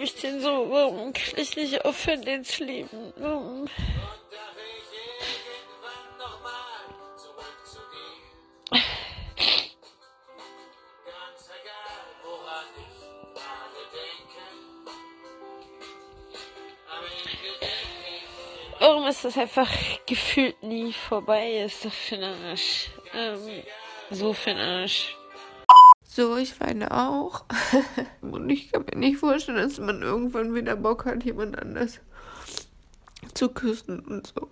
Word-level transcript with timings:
liebe 0.00 0.04
ich 0.04 0.20
den 0.20 0.40
so. 0.40 0.70
Warum 0.70 1.12
kann 1.12 1.38
ich 1.38 1.56
nicht 1.56 1.84
aufhören, 1.84 2.22
den 2.22 2.44
zu 2.44 2.64
lieben? 2.64 3.12
Warum? 3.16 3.68
Warum 18.78 19.06
ist 19.08 19.24
das 19.26 19.36
einfach 19.36 19.70
gefühlt 20.06 20.62
nie 20.62 20.94
vorbei? 20.94 21.64
Ist 21.64 21.84
doch 21.84 21.92
für 21.92 22.16
den 22.16 22.44
Arsch. 22.44 22.88
Ähm, 23.12 23.62
so 24.10 24.32
für 24.32 24.50
den 24.50 24.58
Arsch. 24.58 25.19
So, 26.12 26.36
ich 26.36 26.58
weine 26.58 26.90
auch. 26.90 27.44
Und 28.20 28.50
ich 28.50 28.72
kann 28.72 28.84
mir 28.84 28.98
nicht 28.98 29.18
vorstellen, 29.18 29.58
dass 29.58 29.78
man 29.78 30.02
irgendwann 30.02 30.56
wieder 30.56 30.74
Bock 30.74 31.04
hat, 31.04 31.22
jemand 31.22 31.56
anders 31.56 32.00
zu 33.32 33.48
küssen 33.48 34.00
und 34.00 34.26
so. 34.26 34.50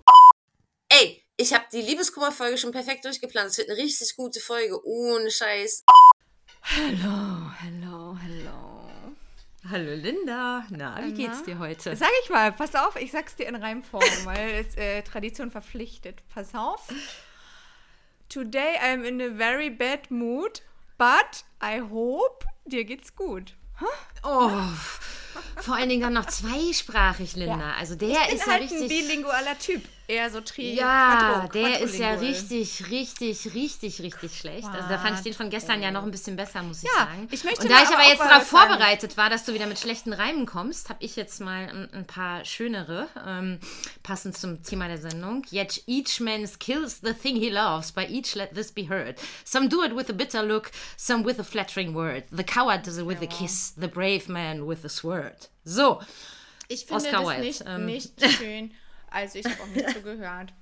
Ey, 0.87 1.21
ich 1.35 1.53
habe 1.53 1.65
die 1.73 1.81
Liebeskummer-Folge 1.81 2.57
schon 2.57 2.71
perfekt 2.71 3.03
durchgeplant. 3.03 3.49
Es 3.49 3.57
wird 3.57 3.69
eine 3.69 3.77
richtig 3.77 4.15
gute 4.15 4.39
Folge, 4.39 4.79
ohne 4.85 5.29
Scheiß. 5.29 5.83
Hallo, 6.63 7.51
hallo, 7.61 8.17
hallo. 8.23 8.91
Hallo 9.69 9.93
Linda, 9.95 10.65
na, 10.69 11.03
wie 11.03 11.13
geht's 11.13 11.43
dir 11.43 11.59
heute? 11.59 11.93
Sag 11.95 12.09
ich 12.23 12.29
mal, 12.29 12.53
pass 12.53 12.73
auf, 12.75 12.95
ich 12.95 13.11
sag's 13.11 13.35
dir 13.35 13.47
in 13.47 13.55
Reimform, 13.55 14.01
weil 14.23 14.65
es 14.65 14.77
äh, 14.77 15.01
Tradition 15.01 15.51
verpflichtet. 15.51 16.23
Pass 16.33 16.55
auf. 16.55 16.87
Today 18.29 18.77
I'm 18.81 19.03
in 19.03 19.21
a 19.21 19.35
very 19.35 19.69
bad 19.69 20.09
mood, 20.09 20.61
but 20.97 21.43
I 21.61 21.81
hope 21.81 22.45
dir 22.65 22.83
geht's 22.85 23.15
gut. 23.15 23.53
Oh, 24.23 24.51
vor 25.57 25.75
allen 25.75 25.87
Dingen 25.89 26.01
dann 26.01 26.13
noch 26.13 26.25
zweisprachig, 26.25 27.35
Linda. 27.35 27.73
Also 27.79 27.95
der 27.95 28.09
Ich 28.09 28.27
bin 28.27 28.35
ist 28.35 28.45
ja 28.45 28.51
halt 28.53 28.63
ein 28.63 28.67
richtig. 28.69 28.87
bilingualer 28.89 29.57
Typ. 29.57 29.83
Eher 30.09 30.29
so 30.31 30.41
tri 30.41 30.73
Ja, 30.73 31.45
quadro- 31.45 31.51
der 31.53 31.81
ist 31.81 31.95
ja 31.99 32.15
richtig, 32.15 32.89
richtig, 32.89 33.53
richtig, 33.53 34.01
richtig 34.01 34.35
schlecht. 34.39 34.65
Also 34.67 34.89
da 34.89 34.97
fand 34.97 35.17
ich 35.17 35.23
den 35.23 35.33
von 35.35 35.51
gestern 35.51 35.83
ja 35.83 35.91
noch 35.91 36.01
ein 36.01 36.09
bisschen 36.09 36.35
besser, 36.35 36.63
muss 36.63 36.81
ich 36.81 36.89
Ja, 36.89 37.05
sagen. 37.05 37.27
ich 37.29 37.43
möchte 37.43 37.61
Und 37.61 37.69
da 37.69 37.83
ich 37.83 37.89
aber 37.89 38.07
jetzt 38.07 38.19
darauf 38.21 38.47
vorbereitet 38.47 39.17
war, 39.17 39.29
dass 39.29 39.45
du 39.45 39.53
wieder 39.53 39.67
mit 39.67 39.77
schlechten 39.77 40.11
Reimen 40.11 40.47
kommst, 40.47 40.89
habe 40.89 41.03
ich 41.03 41.15
jetzt 41.15 41.39
mal 41.41 41.69
ein, 41.69 41.93
ein 41.93 42.07
paar 42.07 42.43
schönere, 42.43 43.07
ähm, 43.27 43.59
passend 44.01 44.35
zum 44.35 44.63
Thema 44.63 44.87
der 44.87 44.97
Sendung. 44.97 45.43
Yet 45.51 45.83
each 45.85 46.19
man 46.19 46.49
kills 46.57 47.01
the 47.03 47.13
thing 47.13 47.35
he 47.35 47.51
loves, 47.51 47.91
by 47.91 48.05
each 48.09 48.33
let 48.33 48.55
this 48.55 48.71
be 48.71 48.89
heard. 48.89 49.15
Some 49.45 49.69
do 49.69 49.83
it 49.83 49.95
with 49.95 50.09
a 50.09 50.13
bitter 50.13 50.41
look, 50.41 50.71
some 50.97 51.23
with 51.23 51.39
a 51.39 51.43
flattering 51.43 51.93
word. 51.93 52.23
The 52.35 52.43
coward 52.43 52.83
does 52.87 52.97
it 52.97 53.05
with 53.05 53.21
a 53.21 53.27
kiss, 53.27 53.73
the 53.79 53.87
brave 53.87 54.27
man 54.27 54.65
with 54.67 54.83
a 54.83 54.89
sword. 54.89 55.49
So, 55.63 56.01
Ich 56.67 56.87
finde 56.87 56.95
Oscar 57.05 57.21
das 57.21 57.27
Wilde, 57.29 57.41
nicht, 57.43 57.63
ähm. 57.67 57.85
nicht 57.85 58.11
schön. 58.39 58.71
Also 59.11 59.39
ich 59.39 59.45
habe 59.45 59.61
auch 59.61 59.67
nicht 59.67 59.89
zugehört. 59.93 60.53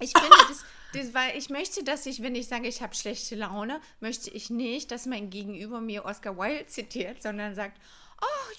Ich 0.00 0.10
finde 0.12 0.28
das, 0.48 0.64
das, 0.92 1.14
weil 1.14 1.36
ich 1.38 1.50
möchte, 1.50 1.84
dass 1.84 2.04
ich, 2.06 2.20
wenn 2.22 2.34
ich 2.34 2.48
sage, 2.48 2.66
ich 2.66 2.82
habe 2.82 2.94
schlechte 2.94 3.36
Laune, 3.36 3.80
möchte 4.00 4.28
ich 4.30 4.50
nicht, 4.50 4.90
dass 4.90 5.06
mein 5.06 5.30
Gegenüber 5.30 5.80
mir 5.80 6.04
Oscar 6.04 6.36
Wilde 6.36 6.66
zitiert, 6.66 7.22
sondern 7.22 7.54
sagt, 7.54 7.78
ach 8.20 8.50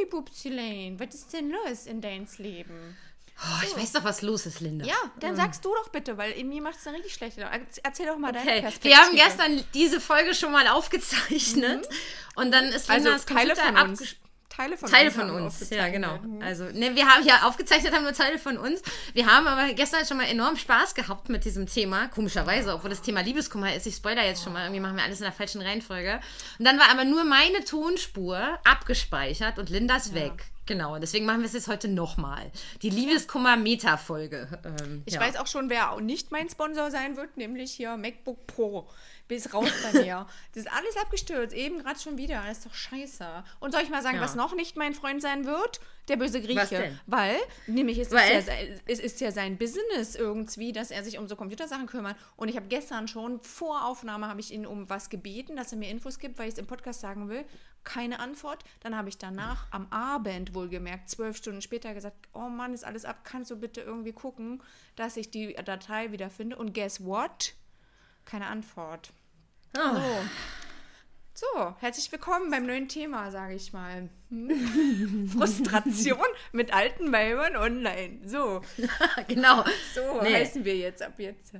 je, 0.00 0.06
Bubsilein, 0.06 0.98
was 0.98 1.14
ist 1.14 1.32
denn 1.32 1.50
los 1.50 1.86
in 1.86 2.00
deins 2.00 2.38
Leben? 2.38 2.96
oh, 3.40 3.62
ich 3.64 3.76
weiß 3.76 3.92
doch, 3.92 4.02
was 4.02 4.22
los 4.22 4.46
ist, 4.46 4.58
Linda. 4.60 4.84
Ja, 4.84 4.96
dann 5.20 5.36
sagst 5.36 5.64
du 5.64 5.72
doch 5.72 5.90
bitte, 5.90 6.16
weil 6.18 6.42
mir 6.42 6.60
macht 6.60 6.76
es 6.78 6.86
eine 6.88 6.96
richtig 6.96 7.14
schlechte 7.14 7.42
Laune. 7.42 7.54
Erz- 7.58 7.78
Erzähl 7.84 8.06
doch 8.06 8.18
mal 8.18 8.32
deine 8.32 8.50
Okay, 8.50 8.60
Perspektive. 8.62 8.94
wir 8.94 9.00
haben 9.00 9.14
gestern 9.14 9.64
diese 9.74 10.00
Folge 10.00 10.34
schon 10.34 10.50
mal 10.50 10.66
aufgezeichnet 10.68 11.86
und 12.34 12.50
dann 12.50 12.64
ist 12.64 12.90
also 12.90 13.04
Lindas 13.10 13.26
Teile 13.26 13.54
Computer 13.54 13.66
von 13.80 13.90
uns. 13.90 14.00
abges- 14.02 14.16
Teile 14.58 14.76
von 14.76 14.90
Teile 14.90 15.06
uns. 15.06 15.14
von 15.14 15.30
uns, 15.30 15.70
ja 15.70 15.88
genau. 15.88 16.14
aufgezeichnet. 16.14 16.42
Also, 16.42 16.64
ne, 16.64 16.96
wir 16.96 17.06
haben 17.06 17.24
ja 17.24 17.42
aufgezeichnet, 17.46 17.94
haben 17.94 18.02
nur 18.02 18.12
Teile 18.12 18.38
von 18.40 18.58
uns. 18.58 18.82
Wir 19.12 19.26
haben 19.26 19.46
aber 19.46 19.72
gestern 19.72 20.04
schon 20.04 20.16
mal 20.16 20.24
enorm 20.24 20.56
Spaß 20.56 20.96
gehabt 20.96 21.28
mit 21.28 21.44
diesem 21.44 21.66
Thema, 21.66 22.08
komischerweise, 22.08 22.74
obwohl 22.74 22.90
das 22.90 23.00
Thema 23.00 23.20
Liebeskummer 23.20 23.72
ist. 23.72 23.86
Ich 23.86 23.94
spoiler 23.94 24.24
jetzt 24.24 24.42
schon 24.42 24.52
mal, 24.52 24.64
irgendwie 24.64 24.80
machen 24.80 24.96
wir 24.96 25.04
alles 25.04 25.20
in 25.20 25.24
der 25.24 25.32
falschen 25.32 25.62
Reihenfolge. 25.62 26.18
Und 26.58 26.64
dann 26.64 26.76
war 26.76 26.90
aber 26.90 27.04
nur 27.04 27.22
meine 27.22 27.64
Tonspur 27.64 28.58
abgespeichert 28.64 29.60
und 29.60 29.70
Lindas 29.70 30.12
weg. 30.12 30.46
Genau, 30.68 30.94
und 30.94 31.00
deswegen 31.00 31.24
machen 31.24 31.40
wir 31.40 31.46
es 31.46 31.54
jetzt 31.54 31.66
heute 31.66 31.88
nochmal. 31.88 32.52
Die 32.82 32.90
Liebeskummer-Meta-Folge. 32.90 34.48
Ähm, 34.64 35.02
Ich 35.06 35.14
ja. 35.14 35.20
weiß 35.20 35.36
auch 35.36 35.46
schon, 35.46 35.70
wer 35.70 35.92
auch 35.92 36.00
nicht 36.00 36.30
mein 36.30 36.48
Sponsor 36.50 36.90
sein 36.90 37.16
wird, 37.16 37.38
nämlich 37.38 37.72
hier 37.72 37.96
MacBook 37.96 38.46
Pro. 38.46 38.86
Bis 39.28 39.52
raus 39.54 39.70
bei 39.92 40.00
mir. 40.02 40.26
Das 40.54 40.64
ist 40.64 40.72
alles 40.72 40.96
abgestürzt, 40.96 41.54
eben 41.54 41.78
gerade 41.82 41.98
schon 41.98 42.18
wieder. 42.18 42.42
Das 42.46 42.58
ist 42.58 42.66
doch 42.66 42.74
scheiße. 42.74 43.26
Und 43.60 43.72
soll 43.72 43.82
ich 43.82 43.90
mal 43.90 44.02
sagen, 44.02 44.16
Ja. 44.16 44.22
was 44.22 44.34
noch 44.34 44.54
nicht 44.54 44.76
mein 44.76 44.92
Freund 44.94 45.22
sein 45.22 45.46
wird? 45.46 45.80
Der 46.08 46.16
böse 46.16 46.40
Grieche. 46.40 46.98
Weil, 47.06 47.36
nämlich 47.66 47.98
es, 47.98 48.10
Weil? 48.10 48.38
Ist 48.38 48.48
ja, 48.48 48.54
es 48.86 48.98
ist 48.98 49.20
ja 49.20 49.30
sein 49.30 49.58
Business 49.58 50.14
irgendwie, 50.16 50.72
dass 50.72 50.90
er 50.90 51.04
sich 51.04 51.18
um 51.18 51.28
so 51.28 51.36
Computersachen 51.36 51.86
kümmert. 51.86 52.16
Und 52.36 52.48
ich 52.48 52.56
habe 52.56 52.66
gestern 52.68 53.08
schon 53.08 53.40
vor 53.40 53.84
Aufnahme 53.84 54.28
habe 54.28 54.40
ich 54.40 54.50
ihn 54.50 54.66
um 54.66 54.88
was 54.88 55.10
gebeten, 55.10 55.56
dass 55.56 55.72
er 55.72 55.78
mir 55.78 55.90
Infos 55.90 56.18
gibt, 56.18 56.38
weil 56.38 56.48
ich 56.48 56.54
es 56.54 56.58
im 56.58 56.66
Podcast 56.66 57.00
sagen 57.00 57.28
will. 57.28 57.44
Keine 57.84 58.20
Antwort. 58.20 58.64
Dann 58.80 58.96
habe 58.96 59.08
ich 59.08 59.18
danach 59.18 59.66
am 59.70 59.86
Abend 59.90 60.54
wohlgemerkt, 60.54 61.08
zwölf 61.08 61.36
Stunden 61.36 61.62
später 61.62 61.94
gesagt, 61.94 62.28
oh 62.34 62.48
Mann, 62.48 62.74
ist 62.74 62.84
alles 62.84 63.04
ab, 63.04 63.20
kannst 63.24 63.50
du 63.50 63.56
bitte 63.56 63.80
irgendwie 63.80 64.12
gucken, 64.12 64.62
dass 64.96 65.16
ich 65.16 65.30
die 65.30 65.54
Datei 65.54 66.12
wiederfinde. 66.12 66.56
Und 66.56 66.74
guess 66.74 67.04
what? 67.04 67.54
Keine 68.24 68.46
Antwort. 68.46 69.12
Oh. 69.76 69.94
So. 69.94 70.67
So, 71.40 71.72
herzlich 71.78 72.10
willkommen 72.10 72.50
beim 72.50 72.66
neuen 72.66 72.88
Thema, 72.88 73.30
sage 73.30 73.54
ich 73.54 73.72
mal. 73.72 74.08
Hm. 74.28 75.28
Frustration 75.38 76.18
mit 76.50 76.74
alten 76.74 77.12
Weibern 77.12 77.54
online. 77.54 78.18
So, 78.26 78.60
genau. 79.28 79.62
so 79.94 80.20
Nee. 80.20 80.34
heißen 80.34 80.64
wir 80.64 80.76
jetzt 80.76 81.00
ab 81.00 81.12
jetzt. 81.18 81.52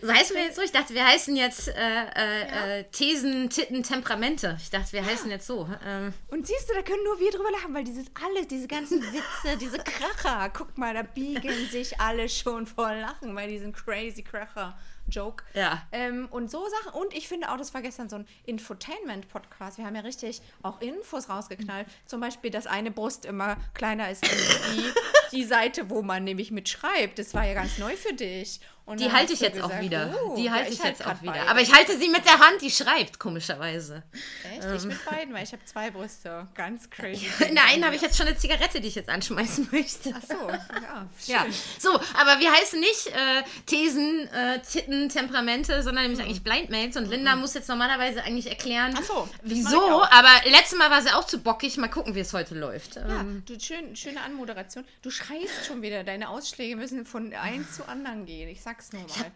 So 0.00 0.10
heißen 0.10 0.34
wir 0.34 0.42
jetzt 0.44 0.56
so? 0.56 0.62
Ich 0.62 0.72
dachte, 0.72 0.94
wir 0.94 1.06
heißen 1.06 1.36
jetzt 1.36 1.68
äh, 1.68 1.72
äh, 1.74 2.78
äh, 2.80 2.84
Thesen, 2.84 3.50
Titten, 3.50 3.82
Temperamente. 3.82 4.56
Ich 4.58 4.70
dachte, 4.70 4.94
wir 4.94 5.04
heißen 5.04 5.30
jetzt 5.30 5.46
so. 5.46 5.68
Ähm, 5.86 6.14
Und 6.28 6.46
siehst 6.46 6.70
du, 6.70 6.74
da 6.74 6.80
können 6.80 7.04
nur 7.04 7.20
wir 7.20 7.30
drüber 7.30 7.50
lachen, 7.50 7.74
weil 7.74 7.84
dieses 7.84 8.06
alles, 8.26 8.48
diese 8.48 8.68
ganzen 8.68 9.02
Witze, 9.02 9.58
diese 9.60 9.76
Kracher, 9.80 10.48
guck 10.48 10.78
mal, 10.78 10.94
da 10.94 11.02
biegen 11.02 11.52
sich 11.70 12.00
alle 12.00 12.30
schon 12.30 12.66
vor 12.66 12.90
Lachen 12.90 13.34
bei 13.34 13.46
diesem 13.46 13.74
crazy 13.74 14.22
Kracher. 14.22 14.78
Joke. 15.08 15.44
Ja. 15.54 15.82
Ähm, 15.92 16.28
und 16.30 16.50
so 16.50 16.66
Sachen. 16.68 17.00
Und 17.00 17.14
ich 17.14 17.28
finde 17.28 17.50
auch, 17.50 17.56
das 17.56 17.74
war 17.74 17.82
gestern 17.82 18.08
so 18.08 18.16
ein 18.16 18.26
Infotainment-Podcast. 18.44 19.78
Wir 19.78 19.86
haben 19.86 19.94
ja 19.94 20.02
richtig 20.02 20.42
auch 20.62 20.80
Infos 20.80 21.28
rausgeknallt. 21.28 21.86
Zum 22.06 22.20
Beispiel, 22.20 22.50
dass 22.50 22.66
eine 22.66 22.90
Brust 22.90 23.24
immer 23.24 23.56
kleiner 23.74 24.10
ist 24.10 24.24
als 24.24 24.60
die, 24.74 25.36
die 25.36 25.44
Seite, 25.44 25.90
wo 25.90 26.02
man 26.02 26.24
nämlich 26.24 26.50
mitschreibt. 26.50 27.18
Das 27.18 27.34
war 27.34 27.44
ja 27.44 27.54
ganz 27.54 27.78
neu 27.78 27.96
für 27.96 28.14
dich. 28.14 28.60
Und 28.86 29.00
die 29.00 29.10
halte 29.10 29.32
ich 29.32 29.40
jetzt 29.40 29.60
auch 29.60 29.66
gesagt, 29.66 29.82
wieder. 29.82 30.16
oh, 30.24 30.36
die 30.36 30.44
ja, 30.44 30.52
halte 30.52 30.72
ich, 30.72 30.80
halt 30.80 30.96
jetzt 30.96 31.06
auch 31.06 31.20
wieder. 31.20 31.32
beide. 31.32 31.48
Aber 31.50 31.60
ich 31.60 31.74
halte 31.74 31.98
sie 31.98 32.08
mit 32.08 32.24
der 32.24 32.38
Hand, 32.38 32.62
die 32.62 32.70
schreibt, 32.70 33.18
komischerweise. 33.18 34.04
Echt? 34.44 34.64
Ich 34.76 34.84
mit 34.84 35.04
beiden, 35.04 35.34
weil 35.34 35.42
ich 35.42 35.50
habe 35.52 35.64
zwei 35.64 35.90
Brüste. 35.90 36.46
Ganz 36.54 36.88
crazy. 36.88 37.26
In 37.48 37.56
der 37.56 37.64
einen 37.64 37.84
habe 37.84 37.96
ich 37.96 38.02
jetzt 38.02 38.16
schon 38.16 38.28
eine 38.28 38.36
Zigarette, 38.36 38.80
die 38.80 38.86
ich 38.86 38.94
jetzt 38.94 39.08
anschmeißen 39.08 39.68
möchte. 39.72 40.14
Ach 40.16 40.22
so, 40.22 40.48
ja. 40.48 41.08
Schön. 41.20 41.34
Ja, 41.34 41.46
so, 41.80 41.94
aber 42.16 42.38
wir 42.38 42.52
heißen 42.52 42.78
nicht 42.78 43.08
äh, 43.08 43.42
Thesen, 43.66 44.28
äh, 44.28 44.60
Titten, 44.60 45.08
Temperamente, 45.08 45.82
sondern 45.82 46.04
nämlich 46.04 46.20
eigentlich 46.24 46.44
Blindmates. 46.44 46.96
Und 46.96 47.06
Linda 47.10 47.34
muss 47.34 47.54
jetzt 47.54 47.68
normalerweise 47.68 48.22
eigentlich 48.22 48.46
erklären, 48.48 48.94
Ach 48.96 49.02
so, 49.02 49.28
ich 49.42 49.50
wieso. 49.50 49.80
auch. 49.82 50.10
Aber 50.12 50.30
letztes 50.48 50.78
Mal 50.78 50.90
war 50.92 51.02
sie 51.02 51.10
auch 51.10 51.24
zu 51.24 51.38
bockig. 51.38 51.76
Mal 51.76 51.88
gucken, 51.88 52.14
wie 52.14 52.20
es 52.20 52.32
heute 52.32 52.54
läuft. 52.54 52.94
Ja, 52.94 53.20
Ähm, 53.20 53.42
du, 53.46 53.58
schön, 53.58 53.96
schöne 53.96 54.20
Anmoderation. 54.20 54.84
Du 55.02 55.10
schreist 55.10 55.66
schon 55.66 55.82
wieder. 55.82 56.04
Deine 56.04 56.28
Ausschläge 56.28 56.76
müssen 56.76 57.04
von 57.04 57.34
eins 57.34 57.74
zu 57.74 57.88
anderen 57.88 58.26
gehen. 58.26 58.48
Ich 58.48 58.60
sag's 58.76 58.92
nur 58.92 59.02
mal. 59.02 59.32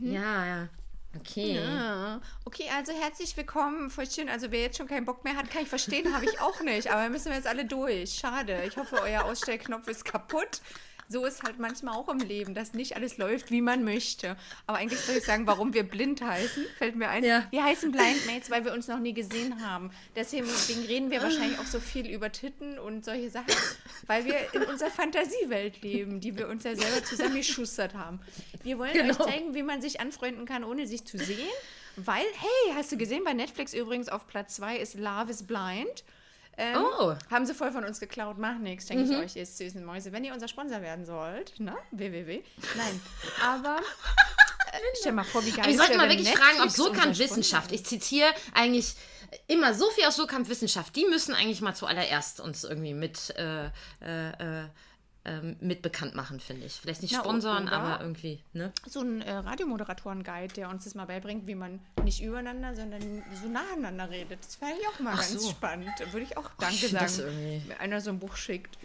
ja, 0.00 0.46
ja. 0.46 0.68
Okay. 1.16 1.54
Ja. 1.54 2.20
Okay, 2.44 2.68
also 2.76 2.92
herzlich 2.92 3.36
willkommen. 3.36 3.90
Voll 3.90 4.08
schön. 4.10 4.28
Also 4.28 4.50
wer 4.50 4.60
jetzt 4.60 4.76
schon 4.76 4.86
keinen 4.86 5.04
Bock 5.04 5.24
mehr 5.24 5.36
hat, 5.36 5.50
kann 5.50 5.62
ich 5.62 5.68
verstehen, 5.68 6.14
habe 6.14 6.26
ich 6.26 6.40
auch 6.40 6.60
nicht. 6.60 6.90
Aber 6.90 7.08
müssen 7.08 7.26
wir 7.26 7.36
jetzt 7.36 7.46
alle 7.46 7.64
durch. 7.64 8.14
Schade. 8.14 8.62
Ich 8.66 8.76
hoffe, 8.76 9.00
euer 9.02 9.24
Ausstellknopf 9.24 9.88
ist 9.88 10.04
kaputt. 10.04 10.60
So 11.10 11.24
ist 11.24 11.42
halt 11.42 11.58
manchmal 11.58 11.94
auch 11.96 12.08
im 12.10 12.18
Leben, 12.18 12.54
dass 12.54 12.74
nicht 12.74 12.94
alles 12.96 13.16
läuft, 13.16 13.50
wie 13.50 13.62
man 13.62 13.82
möchte. 13.82 14.36
Aber 14.66 14.76
eigentlich 14.78 15.00
soll 15.00 15.16
ich 15.16 15.24
sagen, 15.24 15.46
warum 15.46 15.72
wir 15.72 15.82
blind 15.82 16.20
heißen, 16.20 16.64
fällt 16.76 16.96
mir 16.96 17.08
ein. 17.08 17.24
Ja. 17.24 17.46
Wir 17.50 17.64
heißen 17.64 17.90
Blindmates, 17.90 18.50
weil 18.50 18.64
wir 18.66 18.74
uns 18.74 18.88
noch 18.88 18.98
nie 18.98 19.14
gesehen 19.14 19.66
haben. 19.66 19.90
Deswegen 20.14 20.44
deswegen 20.46 20.84
reden 20.84 21.10
wir 21.10 21.22
wahrscheinlich 21.22 21.58
auch 21.58 21.64
so 21.64 21.80
viel 21.80 22.06
über 22.10 22.30
Titten 22.30 22.78
und 22.78 23.06
solche 23.06 23.30
Sachen, 23.30 23.54
weil 24.06 24.26
wir 24.26 24.34
in 24.52 24.64
unserer 24.64 24.90
Fantasiewelt 24.90 25.80
leben, 25.82 26.20
die 26.20 26.36
wir 26.36 26.46
uns 26.48 26.64
ja 26.64 26.76
selber 26.76 27.02
zusammengeschustert 27.04 27.94
haben. 27.94 28.20
Wir 28.62 28.78
wollen 28.78 28.92
Genau. 28.92 29.18
euch 29.18 29.32
zeigen, 29.32 29.54
wie 29.54 29.62
man 29.62 29.80
sich 29.80 30.00
anfreunden 30.00 30.44
kann, 30.44 30.62
ohne 30.62 30.86
sich 30.86 31.04
zu 31.06 31.16
sehen. 31.16 31.48
Weil, 31.96 32.24
hey, 32.38 32.74
hast 32.74 32.92
du 32.92 32.96
gesehen, 32.98 33.24
bei 33.24 33.32
Netflix 33.32 33.72
übrigens 33.72 34.08
auf 34.08 34.26
Platz 34.26 34.56
2 34.56 34.76
ist 34.76 34.94
Love 34.94 35.30
is 35.30 35.42
Blind. 35.44 36.04
Ähm, 36.58 36.76
Oh. 36.76 37.14
Haben 37.30 37.46
sie 37.46 37.54
voll 37.54 37.70
von 37.70 37.84
uns 37.84 38.00
geklaut, 38.00 38.36
macht 38.36 38.60
nichts, 38.60 38.86
denke 38.86 39.04
ich 39.04 39.16
euch, 39.16 39.36
ihr 39.36 39.46
süßen 39.46 39.84
Mäuse. 39.84 40.12
Wenn 40.12 40.24
ihr 40.24 40.32
unser 40.34 40.48
Sponsor 40.48 40.82
werden 40.82 41.06
sollt, 41.06 41.58
ne? 41.60 41.76
www. 41.92 42.42
Nein, 42.76 43.00
aber 43.42 43.76
äh, 44.72 44.78
stell 44.98 45.12
mal 45.12 45.22
vor, 45.24 45.44
wie 45.46 45.50
geil 45.50 45.60
Aber 45.60 45.68
wir 45.68 45.78
sollten 45.78 45.96
mal 45.96 46.08
wirklich 46.08 46.30
fragen, 46.30 46.58
ob 46.58 46.64
Netflix 46.66 46.76
so 46.76 46.92
kann 46.92 47.08
unser 47.10 47.24
Wissenschaft. 47.24 47.70
Ich 47.70 47.86
zitiere 47.86 48.28
eigentlich 48.54 48.96
immer 49.46 49.72
so 49.74 49.88
viel 49.90 50.04
aus 50.04 50.16
Surkamp-Wissenschaft, 50.16 50.96
die 50.96 51.04
müssen 51.04 51.34
eigentlich 51.34 51.60
mal 51.60 51.74
zuallererst 51.74 52.40
uns 52.40 52.64
irgendwie 52.64 52.94
mit, 52.94 53.34
äh, 53.36 53.66
äh, 54.02 54.62
äh, 54.62 54.68
ähm, 55.28 55.56
mit 55.60 55.82
bekannt 55.82 56.14
machen, 56.14 56.40
finde 56.40 56.66
ich. 56.66 56.72
Vielleicht 56.74 57.02
nicht 57.02 57.14
sponsoren, 57.14 57.68
oder? 57.68 57.72
aber 57.72 58.00
irgendwie, 58.00 58.42
ne? 58.52 58.72
So 58.86 59.00
ein 59.00 59.20
äh, 59.22 59.32
Radiomoderatoren-Guide, 59.32 60.54
der 60.54 60.70
uns 60.70 60.84
das 60.84 60.94
mal 60.94 61.06
beibringt, 61.06 61.46
wie 61.46 61.54
man 61.54 61.80
nicht 62.02 62.22
übereinander, 62.22 62.74
sondern 62.74 63.02
so 63.42 63.48
nacheinander 63.48 64.10
redet. 64.10 64.38
Das 64.40 64.56
fände 64.56 64.76
ich 64.80 64.88
auch 64.88 65.00
mal 65.00 65.12
Ach 65.14 65.18
ganz 65.18 65.42
so. 65.42 65.50
spannend. 65.50 65.90
Würde 66.12 66.24
ich 66.24 66.36
auch 66.36 66.50
ich 66.50 66.56
Danke 66.58 66.76
find 66.76 67.10
sagen, 67.10 67.62
wenn 67.66 67.76
einer 67.78 68.00
so 68.00 68.10
ein 68.10 68.18
Buch 68.18 68.36
schickt. 68.36 68.78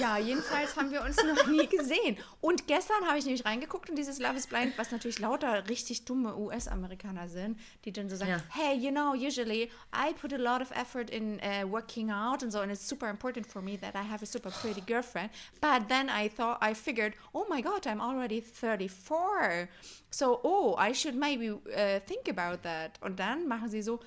Ja, 0.00 0.18
jedenfalls 0.18 0.76
haben 0.76 0.90
wir 0.90 1.02
uns 1.02 1.16
noch 1.22 1.46
nie 1.46 1.66
gesehen. 1.68 2.16
Und 2.40 2.66
gestern 2.66 3.06
habe 3.06 3.18
ich 3.18 3.24
nämlich 3.24 3.44
reingeguckt 3.44 3.88
in 3.88 3.94
dieses 3.94 4.18
Love 4.18 4.36
is 4.36 4.46
Blind, 4.48 4.76
was 4.76 4.90
natürlich 4.90 5.20
lauter 5.20 5.68
richtig 5.68 6.04
dumme 6.04 6.36
US-Amerikaner 6.36 7.28
sind, 7.28 7.58
die 7.84 7.92
dann 7.92 8.08
so 8.08 8.16
sagen, 8.16 8.32
Ja. 8.32 8.40
hey, 8.50 8.74
you 8.76 8.90
know, 8.90 9.12
usually 9.14 9.70
I 9.94 10.12
put 10.20 10.32
a 10.32 10.36
lot 10.38 10.60
of 10.60 10.70
effort 10.72 11.08
in 11.10 11.40
uh, 11.40 11.64
working 11.70 12.10
out 12.10 12.42
and 12.42 12.52
so, 12.52 12.60
and 12.60 12.72
it's 12.72 12.86
super 12.86 13.08
important 13.08 13.46
for 13.46 13.62
me 13.62 13.76
that 13.80 13.94
I 13.94 14.02
have 14.02 14.22
a 14.22 14.26
super 14.26 14.50
pretty 14.50 14.80
girlfriend. 14.80 15.30
But 15.60 15.88
then 15.88 16.08
I 16.10 16.28
thought, 16.28 16.58
I 16.60 16.74
figured, 16.74 17.14
oh 17.32 17.46
my 17.48 17.60
God, 17.62 17.86
I'm 17.86 18.00
already 18.00 18.40
34. 18.40 19.68
So, 20.10 20.40
oh, 20.42 20.74
I 20.78 20.92
should 20.92 21.14
maybe 21.14 21.50
uh, 21.50 22.00
think 22.06 22.28
about 22.28 22.62
that. 22.64 22.98
Und 23.02 23.18
dann 23.20 23.46
machen 23.46 23.70
sie 23.70 23.82
so, 23.82 24.00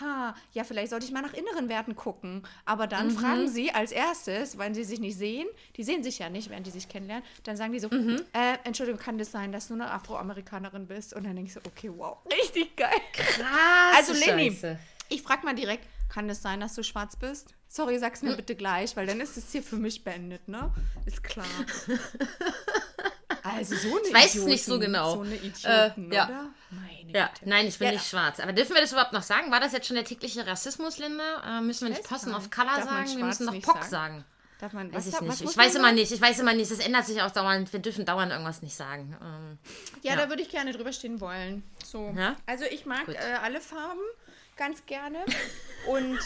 ha, 0.00 0.34
ja, 0.52 0.64
vielleicht 0.64 0.90
sollte 0.90 1.06
ich 1.06 1.12
mal 1.12 1.22
nach 1.22 1.34
inneren 1.34 1.68
Werten 1.68 1.96
gucken. 1.96 2.42
Aber 2.64 2.86
dann 2.86 3.10
fragen 3.10 3.48
sie 3.48 3.70
als 3.72 3.92
erstes, 3.92 4.58
wenn 4.58 4.74
sie 4.74 4.84
sich 4.84 5.00
nicht 5.00 5.16
sehen, 5.16 5.46
die 5.76 5.84
sehen 5.84 6.02
sich 6.02 6.18
ja 6.18 6.28
nicht, 6.28 6.50
während 6.50 6.66
die 6.66 6.70
sich 6.70 6.88
kennenlernen, 6.88 7.24
dann 7.44 7.56
sagen 7.56 7.72
die 7.72 7.78
so, 7.78 7.88
äh, 7.90 8.58
Entschuldigung, 8.64 9.00
kann 9.00 9.18
das 9.18 9.30
sein, 9.30 9.52
dass 9.52 9.68
du 9.68 9.74
eine 9.74 9.90
Afroamerikanerin 9.90 10.86
bist? 10.86 11.14
Und 11.14 11.24
dann 11.24 11.36
denke 11.36 11.48
ich 11.48 11.54
so, 11.54 11.60
okay, 11.64 11.90
wow, 11.94 12.18
richtig 12.30 12.76
geil. 12.76 13.00
Krass. 13.12 13.96
Also 13.96 14.12
Leni, 14.12 14.50
Scheiße. 14.50 14.78
ich 15.08 15.22
frag 15.22 15.44
mal 15.44 15.54
direkt, 15.54 15.86
kann 16.08 16.28
es 16.30 16.42
sein, 16.42 16.60
dass 16.60 16.74
du 16.74 16.82
schwarz 16.82 17.16
bist? 17.16 17.54
Sorry, 17.68 17.98
sag's 17.98 18.22
mir 18.22 18.36
bitte 18.36 18.54
gleich, 18.54 18.96
weil 18.96 19.06
dann 19.06 19.20
ist 19.20 19.36
es 19.36 19.50
hier 19.50 19.62
für 19.62 19.76
mich 19.76 20.04
beendet, 20.04 20.46
ne? 20.46 20.72
Ist 21.06 21.24
klar. 21.24 21.46
Also 23.42 23.76
so 23.76 23.88
eine 23.96 24.06
Ich 24.08 24.14
weiß 24.14 24.34
es 24.36 24.44
nicht 24.44 24.64
so 24.64 24.78
genau. 24.78 25.14
So 25.14 25.20
eine 25.22 25.36
Idioten, 25.36 26.12
Äh, 26.12 26.14
ja. 26.14 26.24
oder? 26.26 26.50
Meine 26.70 27.12
Ja, 27.12 27.26
Güte. 27.28 27.48
nein, 27.48 27.66
ich 27.66 27.78
bin 27.78 27.86
Ja. 27.88 27.92
nicht 27.94 28.06
schwarz. 28.08 28.40
Aber 28.40 28.52
dürfen 28.52 28.74
wir 28.74 28.80
das 28.82 28.92
überhaupt 28.92 29.12
noch 29.12 29.22
sagen? 29.22 29.50
War 29.50 29.60
das 29.60 29.72
jetzt 29.72 29.86
schon 29.86 29.96
der 29.96 30.04
tägliche 30.04 30.46
Rassismus, 30.46 30.98
Linda? 30.98 31.58
Äh, 31.58 31.60
müssen 31.62 31.86
wir 31.88 31.96
nicht 31.96 32.10
of 32.10 32.26
nicht. 32.26 32.50
Color 32.50 32.76
Darf 32.76 32.84
sagen? 32.84 33.16
Wir 33.16 33.24
müssen 33.24 33.46
noch 33.46 33.52
nicht 33.52 33.64
POC 33.66 33.74
sagen? 33.84 33.90
sagen. 33.90 34.24
Darf 34.60 34.72
man, 34.72 34.92
Weiß 34.94 35.06
was, 35.12 35.14
ich 35.14 35.20
nicht. 35.20 35.40
Ich 35.50 35.56
weiß 35.56 35.74
immer 35.74 35.84
sagen? 35.86 35.94
nicht. 35.96 36.12
Ich 36.12 36.20
weiß 36.20 36.38
immer 36.38 36.54
nicht. 36.54 36.70
Das 36.70 36.78
ändert 36.78 37.06
sich 37.06 37.20
auch 37.22 37.30
dauernd. 37.32 37.72
Wir 37.72 37.80
dürfen 37.80 38.04
dauernd 38.06 38.30
irgendwas 38.32 38.62
nicht 38.62 38.74
sagen. 38.76 39.16
Ähm, 39.20 39.58
Ja, 40.02 40.12
Ja. 40.14 40.16
da 40.22 40.28
würde 40.28 40.42
ich 40.42 40.48
gerne 40.48 40.72
drüber 40.72 40.92
stehen 40.92 41.20
wollen. 41.20 41.64
So. 41.84 42.14
Also 42.46 42.64
ich 42.64 42.86
mag 42.86 43.08
äh, 43.08 43.16
alle 43.42 43.60
Farben 43.60 44.00
ganz 44.56 44.86
gerne 44.86 45.18
und 45.88 46.18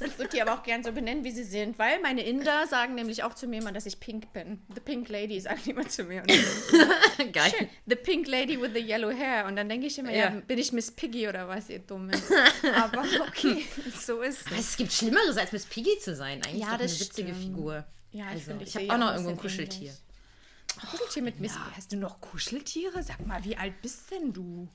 ich 0.00 0.18
würde 0.18 0.30
die 0.32 0.42
aber 0.42 0.54
auch 0.54 0.62
gerne 0.62 0.84
so 0.84 0.92
benennen, 0.92 1.24
wie 1.24 1.32
sie 1.32 1.42
sind, 1.44 1.78
weil 1.78 2.00
meine 2.00 2.22
Inder 2.22 2.66
sagen 2.66 2.94
nämlich 2.94 3.22
auch 3.24 3.34
zu 3.34 3.46
mir 3.46 3.60
immer, 3.60 3.72
dass 3.72 3.86
ich 3.86 3.98
pink 3.98 4.32
bin. 4.32 4.62
The 4.74 4.80
Pink 4.80 5.08
Lady 5.08 5.40
sagen 5.40 5.60
die 5.64 5.70
immer 5.70 5.88
zu 5.88 6.04
mir. 6.04 6.22
Geil. 7.32 7.52
The 7.86 7.96
Pink 7.96 8.28
Lady 8.28 8.60
with 8.60 8.70
the 8.74 8.80
yellow 8.80 9.10
hair. 9.10 9.46
Und 9.46 9.56
dann 9.56 9.68
denke 9.68 9.86
ich 9.86 9.98
immer, 9.98 10.12
ja. 10.12 10.30
Ja. 10.30 10.40
bin 10.46 10.58
ich 10.58 10.72
Miss 10.72 10.90
Piggy 10.90 11.28
oder 11.28 11.48
was, 11.48 11.68
ihr 11.68 11.80
Dumme. 11.80 12.12
aber 12.76 13.04
okay, 13.26 13.64
so 14.00 14.22
ist 14.22 14.50
es. 14.52 14.58
Es 14.58 14.76
gibt 14.76 14.92
Schlimmeres, 14.92 15.36
als 15.36 15.52
Miss 15.52 15.66
Piggy 15.66 15.98
zu 15.98 16.14
sein. 16.14 16.40
Eigentlich 16.44 16.60
Ja, 16.60 16.68
doch 16.68 16.74
eine 16.74 16.82
das 16.84 17.00
witzige 17.00 17.34
stimmt. 17.34 17.56
Figur. 17.56 17.84
Ja, 18.12 18.26
ich 18.26 18.30
also, 18.30 18.44
finde, 18.44 18.64
ich 18.64 18.76
ich 18.76 18.88
habe 18.88 18.94
auch 18.94 18.98
noch 18.98 19.12
irgendwo 19.12 19.30
ein 19.30 19.36
Kuscheltier. 19.36 19.92
Kuscheltier 20.90 21.22
mit 21.22 21.40
Miss 21.40 21.58
Hast 21.76 21.92
du 21.92 21.96
noch 21.96 22.20
Kuscheltiere? 22.20 23.02
Sag 23.02 23.26
mal, 23.26 23.42
wie 23.44 23.56
alt 23.56 23.82
bist 23.82 24.10
denn 24.10 24.32
du? 24.32 24.68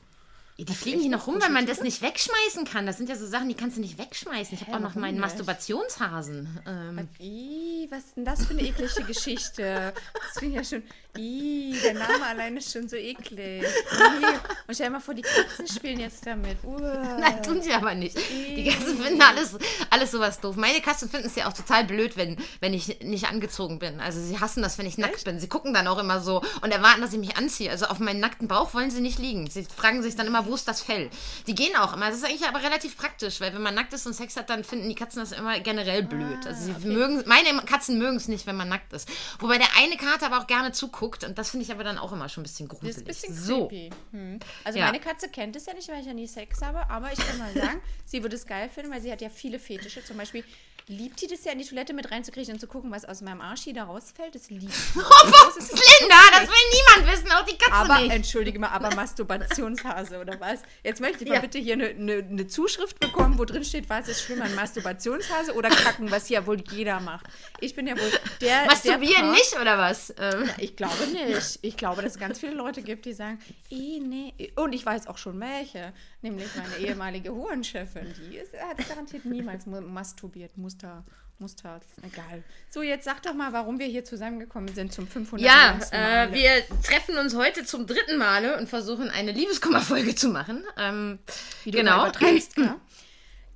Die 0.60 0.66
fliegen 0.74 1.02
hier 1.02 1.10
noch 1.10 1.26
rum, 1.26 1.42
weil 1.42 1.50
man 1.50 1.66
das 1.66 1.82
nicht 1.82 2.02
wegschmeißen 2.04 2.66
kann. 2.66 2.86
Das 2.86 2.98
sind 2.98 3.10
ja 3.10 3.16
so 3.16 3.26
Sachen, 3.26 3.50
die 3.50 3.56
kannst 3.56 3.78
du 3.78 3.82
nicht 3.82 3.98
wegschmeißen. 3.98 4.56
Ich 4.56 4.68
habe 4.68 4.78
auch 4.78 4.82
noch 4.82 4.94
meinen? 4.96 5.20
Masturbationshasen. 5.20 6.60
Ähm, 6.68 7.08
Ih, 7.20 7.88
was 7.90 8.06
ist 8.06 8.18
denn 8.18 8.26
das 8.26 8.46
für 8.46 8.52
eine 8.52 8.62
eklige 8.62 9.04
Geschichte? 9.04 9.94
Das 10.14 10.40
finde 10.40 10.62
ich 10.62 10.70
ja 10.70 10.78
schon. 10.78 10.84
Ih, 11.18 11.76
der 11.84 11.94
Name 11.96 12.26
allein 12.26 12.58
ist 12.58 12.72
schon 12.72 12.88
so 12.88 12.96
eklig. 12.96 13.64
Ih. 13.64 14.26
Und 14.68 14.74
stell 14.74 14.88
dir 14.88 14.92
mal 14.92 15.00
vor, 15.00 15.16
die 15.16 15.24
Katzen 15.24 15.68
spielen 15.68 16.00
jetzt 16.00 16.26
damit. 16.26 16.58
Uah. 16.64 17.18
Nein, 17.20 17.42
tun 17.42 17.62
sie 17.62 17.74
aber 17.74 17.96
nicht. 17.96 18.16
Die 18.18 18.70
Katzen 18.70 18.98
finden 18.98 19.22
alles, 19.22 19.56
alles 19.90 20.12
sowas 20.12 20.40
doof. 20.40 20.56
Meine 20.56 20.82
Katzen 20.82 21.10
finden 21.10 21.28
es 21.28 21.36
ja 21.36 21.48
auch 21.48 21.54
total 21.54 21.84
blöd, 21.84 22.16
wenn, 22.16 22.38
wenn 22.60 22.76
ich 22.76 23.00
nicht 23.02 23.28
angezogen 23.28 23.80
bin. 23.80 24.00
Also 24.00 24.22
sie 24.22 24.40
hassen 24.40 24.62
das, 24.62 24.78
wenn 24.78 24.86
ich 24.86 25.00
nackt 25.00 25.24
bin. 25.24 25.40
Sie 25.40 25.48
gucken 25.50 25.74
dann 25.74 25.88
auch 25.88 25.98
immer 25.98 26.20
so 26.22 26.44
und 26.62 26.72
erwarten, 26.72 27.02
dass 27.02 27.14
ich 27.14 27.20
mich 27.20 27.38
anziehe. 27.38 27.72
Also 27.72 27.88
auf 27.88 28.00
meinen 28.00 28.20
nackten 28.20 28.48
Bauch 28.48 28.74
wollen 28.76 28.92
sie 28.92 29.02
nicht 29.02 29.18
liegen. 29.18 29.50
Sie 29.50 29.64
fragen 29.64 30.04
sich 30.04 30.16
dann 30.16 30.28
immer, 30.28 30.43
wo 30.46 30.56
ist 30.56 30.68
das 30.68 30.82
Fell? 30.82 31.10
Die 31.48 31.56
gehen 31.56 31.76
auch 31.76 31.94
immer. 31.94 32.08
Das 32.10 32.18
ist 32.18 32.26
eigentlich 32.26 32.48
aber 32.48 32.62
relativ 32.64 32.98
praktisch, 32.98 33.40
weil 33.42 33.54
wenn 33.54 33.62
man 33.62 33.76
nackt 33.76 33.94
ist 33.94 34.06
und 34.06 34.14
Sex 34.14 34.36
hat, 34.38 34.50
dann 34.50 34.64
finden 34.64 34.90
die 34.90 34.96
Katzen 34.96 35.20
das 35.20 35.32
immer 35.32 35.60
generell 35.60 36.04
blöd. 36.04 36.46
Also 36.46 36.74
sie 36.74 36.88
mögen, 36.88 37.24
meine 37.26 37.50
Katzen 37.66 37.98
mögen 37.98 38.18
es 38.18 38.28
nicht, 38.28 38.46
wenn 38.48 38.56
man 38.56 38.70
nackt 38.70 38.94
ist. 38.94 39.08
Wobei 39.40 39.58
der 39.58 39.68
eine 39.78 39.98
Kater 39.98 40.28
aber 40.28 40.40
auch 40.40 40.48
gerne 40.48 40.72
zuguckt 40.72 41.24
und 41.24 41.38
das 41.38 41.52
finde 41.52 41.66
ich 41.66 41.72
aber 41.72 41.84
dann 41.84 41.98
auch 41.98 42.12
immer 42.12 42.30
schon 42.30 42.42
ein 42.42 42.46
bisschen 42.46 42.68
Das 42.68 42.80
gruselig. 42.80 42.96
ist 42.98 43.02
ein 43.02 43.06
bisschen 43.34 43.36
so. 43.36 43.68
creepy. 43.68 43.90
Hm. 44.12 44.40
Also 44.64 44.80
Ja. 44.80 44.86
meine 44.86 45.00
Katze 45.00 45.30
kennt 45.30 45.56
es 45.56 45.66
ja 45.66 45.74
nicht, 45.74 45.88
weil 45.90 46.00
ich 46.02 46.06
ja 46.08 46.14
nie 46.14 46.28
Sex 46.28 46.62
habe, 46.62 46.90
aber 46.90 47.12
ich 47.12 47.20
kann 47.20 47.38
mal 47.38 47.54
sagen, 47.54 47.82
sie 48.06 48.22
würde 48.24 48.36
es 48.36 48.46
geil 48.46 48.70
finden, 48.70 48.92
weil 48.92 49.02
sie 49.02 49.12
hat 49.12 49.22
ja 49.22 49.30
viele 49.30 49.60
Fetische. 49.60 50.04
Zum 50.04 50.18
Beispiel 50.18 50.44
liebt 50.88 51.22
die 51.22 51.28
das 51.28 51.44
ja 51.46 51.52
in 51.54 51.60
die 51.60 51.66
Toilette 51.66 51.94
mit 51.94 52.12
reinzukriegen 52.12 52.54
und 52.54 52.60
zu 52.60 52.68
gucken, 52.68 52.92
was 52.92 53.06
aus 53.06 53.22
meinem 53.22 53.42
Arsch 53.42 53.66
da 53.74 53.84
rausfällt. 53.86 54.36
Das 54.36 54.50
liebt 54.50 54.72
sie. 54.74 55.00
Das 55.00 55.58
ist 55.58 55.72
Linda, 55.72 56.16
das 56.32 56.42
will 56.50 57.00
niemand 57.00 57.12
wissen, 57.14 57.32
auch 57.32 57.46
die 57.46 57.58
Katze 57.58 57.72
aber, 57.74 58.00
nicht. 58.02 58.12
entschuldige 58.12 58.60
mal, 58.60 58.70
aber 58.70 58.94
Masturbationshase 58.96 60.20
oder 60.20 60.40
was? 60.40 60.62
Jetzt 60.84 61.02
möchte 61.02 61.24
ich 61.24 61.30
mal 61.30 61.36
Ja. 61.36 61.42
bitte 61.42 61.58
hier 61.60 61.74
eine, 61.74 61.88
eine, 61.90 62.14
eine 62.18 62.48
Zuschrift 62.48 63.00
bekommen, 63.00 63.38
wo 63.40 63.46
drin 63.46 63.64
steht, 63.64 63.90
was 63.90 64.08
ist 64.08 64.22
schlimmer, 64.22 64.46
ein 64.46 64.56
Masturbationshase 64.56 65.54
oder 65.54 65.70
Kacken, 65.70 66.12
was 66.12 66.30
ja 66.30 66.46
wohl 66.46 66.62
jeder 66.72 67.00
macht. 67.00 67.26
Ich 67.60 67.76
bin 67.76 67.88
ja 67.88 67.96
wohl 67.98 68.12
der. 68.42 68.66
Masturbieren 68.66 69.24
der 69.28 69.32
nicht 69.32 69.58
oder 69.60 69.78
was? 69.78 70.14
Ähm, 70.18 70.50
Ich 70.58 70.76
glaube 70.76 71.08
nicht. 71.08 71.60
Ich 71.62 71.78
glaube, 71.78 72.02
dass 72.02 72.14
es 72.14 72.20
ganz 72.20 72.40
viele 72.40 72.54
Leute 72.54 72.82
gibt, 72.82 73.06
die 73.06 73.14
sagen, 73.14 73.40
eh, 73.70 74.00
nee. 74.00 74.34
Und 74.56 74.74
ich 74.74 74.86
weiß 74.86 75.08
auch 75.08 75.18
schon 75.18 75.40
welche. 75.40 75.94
Nämlich 76.22 76.48
meine 76.56 76.78
ehemalige 76.88 77.32
Hurenchefin. 77.34 78.14
Die 78.30 78.38
ist, 78.38 78.54
hat 78.54 78.88
garantiert 78.88 79.26
niemals 79.26 79.66
masturbiert. 79.66 80.58
Muster, 80.74 81.04
Muster, 81.38 81.82
egal. 82.02 82.44
So, 82.70 82.82
jetzt 82.82 83.06
sag 83.06 83.22
doch 83.22 83.36
mal, 83.36 83.54
warum 83.54 83.78
wir 83.78 83.86
hier 83.86 84.04
zusammengekommen 84.04 84.74
sind 84.74 84.92
zum 84.92 85.08
500. 85.08 85.46
ja, 85.46 85.78
Mal. 85.92 86.30
äh, 86.30 86.34
wir 86.34 86.82
treffen 86.82 87.18
uns 87.18 87.36
heute 87.36 87.64
zum 87.64 87.86
dritten 87.86 88.18
Male 88.18 88.58
und 88.58 88.68
versuchen 88.68 89.10
eine 89.12 89.34
Liebeskummerfolge 89.34 90.16
zu 90.16 90.30
machen. 90.30 90.64
Ähm, 90.78 91.20
Wie 91.64 91.70
du 91.72 91.78
genau. 91.78 92.02
übertreibst? 92.04 92.56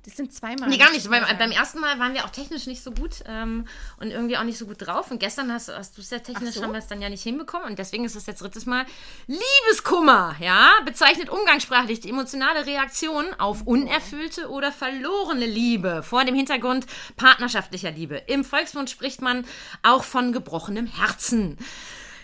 Das 0.08 0.16
sind 0.16 0.32
zweimal. 0.32 0.70
Nee, 0.70 0.78
gar 0.78 0.90
nicht. 0.90 1.08
Beim, 1.10 1.22
beim 1.36 1.50
ersten 1.50 1.80
Mal 1.80 1.98
waren 1.98 2.14
wir 2.14 2.24
auch 2.24 2.30
technisch 2.30 2.66
nicht 2.66 2.82
so 2.82 2.92
gut 2.92 3.16
ähm, 3.26 3.66
und 4.00 4.10
irgendwie 4.10 4.38
auch 4.38 4.42
nicht 4.42 4.56
so 4.56 4.64
gut 4.64 4.76
drauf. 4.78 5.10
Und 5.10 5.20
gestern 5.20 5.52
hast, 5.52 5.68
hast 5.68 5.98
du 5.98 6.00
es 6.00 6.08
ja 6.08 6.18
technisch, 6.20 6.54
so? 6.54 6.62
haben 6.62 6.72
wir 6.72 6.78
es 6.78 6.86
dann 6.86 7.02
ja 7.02 7.10
nicht 7.10 7.22
hinbekommen. 7.22 7.68
Und 7.68 7.78
deswegen 7.78 8.06
ist 8.06 8.16
es 8.16 8.24
jetzt 8.24 8.40
drittes 8.40 8.64
Mal 8.64 8.86
Liebeskummer, 9.26 10.34
ja? 10.40 10.70
Bezeichnet 10.86 11.28
umgangssprachlich 11.28 12.00
die 12.00 12.08
emotionale 12.08 12.64
Reaktion 12.64 13.26
auf 13.36 13.66
unerfüllte 13.66 14.48
oder 14.48 14.72
verlorene 14.72 15.44
Liebe 15.44 16.02
vor 16.02 16.24
dem 16.24 16.34
Hintergrund 16.34 16.86
partnerschaftlicher 17.18 17.90
Liebe. 17.90 18.16
Im 18.28 18.44
Volksmund 18.44 18.88
spricht 18.88 19.20
man 19.20 19.44
auch 19.82 20.04
von 20.04 20.32
gebrochenem 20.32 20.86
Herzen. 20.86 21.58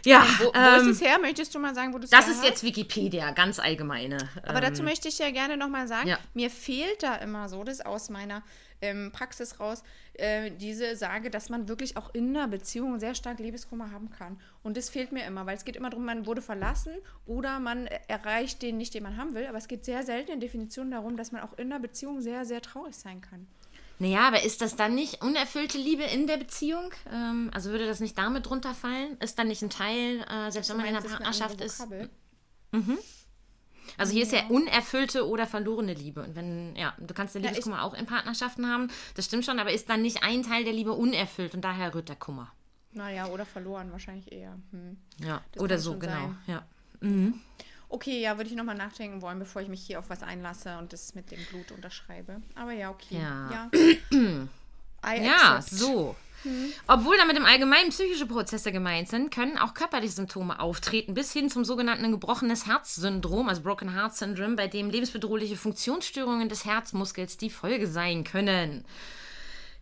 Ja, 0.05 0.27
Wo, 0.39 0.47
wo 0.47 0.53
ähm, 0.55 0.89
ist 0.89 0.97
es 0.97 1.01
her? 1.01 1.19
Möchtest 1.19 1.55
du 1.55 1.59
mal 1.59 1.75
sagen, 1.75 1.93
wo 1.95 1.99
du 1.99 2.05
es 2.05 2.11
das 2.11 2.29
ist 2.29 2.39
hast? 2.39 2.45
jetzt 2.45 2.63
Wikipedia, 2.63 3.31
ganz 3.31 3.59
allgemeine. 3.59 4.19
Aber 4.43 4.59
ähm, 4.59 4.65
dazu 4.65 4.83
möchte 4.83 5.09
ich 5.09 5.19
ja 5.19 5.31
gerne 5.31 5.57
nochmal 5.57 5.89
sagen, 5.89 6.09
ja. 6.09 6.19
mir 6.35 6.51
fehlt 6.51 7.03
da 7.03 7.17
immer 7.17 7.49
so, 7.49 7.65
das 7.65 7.81
aus 7.81 8.11
meiner 8.11 8.43
ähm, 8.81 9.11
Praxis 9.13 9.61
raus, 9.61 9.83
äh, 10.15 10.51
diese 10.51 10.97
Sage, 10.97 11.31
dass 11.31 11.49
man 11.49 11.69
wirklich 11.69 11.97
auch 11.97 12.15
in 12.15 12.37
einer 12.37 12.49
Beziehung 12.49 13.01
sehr 13.01 13.15
stark 13.15 13.39
Liebeskummer 13.39 13.91
haben 13.91 14.11
kann. 14.11 14.39
Und 14.63 14.77
das 14.77 14.91
fehlt 14.91 15.13
mir 15.13 15.25
immer, 15.25 15.47
weil 15.47 15.57
es 15.57 15.65
geht 15.65 15.77
immer 15.77 15.91
darum, 15.91 16.05
man 16.05 16.27
wurde 16.27 16.43
verlassen 16.43 16.93
oder 17.27 17.61
man 17.61 17.87
erreicht 18.09 18.63
den 18.63 18.77
nicht, 18.77 18.95
den 18.95 19.03
man 19.03 19.17
haben 19.17 19.35
will. 19.35 19.47
Aber 19.47 19.59
es 19.59 19.69
geht 19.69 19.85
sehr 19.85 20.03
selten 20.03 20.33
in 20.33 20.41
Definitionen 20.41 20.91
darum, 20.91 21.17
dass 21.17 21.33
man 21.33 21.43
auch 21.43 21.57
in 21.57 21.73
einer 21.73 21.81
Beziehung 21.81 22.21
sehr, 22.21 22.45
sehr 22.45 22.61
traurig 22.61 22.95
sein 22.95 23.21
kann. 23.21 23.47
Naja, 23.99 24.27
aber 24.27 24.43
ist 24.43 24.61
das 24.61 24.75
dann 24.77 24.95
nicht 24.95 25.23
unerfüllte 25.23 25.79
Liebe 25.79 26.03
in 26.03 26.27
der 26.27 26.37
Beziehung? 26.37 26.91
Ähm, 27.13 27.51
also 27.55 27.71
würde 27.71 27.87
das 27.87 28.01
nicht 28.01 28.19
damit 28.19 28.47
drunter 28.47 28.75
fallen? 28.75 29.17
Ist 29.21 29.39
dann 29.39 29.49
nicht 29.49 29.63
ein 29.63 29.71
Teil, 29.71 30.21
äh, 30.29 30.51
selbst 30.51 30.69
wenn 30.71 30.77
man 30.79 30.87
in 30.87 30.97
einer 30.97 31.07
Partnerschaft 31.07 31.61
ist? 31.61 31.79
Vokabel? 31.81 32.11
Also 33.97 34.13
hier 34.13 34.23
ist 34.25 34.33
ja 34.33 34.47
unerfüllte 34.49 35.29
oder 35.29 35.47
verlorene 35.47 35.95
Liebe. 35.95 36.23
Und 36.23 36.35
wenn, 36.35 36.75
ja, 36.75 36.95
du 36.99 37.15
kannst 37.15 37.35
ja 37.35 37.41
Ja, 37.41 37.47
ich- 37.47 37.51
Liebeskummer 37.53 37.85
auch 37.85 37.95
in 37.95 38.07
Partnerschaften 38.07 38.69
haben, 38.69 38.89
das 39.15 39.27
stimmt 39.27 39.45
schon, 39.45 39.59
aber 39.61 39.73
ist 39.73 39.89
dann 39.89 40.03
nicht 40.03 40.25
ein 40.25 40.43
Teil 40.43 40.65
der 40.65 40.73
Liebe 40.73 40.93
unerfüllt 40.93 41.55
und 41.55 41.61
daher 41.63 41.95
rührt 41.95 42.09
der 42.09 42.17
Kummer. 42.17 42.51
Naja, 42.93 43.27
oder 43.29 43.45
verloren 43.47 43.93
wahrscheinlich 43.93 44.33
eher. 44.33 44.59
Hm. 44.73 44.97
Ja, 45.21 45.43
Das 45.53 45.63
oder 45.63 45.79
so, 45.79 45.99
genau. 45.99 46.13
sein. 46.13 46.39
Ja. 46.47 46.67
Okay, 47.95 48.21
ja, 48.21 48.37
würde 48.37 48.51
ich 48.51 48.57
nochmal 48.57 48.75
nachdenken 48.75 49.23
wollen, 49.23 49.39
bevor 49.39 49.63
ich 49.63 49.69
mich 49.69 49.81
hier 49.81 50.01
auf 50.01 50.11
was 50.11 50.25
einlasse 50.25 50.79
und 50.79 50.93
das 50.93 51.15
mit 51.15 51.31
dem 51.31 51.39
Blut 51.45 51.71
unterschreibe. 51.71 52.43
Aber 52.57 52.73
ja, 52.73 52.91
okay. 52.91 53.21
Ja. 53.23 53.71
ja. 53.71 54.49
Ja, 55.23 55.61
so. 55.61 56.17
Obwohl 56.87 57.19
damit 57.19 57.37
im 57.37 57.45
Allgemeinen 57.45 57.91
psychische 57.91 58.25
Prozesse 58.25 58.73
gemeint 58.73 59.11
sind, 59.11 59.31
können 59.31 59.59
auch 59.59 59.75
körperliche 59.75 60.15
Symptome 60.15 60.61
auftreten, 60.61 61.13
bis 61.13 61.31
hin 61.31 61.51
zum 61.51 61.63
sogenannten 61.63 62.11
gebrochenes 62.11 62.67
Herzsyndrom, 62.67 63.51
also 63.51 63.61
Broken 63.61 63.95
Heart 63.95 64.17
Syndrome, 64.17 64.57
bei 64.57 64.67
dem 64.67 64.89
lebensbedrohliche 64.89 65.57
Funktionsstörungen 65.57 66.49
des 66.49 66.65
Herzmuskels 66.65 67.37
die 67.37 67.51
Folge 67.51 67.87
sein 67.87 68.25
können. 68.25 68.87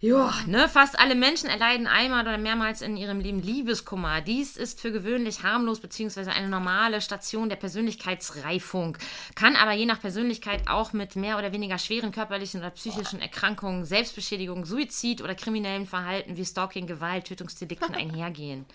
Ja, 0.05 0.35
ne, 0.49 0.69
fast 0.69 0.99
alle 0.99 1.15
Menschen 1.15 1.49
erleiden 1.49 1.87
einmal 1.87 2.23
oder 2.23 2.37
mehrmals 2.37 2.83
in 2.83 2.97
ihrem 2.97 3.21
Leben 3.21 3.41
Liebeskummer. 3.41 4.21
Dies 4.21 4.57
ist 4.57 4.81
für 4.81 4.91
gewöhnlich 4.91 5.45
harmlos 5.45 5.79
bzw. 5.79 6.29
eine 6.29 6.49
normale 6.49 7.01
Station 7.01 7.49
der 7.49 7.55
Persönlichkeitsreifung, 7.55 8.99
kann 9.37 9.55
aber 9.55 9.71
je 9.75 9.87
nach 9.87 10.01
Persönlichkeit 10.01 10.67
auch 10.67 10.93
mit 10.93 11.15
mehr 11.15 11.39
oder 11.39 11.53
weniger 11.53 11.79
schweren 11.79 12.11
körperlichen 12.11 12.59
oder 12.59 12.71
psychischen 12.71 13.21
Erkrankungen, 13.21 13.85
Selbstbeschädigung, 13.85 14.67
Suizid 14.67 15.23
oder 15.23 15.37
kriminellem 15.37 15.87
Verhalten 15.87 16.37
wie 16.37 16.45
Stalking, 16.45 16.89
Gewalt, 16.89 17.27
Tötungsdelikten 17.27 17.95
einhergehen. 17.95 18.67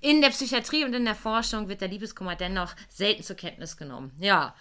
In 0.00 0.20
der 0.20 0.28
Psychiatrie 0.28 0.84
und 0.84 0.94
in 0.94 1.04
der 1.04 1.16
Forschung 1.16 1.68
wird 1.68 1.80
der 1.80 1.88
Liebeskummer 1.88 2.36
dennoch 2.36 2.76
selten 2.88 3.24
zur 3.24 3.34
Kenntnis 3.34 3.76
genommen. 3.76 4.12
Ja. 4.20 4.54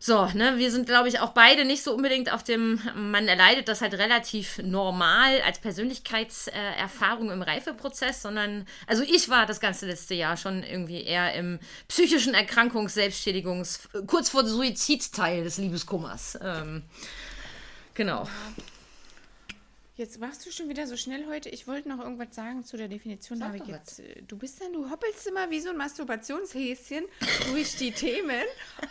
So, 0.00 0.26
ne, 0.26 0.58
wir 0.58 0.70
sind, 0.70 0.86
glaube 0.86 1.08
ich, 1.08 1.18
auch 1.20 1.30
beide 1.30 1.64
nicht 1.64 1.82
so 1.82 1.92
unbedingt 1.92 2.32
auf 2.32 2.44
dem, 2.44 2.80
man 2.94 3.26
erleidet 3.26 3.68
das 3.68 3.80
halt 3.80 3.94
relativ 3.94 4.58
normal 4.58 5.40
als 5.44 5.58
Persönlichkeitserfahrung 5.58 7.30
im 7.30 7.42
Reifeprozess, 7.42 8.22
sondern, 8.22 8.66
also 8.86 9.02
ich 9.02 9.28
war 9.28 9.46
das 9.46 9.60
ganze 9.60 9.86
letzte 9.86 10.14
Jahr 10.14 10.36
schon 10.36 10.62
irgendwie 10.62 11.02
eher 11.02 11.34
im 11.34 11.58
psychischen 11.88 12.34
Erkrankungs-, 12.34 12.94
Selbstschädigungs-, 12.94 14.06
kurz 14.06 14.30
vor 14.30 14.46
Suizidteil 14.46 15.42
des 15.42 15.58
Liebeskummers. 15.58 16.38
Ähm, 16.42 16.84
genau. 17.94 18.28
Jetzt 19.98 20.20
machst 20.20 20.46
du 20.46 20.52
schon 20.52 20.68
wieder 20.68 20.86
so 20.86 20.96
schnell 20.96 21.26
heute. 21.26 21.48
Ich 21.48 21.66
wollte 21.66 21.88
noch 21.88 21.98
irgendwas 21.98 22.32
sagen 22.32 22.62
zu 22.64 22.76
der 22.76 22.86
Definition. 22.86 23.40
Sag 23.40 23.58
doch 23.58 23.66
jetzt, 23.66 23.98
äh, 23.98 24.22
du 24.28 24.38
bist 24.38 24.60
dann, 24.62 24.72
du 24.72 24.88
hoppelst 24.88 25.26
immer 25.26 25.50
wie 25.50 25.58
so 25.58 25.70
ein 25.70 25.76
Masturbationshäschen 25.76 27.04
durch 27.52 27.74
die 27.74 27.90
Themen 27.90 28.44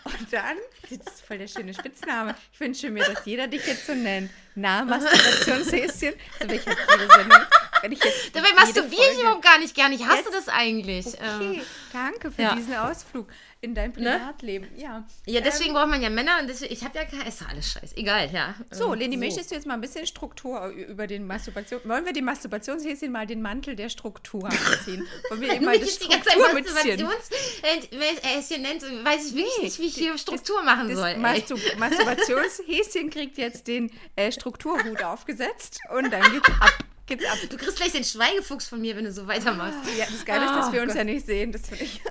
und 0.03 0.33
dann, 0.33 0.57
das 0.81 0.91
ist 0.91 1.25
voll 1.25 1.37
der 1.37 1.47
schöne 1.47 1.73
Spitzname. 1.73 2.35
Ich 2.51 2.59
wünsche 2.59 2.89
mir, 2.89 3.05
dass 3.05 3.25
jeder 3.25 3.47
dich 3.47 3.65
jetzt 3.65 3.87
so 3.87 3.95
nennt. 3.95 4.29
Na, 4.55 4.83
Masturbationshäschen. 4.83 6.13
So, 6.41 6.45
ich 6.47 6.65
jetzt 6.65 6.77
jede 6.91 7.13
Sendung, 7.13 7.39
wenn 7.81 7.91
ich 7.93 8.03
jetzt 8.03 8.35
Dabei 8.35 8.51
masturbiere 8.53 9.13
ich 9.13 9.19
überhaupt 9.21 9.43
gar 9.43 9.59
nicht 9.59 9.75
gern. 9.75 9.93
Ich 9.93 10.05
hasse 10.05 10.23
Jetzt? 10.25 10.33
das 10.35 10.49
eigentlich. 10.49 11.07
Okay, 11.07 11.21
Ähm, 11.21 11.61
danke 11.93 12.31
für 12.31 12.41
ja. 12.41 12.55
diesen 12.55 12.75
Ausflug 12.75 13.29
in 13.61 13.73
dein 13.73 13.91
Privatleben. 13.91 14.67
Ja. 14.75 15.05
ja, 15.25 15.41
deswegen 15.41 15.73
braucht 15.73 15.87
man 15.89 16.01
ja 16.01 16.09
Männer 16.09 16.37
und 16.41 16.47
deswegen, 16.47 16.71
ich 16.73 16.83
habe 16.83 16.97
ja 16.97 17.05
kein, 17.05 17.25
ist 17.27 17.41
alles 17.47 17.71
scheiß. 17.71 17.97
Egal, 17.97 18.29
ja. 18.31 18.55
So, 18.71 18.93
Ähm, 18.93 18.99
Leni, 18.99 19.17
möchtest 19.17 19.49
du 19.51 19.55
jetzt 19.55 19.65
mal 19.65 19.73
ein 19.73 19.81
bisschen 19.81 20.05
Struktur 20.05 20.67
über 20.67 21.07
den 21.07 21.25
Masturbation... 21.25 21.81
Wollen 21.85 22.05
wir 22.05 22.13
dem 22.13 22.25
Masturbationshäschen 22.25 23.11
mal 23.11 23.25
den 23.25 23.41
Mantel 23.41 23.75
der 23.75 23.89
Struktur 23.89 24.45
anziehen? 24.45 25.07
Wollen 25.29 25.41
wir 25.41 25.53
eben 25.55 25.65
mal 25.65 25.79
das 25.79 25.97
die 25.97 26.05
Strukturmützchen... 26.05 27.03
Masturbationshäschen 27.03 28.61
nennt, 28.61 28.83
weiß 29.05 29.27
ich 29.27 29.33
wirklich 29.35 29.57
Nee, 29.57 29.63
nicht, 29.65 29.79
wie 29.79 29.87
ich 29.87 29.95
hier 29.95 30.17
Struktur 30.17 30.61
machen 30.63 30.89
Das 30.89 30.97
soll. 30.97 31.09
ey. 31.09 31.17
Mastur 31.17 31.59
Masturbationshäschen 31.77 33.09
kriegt 33.09 33.37
jetzt 33.37 33.67
den 33.67 33.91
äh, 34.15 34.31
Strukturhut 34.31 35.03
aufgesetzt 35.03 35.79
und 35.95 36.11
dann 36.11 36.31
geht's 36.31 36.49
ab. 36.59 36.77
Geht's 37.07 37.25
ab. 37.25 37.37
Du 37.49 37.55
kriegst 37.57 37.77
gleich 37.77 37.93
den 37.93 38.03
Schweigefuchs 38.03 38.67
von 38.67 38.81
mir, 38.81 38.95
wenn 38.97 39.05
du 39.05 39.11
so 39.11 39.25
weitermachst. 39.27 39.79
Ja, 39.97 40.05
das 40.05 40.25
Geile 40.25 40.45
ist, 40.45 40.51
dass 40.51 40.67
Oh 40.67 40.73
wir 40.73 40.81
uns 40.81 40.89
Gott. 40.91 40.97
ja 40.97 41.03
nicht 41.05 41.25
sehen. 41.25 41.51
Das 41.53 41.67
finde 41.67 41.85
ich 41.85 42.01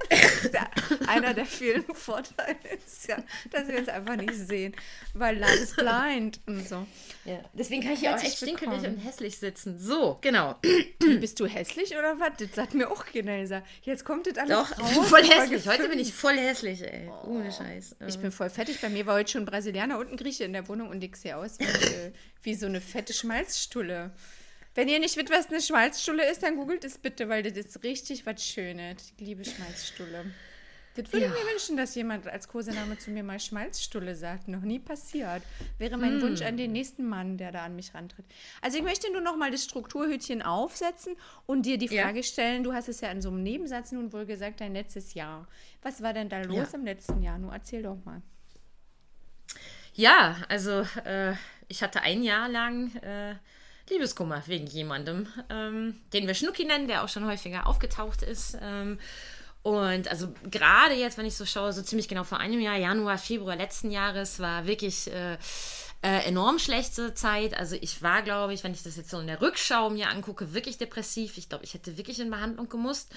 ja 0.53 0.71
einer 1.07 1.35
der 1.35 1.47
vielen 1.47 1.85
Vorteile 1.95 2.57
ist 2.87 3.09
ja, 3.09 3.17
dass 3.51 3.69
wir 3.69 3.79
uns 3.79 3.89
einfach 3.89 4.17
nicht 4.17 4.35
sehen. 4.35 4.75
Weil 5.15 5.39
Love 5.39 5.53
is 5.53 5.75
blind 5.75 6.41
und 6.47 6.67
so. 6.67 6.87
Ja. 7.25 7.41
Deswegen 7.53 7.83
kann 7.83 7.93
ich 7.93 8.01
hier 8.01 8.15
auch 8.15 8.23
echt 8.23 8.37
stinkelig 8.39 8.85
und 8.87 8.99
hässlich 8.99 9.39
sitzen. 9.39 9.79
So, 9.79 10.19
genau. 10.21 10.57
Bist 10.99 11.39
du 11.41 11.47
hässlich 11.47 11.93
oder 11.97 12.19
was? 12.19 12.31
Das 12.39 12.55
sagt 12.55 12.75
mir 12.75 12.91
auch 12.91 13.05
keiner. 13.05 13.39
gesagt. 13.39 13.67
Jetzt 13.83 14.05
kommt 14.05 14.27
das 14.27 14.39
alles 14.39 14.51
Doch, 14.51 14.79
raus. 14.79 15.09
voll 15.09 15.25
hässlich. 15.25 15.67
Heute 15.69 15.89
bin 15.89 15.99
ich 15.99 16.13
voll 16.15 16.37
hässlich, 16.39 16.83
ey. 16.83 17.09
Ohne 17.25 17.53
Scheiß. 17.53 17.97
Ich 18.07 18.19
bin 18.19 18.33
voll 18.33 18.51
fertig. 18.51 18.81
Bei 18.81 18.89
mir 18.89 19.05
war 19.07 19.17
heute 19.17 19.31
schon 19.33 19.43
ein 19.43 19.47
Brasilianer 19.47 19.99
und 19.99 20.11
ein 20.11 20.17
Grieche 20.17 20.45
in 20.45 20.53
der 20.53 20.67
Wohnung 20.69 20.89
und 20.89 21.03
ich 21.05 21.17
sehe 21.17 21.37
aus 21.37 21.59
wie, 21.59 21.65
äh, 21.65 22.13
wie 22.43 22.55
so 22.55 22.67
eine 22.67 22.81
fette 22.81 23.13
Schmalzstulle. 23.13 24.11
Wenn 24.77 24.89
ihr 24.89 25.01
nicht 25.01 25.17
wisst, 25.17 25.31
was 25.31 25.49
eine 25.49 25.61
Schmalzstulle 25.61 26.31
ist, 26.31 26.43
dann 26.45 26.57
googelt 26.57 26.85
es 26.85 26.99
bitte, 26.99 27.29
weil 27.29 27.43
das 27.43 27.55
ist 27.57 27.83
richtig 27.83 28.25
was 28.27 28.45
Schönes. 28.45 29.13
Ich 29.19 29.27
liebe 29.27 29.45
Schmalzstulle. 29.45 30.27
Das 30.95 31.13
würde 31.13 31.27
Ja. 31.27 31.33
ich 31.35 31.45
mir 31.45 31.51
wünschen, 31.51 31.77
dass 31.77 31.95
jemand 31.95 32.27
als 32.27 32.49
Kosename 32.49 32.97
zu 32.99 33.11
mir 33.11 33.23
mal 33.23 33.39
Schmalzstulle 33.39 34.15
sagt. 34.15 34.49
Noch 34.49 34.63
nie 34.63 34.79
passiert. 34.79 35.43
Wäre 35.79 35.99
mein 35.99 36.23
Wunsch 36.23 36.41
Hm. 36.41 36.47
an 36.47 36.57
den 36.57 36.73
nächsten 36.73 37.07
Mann, 37.07 37.37
der 37.37 37.53
da 37.53 37.65
an 37.65 37.77
mich 37.77 37.93
rantritt. 37.95 38.25
Also 38.63 38.79
ich 38.79 38.83
möchte 38.85 39.13
nur 39.13 39.21
noch 39.21 39.37
mal 39.37 39.51
das 39.51 39.65
Strukturhütchen 39.65 40.41
aufsetzen 40.41 41.17
und 41.45 41.67
dir 41.67 41.77
die 41.77 41.87
Ja. 41.87 42.05
Frage 42.05 42.23
stellen. 42.23 42.63
Du 42.65 42.73
hast 42.73 42.89
es 42.89 43.03
ja 43.03 43.11
in 43.11 43.21
so 43.21 43.29
einem 43.29 43.43
Nebensatz 43.43 43.93
nun 43.93 44.11
wohl 44.13 44.25
gesagt, 44.25 44.61
dein 44.63 44.73
letztes 44.73 45.13
Jahr. 45.13 45.47
Was 45.83 46.01
war 46.03 46.15
denn 46.15 46.29
da 46.31 46.41
los 46.43 46.73
Ja. 46.73 46.79
im 46.79 46.85
letzten 46.87 47.23
Jahr? 47.23 47.39
Nur 47.39 47.53
erzähl 47.53 47.83
doch 47.83 47.99
mal. 48.05 48.23
Ja, 49.95 50.37
also 50.49 50.87
äh, 51.05 51.35
ich 51.69 51.83
hatte 51.83 52.03
ein 52.03 52.23
Jahr 52.23 52.49
lang 52.49 52.95
äh, 52.97 53.35
Liebeskummer 53.91 54.43
wegen 54.47 54.67
jemandem, 54.67 55.29
ähm, 55.49 55.97
den 56.13 56.27
wir 56.27 56.35
Schnucki 56.35 56.65
nennen, 56.65 56.89
der 56.89 57.05
auch 57.05 57.09
schon 57.09 57.27
häufiger 57.27 57.67
aufgetaucht 57.67 58.23
ist. 58.23 58.59
Ähm, 58.61 58.99
und 59.63 60.09
also 60.09 60.33
gerade 60.49 60.95
jetzt, 60.95 61.19
wenn 61.19 61.27
ich 61.27 61.37
so 61.37 61.45
schaue, 61.45 61.73
so 61.73 61.83
ziemlich 61.83 62.07
genau 62.07 62.23
vor 62.23 62.39
einem 62.39 62.61
Jahr, 62.61 62.77
Januar, 62.77 63.19
Februar 63.19 63.57
letzten 63.57 63.91
Jahres, 63.91 64.39
war 64.39 64.67
wirklich 64.67 65.13
äh, 65.13 65.39
äh, 66.07 66.21
enorm 66.21 66.61
schlechte 66.61 67.15
Zeit. 67.15 67.59
Also 67.59 67.77
ich 67.81 68.01
war, 68.01 68.23
glaube 68.23 68.55
ich, 68.55 68.63
wenn 68.63 68.71
ich 68.71 68.85
das 68.85 68.97
jetzt 68.97 69.11
so 69.11 69.19
in 69.19 69.27
der 69.27 69.43
Rückschau 69.43 69.91
mir 69.91 70.09
angucke, 70.09 70.55
wirklich 70.55 70.79
depressiv. 70.79 71.37
Ich 71.37 71.49
glaube, 71.49 71.65
ich 71.65 71.75
hätte 71.75 71.97
wirklich 71.97 72.21
in 72.21 72.31
Behandlung 72.31 72.69
gemusst. 72.69 73.11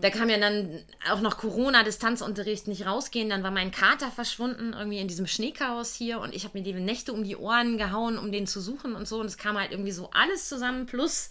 Da 0.00 0.08
kam 0.10 0.28
ja 0.28 0.38
dann 0.38 0.78
auch 1.10 1.20
noch 1.20 1.36
Corona, 1.36 1.82
Distanzunterricht, 1.82 2.68
nicht 2.68 2.86
rausgehen. 2.86 3.28
Dann 3.28 3.42
war 3.42 3.50
mein 3.50 3.72
Kater 3.72 4.12
verschwunden, 4.12 4.72
irgendwie 4.72 5.00
in 5.00 5.08
diesem 5.08 5.26
Schneechaos 5.26 5.94
hier. 5.94 6.20
Und 6.20 6.32
ich 6.32 6.44
habe 6.44 6.56
mir 6.56 6.62
die 6.62 6.72
Nächte 6.74 7.12
um 7.12 7.24
die 7.24 7.36
Ohren 7.36 7.76
gehauen, 7.76 8.16
um 8.18 8.30
den 8.30 8.46
zu 8.46 8.60
suchen 8.60 8.94
und 8.94 9.08
so. 9.08 9.18
Und 9.18 9.26
es 9.26 9.36
kam 9.36 9.58
halt 9.58 9.72
irgendwie 9.72 9.90
so 9.90 10.10
alles 10.12 10.48
zusammen. 10.48 10.86
Plus 10.86 11.28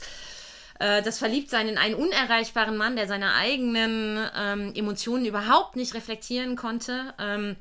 äh, 0.79 1.01
das 1.01 1.19
Verliebtsein 1.19 1.69
in 1.69 1.77
einen 1.77 1.95
unerreichbaren 1.95 2.75
Mann, 2.75 2.97
der 2.97 3.07
seine 3.07 3.35
eigenen 3.35 4.19
ähm, 4.35 4.73
Emotionen 4.75 5.23
überhaupt 5.23 5.77
nicht 5.77 5.93
reflektieren 5.93 6.57
konnte. 6.57 7.13
Ähm, 7.17 7.55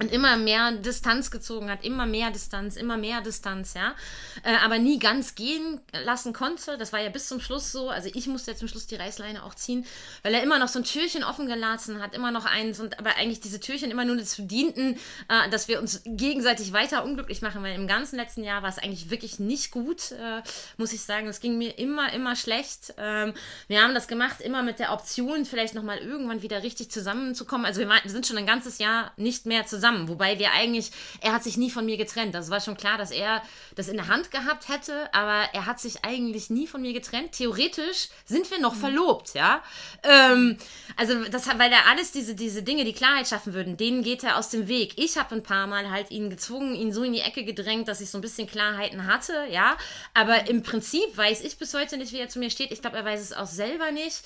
und 0.00 0.10
immer 0.10 0.36
mehr 0.36 0.72
Distanz 0.72 1.30
gezogen 1.30 1.70
hat, 1.70 1.84
immer 1.84 2.06
mehr 2.06 2.30
Distanz, 2.30 2.76
immer 2.76 2.96
mehr 2.96 3.20
Distanz, 3.20 3.74
ja. 3.74 3.94
Äh, 4.42 4.56
aber 4.64 4.78
nie 4.78 4.98
ganz 4.98 5.34
gehen 5.34 5.80
lassen 6.04 6.32
konnte. 6.32 6.78
Das 6.78 6.92
war 6.92 7.00
ja 7.00 7.10
bis 7.10 7.28
zum 7.28 7.40
Schluss 7.40 7.70
so. 7.70 7.90
Also 7.90 8.08
ich 8.12 8.26
musste 8.26 8.50
jetzt 8.50 8.60
zum 8.60 8.68
Schluss 8.68 8.86
die 8.86 8.96
Reißleine 8.96 9.44
auch 9.44 9.54
ziehen, 9.54 9.84
weil 10.22 10.34
er 10.34 10.42
immer 10.42 10.58
noch 10.58 10.68
so 10.68 10.78
ein 10.78 10.84
Türchen 10.84 11.22
offen 11.22 11.46
gelassen 11.46 12.02
hat, 12.02 12.14
immer 12.14 12.30
noch 12.30 12.46
eins 12.46 12.80
und 12.80 12.98
aber 12.98 13.16
eigentlich 13.16 13.40
diese 13.40 13.60
Türchen 13.60 13.90
immer 13.90 14.06
nur 14.06 14.16
dazu 14.16 14.42
dienten, 14.42 14.98
äh, 15.28 15.50
dass 15.50 15.68
wir 15.68 15.80
uns 15.80 16.00
gegenseitig 16.06 16.72
weiter 16.72 17.04
unglücklich 17.04 17.42
machen, 17.42 17.62
weil 17.62 17.74
im 17.74 17.86
ganzen 17.86 18.16
letzten 18.16 18.42
Jahr 18.42 18.62
war 18.62 18.70
es 18.70 18.78
eigentlich 18.78 19.10
wirklich 19.10 19.38
nicht 19.38 19.70
gut, 19.70 20.12
äh, 20.12 20.42
muss 20.78 20.94
ich 20.94 21.02
sagen. 21.02 21.28
Es 21.28 21.40
ging 21.40 21.58
mir 21.58 21.78
immer, 21.78 22.12
immer 22.14 22.36
schlecht. 22.36 22.94
Ähm, 22.96 23.34
wir 23.68 23.82
haben 23.82 23.94
das 23.94 24.08
gemacht, 24.08 24.40
immer 24.40 24.62
mit 24.62 24.78
der 24.78 24.92
Option, 24.92 25.44
vielleicht 25.44 25.74
nochmal 25.74 25.98
irgendwann 25.98 26.40
wieder 26.40 26.62
richtig 26.62 26.90
zusammenzukommen. 26.90 27.66
Also 27.66 27.80
wir, 27.80 27.88
wir 27.88 28.10
sind 28.10 28.26
schon 28.26 28.38
ein 28.38 28.46
ganzes 28.46 28.78
Jahr 28.78 29.12
nicht 29.18 29.44
mehr 29.44 29.66
zusammen, 29.66 29.89
wobei 30.08 30.38
wir 30.38 30.52
eigentlich, 30.52 30.90
er 31.20 31.32
hat 31.32 31.44
sich 31.44 31.56
nie 31.56 31.70
von 31.70 31.84
mir 31.84 31.96
getrennt. 31.96 32.34
Das 32.34 32.50
war 32.50 32.60
schon 32.60 32.76
klar, 32.76 32.98
dass 32.98 33.10
er 33.10 33.42
das 33.74 33.88
in 33.88 33.96
der 33.96 34.08
Hand 34.08 34.30
gehabt 34.30 34.68
hätte, 34.68 35.12
aber 35.14 35.48
er 35.52 35.66
hat 35.66 35.80
sich 35.80 36.04
eigentlich 36.04 36.50
nie 36.50 36.66
von 36.66 36.82
mir 36.82 36.92
getrennt. 36.92 37.32
Theoretisch 37.32 38.08
sind 38.24 38.50
wir 38.50 38.60
noch 38.60 38.74
verlobt, 38.74 39.34
ja. 39.34 39.62
Ähm, 40.02 40.56
also 40.96 41.24
das, 41.24 41.46
weil 41.58 41.72
er 41.72 41.88
alles 41.88 42.12
diese, 42.12 42.34
diese 42.34 42.62
Dinge, 42.62 42.84
die 42.84 42.92
Klarheit 42.92 43.28
schaffen 43.28 43.54
würden, 43.54 43.76
denen 43.76 44.02
geht 44.02 44.24
er 44.24 44.36
aus 44.36 44.48
dem 44.50 44.68
Weg. 44.68 44.94
Ich 44.96 45.16
habe 45.18 45.34
ein 45.34 45.42
paar 45.42 45.66
Mal 45.66 45.90
halt 45.90 46.10
ihn 46.10 46.30
gezwungen, 46.30 46.74
ihn 46.74 46.92
so 46.92 47.02
in 47.02 47.12
die 47.12 47.20
Ecke 47.20 47.44
gedrängt, 47.44 47.88
dass 47.88 48.00
ich 48.00 48.10
so 48.10 48.18
ein 48.18 48.22
bisschen 48.22 48.46
Klarheiten 48.46 49.06
hatte, 49.06 49.46
ja. 49.50 49.76
Aber 50.14 50.48
im 50.48 50.62
Prinzip 50.62 51.16
weiß 51.16 51.42
ich 51.42 51.58
bis 51.58 51.74
heute 51.74 51.96
nicht, 51.96 52.12
wie 52.12 52.18
er 52.18 52.28
zu 52.28 52.38
mir 52.38 52.50
steht. 52.50 52.72
Ich 52.72 52.80
glaube, 52.80 52.96
er 52.96 53.04
weiß 53.04 53.20
es 53.20 53.32
auch 53.32 53.46
selber 53.46 53.90
nicht 53.90 54.22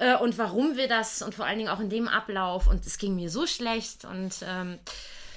äh, 0.00 0.16
und 0.16 0.36
warum 0.38 0.76
wir 0.76 0.88
das 0.88 1.22
und 1.22 1.34
vor 1.34 1.44
allen 1.46 1.58
Dingen 1.58 1.70
auch 1.70 1.80
in 1.80 1.90
dem 1.90 2.08
Ablauf 2.08 2.66
und 2.66 2.84
es 2.86 2.98
ging 2.98 3.14
mir 3.14 3.30
so 3.30 3.46
schlecht 3.46 4.04
und 4.04 4.34
ähm, 4.46 4.78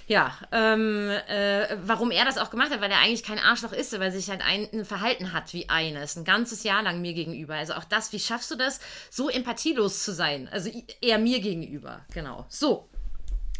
ja, 0.07 0.37
ähm, 0.51 1.09
äh, 1.27 1.77
warum 1.83 2.11
er 2.11 2.25
das 2.25 2.37
auch 2.37 2.49
gemacht 2.49 2.71
hat, 2.71 2.81
weil 2.81 2.91
er 2.91 2.99
eigentlich 2.99 3.23
kein 3.23 3.39
Arschloch 3.39 3.71
ist, 3.71 3.93
weil 3.93 4.01
er 4.01 4.11
sich 4.11 4.29
halt 4.29 4.41
ein, 4.41 4.67
ein 4.73 4.83
Verhalten 4.83 5.31
hat 5.31 5.53
wie 5.53 5.69
eines, 5.69 6.17
ein 6.17 6.25
ganzes 6.25 6.63
Jahr 6.63 6.83
lang 6.83 6.99
mir 7.01 7.13
gegenüber. 7.13 7.55
Also 7.55 7.73
auch 7.73 7.85
das, 7.85 8.11
wie 8.11 8.19
schaffst 8.19 8.51
du 8.51 8.55
das, 8.55 8.81
so 9.09 9.29
empathielos 9.29 10.03
zu 10.03 10.13
sein? 10.13 10.49
Also 10.51 10.69
eher 10.99 11.19
mir 11.19 11.39
gegenüber, 11.39 12.01
genau. 12.13 12.45
So, 12.49 12.89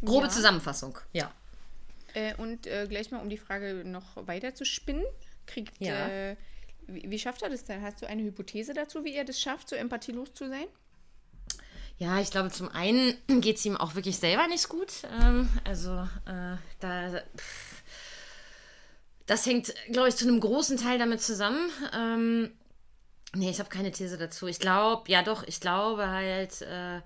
grobe 0.04 0.26
Ja. 0.26 0.32
Zusammenfassung, 0.32 0.98
ja. 1.14 1.32
Äh, 2.14 2.36
und 2.36 2.68
äh, 2.68 2.88
gleich 2.90 3.10
mal, 3.12 3.20
um 3.22 3.30
die 3.30 3.38
Frage 3.38 3.84
noch 3.86 4.28
weiter 4.28 4.54
zu 4.54 4.66
spinnen, 4.66 5.06
kriegt, 5.48 5.80
Ja. 5.80 6.08
äh, 6.10 6.36
wie, 6.88 7.10
wie 7.10 7.20
schafft 7.20 7.42
er 7.42 7.50
das 7.50 7.64
denn? 7.64 7.82
Hast 7.82 8.02
du 8.02 8.06
eine 8.06 8.22
Hypothese 8.22 8.74
dazu, 8.74 9.06
wie 9.06 9.16
er 9.16 9.24
das 9.24 9.40
schafft, 9.40 9.70
so 9.70 9.76
empathielos 9.78 10.34
zu 10.34 10.50
sein? 10.50 10.66
Ja, 11.98 12.20
ich 12.20 12.32
glaube, 12.32 12.50
zum 12.52 12.70
einen 12.70 13.16
geht 13.42 13.58
es 13.58 13.66
ihm 13.66 13.78
auch 13.78 13.96
wirklich 13.96 14.18
selber 14.18 14.48
nicht 14.48 14.70
gut. 14.70 14.92
Ähm, 15.22 15.50
also, 15.64 16.08
äh, 16.26 16.58
da. 16.80 17.22
pff, 17.38 17.84
das 19.26 19.46
hängt, 19.46 19.74
glaube 19.92 20.10
ich, 20.10 20.16
zu 20.16 20.28
einem 20.28 20.40
großen 20.40 20.78
Teil 20.78 21.00
damit 21.00 21.22
zusammen. 21.22 21.70
Ähm, 21.94 22.52
Nee, 23.36 23.50
ich 23.50 23.60
habe 23.60 23.70
keine 23.70 23.92
These 23.92 24.18
dazu. 24.18 24.48
Ich 24.48 24.60
glaube, 24.60 25.10
ja 25.12 25.24
doch, 25.24 25.44
ich 25.48 25.60
glaube 25.60 26.08
halt, 26.08 26.62
äh, 26.62 27.02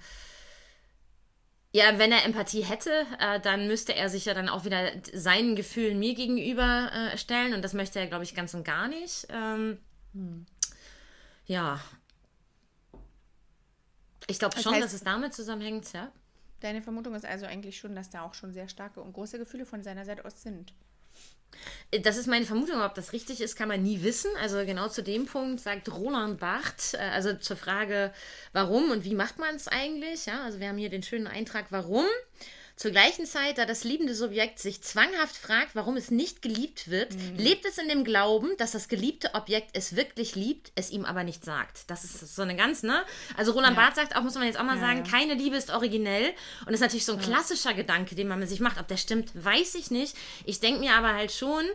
ja, 1.73 1.97
wenn 1.99 2.11
er 2.11 2.25
Empathie 2.25 2.63
hätte, 2.63 3.05
äh, 3.19 3.39
dann 3.39 3.67
müsste 3.67 3.93
er 3.93 4.09
sich 4.09 4.25
ja 4.25 4.33
dann 4.33 4.49
auch 4.49 4.65
wieder 4.65 4.91
seinen 5.13 5.55
Gefühlen 5.55 5.99
mir 5.99 6.15
gegenüber 6.15 6.91
äh, 6.93 7.17
stellen 7.17 7.53
und 7.53 7.61
das 7.61 7.73
möchte 7.73 7.99
er, 7.99 8.07
glaube 8.07 8.23
ich, 8.23 8.35
ganz 8.35 8.53
und 8.53 8.63
gar 8.63 8.87
nicht. 8.87 9.27
Ähm, 9.29 9.77
Ja. 11.45 11.79
Ich 14.27 14.39
glaube 14.39 14.55
Das 14.55 14.63
schon, 14.63 14.73
heißt- 14.75 14.81
dass 14.81 14.93
es 14.93 15.03
damit 15.03 15.33
zusammenhängt, 15.33 15.91
ja. 15.93 16.11
Deine 16.59 16.81
Vermutung 16.81 17.13
ist 17.15 17.25
also 17.25 17.45
eigentlich 17.45 17.77
schon, 17.77 17.95
dass 17.95 18.09
da 18.09 18.23
auch 18.23 18.33
schon 18.33 18.51
sehr 18.53 18.67
starke 18.67 18.99
und 19.01 19.13
große 19.13 19.37
Gefühle 19.37 19.65
von 19.65 19.83
seiner 19.83 20.05
Seite 20.05 20.25
aus 20.25 20.41
sind. 20.41 20.73
Das 22.03 22.17
ist 22.17 22.27
meine 22.27 22.45
Vermutung, 22.45 22.81
ob 22.81 22.93
das 22.95 23.13
richtig 23.13 23.39
ist, 23.41 23.55
kann 23.55 23.69
man 23.69 23.81
nie 23.81 24.03
wissen. 24.03 24.29
Also 24.41 24.65
genau 24.65 24.89
zu 24.89 25.01
dem 25.01 25.25
Punkt 25.25 25.61
sagt 25.61 25.89
Roland 25.91 26.39
Barth, 26.39 26.93
äh, 26.93 26.97
also 26.97 27.33
zur 27.35 27.55
Frage, 27.55 28.11
warum 28.53 28.91
und 28.91 29.05
wie 29.05 29.15
macht 29.15 29.39
man 29.39 29.55
es 29.55 29.67
eigentlich? 29.67 30.25
Ja, 30.25 30.43
also 30.43 30.59
wir 30.59 30.67
haben 30.67 30.77
hier 30.77 30.89
den 30.89 31.03
schönen 31.03 31.27
Eintrag, 31.27 31.67
warum. 31.69 32.05
Zur 32.77 32.91
gleichen 32.91 33.25
Zeit, 33.25 33.57
da 33.57 33.65
das 33.65 33.83
liebende 33.83 34.13
Subjekt 34.13 34.59
sich 34.59 34.83
zwanghaft 34.83 35.35
fragt, 35.35 35.73
warum 35.73 35.97
es 35.97 36.11
nicht 36.11 36.43
geliebt 36.43 36.91
wird, 36.91 37.11
lebt 37.35 37.65
es 37.65 37.79
in 37.79 37.89
dem 37.89 38.03
Glauben, 38.03 38.55
dass 38.59 38.73
das 38.73 38.87
geliebte 38.87 39.33
Objekt 39.33 39.71
es 39.73 39.95
wirklich 39.95 40.35
liebt, 40.35 40.71
es 40.75 40.91
ihm 40.91 41.03
aber 41.03 41.23
nicht 41.23 41.43
sagt. 41.43 41.89
Das 41.89 42.03
ist 42.03 42.35
so 42.35 42.43
eine 42.43 42.55
ganz, 42.55 42.83
ne? 42.83 43.03
Also 43.35 43.53
Roland 43.53 43.75
Ja. 43.75 43.81
Barth 43.81 43.95
sagt 43.95 44.15
auch, 44.15 44.21
muss 44.21 44.35
man 44.35 44.43
jetzt 44.45 44.59
auch 44.59 44.63
mal 44.63 44.75
Ja, 44.75 44.81
sagen, 44.81 45.05
ja. 45.05 45.11
keine 45.11 45.33
Liebe 45.33 45.55
ist 45.57 45.71
originell. 45.71 46.29
Und 46.59 46.67
das 46.67 46.75
ist 46.75 46.81
natürlich 46.81 47.05
so 47.05 47.13
ein 47.13 47.19
klassischer 47.19 47.73
Gedanke, 47.73 48.13
den 48.13 48.27
man 48.27 48.45
sich 48.45 48.59
macht. 48.59 48.79
Ob 48.79 48.87
der 48.87 48.97
stimmt, 48.97 49.31
weiß 49.33 49.73
ich 49.73 49.89
nicht. 49.89 50.15
Ich 50.45 50.59
denke 50.59 50.79
mir 50.79 50.93
aber 50.93 51.15
halt 51.15 51.31
schon, 51.31 51.65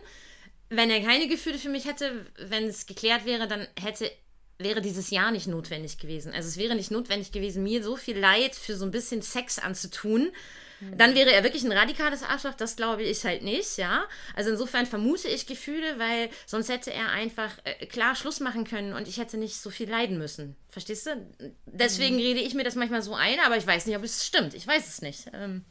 wenn 0.69 0.89
er 0.89 1.01
keine 1.01 1.27
Gefühle 1.27 1.57
für 1.59 1.67
mich 1.69 1.83
hätte, 1.85 2.25
wenn 2.37 2.63
es 2.63 2.85
geklärt 2.85 3.25
wäre, 3.25 3.49
dann 3.49 3.67
hätte 3.77 4.09
wäre 4.57 4.81
dieses 4.81 5.09
Jahr 5.09 5.31
nicht 5.31 5.47
notwendig 5.47 5.97
gewesen. 5.97 6.31
Also 6.31 6.47
es 6.47 6.55
wäre 6.55 6.75
nicht 6.75 6.91
notwendig 6.91 7.33
gewesen, 7.33 7.63
mir 7.63 7.83
so 7.83 7.97
viel 7.97 8.17
Leid 8.17 8.55
für 8.55 8.77
so 8.77 8.85
ein 8.85 8.91
bisschen 8.91 9.21
Sex 9.21 9.59
anzutun. 9.59 10.31
Dann 10.97 11.15
wäre 11.15 11.31
er 11.31 11.43
wirklich 11.43 11.63
ein 11.63 11.71
radikales 11.71 12.23
Arschloch, 12.23 12.53
das 12.53 12.75
glaube 12.75 13.03
ich 13.03 13.23
halt 13.25 13.43
nicht, 13.43 13.77
ja. 13.77 14.05
Also 14.35 14.51
insofern 14.51 14.85
vermute 14.85 15.27
ich 15.27 15.45
Gefühle, 15.47 15.99
weil 15.99 16.29
sonst 16.45 16.69
hätte 16.69 16.91
er 16.93 17.09
einfach 17.09 17.51
äh, 17.63 17.85
klar 17.85 18.15
Schluss 18.15 18.39
machen 18.39 18.63
können 18.63 18.93
und 18.93 19.07
ich 19.07 19.17
hätte 19.17 19.37
nicht 19.37 19.57
so 19.57 19.69
viel 19.69 19.89
leiden 19.89 20.17
müssen. 20.17 20.55
Verstehst 20.69 21.07
du? 21.07 21.25
Deswegen 21.65 22.17
rede 22.17 22.39
ich 22.39 22.53
mir 22.53 22.63
das 22.63 22.75
manchmal 22.75 23.01
so 23.01 23.15
ein, 23.15 23.39
aber 23.45 23.57
ich 23.57 23.67
weiß 23.67 23.85
nicht, 23.85 23.97
ob 23.97 24.03
es 24.03 24.25
stimmt. 24.25 24.53
Ich 24.53 24.67
weiß 24.67 24.87
es 24.87 25.01
nicht. 25.01 25.25
Ähm, 25.33 25.63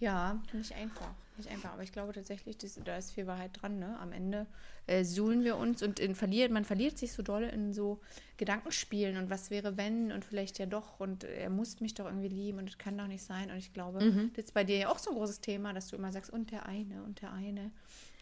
Ja, 0.00 0.40
nicht 0.52 0.74
einfach. 0.74 1.14
Nicht 1.36 1.50
einfach. 1.50 1.72
Aber 1.72 1.82
ich 1.82 1.92
glaube 1.92 2.12
tatsächlich, 2.12 2.58
dass, 2.58 2.78
da 2.84 2.96
ist 2.96 3.12
viel 3.12 3.26
Wahrheit 3.26 3.50
dran. 3.60 3.78
Ne? 3.78 3.98
Am 4.00 4.12
Ende 4.12 4.46
äh, 4.86 5.04
suhlen 5.04 5.44
wir 5.44 5.56
uns 5.56 5.82
und 5.82 5.98
in, 5.98 6.14
verliert, 6.14 6.50
man 6.50 6.64
verliert 6.64 6.98
sich 6.98 7.12
so 7.12 7.22
doll 7.22 7.44
in 7.44 7.72
so 7.72 8.00
Gedankenspielen 8.36 9.16
und 9.16 9.30
was 9.30 9.50
wäre, 9.50 9.76
wenn 9.76 10.12
und 10.12 10.24
vielleicht 10.24 10.58
ja 10.58 10.66
doch 10.66 11.00
und 11.00 11.24
er 11.24 11.50
muss 11.50 11.80
mich 11.80 11.94
doch 11.94 12.06
irgendwie 12.06 12.28
lieben 12.28 12.58
und 12.58 12.68
es 12.68 12.78
kann 12.78 12.98
doch 12.98 13.06
nicht 13.06 13.22
sein. 13.22 13.50
Und 13.50 13.56
ich 13.56 13.72
glaube, 13.72 14.00
das 14.34 14.46
ist 14.46 14.54
bei 14.54 14.64
dir 14.64 14.76
ja 14.76 14.88
auch 14.88 14.98
so 14.98 15.10
ein 15.10 15.16
großes 15.16 15.40
Thema, 15.40 15.72
dass 15.72 15.88
du 15.88 15.96
immer 15.96 16.12
sagst, 16.12 16.30
und 16.30 16.50
der 16.50 16.66
eine 16.66 17.02
und 17.02 17.22
der 17.22 17.32
eine. 17.32 17.70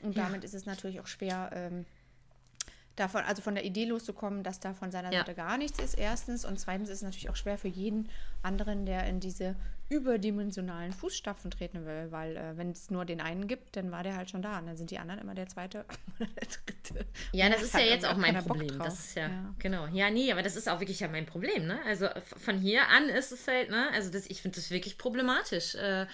Und 0.02 0.16
damit 0.16 0.44
ist 0.44 0.54
es 0.54 0.66
natürlich 0.66 1.00
auch 1.00 1.06
schwer, 1.06 1.50
ähm, 1.52 1.84
davon, 3.00 3.22
also 3.24 3.42
von 3.42 3.54
der 3.54 3.64
Idee 3.64 3.86
loszukommen, 3.86 4.42
dass 4.44 4.60
da 4.60 4.74
von 4.74 4.90
seiner 4.92 5.12
Ja. 5.12 5.20
Seite 5.20 5.34
gar 5.34 5.58
nichts 5.58 5.78
ist, 5.80 5.94
erstens. 5.98 6.44
Und 6.44 6.60
zweitens 6.60 6.88
ist 6.88 6.96
es 6.98 7.02
natürlich 7.02 7.30
auch 7.30 7.36
schwer 7.36 7.58
für 7.58 7.68
jeden 7.68 8.08
anderen, 8.42 8.86
der 8.86 9.04
in 9.06 9.18
diese 9.20 9.56
überdimensionalen 9.88 10.92
Fußstapfen 10.92 11.50
treten 11.50 11.84
will, 11.84 12.08
weil 12.10 12.36
äh, 12.36 12.56
wenn 12.56 12.70
es 12.70 12.90
nur 12.90 13.04
den 13.04 13.20
einen 13.20 13.48
gibt, 13.48 13.76
dann 13.76 13.90
war 13.90 14.02
der 14.02 14.16
halt 14.16 14.30
schon 14.30 14.40
da. 14.42 14.58
Und 14.58 14.66
dann 14.66 14.76
sind 14.76 14.90
die 14.90 14.98
anderen 14.98 15.20
immer 15.20 15.34
der 15.34 15.48
zweite 15.48 15.84
oder 16.20 16.28
der 16.28 16.48
dritte. 16.48 17.06
Ja, 17.32 17.48
das 17.48 17.62
ist 17.62 17.74
ja 17.74 17.80
jetzt 17.80 18.06
auch 18.06 18.16
mein 18.16 18.36
Problem. 18.44 18.78
Das 18.78 18.98
ist 19.00 19.14
ja, 19.16 19.28
Ja. 19.28 19.54
genau. 19.58 19.86
Ja, 19.88 20.10
nee, 20.10 20.30
aber 20.30 20.42
das 20.42 20.56
ist 20.56 20.68
auch 20.68 20.80
wirklich 20.80 21.00
ja 21.00 21.08
mein 21.08 21.26
Problem, 21.26 21.66
ne? 21.66 21.78
Also 21.86 22.06
von 22.36 22.58
hier 22.58 22.88
an 22.88 23.08
ist 23.08 23.32
es 23.32 23.46
halt, 23.48 23.70
ne? 23.70 23.88
Also 23.92 24.10
das, 24.10 24.26
ich 24.26 24.42
finde 24.42 24.56
das 24.56 24.70
wirklich 24.70 24.98
problematisch. 24.98 25.74
Äh, 25.74 26.06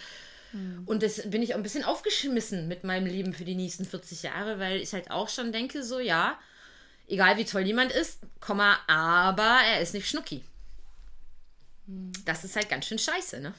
Hm. 0.52 0.84
Und 0.86 1.02
das 1.02 1.28
bin 1.28 1.42
ich 1.42 1.54
auch 1.54 1.56
ein 1.58 1.64
bisschen 1.64 1.82
aufgeschmissen 1.82 2.68
mit 2.68 2.84
meinem 2.84 3.06
Leben 3.06 3.32
für 3.34 3.44
die 3.44 3.56
nächsten 3.56 3.84
40 3.84 4.22
Jahre, 4.22 4.60
weil 4.60 4.76
ich 4.80 4.92
halt 4.92 5.10
auch 5.10 5.28
schon 5.28 5.50
denke, 5.50 5.82
so, 5.82 5.98
ja, 5.98 6.38
egal 7.06 7.36
wie 7.36 7.44
toll 7.44 7.62
jemand 7.62 7.92
ist, 7.92 8.20
Komma, 8.40 8.78
aber 8.86 9.60
er 9.66 9.80
ist 9.80 9.94
nicht 9.94 10.08
Schnucki. 10.08 10.44
Hm. 11.86 12.12
Das 12.24 12.44
ist 12.44 12.56
halt 12.56 12.68
ganz 12.68 12.86
schön 12.86 12.98
scheiße, 12.98 13.40
ne? 13.40 13.54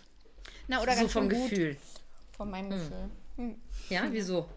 Na, 0.67 0.81
oder 0.81 0.93
so 0.93 1.01
ganz 1.01 1.13
vom. 1.13 1.29
Gefühl. 1.29 1.77
Von 2.35 2.51
meinem 2.51 2.71
Gefühl. 2.71 3.09
Hm. 3.37 3.55
Ja, 3.89 4.07
wieso? 4.11 4.49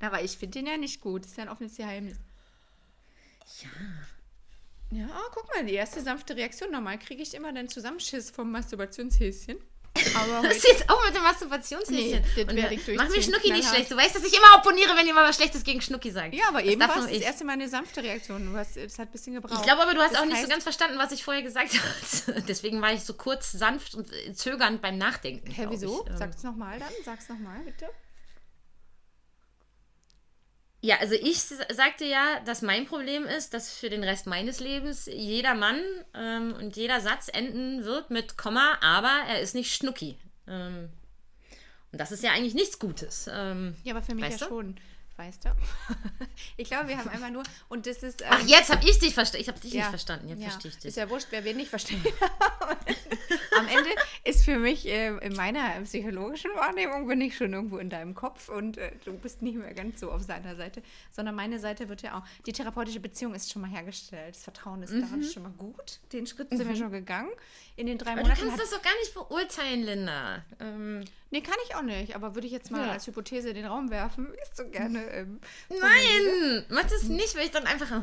Na, 0.00 0.08
aber 0.08 0.22
ich 0.22 0.36
finde 0.36 0.58
den 0.58 0.66
ja 0.66 0.76
nicht 0.76 1.00
gut. 1.00 1.24
Das 1.24 1.32
ist 1.32 1.36
ja 1.36 1.44
ein 1.44 1.50
offenes 1.50 1.76
Geheimnis. 1.76 2.16
Ja. 3.62 3.68
Ja, 4.92 5.06
oh, 5.06 5.30
guck 5.32 5.48
mal, 5.54 5.64
die 5.64 5.74
erste 5.74 6.00
sanfte 6.00 6.34
Reaktion. 6.34 6.72
Normal 6.72 6.98
kriege 6.98 7.22
ich 7.22 7.34
immer 7.34 7.52
den 7.52 7.68
Zusammenschiss 7.68 8.30
vom 8.30 8.50
Masturbationshäschen. 8.50 9.58
Aber 10.14 10.46
Das 10.46 10.56
ist 10.56 10.66
jetzt 10.68 10.88
auch 10.88 11.04
mit 11.04 11.14
dem 11.14 11.22
Masturbationshäschen. 11.22 12.22
Nee, 12.54 12.80
Mach 12.96 13.08
mir 13.08 13.22
Schnucki 13.22 13.52
nicht 13.52 13.68
schlecht. 13.68 13.90
Du 13.90 13.96
weißt, 13.96 14.14
dass 14.14 14.24
ich 14.24 14.32
immer 14.32 14.56
opponiere, 14.56 14.96
wenn 14.96 15.06
jemand 15.06 15.28
was 15.28 15.36
Schlechtes 15.36 15.64
gegen 15.64 15.80
Schnucki 15.80 16.10
sagt. 16.10 16.34
ja, 16.34 16.44
aber 16.48 16.60
Das 16.60 16.68
eben 16.70 16.80
war 16.80 16.96
es 16.96 17.06
das 17.06 17.18
erste 17.18 17.44
Mal 17.44 17.52
eine 17.54 17.68
sanfte 17.68 18.02
Reaktion. 18.02 18.52
Du 18.52 18.56
hast, 18.56 18.76
es 18.76 18.98
hat 18.98 19.08
ein 19.08 19.12
bisschen 19.12 19.34
gebraucht. 19.34 19.58
Ich 19.58 19.62
glaube 19.62 19.82
aber, 19.82 19.94
du 19.94 20.00
hast 20.00 20.14
Das 20.14 20.20
auch 20.20 20.26
nicht 20.26 20.40
so 20.40 20.48
ganz 20.48 20.62
verstanden, 20.62 20.98
was 20.98 21.12
ich 21.12 21.24
vorher 21.24 21.42
gesagt 21.42 21.72
habe. 22.26 22.42
Deswegen 22.48 22.80
war 22.80 22.92
ich 22.92 23.02
so 23.02 23.14
kurz 23.14 23.52
sanft 23.52 23.94
und 23.94 24.08
zögernd 24.36 24.80
beim 24.80 24.96
Nachdenken. 24.96 25.50
Hä, 25.50 25.66
wieso? 25.70 26.04
Ich. 26.04 26.10
Ähm, 26.12 26.16
Sag's 26.18 26.42
nochmal 26.42 26.78
dann. 26.78 26.88
Sag's 27.04 27.28
nochmal, 27.28 27.60
bitte. 27.64 27.88
Ja, 30.82 30.96
also 30.98 31.14
ich 31.14 31.42
sagte 31.42 32.06
ja, 32.06 32.40
dass 32.46 32.62
mein 32.62 32.86
Problem 32.86 33.24
ist, 33.24 33.52
dass 33.52 33.72
für 33.72 33.90
den 33.90 34.02
Rest 34.02 34.26
meines 34.26 34.60
Lebens 34.60 35.06
jeder 35.06 35.54
Mann 35.54 35.80
ähm, 36.14 36.54
und 36.58 36.76
jeder 36.76 37.00
Satz 37.00 37.28
enden 37.30 37.84
wird 37.84 38.10
mit 38.10 38.38
Komma, 38.38 38.78
aber 38.80 39.12
er 39.28 39.40
ist 39.40 39.54
nicht 39.54 39.74
Schnucki. 39.74 40.16
Ähm, 40.46 40.88
und 41.92 42.00
das 42.00 42.12
ist 42.12 42.22
ja 42.22 42.32
eigentlich 42.32 42.54
nichts 42.54 42.78
Gutes. 42.78 43.28
Ähm, 43.30 43.76
Ja, 43.84 43.94
aber 43.94 44.02
für 44.02 44.14
mich 44.14 44.24
ja 44.24 44.38
du? 44.38 44.46
schon. 44.46 44.76
Weißt 45.20 45.44
du? 45.44 45.50
ich 46.56 46.70
glaube, 46.70 46.88
wir 46.88 46.96
haben 46.96 47.10
einmal 47.10 47.30
nur. 47.30 47.42
Und 47.68 47.86
das 47.86 48.02
ist. 48.02 48.22
ähm, 48.22 48.28
Ach, 48.30 48.40
jetzt 48.46 48.70
habe 48.72 48.88
ich 48.88 48.98
dich 48.98 49.12
verstanden. 49.12 49.42
Ich 49.42 49.48
habe 49.48 49.60
dich 49.60 49.74
ja, 49.74 49.80
nicht 49.80 49.90
verstanden. 49.90 50.30
Jetzt 50.30 50.40
ja. 50.40 50.48
verstehe 50.48 50.70
ich 50.70 50.78
dich. 50.78 50.84
Ist 50.86 50.96
ja 50.96 51.10
wurscht, 51.10 51.26
wer 51.28 51.44
wen 51.44 51.58
nicht 51.58 51.68
versteht. 51.68 51.98
Am 53.58 53.68
Ende 53.68 53.90
ist 54.24 54.46
für 54.46 54.58
mich 54.58 54.86
äh, 54.88 55.08
in 55.18 55.34
meiner 55.34 55.78
psychologischen 55.82 56.50
Wahrnehmung 56.54 57.06
bin 57.06 57.20
ich 57.20 57.36
schon 57.36 57.52
irgendwo 57.52 57.76
in 57.76 57.90
deinem 57.90 58.14
Kopf 58.14 58.48
und 58.48 58.78
äh, 58.78 58.92
du 59.04 59.12
bist 59.12 59.42
nicht 59.42 59.58
mehr 59.58 59.74
ganz 59.74 60.00
so 60.00 60.10
auf 60.10 60.22
seiner 60.22 60.56
Seite, 60.56 60.82
sondern 61.10 61.34
meine 61.34 61.58
Seite 61.58 61.90
wird 61.90 62.00
ja 62.00 62.16
auch. 62.18 62.22
Die 62.46 62.52
therapeutische 62.52 63.00
Beziehung 63.00 63.34
ist 63.34 63.52
schon 63.52 63.60
mal 63.60 63.70
hergestellt. 63.70 64.36
Das 64.36 64.42
Vertrauen 64.42 64.82
ist 64.82 64.94
da, 64.94 65.00
das 65.00 65.26
ist 65.26 65.34
schon 65.34 65.42
mal 65.42 65.52
gut. 65.52 66.00
Den 66.14 66.26
Schritt 66.26 66.48
sind 66.48 66.66
wir 66.66 66.76
schon 66.76 66.92
gegangen. 66.92 67.30
In 67.76 67.86
den 67.86 67.98
drei 67.98 68.12
aber 68.12 68.22
du 68.22 68.28
Monaten. 68.28 68.48
kannst 68.48 68.62
das 68.62 68.70
doch 68.70 68.82
gar 68.82 68.98
nicht 69.00 69.12
beurteilen, 69.12 69.82
Linda. 69.82 70.44
Ähm, 70.60 71.04
nee, 71.30 71.40
kann 71.40 71.54
ich 71.66 71.74
auch 71.74 71.82
nicht, 71.82 72.14
aber 72.14 72.34
würde 72.34 72.46
ich 72.46 72.52
jetzt 72.52 72.70
mal 72.70 72.86
Ja. 72.86 72.92
als 72.92 73.06
Hypothese 73.06 73.48
in 73.50 73.54
den 73.56 73.66
Raum 73.66 73.90
werfen, 73.90 74.28
ist 74.42 74.56
so 74.56 74.64
gerne. 74.68 75.04
Ähm, 75.10 75.40
nein, 75.68 76.64
mach 76.68 76.82
das 76.84 77.04
nicht, 77.04 77.34
weil 77.36 77.44
ich 77.46 77.50
dann 77.50 77.66
einfach. 77.66 78.02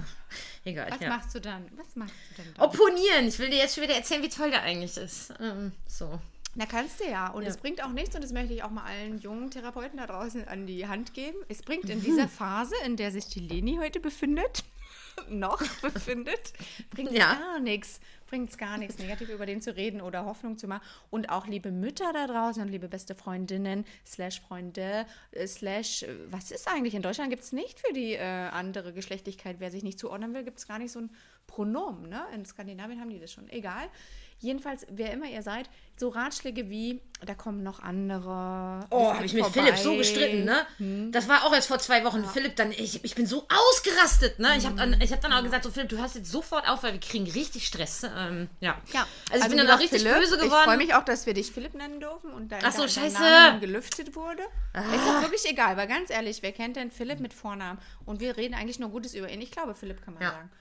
Egal. 0.66 0.92
was 0.92 1.00
ja. 1.00 1.10
machst 1.10 1.34
du 1.36 1.40
dann? 1.42 1.66
Was 1.78 1.96
machst 1.96 2.13
du 2.32 2.42
denn 2.44 2.54
dann? 2.56 2.66
Opponieren. 2.66 3.28
Ich 3.28 3.40
will 3.40 3.50
dir 3.50 3.58
jetzt 3.58 3.76
schon 3.76 3.84
wieder 3.84 3.96
erzählen, 3.96 4.22
wie 4.24 4.30
toll 4.30 4.50
der 4.52 4.63
eigentlich 4.63 4.98
ist. 4.98 5.34
Ähm, 5.40 5.72
so. 5.88 6.20
Na, 6.56 6.66
kannst 6.66 7.00
du 7.00 7.06
ja. 7.08 7.30
Und 7.30 7.44
Ja. 7.44 7.50
es 7.50 7.58
bringt 7.58 7.84
auch 7.84 7.92
nichts, 7.92 8.16
und 8.16 8.24
das 8.24 8.32
möchte 8.32 8.54
ich 8.54 8.63
auch 8.63 8.72
mal 8.72 8.84
allen 8.84 9.20
jungen 9.20 9.52
Therapeuten 9.52 9.98
da 9.98 10.08
draußen 10.08 10.48
an 10.48 10.66
die 10.66 10.88
Hand 10.88 11.13
geben. 11.13 11.38
Es 11.50 11.62
bringt 11.62 11.90
in 11.90 12.02
dieser 12.02 12.28
Phase, 12.28 12.74
in 12.86 12.96
der 12.98 13.12
sich 13.12 13.28
die 13.28 13.40
Leni 13.42 13.78
heute 13.80 14.00
befindet, 14.00 14.63
noch 15.30 15.62
befindet, 15.82 16.54
bringt 16.92 17.12
Ja. 17.12 17.36
gar 17.36 17.60
nichts. 17.60 18.00
Bringt 18.28 18.50
es 18.50 18.58
gar 18.58 18.78
nichts, 18.78 19.00
negativ 19.00 19.30
über 19.30 19.46
den 19.46 19.62
zu 19.62 19.76
reden 19.76 20.02
oder 20.02 20.26
Hoffnung 20.26 20.58
zu 20.58 20.68
machen. 20.68 20.84
Und 21.10 21.30
auch 21.30 21.48
liebe 21.48 21.72
Mütter 21.72 22.12
da 22.13 22.28
draußen 22.28 22.62
und 22.62 22.68
liebe 22.70 22.88
beste 22.88 23.16
Freundinnen, 23.16 23.86
slash 24.06 24.42
Freunde, 24.42 25.06
äh, 25.32 25.48
slash, 25.48 26.04
äh, 26.04 26.10
was 26.30 26.52
ist 26.52 26.68
eigentlich? 26.68 26.94
In 26.94 27.02
Deutschland 27.02 27.30
gibt 27.30 27.44
es 27.44 27.54
nicht 27.54 27.80
für 27.80 27.94
die 27.94 28.13
äh, 28.13 28.22
andere 28.22 28.94
Geschlechtlichkeit, 28.94 29.58
wer 29.60 29.72
sich 29.72 29.84
nicht 29.84 29.98
zuordnen 29.98 30.34
will, 30.34 30.44
gibt 30.44 30.60
es 30.60 30.68
gar 30.68 30.78
nicht 30.78 30.92
so 30.92 31.00
ein 31.00 31.10
Pronomen. 31.48 32.10
Ne? 32.10 32.22
In 32.34 32.46
Skandinavien 32.46 33.00
haben 33.00 33.10
die 33.10 33.20
das 33.20 33.32
schon. 33.32 33.50
Egal. 33.50 33.90
Jedenfalls, 34.39 34.86
wer 34.91 35.12
immer 35.13 35.26
ihr 35.26 35.41
seid, 35.41 35.67
so 36.00 36.10
Ratschläge 36.10 36.69
wie, 36.69 37.02
da 37.26 37.34
kommen 37.34 37.63
noch 37.63 37.80
andere. 37.82 38.86
Oh, 38.91 39.12
habe 39.12 39.26
ich 39.26 39.34
mit. 39.34 39.43
Philipp 39.47 39.78
so 39.78 39.97
gestritten, 39.97 40.45
ne? 40.45 41.12
Das 41.12 41.28
war 41.28 41.43
auch 41.43 41.54
erst 41.54 41.67
vor 41.69 41.80
zwei 41.80 42.04
Wochen. 42.04 42.23
Philipp 42.23 42.56
dann, 42.56 42.71
ich, 42.71 43.04
ich 43.04 43.15
bin 43.15 43.26
so 43.26 43.47
ausgerastet, 43.50 44.38
ne? 44.38 44.56
Ich 44.56 44.65
habe 44.67 44.76
dann, 44.76 45.02
ich 45.02 45.12
hab 45.12 45.21
dann 45.21 45.34
auch 45.34 45.41
gesagt, 45.41 45.63
so 45.63 45.71
Philipp, 45.71 45.89
du 45.89 45.97
hörst 45.97 46.13
jetzt 46.15 46.32
sofort 46.32 46.69
auf, 46.69 46.84
weil 46.84 46.93
wir 46.93 47.00
kriegen 47.00 47.26
richtig 47.32 47.65
Stress. 47.65 48.04
Ähm, 48.15 48.47
ja. 48.60 48.80
Ja, 48.93 49.08
Also 49.32 49.45
ich 49.45 49.50
bin 49.50 49.58
dann 49.58 49.65
lieber 49.65 49.73
auch 49.76 49.80
richtig 49.80 50.04
Philipp, 50.04 50.17
böse 50.19 50.36
Ich 50.36 50.41
freue 50.41 50.62
geworden. 50.63 50.78
mich 50.78 50.93
auch, 50.93 51.04
dass 51.04 51.26
wir 51.26 51.34
dich 51.34 51.52
Philipp 51.52 51.73
nennen 51.73 52.00
dürfen 52.00 52.32
und 52.32 52.52
dein, 52.52 52.63
Ach 52.63 52.71
so, 52.71 52.86
dein, 52.86 52.93
dein 52.93 53.04
scheiße. 53.06 53.13
Name 53.23 53.36
dann 53.54 53.60
gelüftet 53.60 54.15
wurde. 54.15 54.43
Ist 54.76 55.06
doch 55.08 55.21
wirklich 55.23 55.45
egal, 55.50 55.78
weil 55.78 55.88
ganz 55.88 56.12
ehrlich, 56.12 56.43
wer 56.43 56.52
kennt 56.52 56.76
denn 56.76 56.91
Philipp 56.91 57.19
mit 57.19 57.34
Vornamen? 57.34 57.80
Und 58.06 58.19
wir 58.19 58.38
reden 58.38 58.54
eigentlich 58.54 58.78
nur 58.78 58.89
Gutes 58.89 59.15
über 59.15 59.30
ihn. 59.32 59.41
Ich 59.41 59.50
glaube, 59.50 59.73
Philipp 59.73 60.06
kann 60.06 60.13
man 60.13 60.21
Ja. 60.21 60.32
sagen. 60.34 60.52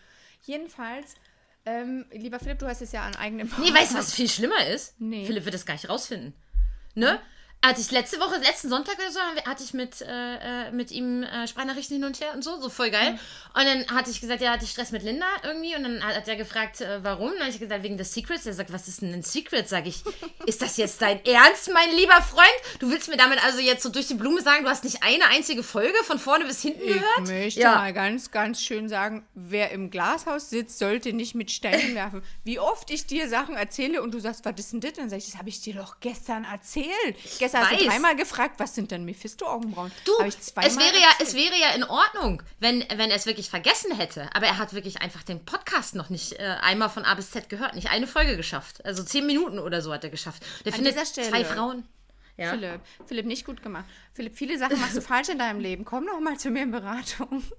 Jedenfalls, 0.45 1.17
ähm, 1.67 2.07
lieber 2.13 2.39
Philipp, 2.39 2.59
du 2.61 2.67
hast 2.67 2.81
es 2.81 2.93
ja 2.93 3.03
an 3.03 3.15
eigenem 3.17 3.51
Nee, 3.59 3.75
weißt 3.75 3.93
du, 3.93 3.99
was 3.99 4.15
viel 4.15 4.29
schlimmer 4.29 4.67
ist? 4.69 5.01
Nee. 5.01 5.27
Philipp 5.27 5.45
wird 5.45 5.55
das 5.55 5.67
gar 5.67 5.75
nicht 5.75 5.89
rausfinden. 5.89 6.33
Ne? 6.95 7.21
Hatte 7.67 7.81
ich 7.81 7.91
letzte 7.91 8.19
Woche, 8.21 8.37
letzten 8.39 8.69
Sonntag 8.69 8.97
oder 8.99 9.11
so, 9.11 9.21
hatte 9.45 9.63
ich 9.65 9.75
mit, 9.75 10.01
äh, 10.03 10.69
äh, 10.69 10.71
mit 10.73 10.91
ihm 10.91 11.23
äh, 11.23 11.47
Sprachnachrichten 11.49 11.97
hin 11.97 12.05
und 12.05 12.21
her 12.21 12.33
und 12.35 12.43
so, 12.43 12.61
so 12.61 12.69
voll 12.69 12.91
geil. 12.91 13.19
Und 13.55 13.65
dann 13.65 13.87
hatte 13.97 14.11
ich 14.11 14.21
gesagt, 14.21 14.41
ja, 14.43 14.53
hatte 14.53 14.65
ich 14.65 14.71
Stress 14.71 14.91
mit 14.93 15.03
Linda 15.03 15.27
irgendwie. 15.43 15.75
Und 15.75 15.83
dann 15.85 16.05
hat 16.05 16.29
er 16.29 16.37
gefragt, 16.37 16.81
äh, 16.81 17.03
warum. 17.03 17.31
Dann 17.31 17.41
habe 17.41 17.51
ich 17.51 17.59
gesagt, 17.59 17.83
wegen 17.83 17.97
des 17.97 18.13
Secrets. 18.13 18.47
Er 18.47 18.53
sagt, 18.55 18.73
was 18.73 18.87
ist 18.89 19.03
denn 19.03 19.13
ein 19.13 19.23
Secret? 19.23 19.69
Sag 19.69 19.87
ich, 19.87 20.03
ist 20.47 20.63
das 20.63 20.77
jetzt 20.77 21.01
dein 21.03 21.25
Ernst, 21.25 21.71
mein 21.73 21.91
lieber 21.97 22.21
Freund? 22.23 22.47
Du 22.79 22.91
willst 22.91 23.09
mir 23.09 23.17
damit 23.17 23.43
also 23.45 23.59
jetzt 23.61 23.83
so 23.83 23.89
durch 23.89 24.07
die 24.09 24.15
Blume 24.15 24.43
sagen, 24.43 24.65
du 24.65 24.71
hast 24.71 24.85
nicht 24.85 25.03
eine 25.03 25.27
einzige 25.29 25.63
Folge 25.63 25.97
von 26.05 26.19
vorne 26.19 26.45
bis 26.45 26.61
hinten 26.63 26.87
gehört? 26.87 27.03
Ich 27.19 27.31
möchte 27.31 27.61
Ja. 27.61 27.77
mal 27.77 27.93
ganz, 27.93 28.31
ganz 28.31 28.63
schön 28.63 28.89
sagen, 28.89 29.27
wer 29.35 29.71
im 29.71 29.91
Glashaus 29.91 30.51
sitzt, 30.51 30.79
sollte 30.79 31.13
nicht 31.13 31.35
mit 31.35 31.51
Steinen 31.51 31.95
werfen. 31.95 32.23
Wie 32.45 32.59
oft 32.59 32.91
ich 32.91 33.07
dir 33.07 33.29
Sachen 33.29 33.57
erzähle 33.57 34.03
und 34.03 34.13
du 34.13 34.21
sagst, 34.21 34.45
was 34.45 34.55
ist 34.59 34.73
denn 34.73 34.81
das? 34.81 34.93
Dann 34.93 35.09
sag 35.11 35.19
ich, 35.19 35.27
das 35.27 35.37
habe 35.39 35.49
ich 35.49 35.61
dir 35.61 35.75
doch 35.75 36.01
gestern 36.01 36.45
erzählt. 36.45 37.17
Gestern 37.39 37.56
hast 37.61 37.73
du 37.73 37.77
weiß. 37.77 37.87
dreimal 37.87 38.17
gefragt, 38.17 38.59
was 38.59 38.75
sind 38.75 38.91
denn 38.91 39.05
Mephisto-Augenbrauen? 39.05 39.93
Du, 40.05 40.13
es 40.21 40.55
wäre, 40.55 40.99
ja, 41.01 41.09
es 41.21 41.35
wäre 41.35 41.59
ja 41.59 41.71
in 41.71 41.85
Ordnung, 41.85 42.43
wenn, 42.59 42.81
wenn 42.97 43.11
er 43.11 43.17
es 43.17 43.27
wirklich 43.27 43.51
vergessen 43.51 43.95
hätte. 43.97 44.29
Aber 44.35 44.47
er 44.47 44.59
hat 44.59 44.73
wirklich 44.73 45.01
einfach 45.03 45.23
den 45.23 45.45
Podcast 45.45 45.95
noch 45.95 46.11
nicht 46.11 46.35
äh, 46.35 46.57
einmal 46.61 46.89
von 46.91 47.05
A 47.05 47.15
bis 47.15 47.31
Z 47.31 47.49
gehört. 47.49 47.75
Nicht 47.75 47.91
eine 47.91 48.07
Folge 48.07 48.37
geschafft. 48.37 48.85
Also 48.85 49.03
zehn 49.03 49.27
Minuten 49.27 49.59
oder 49.59 49.83
so 49.83 49.93
hat 49.93 50.05
er 50.05 50.11
geschafft. 50.11 50.43
Der 50.65 50.73
An 50.73 50.85
findet 50.85 51.07
zwei 51.07 51.45
Frauen. 51.45 51.85
Ja. 52.39 52.51
Philipp, 52.51 52.81
Philipp, 53.07 53.27
nicht 53.27 53.47
gut 53.47 53.63
gemacht. 53.63 53.87
Philipp, 54.13 54.37
viele 54.37 54.59
Sachen 54.59 54.79
machst 54.79 54.95
du 54.97 55.01
falsch 55.01 55.31
in 55.31 55.39
deinem 55.39 55.59
Leben. 55.59 55.85
Komm 55.87 56.05
noch 56.05 56.21
mal 56.21 56.37
zu 56.39 56.51
mir 56.51 56.63
in 56.65 56.71
Beratung. 56.71 57.43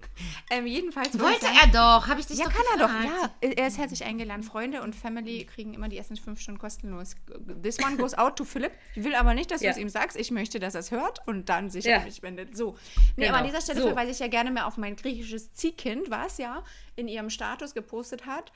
Ähm, 0.50 0.66
jedenfalls 0.66 1.20
wollte 1.20 1.42
sagen- 1.46 1.58
er 1.62 1.68
doch. 1.68 2.08
Habe 2.08 2.20
ich 2.22 2.26
dich 2.28 2.38
Ja, 2.38 2.46
doch 2.46 2.54
kann 2.54 2.64
er 2.74 2.88
doch, 2.88 2.94
gefragt. 3.02 3.34
ja. 3.44 3.50
Er 3.50 3.68
ist 3.68 3.78
herzlich 3.78 4.04
eingeladen. 4.06 4.44
Freunde 4.44 4.82
und 4.82 4.96
Family 4.96 5.46
kriegen 5.46 5.74
immer 5.74 5.90
die 5.90 5.98
ersten 5.98 6.16
fünf 6.16 6.40
Stunden 6.40 6.60
kostenlos. 6.60 7.16
This 7.62 7.78
one 7.84 7.98
goes 7.98 8.14
out 8.18 8.38
to 8.38 8.46
Philipp. 8.46 8.72
Ich 8.96 9.04
will 9.04 9.14
aber 9.16 9.34
nicht, 9.34 9.52
dass 9.52 9.62
Ja. 9.62 9.70
du 9.72 9.76
es 9.76 9.82
ihm 9.82 9.90
sagst. 9.90 10.16
Ich 10.18 10.32
möchte, 10.32 10.60
dass 10.60 10.74
er 10.74 10.80
es 10.80 10.92
hört 10.92 11.20
und 11.28 11.50
dann 11.50 11.70
sich 11.70 11.86
Ja. 11.86 11.98
an 11.98 12.06
mich 12.06 12.24
wendet. 12.24 12.56
So. 12.56 12.78
Nee, 13.18 13.26
Genau. 13.26 13.30
aber 13.30 13.38
an 13.40 13.46
dieser 13.46 13.62
Stelle 13.62 13.82
So. 13.82 13.88
verweise 13.88 14.12
ich 14.12 14.20
ja 14.20 14.28
gerne 14.28 14.50
mehr 14.52 14.68
auf 14.68 14.78
mein 14.78 14.96
griechisches 14.96 15.52
Ziehkind, 15.54 16.10
was 16.10 16.38
ja 16.38 16.64
in 16.96 17.08
ihrem 17.08 17.30
Status 17.30 17.74
gepostet 17.74 18.26
hat. 18.26 18.52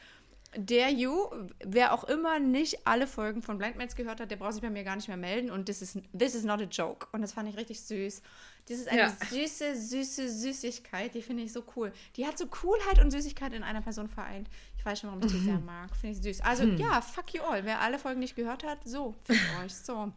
Der 0.58 0.90
You, 0.90 1.28
wer 1.64 1.94
auch 1.94 2.04
immer 2.04 2.38
nicht 2.40 2.86
alle 2.86 3.08
Folgen 3.08 3.42
von 3.42 3.58
Blind 3.58 3.78
Mates 3.78 3.96
gehört 3.96 4.20
hat, 4.20 4.32
der 4.32 4.36
braucht 4.36 4.54
sich 4.54 4.62
bei 4.62 4.70
mir 4.70 4.84
gar 4.84 4.98
nicht 4.98 5.08
mehr 5.08 5.16
melden. 5.16 5.50
Und 5.50 5.66
this 5.66 5.82
is, 5.82 5.98
this 6.18 6.36
is 6.36 6.44
not 6.44 6.60
a 6.60 6.66
joke. 6.66 7.08
Und 7.14 7.22
das 7.22 7.32
fand 7.32 7.48
ich 7.48 7.56
richtig 7.56 7.80
süß. 7.82 8.22
Das 8.68 8.78
ist 8.78 8.90
eine 8.90 9.00
Ja. 9.02 9.10
süße, 9.30 9.76
süße 9.78 10.30
Süßigkeit. 10.30 11.16
Die 11.16 11.22
finde 11.22 11.44
ich 11.44 11.54
so 11.54 11.64
cool. 11.76 11.94
Die 12.18 12.28
hat 12.28 12.38
so 12.38 12.48
Coolheit 12.48 13.00
und 13.00 13.12
Süßigkeit 13.12 13.54
in 13.54 13.64
einer 13.64 13.82
Person 13.82 14.10
vereint. 14.10 14.50
Ich 14.78 14.86
weiß 14.86 15.00
schon, 15.00 15.10
warum 15.10 15.24
ich 15.26 15.32
die 15.32 15.40
sehr 15.40 15.60
mag. 15.60 15.96
Finde 15.96 16.18
ich 16.18 16.22
süß. 16.24 16.42
Also 16.46 16.64
ja, 16.64 17.02
fuck 17.02 17.34
you 17.34 17.42
all. 17.44 17.64
Wer 17.64 17.80
alle 17.80 17.98
Folgen 17.98 18.20
nicht 18.20 18.36
gehört 18.36 18.64
hat, 18.66 18.80
so, 18.84 19.16
fickt 19.24 19.40
euch. 19.64 19.74
So. 19.74 20.12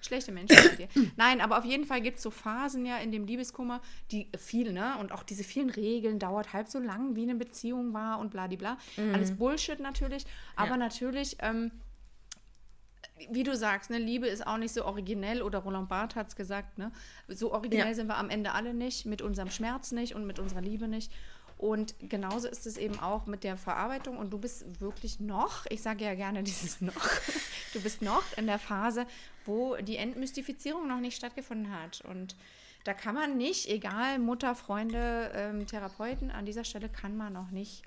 Schlechte 0.00 0.32
Menschen 0.32 0.56
seid 0.56 0.78
ihr. 0.78 0.88
Nein, 1.16 1.40
aber 1.40 1.58
auf 1.58 1.64
jeden 1.64 1.84
Fall 1.84 2.00
gibt 2.00 2.16
es 2.18 2.22
so 2.22 2.30
Phasen 2.30 2.86
ja 2.86 2.96
in 2.98 3.12
dem 3.12 3.24
Liebeskummer, 3.26 3.80
die 4.10 4.28
viel, 4.38 4.72
ne? 4.72 4.96
Und 4.98 5.12
auch 5.12 5.22
diese 5.22 5.44
vielen 5.44 5.70
Regeln 5.70 6.18
dauert 6.18 6.52
halb 6.52 6.68
so 6.68 6.78
lang, 6.78 7.16
wie 7.16 7.22
eine 7.22 7.34
Beziehung 7.34 7.92
war 7.92 8.18
und 8.18 8.30
bladibla. 8.30 8.78
Alles 9.12 9.32
Bullshit 9.36 9.80
natürlich. 9.80 10.24
Aber 10.56 10.76
natürlich, 10.76 11.36
ähm, 11.40 11.70
wie 13.30 13.42
du 13.42 13.54
sagst, 13.54 13.90
ne, 13.90 13.98
Liebe 13.98 14.26
ist 14.26 14.46
auch 14.46 14.56
nicht 14.56 14.72
so 14.72 14.84
originell 14.86 15.42
oder 15.42 15.58
Roland 15.58 15.88
Barth 15.90 16.16
hat 16.16 16.28
es 16.28 16.36
gesagt, 16.36 16.78
ne? 16.78 16.90
So 17.28 17.52
originell 17.52 17.88
Ja. 17.88 17.94
sind 17.94 18.06
wir 18.06 18.16
am 18.16 18.30
Ende 18.30 18.52
alle 18.52 18.72
nicht, 18.72 19.04
mit 19.04 19.20
unserem 19.20 19.50
Schmerz 19.50 19.92
nicht 19.92 20.14
und 20.14 20.26
mit 20.26 20.38
unserer 20.38 20.62
Liebe 20.62 20.88
nicht. 20.88 21.12
Und 21.60 21.94
genauso 22.00 22.48
ist 22.48 22.66
es 22.66 22.78
eben 22.78 22.98
auch 23.00 23.26
mit 23.26 23.44
der 23.44 23.58
Verarbeitung. 23.58 24.16
Und 24.16 24.32
du 24.32 24.38
bist 24.38 24.80
wirklich 24.80 25.20
noch, 25.20 25.66
ich 25.68 25.82
sage 25.82 26.06
ja 26.06 26.14
gerne 26.14 26.42
dieses 26.50 26.80
noch, 26.80 27.10
du 27.74 27.82
bist 27.82 28.00
noch 28.00 28.24
in 28.38 28.46
der 28.46 28.58
Phase, 28.58 29.06
wo 29.44 29.76
die 29.76 29.96
Entmystifizierung 29.96 30.88
noch 30.88 31.00
nicht 31.00 31.16
stattgefunden 31.16 31.70
hat. 31.70 32.00
Und 32.00 32.34
da 32.84 32.94
kann 32.94 33.14
man 33.14 33.36
nicht, 33.36 33.68
egal 33.68 34.18
Mutter, 34.18 34.54
Freunde, 34.54 35.32
ähm, 35.34 35.66
Therapeuten, 35.66 36.30
an 36.30 36.46
dieser 36.46 36.64
Stelle 36.64 36.88
kann 36.88 37.18
man 37.18 37.34
noch 37.34 37.50
nicht 37.50 37.82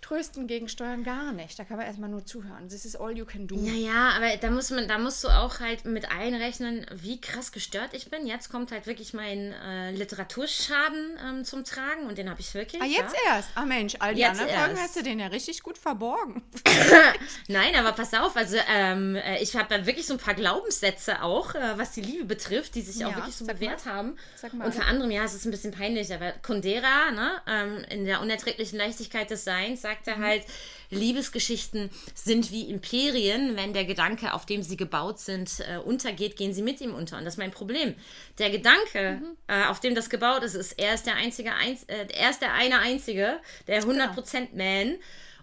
trösten, 0.00 0.46
gegensteuern, 0.46 1.04
gar 1.04 1.32
nicht. 1.32 1.58
Da 1.58 1.64
kann 1.64 1.76
man 1.76 1.86
erstmal 1.86 2.08
nur 2.08 2.24
zuhören. 2.24 2.68
This 2.68 2.84
is 2.84 2.96
all 2.96 3.16
you 3.16 3.24
can 3.24 3.46
do. 3.46 3.54
Naja, 3.56 4.12
aber 4.16 4.36
da 4.36 4.50
muss 4.50 4.70
man, 4.70 4.88
da 4.88 4.98
musst 4.98 5.22
du 5.24 5.28
auch 5.28 5.60
halt 5.60 5.84
mit 5.84 6.10
einrechnen, 6.10 6.86
wie 6.92 7.20
krass 7.20 7.52
gestört 7.52 7.90
ich 7.92 8.10
bin. 8.10 8.26
Jetzt 8.26 8.50
kommt 8.50 8.72
halt 8.72 8.86
wirklich 8.86 9.12
mein 9.14 9.52
äh, 9.52 9.90
Literaturschaden 9.92 11.18
ähm, 11.26 11.44
zum 11.44 11.64
Tragen 11.64 12.06
und 12.06 12.18
den 12.18 12.30
habe 12.30 12.40
ich 12.40 12.52
wirklich. 12.54 12.80
Ah, 12.80 12.86
jetzt 12.86 13.14
ja. 13.26 13.36
erst. 13.36 13.50
Ah 13.54 13.64
Mensch, 13.66 13.94
all 13.98 14.14
die 14.14 14.20
Jetzt 14.20 14.40
anderen 14.40 14.50
Folgen 14.58 14.70
erst. 14.76 14.82
hast 14.82 14.96
du 14.96 15.02
den 15.02 15.20
ja 15.20 15.26
richtig 15.28 15.62
gut 15.62 15.78
verborgen. 15.78 16.42
Nein, 17.48 17.74
aber 17.76 17.92
pass 17.92 18.14
auf, 18.14 18.36
also 18.36 18.56
ähm, 18.68 19.16
äh, 19.16 19.42
ich 19.42 19.54
habe 19.56 19.66
da 19.68 19.86
wirklich 19.86 20.06
so 20.06 20.14
ein 20.14 20.18
paar 20.20 20.34
Glaubenssätze 20.34 21.22
auch, 21.22 21.54
äh, 21.54 21.76
was 21.78 21.92
die 21.92 22.00
Liebe 22.02 22.24
betrifft, 22.24 22.74
die 22.74 22.82
sich 22.82 23.04
auch 23.04 23.10
Ja, 23.10 23.16
wirklich 23.16 23.36
so 23.36 23.46
bewährt 23.46 23.84
mal. 23.86 23.92
haben. 23.94 24.16
Unter 24.64 24.86
anderem, 24.86 25.10
ja, 25.10 25.24
es 25.24 25.34
ist 25.34 25.44
ein 25.44 25.50
bisschen 25.50 25.72
peinlich, 25.72 26.12
aber 26.12 26.32
Kundera, 26.42 27.10
ne, 27.10 27.32
ähm, 27.46 27.84
in 27.90 28.04
der 28.04 28.20
unerträglichen 28.20 28.78
Leichtigkeit 28.78 29.30
des 29.30 29.44
Seins, 29.44 29.82
sagt 29.90 30.06
Mhm. 30.06 30.12
er 30.12 30.18
halt, 30.28 30.44
Liebesgeschichten 30.90 31.90
sind 32.14 32.50
wie 32.50 32.68
Imperien, 32.68 33.56
wenn 33.56 33.72
der 33.72 33.84
Gedanke, 33.84 34.32
auf 34.34 34.44
dem 34.46 34.62
sie 34.62 34.76
gebaut 34.76 35.18
sind, 35.20 35.60
äh, 35.60 35.76
untergeht, 35.78 36.36
gehen 36.36 36.52
sie 36.52 36.62
mit 36.62 36.80
ihm 36.80 36.94
unter. 36.94 37.16
Und 37.18 37.24
das 37.24 37.34
ist 37.34 37.38
mein 37.38 37.50
Problem. 37.52 37.94
Der 38.38 38.50
Gedanke, 38.50 39.20
Mhm. 39.20 39.36
äh, 39.46 39.64
auf 39.66 39.80
dem 39.80 39.94
das 39.94 40.10
gebaut 40.10 40.42
ist, 40.42 40.54
ist, 40.54 40.78
er 40.78 40.94
ist 40.94 41.06
der 41.06 41.14
einzige, 41.14 41.54
Einz 41.54 41.84
äh, 41.86 42.06
er 42.12 42.30
ist 42.30 42.40
der 42.42 42.54
eine 42.54 42.78
Einzige, 42.80 43.38
der 43.66 43.80
Genau. 43.80 43.92
100% 43.92 44.54
Man. 44.54 44.96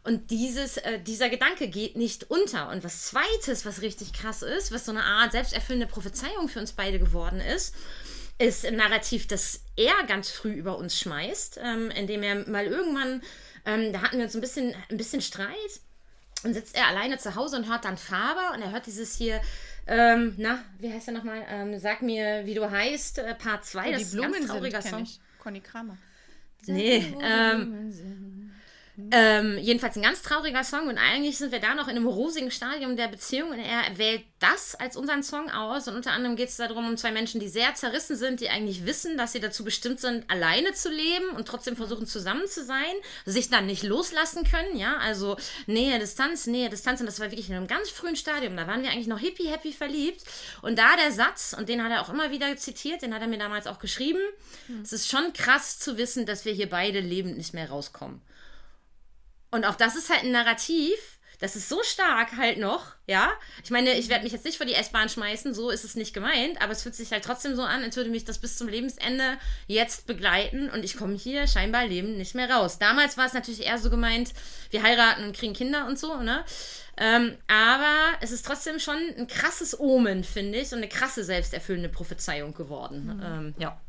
Und 0.04 0.32
dieses, 0.32 0.78
äh, 0.78 1.00
dieser 1.00 1.30
Gedanke 1.30 1.68
geht 1.68 1.98
nicht 1.98 2.30
unter. 2.30 2.70
Und 2.70 2.84
was 2.84 3.06
Zweites, 3.08 3.66
was 3.66 3.82
richtig 3.82 4.14
krass 4.14 4.42
ist, 4.42 4.72
was 4.72 4.86
so 4.86 4.92
eine 4.92 5.04
Art 5.04 5.34
selbsterfüllende 5.34 5.88
Prophezeiung 5.88 6.48
für 6.48 6.60
uns 6.60 6.72
beide 6.72 6.98
geworden 7.00 7.42
ist, 7.42 7.76
ist 8.40 8.66
ein 8.66 8.76
Narrativ, 8.76 9.28
das 9.28 9.62
er 9.76 9.96
ganz 10.08 10.30
früh 10.30 10.52
über 10.54 10.78
uns 10.78 10.98
schmeißt, 11.00 11.60
ähm, 11.62 11.90
indem 11.92 12.22
er 12.24 12.48
mal 12.48 12.66
irgendwann, 12.68 13.22
ähm, 13.68 13.94
da 13.94 14.02
hatten 14.02 14.18
wir 14.18 14.26
uns 14.26 14.34
ein 14.34 14.42
bisschen, 14.42 14.74
ein 14.90 14.98
bisschen 14.98 15.22
Streit, 15.22 15.82
und 16.44 16.54
sitzt 16.54 16.76
er 16.76 16.88
alleine 16.88 17.18
zu 17.18 17.36
Hause 17.36 17.58
und 17.58 17.70
hört 17.70 17.86
dann 17.86 17.98
Faber 17.98 18.54
und 18.54 18.62
er 18.62 18.72
hört 18.72 18.86
dieses 18.86 19.16
hier, 19.16 19.42
ähm, 19.88 20.36
na, 20.38 20.60
wie 20.80 20.92
heißt 20.92 21.08
er 21.08 21.14
nochmal? 21.14 21.44
Ähm, 21.50 21.80
sag 21.80 22.02
mir, 22.02 22.46
wie 22.46 22.54
du 22.54 22.70
heißt, 22.70 23.20
äh, 23.20 23.36
Part 23.36 23.66
2, 23.66 23.92
das 23.92 23.98
die 23.98 24.04
ist 24.04 24.14
ein 24.14 24.18
Blumen 24.18 24.32
ganz 24.34 24.46
sind, 24.46 24.52
trauriger 24.52 24.82
kenn 24.82 24.92
Song. 24.92 25.04
ich. 25.04 25.20
Conny 25.40 25.62
Kramer. 25.62 25.98
Nee, 26.66 27.16
ähm, 27.22 27.94
ähm, 29.12 29.60
jedenfalls 29.60 29.96
ein 29.96 30.02
ganz 30.02 30.24
trauriger 30.24 30.64
Song 30.64 30.88
und 30.88 30.98
eigentlich 30.98 31.38
sind 31.38 31.52
wir 31.52 31.60
da 31.60 31.76
noch 31.76 31.88
in 31.88 31.96
einem 31.96 32.08
rosigen 32.08 32.50
Stadium 32.50 32.98
der 32.98 33.08
Beziehung 33.08 33.52
und 33.52 33.60
er 33.60 33.96
wählt 33.96 34.24
das 34.40 34.74
als 34.74 34.98
unseren 34.98 35.22
Song 35.22 35.52
aus 35.52 35.88
und 35.88 35.96
unter 35.96 36.14
anderem 36.14 36.36
geht 36.36 36.50
es 36.50 36.58
darum, 36.58 36.88
um 36.88 36.98
zwei 36.98 37.12
Menschen, 37.12 37.40
die 37.40 37.48
sehr 37.48 37.76
zerrissen 37.76 38.16
sind, 38.16 38.40
die 38.40 38.50
eigentlich 38.50 38.88
wissen, 38.88 39.16
dass 39.16 39.34
sie 39.34 39.40
dazu 39.40 39.64
bestimmt 39.64 40.00
sind, 40.00 40.28
alleine 40.32 40.74
zu 40.74 40.90
leben 40.90 41.30
und 41.36 41.48
trotzdem 41.48 41.76
versuchen 41.76 42.08
zusammen 42.08 42.48
zu 42.48 42.64
sein, 42.64 42.94
sich 43.26 43.52
dann 43.52 43.68
nicht 43.68 43.84
loslassen 43.84 44.44
können, 44.44 44.76
ja, 44.76 44.98
also 44.98 45.38
Nähe, 45.68 46.00
Distanz, 46.00 46.48
Nähe, 46.48 46.70
Distanz 46.70 47.00
und 47.00 47.06
das 47.06 47.20
war 47.20 47.30
wirklich 47.30 47.50
in 47.50 47.56
einem 47.56 47.68
ganz 47.68 47.92
frühen 47.92 48.16
Stadium, 48.16 48.58
da 48.58 48.66
waren 48.66 48.82
wir 48.82 48.90
eigentlich 48.90 49.08
noch 49.08 49.20
hippie, 49.20 49.48
happy 49.48 49.74
verliebt 49.74 50.24
und 50.64 50.80
da 50.80 50.96
der 50.96 51.12
Satz, 51.12 51.56
und 51.56 51.70
den 51.70 51.84
hat 51.84 51.92
er 51.92 52.02
auch 52.02 52.10
immer 52.10 52.32
wieder 52.32 52.56
zitiert, 52.58 53.04
den 53.04 53.14
hat 53.14 53.22
er 53.22 53.28
mir 53.28 53.38
damals 53.38 53.68
auch 53.68 53.78
geschrieben, 53.78 54.22
es 54.82 54.92
ist 54.92 55.08
schon 55.08 55.34
krass 55.34 55.78
zu 55.78 55.98
wissen, 55.98 56.26
dass 56.26 56.46
wir 56.46 56.54
hier 56.54 56.70
beide 56.70 57.00
lebend 57.00 57.38
nicht 57.38 57.54
mehr 57.54 57.70
rauskommen. 57.70 58.22
Und 59.52 59.66
auch 59.66 59.76
das 59.76 59.96
ist 59.96 60.10
halt 60.10 60.24
ein 60.24 60.32
Narrativ, 60.32 61.18
das 61.40 61.56
ist 61.56 61.70
so 61.70 61.84
stark 61.84 62.36
halt 62.36 62.58
noch, 62.58 62.96
ja. 63.06 63.32
Ich 63.64 63.70
meine, 63.70 63.94
ich 63.94 64.10
werde 64.10 64.24
mich 64.24 64.34
jetzt 64.34 64.46
nicht 64.46 64.58
vor 64.58 64.66
die 64.66 64.74
S-Bahn 64.74 65.08
schmeißen, 65.08 65.54
so 65.54 65.70
ist 65.70 65.84
es 65.84 65.96
nicht 65.96 66.14
gemeint, 66.14 66.60
aber 66.62 66.72
es 66.72 66.82
fühlt 66.82 66.96
sich 66.96 67.12
halt 67.12 67.24
trotzdem 67.24 67.56
so 67.56 67.62
an, 67.62 67.84
als 67.84 67.96
würde 67.96 68.10
mich 68.10 68.26
das 68.26 68.40
bis 68.40 68.58
zum 68.58 68.68
Lebensende 68.68 69.38
jetzt 69.68 70.08
begleiten 70.08 70.70
und 70.72 70.84
ich 70.84 70.98
komme 70.98 71.16
hier 71.16 71.46
scheinbar 71.46 71.86
lebend 71.86 72.18
nicht 72.18 72.34
mehr 72.34 72.50
raus. 72.50 72.80
Damals 72.80 73.18
war 73.18 73.28
es 73.28 73.34
natürlich 73.34 73.66
eher 73.66 73.78
so 73.78 73.92
gemeint, 73.92 74.34
wir 74.72 74.82
heiraten 74.82 75.26
und 75.26 75.38
kriegen 75.38 75.54
Kinder 75.54 75.86
und 75.86 76.00
so, 76.00 76.18
ne? 76.18 76.44
Ähm, 77.00 77.38
aber 77.46 78.18
es 78.22 78.32
ist 78.32 78.44
trotzdem 78.44 78.80
schon 78.80 78.98
ein 79.18 79.28
krasses 79.28 79.80
Omen, 79.80 80.24
finde 80.24 80.58
ich, 80.58 80.72
und 80.72 80.80
eine 80.80 80.90
krasse 80.90 81.24
selbsterfüllende 81.24 81.90
Prophezeiung 81.90 82.56
geworden. 82.56 83.22
Ähm, 83.24 83.56
ja. 83.60 83.80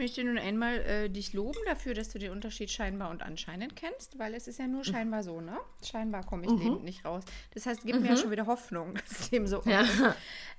Ich 0.00 0.16
möchte 0.16 0.24
nun 0.24 0.38
einmal 0.38 0.78
äh, 0.78 1.10
dich 1.10 1.34
loben 1.34 1.58
dafür, 1.66 1.92
dass 1.92 2.08
du 2.08 2.18
den 2.18 2.32
Unterschied 2.32 2.70
scheinbar 2.70 3.10
und 3.10 3.22
anscheinend 3.22 3.76
kennst, 3.76 4.18
weil 4.18 4.32
es 4.32 4.48
ist 4.48 4.58
ja 4.58 4.66
nur 4.66 4.82
scheinbar 4.82 5.22
so, 5.22 5.42
ne? 5.42 5.58
Scheinbar 5.84 6.24
komme 6.24 6.46
ich 6.46 6.52
lebend 6.52 6.84
nicht 6.84 7.04
raus. 7.04 7.22
Das 7.52 7.66
heißt, 7.66 7.82
gib 7.84 8.00
mir 8.00 8.08
ja 8.08 8.16
schon 8.16 8.30
wieder 8.30 8.46
Hoffnung, 8.46 8.94
dass 9.08 9.28
dem 9.28 9.46
so 9.46 9.62
Ja. 9.66 9.82
ist. 9.82 9.90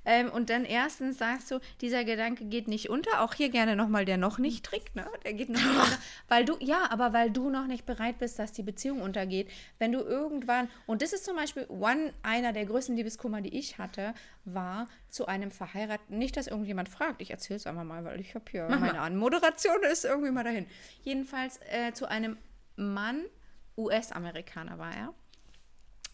Ähm, 0.06 0.30
und 0.30 0.51
dann 0.51 0.63
erstens 0.63 1.17
sagst 1.17 1.49
du, 1.49 1.60
dieser 1.82 2.04
Gedanke 2.04 2.45
geht 2.45 2.67
nicht 2.67 2.89
unter. 2.91 3.23
Auch 3.23 3.34
hier 3.34 3.49
gerne 3.49 3.75
nochmal 3.75 4.06
der 4.06 4.17
noch 4.17 4.38
nicht 4.38 4.63
Trick, 4.63 4.93
ne? 4.95 5.08
Der 5.25 5.34
geht 5.34 5.49
noch 5.49 5.60
nicht 5.60 5.69
unter. 5.69 5.97
Weil 6.27 6.45
du, 6.45 6.58
ja, 6.60 6.91
aber 6.91 7.12
weil 7.13 7.32
du 7.32 7.49
noch 7.49 7.65
nicht 7.65 7.88
bereit 7.88 8.19
bist, 8.19 8.38
dass 8.38 8.51
die 8.51 8.63
Beziehung 8.63 9.01
untergeht. 9.01 9.49
Wenn 9.80 9.91
du 9.91 10.01
irgendwann, 10.01 10.69
und 10.86 11.01
das 11.01 11.13
ist 11.13 11.25
zum 11.25 11.36
Beispiel 11.36 11.65
one, 11.67 12.13
einer 12.21 12.54
der 12.54 12.65
größten 12.65 12.95
Liebeskummer, 12.95 13.41
die 13.41 13.58
ich 13.58 13.80
hatte, 13.80 14.13
war 14.45 14.88
zu 15.12 15.26
einem 15.26 15.52
Verheirateten, 15.52 16.17
nicht, 16.17 16.38
dass 16.38 16.47
irgendjemand 16.47 16.89
fragt, 16.89 17.21
ich 17.21 17.32
erzähle 17.32 17.58
es 17.58 17.67
einfach 17.67 17.84
mal, 17.84 18.04
weil 18.06 18.19
ich 18.19 18.34
habe 18.34 18.45
hier 18.50 18.67
meine 18.69 19.02
Anmoderation 19.02 19.84
ist 19.91 20.06
irgendwie 20.06 20.32
mal 20.32 20.43
dahin. 20.43 20.65
Jedenfalls 21.04 21.60
äh, 21.69 21.91
zu 21.93 22.10
einem 22.10 22.38
Mann, 22.78 23.26
US-Amerikaner 23.78 24.80
war 24.80 24.95
er. 24.95 25.13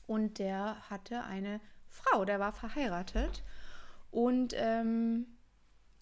Und 0.07 0.39
der 0.39 0.77
hatte 0.89 1.23
eine 1.23 1.61
Frau, 1.89 2.25
der 2.25 2.39
war 2.39 2.51
verheiratet. 2.51 3.43
Und 4.09 4.53
ähm, 4.55 5.27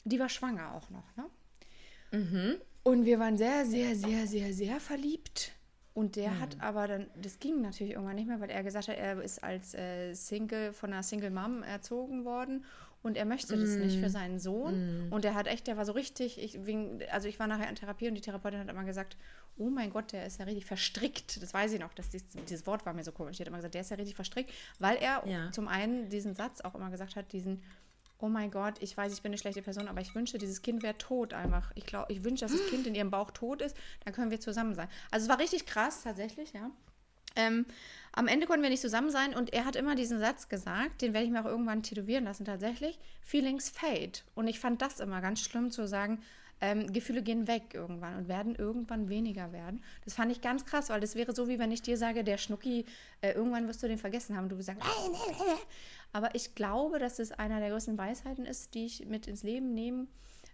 die 0.05 0.19
war 0.19 0.29
schwanger 0.29 0.73
auch 0.73 0.89
noch, 0.89 1.15
ne? 1.17 1.25
Mhm. 2.11 2.55
Und 2.83 3.05
wir 3.05 3.19
waren 3.19 3.35
sehr, 3.35 3.65
sehr, 3.65 3.95
sehr, 3.95 4.27
sehr, 4.27 4.53
sehr 4.53 4.79
verliebt. 4.79 5.51
Und 5.95 6.17
der 6.17 6.39
hat 6.39 6.57
aber 6.59 6.87
dann, 6.87 7.07
das 7.15 7.39
ging 7.39 7.61
natürlich 7.61 7.93
irgendwann 7.93 8.17
nicht 8.17 8.27
mehr, 8.27 8.39
weil 8.41 8.49
er 8.49 8.63
gesagt 8.63 8.89
hat, 8.89 8.97
er 8.97 9.21
ist 9.21 9.43
als 9.43 9.73
äh, 9.73 10.13
Single 10.13 10.73
von 10.73 10.93
einer 10.93 11.03
Single 11.03 11.31
Mom 11.31 11.63
erzogen 11.63 12.25
worden 12.25 12.65
und 13.05 13.15
er 13.17 13.25
möchte 13.25 13.55
das 13.55 13.69
nicht 13.77 13.99
für 13.99 14.09
seinen 14.09 14.39
Sohn. 14.39 14.73
Und 15.11 15.23
er 15.25 15.35
hat 15.35 15.47
echt, 15.47 15.67
der 15.67 15.77
war 15.77 15.85
so 15.85 15.91
richtig, 15.93 16.41
ich, 16.41 16.65
wegen, 16.65 17.01
also 17.11 17.27
ich 17.27 17.39
war 17.39 17.45
nachher 17.47 17.69
in 17.69 17.75
Therapie 17.75 18.07
und 18.07 18.15
die 18.15 18.21
Therapeutin 18.21 18.59
hat 18.59 18.67
immer 18.69 18.83
gesagt, 18.83 19.15
oh 19.57 19.69
mein 19.69 19.91
Gott, 19.91 20.11
der 20.11 20.25
ist 20.25 20.39
ja 20.39 20.45
richtig 20.45 20.65
verstrickt. 20.65 21.41
Das 21.41 21.53
weiß 21.53 21.71
ich 21.73 21.79
noch, 21.79 21.93
dass 21.93 22.09
dies, 22.09 22.25
dieses 22.49 22.65
Wort 22.65 22.85
war 22.85 22.93
mir 22.93 23.03
so 23.03 23.11
komisch. 23.11 23.37
Die 23.37 23.43
hat 23.43 23.47
immer 23.47 23.57
gesagt, 23.57 23.75
der 23.75 23.81
ist 23.81 23.91
ja 23.91 23.97
richtig 23.97 24.15
verstrickt, 24.15 24.51
weil 24.79 24.97
er 24.97 25.23
Ja. 25.27 25.51
zum 25.51 25.67
einen 25.67 26.09
diesen 26.09 26.33
Satz 26.35 26.61
auch 26.61 26.73
immer 26.75 26.89
gesagt 26.89 27.15
hat, 27.15 27.31
diesen, 27.31 27.61
oh 28.17 28.27
mein 28.27 28.49
Gott, 28.49 28.75
ich 28.81 28.97
weiß, 28.97 29.13
ich 29.13 29.21
bin 29.21 29.29
eine 29.31 29.37
schlechte 29.37 29.61
Person, 29.61 29.87
aber 29.87 30.01
ich 30.01 30.15
wünsche, 30.15 30.37
dieses 30.39 30.61
Kind 30.63 30.81
wäre 30.83 30.97
tot 30.97 31.33
einfach. 31.33 31.71
Ich 31.75 31.85
glaube, 31.85 32.11
ich 32.11 32.23
wünsche, 32.23 32.43
dass 32.45 32.53
das 32.53 32.65
Kind 32.69 32.87
in 32.87 32.95
ihrem 32.95 33.11
Bauch 33.11 33.29
tot 33.31 33.61
ist, 33.61 33.77
dann 34.03 34.13
können 34.13 34.31
wir 34.31 34.39
zusammen 34.39 34.73
sein. 34.73 34.87
Also 35.11 35.25
es 35.25 35.29
war 35.29 35.37
richtig 35.39 35.65
krass, 35.67 36.01
tatsächlich, 36.03 36.53
ja. 36.53 36.71
Ähm, 37.35 37.65
am 38.13 38.27
Ende 38.27 38.47
konnten 38.47 38.63
wir 38.63 38.69
nicht 38.69 38.81
zusammen 38.81 39.09
sein 39.09 39.35
und 39.35 39.51
er 39.53 39.65
hat 39.65 39.75
immer 39.75 39.95
diesen 39.95 40.19
Satz 40.19 40.47
gesagt, 40.47 41.01
den 41.01 41.13
werde 41.13 41.25
ich 41.25 41.31
mir 41.31 41.41
auch 41.41 41.49
irgendwann 41.49 41.83
tätowieren 41.83 42.23
lassen, 42.23 42.45
tatsächlich. 42.45 42.97
Feelings 43.21 43.69
fade. 43.69 44.19
Und 44.35 44.47
ich 44.47 44.59
fand 44.59 44.81
das 44.81 45.01
immer 45.01 45.19
ganz 45.19 45.41
schlimm 45.41 45.69
zu 45.69 45.85
sagen, 45.85 46.21
ähm, 46.61 46.93
Gefühle 46.93 47.21
gehen 47.21 47.47
weg 47.47 47.73
irgendwann 47.73 48.15
und 48.15 48.27
werden 48.29 48.55
irgendwann 48.55 49.09
weniger 49.09 49.51
werden. 49.51 49.83
Das 50.05 50.13
fand 50.13 50.31
ich 50.31 50.39
ganz 50.39 50.65
krass, 50.65 50.89
weil 50.89 51.01
das 51.01 51.15
wäre 51.15 51.35
so, 51.35 51.49
wie 51.49 51.59
wenn 51.59 51.71
ich 51.71 51.81
dir 51.81 51.97
sage, 51.97 52.23
der 52.23 52.37
Schnucki, 52.37 52.85
äh, 53.19 53.31
irgendwann 53.31 53.67
wirst 53.67 53.83
du 53.83 53.87
den 53.87 53.97
vergessen 53.97 54.37
haben. 54.37 54.47
Du 54.47 54.57
wirst 54.57 54.67
sagen, 54.67 54.79
nein, 54.79 55.11
nein, 55.11 55.35
nein. 55.37 55.57
Aber 56.13 56.33
ich 56.33 56.55
glaube, 56.55 56.99
dass 56.99 57.19
es 57.19 57.33
einer 57.33 57.59
der 57.59 57.71
größten 57.71 57.97
Weisheiten 57.97 58.45
ist, 58.45 58.73
die 58.73 58.85
ich 58.85 59.05
mit 59.05 59.27
ins 59.27 59.43
Leben 59.43 59.73
nehmen 59.73 60.07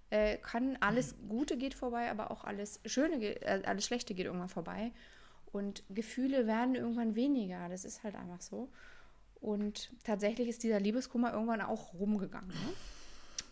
äh, 0.09 0.37
kann. 0.37 0.77
Alles 0.79 1.15
Gute 1.29 1.57
geht 1.57 1.75
vorbei, 1.75 2.09
aber 2.09 2.31
auch 2.31 2.43
alles 2.43 2.79
Schöne, 2.85 3.23
äh, 3.23 3.61
alles 3.65 3.85
Schlechte 3.85 4.15
geht 4.15 4.25
irgendwann 4.25 4.49
vorbei. 4.49 4.91
Und 5.51 5.83
Gefühle 5.89 6.47
werden 6.47 6.75
irgendwann 6.75 7.15
weniger. 7.15 7.67
Das 7.69 7.83
ist 7.83 8.03
halt 8.03 8.15
einfach 8.15 8.41
so. 8.41 8.69
Und 9.41 9.91
tatsächlich 10.03 10.47
ist 10.47 10.63
dieser 10.63 10.79
Liebeskummer 10.79 11.33
irgendwann 11.33 11.61
auch 11.61 11.93
rumgegangen. 11.93 12.49
Ne? 12.49 12.73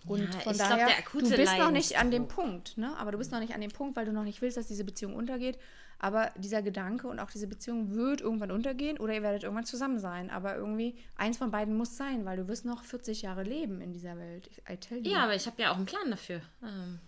Und 0.07 0.21
Ja, 0.21 0.39
von 0.39 0.51
ich 0.53 0.57
glaub, 0.57 0.69
daher, 0.69 0.97
akute 0.97 1.29
du 1.29 1.35
bist 1.35 1.57
noch 1.57 1.71
nicht 1.71 1.97
an 1.97 2.11
dem. 2.11 2.27
Punkt, 2.27 2.77
ne? 2.77 2.95
Aber 2.97 3.11
du 3.11 3.17
bist 3.17 3.31
noch 3.31 3.39
nicht 3.39 3.53
an 3.53 3.61
dem 3.61 3.71
Punkt, 3.71 3.97
weil 3.97 4.05
du 4.05 4.13
noch 4.13 4.23
nicht 4.23 4.41
willst, 4.41 4.55
dass 4.55 4.67
diese 4.67 4.85
Beziehung 4.85 5.13
untergeht. 5.15 5.57
Aber 6.01 6.31
dieser 6.37 6.61
Gedanke 6.61 7.09
und 7.09 7.19
auch 7.19 7.29
diese 7.29 7.47
Beziehung 7.47 7.93
wird 7.93 8.21
irgendwann 8.21 8.51
untergehen 8.51 8.97
oder 8.97 9.13
ihr 9.13 9.21
werdet 9.21 9.43
irgendwann 9.43 9.65
zusammen 9.65 9.99
sein. 9.99 10.29
Aber 10.29 10.55
irgendwie, 10.55 10.95
eins 11.15 11.37
von 11.37 11.51
beiden 11.51 11.75
muss 11.75 11.97
sein, 11.97 12.23
weil 12.23 12.37
du 12.37 12.47
wirst 12.47 12.63
noch 12.63 12.83
40 12.85 13.23
Jahre 13.23 13.43
leben 13.43 13.81
in 13.81 13.91
dieser 13.91 14.17
Welt. 14.17 14.49
I 14.69 14.77
tell 14.77 14.99
you. 15.05 15.11
Ja, 15.11 15.23
aber 15.25 15.35
ich 15.35 15.45
habe 15.45 15.61
ja 15.61 15.71
auch 15.71 15.75
einen 15.75 15.85
Plan 15.85 16.09
dafür. 16.09 16.41
Ähm, 16.63 16.99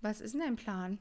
Was 0.00 0.20
ist 0.20 0.34
denn 0.34 0.40
dein 0.40 0.56
Plan? 0.56 0.98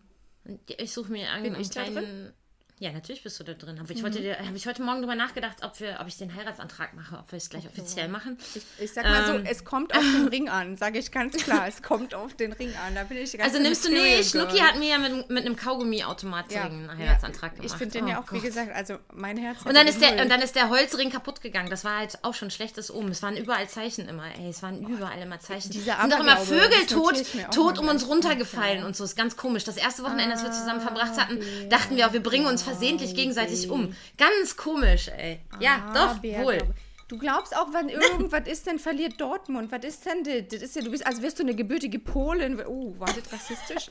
ich 0.66 0.92
suche 0.94 1.12
mir 1.12 1.30
einen, 1.30 1.44
Bin 1.44 1.56
einen 1.56 1.70
kleinen. 1.70 2.34
Ja, 2.82 2.94
natürlich 2.94 3.22
bist 3.24 3.38
du 3.38 3.44
da 3.44 3.54
drin. 3.54 3.78
Aber 3.78 3.92
ich 3.92 4.02
wollte 4.04 4.22
dir, 4.22 4.38
habe 4.40 4.56
ich 4.56 4.66
heute 4.66 4.82
Morgen 4.82 5.02
drüber 5.02 5.16
nachgedacht, 5.16 5.58
ob 5.64 5.78
wir, 5.82 5.98
ob 6.00 6.08
ich 6.08 6.18
den 6.18 6.34
Heiratsantrag 6.34 6.94
mache, 6.94 7.18
ob 7.18 7.30
wir 7.30 7.36
es 7.36 7.50
gleich 7.50 7.68
offiziell 7.68 8.08
machen. 8.08 8.38
Ich, 8.56 8.64
ich 8.80 8.94
sag 8.94 9.04
mal 9.04 9.30
Ähm. 9.30 9.46
so, 9.46 9.52
es 9.52 9.66
kommt 9.66 9.94
auf 9.94 10.02
den 10.02 10.28
Ring 10.32 10.48
an, 10.48 10.78
sage 10.78 10.98
ich 10.98 11.12
ganz 11.12 11.36
klar. 11.36 11.68
Es 11.68 11.84
kommt 11.84 12.16
auf 12.16 12.36
den 12.36 12.54
Ring 12.54 12.74
an. 12.86 12.96
Da 12.96 13.04
bin 13.04 13.18
ich 13.18 13.34
ganz 13.34 13.44
Also 13.44 13.62
nimmst 13.62 13.84
du 13.84 13.92
nicht. 13.92 14.30
Schnucki 14.30 14.60
hat 14.60 14.80
mir 14.80 14.92
ja 14.92 14.98
mit, 14.98 15.30
mit 15.30 15.46
einem 15.46 15.58
Kaugummi-Automat 15.58 16.54
ja, 16.54 16.64
einen 16.64 16.86
ja, 16.86 16.96
Heiratsantrag 16.96 17.56
gemacht. 17.56 17.70
Ich 17.70 17.78
finde 17.78 18.00
den 18.00 18.08
ja 18.08 18.20
Oh 18.20 18.22
auch, 18.22 18.32
wie 18.32 18.38
Gott. 18.38 18.46
gesagt, 18.46 18.74
also 18.74 18.96
mein 19.14 19.36
Herz. 19.36 19.58
Und 19.66 19.76
dann, 19.76 19.86
ist 19.86 20.02
der, 20.02 20.22
und 20.22 20.30
dann 20.30 20.42
ist 20.42 20.56
der 20.56 20.70
Holzring 20.70 21.10
kaputt 21.10 21.42
gegangen. 21.42 21.70
Das 21.70 21.84
war 21.84 21.98
halt 21.98 22.18
auch 22.22 22.34
schon 22.34 22.50
schlechtes 22.50 22.94
Omen. 22.94 23.12
Es 23.12 23.22
waren 23.22 23.36
überall 23.36 23.68
Zeichen 23.68 24.08
immer. 24.08 24.24
Ey, 24.40 24.50
es 24.52 24.64
waren 24.64 24.88
überall 24.88 25.22
immer 25.22 25.42
Zeichen. 25.42 25.72
Dieser 25.72 25.96
es 25.96 26.02
sind 26.02 26.14
doch 26.14 26.22
immer 26.22 26.38
Vögel 26.38 26.86
tot, 26.88 27.16
auch 27.48 27.50
tot 27.54 27.78
um 27.78 27.90
uns 27.90 28.08
runtergefallen 28.08 28.86
und 28.86 28.96
so. 28.96 29.04
Ist 29.04 29.18
ganz 29.18 29.36
komisch. 29.36 29.66
Das 29.66 29.76
erste 29.76 30.04
Wochenende, 30.04 30.36
das 30.36 30.44
wir 30.44 30.52
zusammen 30.54 30.80
verbracht 30.80 31.20
hatten, 31.20 31.40
dachten 31.68 31.98
wir 31.98 32.08
auch, 32.08 32.14
wir 32.14 32.24
bringen 32.24 32.46
uns 32.46 32.69
versehentlich 32.72 33.16
gegenseitig 33.16 33.70
um. 33.70 33.96
Ganz 34.18 34.56
komisch, 34.58 35.08
ey. 35.10 35.40
Ja, 35.60 35.84
Ah, 35.90 35.94
doch, 36.14 36.18
Bär, 36.20 36.44
wohl. 36.44 36.58
glaube- 36.58 36.74
Du 37.08 37.18
glaubst 37.18 37.58
auch, 37.58 37.74
wenn 37.74 37.90
irgendwas 38.30 38.48
ist, 38.48 38.68
dann 38.68 38.78
verliert 38.78 39.20
Dortmund. 39.20 39.72
Was 39.72 39.84
ist 39.84 40.06
denn 40.06 40.24
das? 40.24 40.44
das 40.52 40.62
ist 40.62 40.76
ja, 40.76 40.84
du 40.84 40.92
bist, 40.92 41.04
als 41.08 41.20
wärst 41.24 41.40
du 41.40 41.44
eine 41.44 41.56
gebürtige 41.56 41.98
Polin. 41.98 42.62
Oh, 42.68 42.94
war 43.00 43.08
das 43.08 43.34
rassistisch? 43.34 43.88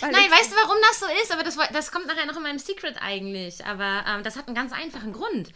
Weil 0.00 0.10
Nein, 0.10 0.28
weißt 0.28 0.50
du, 0.50 0.56
warum 0.56 0.76
das 0.88 0.98
so 0.98 1.06
ist? 1.22 1.32
Aber 1.32 1.44
das, 1.44 1.56
das 1.72 1.92
kommt 1.92 2.08
nachher 2.08 2.26
noch 2.26 2.36
in 2.36 2.42
meinem 2.42 2.58
Secret 2.58 2.96
eigentlich. 3.00 3.64
Aber 3.64 4.04
ähm, 4.08 4.24
das 4.24 4.34
hat 4.36 4.48
einen 4.48 4.56
ganz 4.56 4.72
einfachen 4.72 5.12
Grund. 5.12 5.50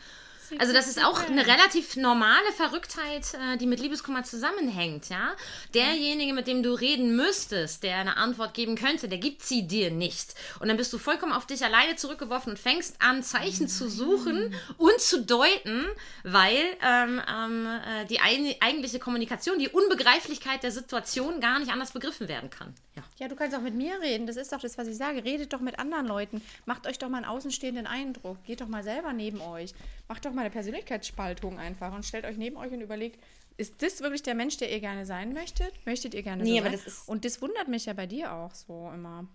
Also 0.58 0.72
das 0.72 0.86
ist 0.86 1.02
auch 1.02 1.20
eine 1.28 1.46
relativ 1.46 1.96
normale 1.96 2.52
Verrücktheit, 2.56 3.34
äh, 3.34 3.56
die 3.56 3.66
mit 3.66 3.80
Liebeskummer 3.80 4.24
zusammenhängt, 4.24 5.08
ja. 5.08 5.32
Derjenige, 5.74 6.32
mit 6.32 6.46
dem 6.46 6.62
du 6.62 6.72
reden 6.72 7.16
müsstest, 7.16 7.82
der 7.82 7.96
eine 7.96 8.16
Antwort 8.16 8.54
geben 8.54 8.76
könnte, 8.76 9.08
der 9.08 9.18
gibt 9.18 9.42
sie 9.42 9.66
dir 9.66 9.90
nicht. 9.90 10.34
Und 10.60 10.68
dann 10.68 10.76
bist 10.76 10.92
du 10.92 10.98
vollkommen 10.98 11.32
auf 11.32 11.46
dich 11.46 11.64
alleine 11.64 11.96
zurückgeworfen 11.96 12.52
und 12.52 12.58
fängst 12.58 12.96
an, 13.00 13.22
Zeichen 13.22 13.68
zu 13.68 13.88
suchen 13.88 14.54
und 14.76 15.00
zu 15.00 15.22
deuten, 15.22 15.86
weil 16.22 16.62
ähm, 16.82 17.20
ähm, 17.28 17.66
äh, 17.66 18.06
die 18.06 18.20
ein, 18.20 18.54
eigentliche 18.60 18.98
Kommunikation, 18.98 19.58
die 19.58 19.68
Unbegreiflichkeit 19.68 20.62
der 20.62 20.72
Situation 20.72 21.40
gar 21.40 21.58
nicht 21.58 21.72
anders 21.72 21.92
begriffen 21.92 22.28
werden 22.28 22.50
kann. 22.50 22.74
Ja. 22.96 23.02
Ja, 23.18 23.28
du 23.28 23.36
kannst 23.36 23.56
auch 23.56 23.60
mit 23.60 23.74
mir 23.74 24.00
reden. 24.00 24.26
Das 24.26 24.36
ist 24.36 24.52
doch 24.52 24.60
das, 24.60 24.76
was 24.78 24.88
ich 24.88 24.96
sage. 24.96 25.24
Redet 25.24 25.52
doch 25.52 25.60
mit 25.60 25.78
anderen 25.78 26.06
Leuten. 26.06 26.42
Macht 26.66 26.86
euch 26.86 26.98
doch 26.98 27.08
mal 27.08 27.18
einen 27.18 27.26
außenstehenden 27.26 27.86
Eindruck. 27.86 28.42
Geht 28.44 28.60
doch 28.60 28.68
mal 28.68 28.82
selber 28.82 29.12
neben 29.12 29.40
euch. 29.40 29.74
Macht 30.08 30.24
doch 30.24 30.32
mal 30.32 30.41
eine 30.42 30.50
Persönlichkeitsspaltung 30.50 31.58
einfach 31.58 31.92
und 31.94 32.04
stellt 32.04 32.24
euch 32.24 32.36
neben 32.36 32.56
euch 32.56 32.72
und 32.72 32.80
überlegt, 32.80 33.22
ist 33.56 33.82
das 33.82 34.00
wirklich 34.00 34.22
der 34.22 34.34
Mensch, 34.34 34.56
der 34.56 34.70
ihr 34.72 34.80
gerne 34.80 35.04
sein 35.06 35.32
möchtet? 35.34 35.72
Möchtet 35.86 36.14
ihr 36.14 36.22
gerne 36.22 36.42
Nee, 36.42 36.52
so 36.54 36.58
aber 36.58 36.70
sein? 36.70 36.80
das 36.84 36.86
ist- 36.94 37.08
und 37.08 37.24
das 37.24 37.40
wundert 37.42 37.68
mich 37.68 37.86
ja 37.86 37.92
bei 37.92 38.06
dir 38.06 38.32
auch 38.32 38.54
so 38.54 38.90
immer. 38.94 39.26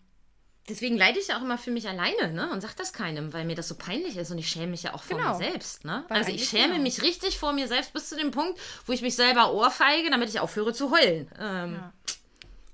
Deswegen 0.69 0.97
leide 0.97 1.17
ich 1.19 1.29
ja 1.29 1.37
auch 1.37 1.43
immer 1.43 1.57
für 1.57 1.71
mich 1.71 1.87
alleine, 1.87 2.33
ne? 2.33 2.51
Und 2.51 2.59
sag 2.59 2.75
das 2.75 2.91
keinem, 2.91 3.31
weil 3.31 3.45
mir 3.45 3.55
das 3.55 3.69
so 3.69 3.75
peinlich 3.75 4.17
ist 4.17 4.31
und 4.31 4.37
ich 4.37 4.49
schäme 4.49 4.67
mich 4.67 4.83
ja 4.83 4.93
auch 4.93 5.01
vor 5.03 5.17
Genau. 5.17 5.37
mir 5.37 5.45
selbst, 5.45 5.85
ne? 5.85 6.03
Weil 6.09 6.17
also 6.17 6.31
ich 6.31 6.49
schäme 6.49 6.73
genau. 6.73 6.81
mich 6.83 7.01
richtig 7.01 7.37
vor 7.37 7.53
mir 7.53 7.69
selbst 7.69 7.93
bis 7.93 8.09
zu 8.09 8.17
dem 8.17 8.31
Punkt, 8.31 8.59
wo 8.85 8.91
ich 8.91 9.01
mich 9.01 9.15
selber 9.15 9.53
ohrfeige, 9.53 10.09
damit 10.09 10.27
ich 10.27 10.41
aufhöre 10.41 10.73
zu 10.73 10.91
heulen. 10.91 11.31
Ähm, 11.39 11.73
Ja. 11.75 11.93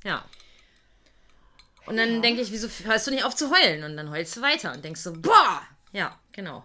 ja. 0.04 0.26
Und 1.86 1.98
dann 1.98 2.22
denke 2.22 2.42
ich, 2.42 2.52
wieso 2.52 2.68
hörst 2.86 3.06
du 3.08 3.12
nicht 3.12 3.26
auf 3.26 3.36
zu 3.36 3.52
heulen? 3.52 3.84
Und 3.84 3.98
dann 3.98 4.10
heulst 4.10 4.38
du 4.38 4.42
weiter 4.42 4.74
und 4.74 4.84
denkst 4.84 5.02
so, 5.02 5.14
boah! 5.14 5.62
Ja, 5.92 6.18
genau. 6.32 6.64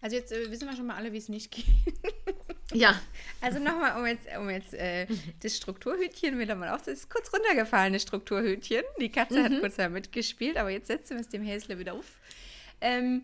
Also 0.00 0.16
jetzt 0.16 0.32
äh, 0.32 0.50
wissen 0.50 0.68
wir 0.68 0.76
schon 0.76 0.86
mal 0.86 0.96
alle, 0.96 1.12
wie 1.12 1.18
es 1.18 1.28
nicht 1.28 1.50
geht. 1.50 1.66
Ja. 2.72 3.00
Also 3.40 3.58
nochmal, 3.58 3.98
um 3.98 4.06
jetzt, 4.06 4.26
um 4.38 4.48
jetzt 4.48 4.74
äh, 4.74 5.06
das 5.40 5.56
Strukturhütchen 5.56 6.38
wieder 6.38 6.54
mal 6.54 6.68
auf. 6.68 6.82
Das 6.82 6.94
ist 6.94 7.10
kurz 7.10 7.32
runtergefallen, 7.32 7.92
das 7.92 8.02
Strukturhütchen. 8.02 8.82
Die 9.00 9.10
Katze 9.10 9.42
hat 9.42 9.58
kurz 9.60 9.76
da 9.76 9.88
mitgespielt, 9.88 10.56
aber 10.56 10.70
jetzt 10.70 10.86
setzen 10.86 11.16
wir 11.16 11.20
es 11.20 11.28
dem 11.28 11.42
Häsle 11.42 11.78
wieder 11.78 11.94
auf. 11.94 12.20
Ähm, 12.80 13.22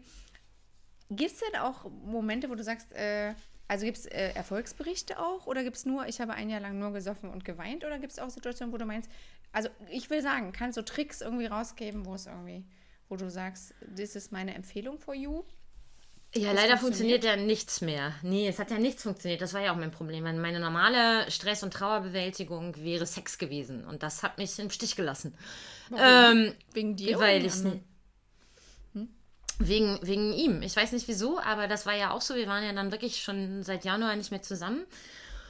gibt 1.10 1.32
es 1.32 1.38
denn 1.38 1.60
auch 1.60 1.88
Momente, 1.90 2.50
wo 2.50 2.54
du 2.54 2.64
sagst, 2.64 2.92
äh, 2.92 3.34
also 3.68 3.84
gibt 3.84 3.98
es 3.98 4.06
äh, 4.06 4.32
Erfolgsberichte 4.34 5.18
auch 5.18 5.46
oder 5.46 5.64
gibt 5.64 5.76
es 5.76 5.86
nur, 5.86 6.06
ich 6.06 6.20
habe 6.20 6.34
ein 6.34 6.48
Jahr 6.50 6.60
lang 6.60 6.78
nur 6.78 6.92
gesoffen 6.92 7.30
und 7.30 7.44
geweint 7.44 7.84
oder 7.84 7.98
gibt 7.98 8.12
es 8.12 8.18
auch 8.18 8.30
Situationen, 8.30 8.72
wo 8.72 8.78
du 8.78 8.84
meinst, 8.84 9.10
also 9.52 9.68
ich 9.90 10.08
will 10.10 10.22
sagen, 10.22 10.52
kannst 10.52 10.76
du 10.76 10.82
Tricks 10.82 11.20
irgendwie 11.20 11.46
rausgeben, 11.46 12.04
wo 12.06 12.14
es 12.14 12.26
irgendwie, 12.26 12.64
wo 13.08 13.16
du 13.16 13.30
sagst, 13.30 13.74
das 13.80 14.14
ist 14.14 14.30
meine 14.30 14.54
Empfehlung 14.54 14.98
for 14.98 15.14
you? 15.14 15.42
Ja, 16.42 16.52
leider 16.52 16.76
funktioniert 16.78 17.24
ja 17.24 17.36
nichts 17.36 17.80
mehr. 17.80 18.12
Nee, 18.22 18.48
es 18.48 18.58
hat 18.58 18.70
ja 18.70 18.78
nichts 18.78 19.02
funktioniert. 19.02 19.40
Das 19.40 19.54
war 19.54 19.60
ja 19.60 19.72
auch 19.72 19.76
mein 19.76 19.90
Problem. 19.90 20.24
Meine 20.24 20.60
normale 20.60 21.30
Stress- 21.30 21.62
und 21.62 21.72
Trauerbewältigung 21.72 22.76
wäre 22.82 23.06
Sex 23.06 23.38
gewesen. 23.38 23.84
Und 23.84 24.02
das 24.02 24.22
hat 24.22 24.38
mich 24.38 24.58
im 24.58 24.70
Stich 24.70 24.96
gelassen. 24.96 25.34
Ähm, 25.96 26.52
Wegen 26.72 26.96
dir? 26.96 27.18
weil 27.18 27.44
ich 27.44 27.54
wegen 27.54 27.70
ne- 28.94 29.08
wegen, 29.58 29.98
wegen 30.02 30.32
ihm. 30.32 30.62
Ich 30.62 30.76
weiß 30.76 30.92
nicht 30.92 31.08
wieso, 31.08 31.38
aber 31.40 31.66
das 31.66 31.86
war 31.86 31.94
ja 31.94 32.10
auch 32.10 32.20
so. 32.20 32.34
Wir 32.34 32.46
waren 32.46 32.64
ja 32.64 32.72
dann 32.72 32.92
wirklich 32.92 33.22
schon 33.22 33.62
seit 33.62 33.84
Januar 33.84 34.14
nicht 34.16 34.30
mehr 34.30 34.42
zusammen. 34.42 34.84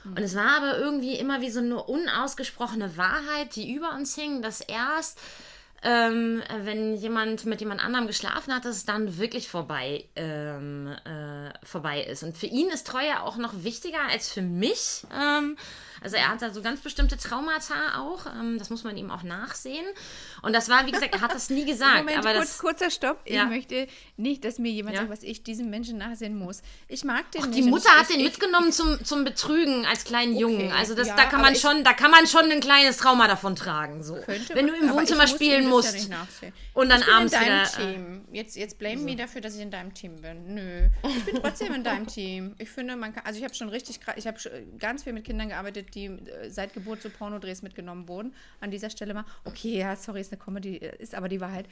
Und 0.05 0.19
es 0.21 0.37
war 0.37 0.59
aber 0.59 0.79
irgendwie 0.79 1.17
immer 1.17 1.41
wie 1.41 1.51
so 1.51 1.59
eine 1.59 1.83
unausgesprochene 1.83 2.97
Wahrheit, 2.97 3.57
die 3.57 3.75
über 3.75 3.93
uns 3.95 4.15
hing, 4.15 4.41
dass 4.41 4.61
erst, 4.61 5.19
ähm, 5.87 6.43
wenn 6.65 6.97
jemand 6.97 7.47
mit 7.47 7.61
jemand 7.61 7.83
anderem 7.83 8.09
geschlafen 8.09 8.53
hat, 8.53 8.65
dass 8.65 8.77
es 8.77 8.85
dann 8.87 9.19
wirklich 9.19 9.49
vorbei, 9.49 10.05
ähm, 10.17 10.89
äh, 11.05 11.53
vorbei 11.65 12.03
ist. 12.03 12.25
Und 12.25 12.37
für 12.37 12.47
ihn 12.47 12.69
ist 12.71 12.89
Treue 12.89 13.23
auch 13.23 13.37
noch 13.37 13.63
wichtiger 13.63 14.01
als 14.11 14.29
für 14.29 14.43
mich. 14.43 15.07
Ähm, 15.17 15.57
also 16.03 16.17
er 16.17 16.29
hat 16.29 16.43
da 16.43 16.51
so 16.53 16.63
ganz 16.63 16.81
bestimmte 16.81 17.17
Traumata 17.17 17.99
auch. 17.99 18.27
Ähm, 18.27 18.59
das 18.59 18.71
muss 18.71 18.85
man 18.85 18.97
ihm 18.97 19.11
auch 19.11 19.23
nachsehen. 19.23 19.85
Und 20.43 20.53
das 20.53 20.69
war, 20.69 20.87
wie 20.87 20.93
gesagt, 20.93 21.15
er 21.15 21.21
hat 21.21 21.35
das 21.35 21.51
nie 21.51 21.65
gesagt. 21.71 21.99
Moment, 21.99 22.19
aber 22.19 22.33
kurz, 22.35 22.49
das, 22.49 22.59
kurzer 22.59 22.91
Stopp. 22.91 23.21
Ja. 23.27 23.45
Ich 23.45 23.49
möchte 23.51 23.87
nicht, 24.17 24.45
dass 24.45 24.59
mir 24.59 24.71
jemand 24.71 24.95
Ja. 24.97 25.03
sagt, 25.03 25.13
was 25.13 25.23
ich 25.23 25.43
diesem 25.43 25.71
Menschen 25.71 25.99
nachsehen 25.99 26.37
muss. 26.39 26.63
Ich 26.89 27.05
mag 27.05 27.31
den 27.33 27.43
Ach, 27.43 27.47
nicht. 27.49 27.59
die 27.59 27.63
Mutter 27.69 27.89
ich, 27.95 28.01
hat 28.01 28.11
den 28.11 28.21
ich, 28.21 28.27
mitgenommen 28.27 28.73
zum, 28.73 29.05
zum 29.05 29.25
Betrügen 29.25 29.87
als 29.87 30.05
kleinen 30.05 30.37
Jungen. 30.37 30.71
Also 30.73 30.95
das, 30.95 31.09
ja, 31.09 31.17
da 31.17 31.25
kann 31.27 31.41
man 31.41 31.55
ich- 31.55 31.61
schon, 31.61 31.85
da 31.85 31.93
kann 31.93 32.11
man 32.11 32.27
schon 32.27 32.51
ein 32.51 32.61
kleines 32.61 32.97
Trauma 32.99 33.27
davon 33.29 33.57
tragen. 33.57 34.03
So. 34.03 34.15
Könnte 34.17 34.55
Wenn 34.55 34.67
du 34.67 34.75
im 34.75 34.91
Wohnzimmer 34.93 35.25
ich 35.25 35.31
muss 35.31 35.37
spielen 35.37 35.69
musst. 35.69 36.11
Und 36.75 36.89
dann 36.91 37.01
ich 37.01 37.07
bin 37.07 37.15
abends 37.15 37.33
in 37.33 37.41
deinem 37.41 37.47
wieder, 37.49 37.63
äh, 37.63 37.93
Team. 37.95 38.25
Jetzt, 38.33 38.57
jetzt 38.57 38.79
blame 38.79 38.97
me 39.03 39.17
dafür, 39.17 39.41
dass 39.41 39.55
ich 39.55 39.61
in 39.63 39.71
deinem 39.71 39.95
Team 39.95 40.21
bin. 40.21 40.55
Nö. 40.55 40.89
Ich 41.09 41.25
bin 41.25 41.37
trotzdem 41.43 41.73
in 41.75 41.85
deinem 41.85 42.07
Team. 42.07 42.55
Ich 42.59 42.69
finde, 42.71 42.97
man 42.97 43.15
kann, 43.15 43.25
also 43.25 43.39
ich 43.39 43.45
habe 43.45 43.55
schon 43.55 43.69
richtig, 43.69 44.01
ich 44.17 44.27
habe 44.27 44.39
ganz 44.79 45.05
viel 45.05 45.13
mit 45.13 45.25
Kindern 45.25 45.49
gearbeitet, 45.49 45.86
die 45.91 46.07
äh, 46.07 46.51
seit 46.51 46.75
Geburt 46.75 47.03
zu 47.03 47.11
Pornodrehs 47.11 47.63
mitgenommen 47.63 48.09
wurden. 48.09 48.35
An 48.61 48.71
dieser 48.71 48.91
Stelle 48.91 49.15
mal. 49.15 49.25
Okay, 49.45 49.79
ja, 49.79 49.97
sorry, 49.97 50.21
ist 50.21 50.33
eine 50.33 50.41
Comedy, 50.41 50.77
äh, 50.79 50.97
ist 50.99 51.15
aber 51.15 51.29
die 51.29 51.41
Wahrheit. 51.41 51.67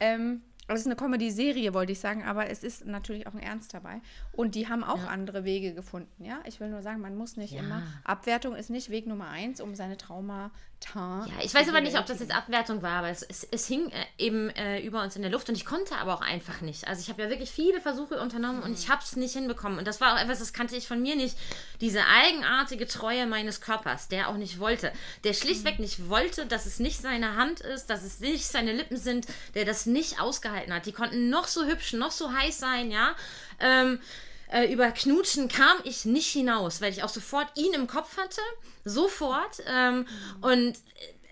Ähm, 0.00 0.42
es 0.74 0.80
ist 0.80 0.86
eine 0.86 0.96
Comedy-Serie, 0.96 1.74
wollte 1.74 1.92
ich 1.92 2.00
sagen, 2.00 2.24
aber 2.24 2.50
es 2.50 2.64
ist 2.64 2.86
natürlich 2.86 3.26
auch 3.26 3.34
ein 3.34 3.40
Ernst 3.40 3.72
dabei. 3.72 4.00
Und 4.32 4.56
die 4.56 4.68
haben 4.68 4.82
auch 4.82 5.04
andere 5.06 5.44
Wege 5.44 5.74
gefunden, 5.74 6.24
ja. 6.24 6.40
Ich 6.44 6.58
will 6.58 6.68
nur 6.68 6.82
sagen, 6.82 7.00
man 7.00 7.16
muss 7.16 7.36
nicht 7.36 7.54
immer. 7.54 7.82
Abwertung 8.04 8.56
ist 8.56 8.68
nicht 8.68 8.90
Weg 8.90 9.06
Nummer 9.06 9.28
eins, 9.28 9.60
um 9.60 9.76
seine 9.76 9.96
Traumata. 9.96 10.50
Ja, 10.92 11.26
ich 11.42 11.54
weiß 11.54 11.68
aber 11.68 11.80
nicht, 11.80 11.96
ob 11.98 12.06
das 12.06 12.18
jetzt 12.18 12.34
Abwertung 12.34 12.82
war, 12.82 12.98
aber 12.98 13.08
es, 13.08 13.22
es, 13.22 13.44
es 13.44 13.66
hing 13.66 13.90
äh, 13.90 14.04
eben 14.18 14.50
äh, 14.50 14.80
über 14.80 15.02
uns 15.02 15.14
in 15.14 15.22
der 15.22 15.30
Luft 15.30 15.48
und 15.48 15.54
ich 15.54 15.64
konnte 15.64 15.96
aber 15.96 16.14
auch 16.14 16.20
einfach 16.20 16.60
nicht. 16.60 16.88
Also 16.88 17.00
ich 17.00 17.08
habe 17.08 17.22
ja 17.22 17.30
wirklich 17.30 17.50
viele 17.50 17.80
Versuche 17.80 18.20
unternommen 18.20 18.62
und 18.62 18.72
ich 18.72 18.90
habe 18.90 19.02
es 19.02 19.14
nicht 19.16 19.34
hinbekommen. 19.34 19.78
Und 19.78 19.86
das 19.86 20.00
war 20.00 20.14
auch 20.14 20.20
etwas, 20.20 20.40
das 20.40 20.52
kannte 20.52 20.76
ich 20.76 20.88
von 20.88 21.00
mir 21.00 21.14
nicht. 21.14 21.36
Diese 21.80 22.00
eigenartige 22.04 22.86
Treue 22.86 23.26
meines 23.26 23.60
Körpers, 23.60 24.08
der 24.08 24.28
auch 24.28 24.36
nicht 24.36 24.58
wollte. 24.58 24.92
Der 25.24 25.32
schlichtweg 25.32 25.78
nicht 25.78 26.08
wollte, 26.08 26.46
dass 26.46 26.66
es 26.66 26.80
nicht 26.80 27.00
seine 27.00 27.36
Hand 27.36 27.60
ist, 27.60 27.86
dass 27.86 28.02
es 28.02 28.20
nicht 28.20 28.46
seine 28.46 28.72
Lippen 28.72 28.96
sind, 28.96 29.26
der 29.54 29.64
das 29.64 29.86
nicht 29.86 30.20
ausgehalten 30.20 30.55
hat. 30.56 30.86
Die 30.86 30.92
konnten 30.92 31.30
noch 31.30 31.46
so 31.46 31.64
hübsch, 31.64 31.92
noch 31.92 32.10
so 32.10 32.32
heiß 32.32 32.58
sein, 32.58 32.90
ja. 32.90 33.14
Ähm, 33.60 34.00
äh, 34.48 34.72
über 34.72 34.90
Knutschen 34.92 35.48
kam 35.48 35.76
ich 35.84 36.04
nicht 36.04 36.28
hinaus, 36.28 36.80
weil 36.80 36.92
ich 36.92 37.02
auch 37.02 37.08
sofort 37.08 37.48
ihn 37.56 37.72
im 37.74 37.86
Kopf 37.86 38.16
hatte. 38.16 38.40
Sofort. 38.84 39.62
Ähm, 39.66 40.06
Und 40.40 40.78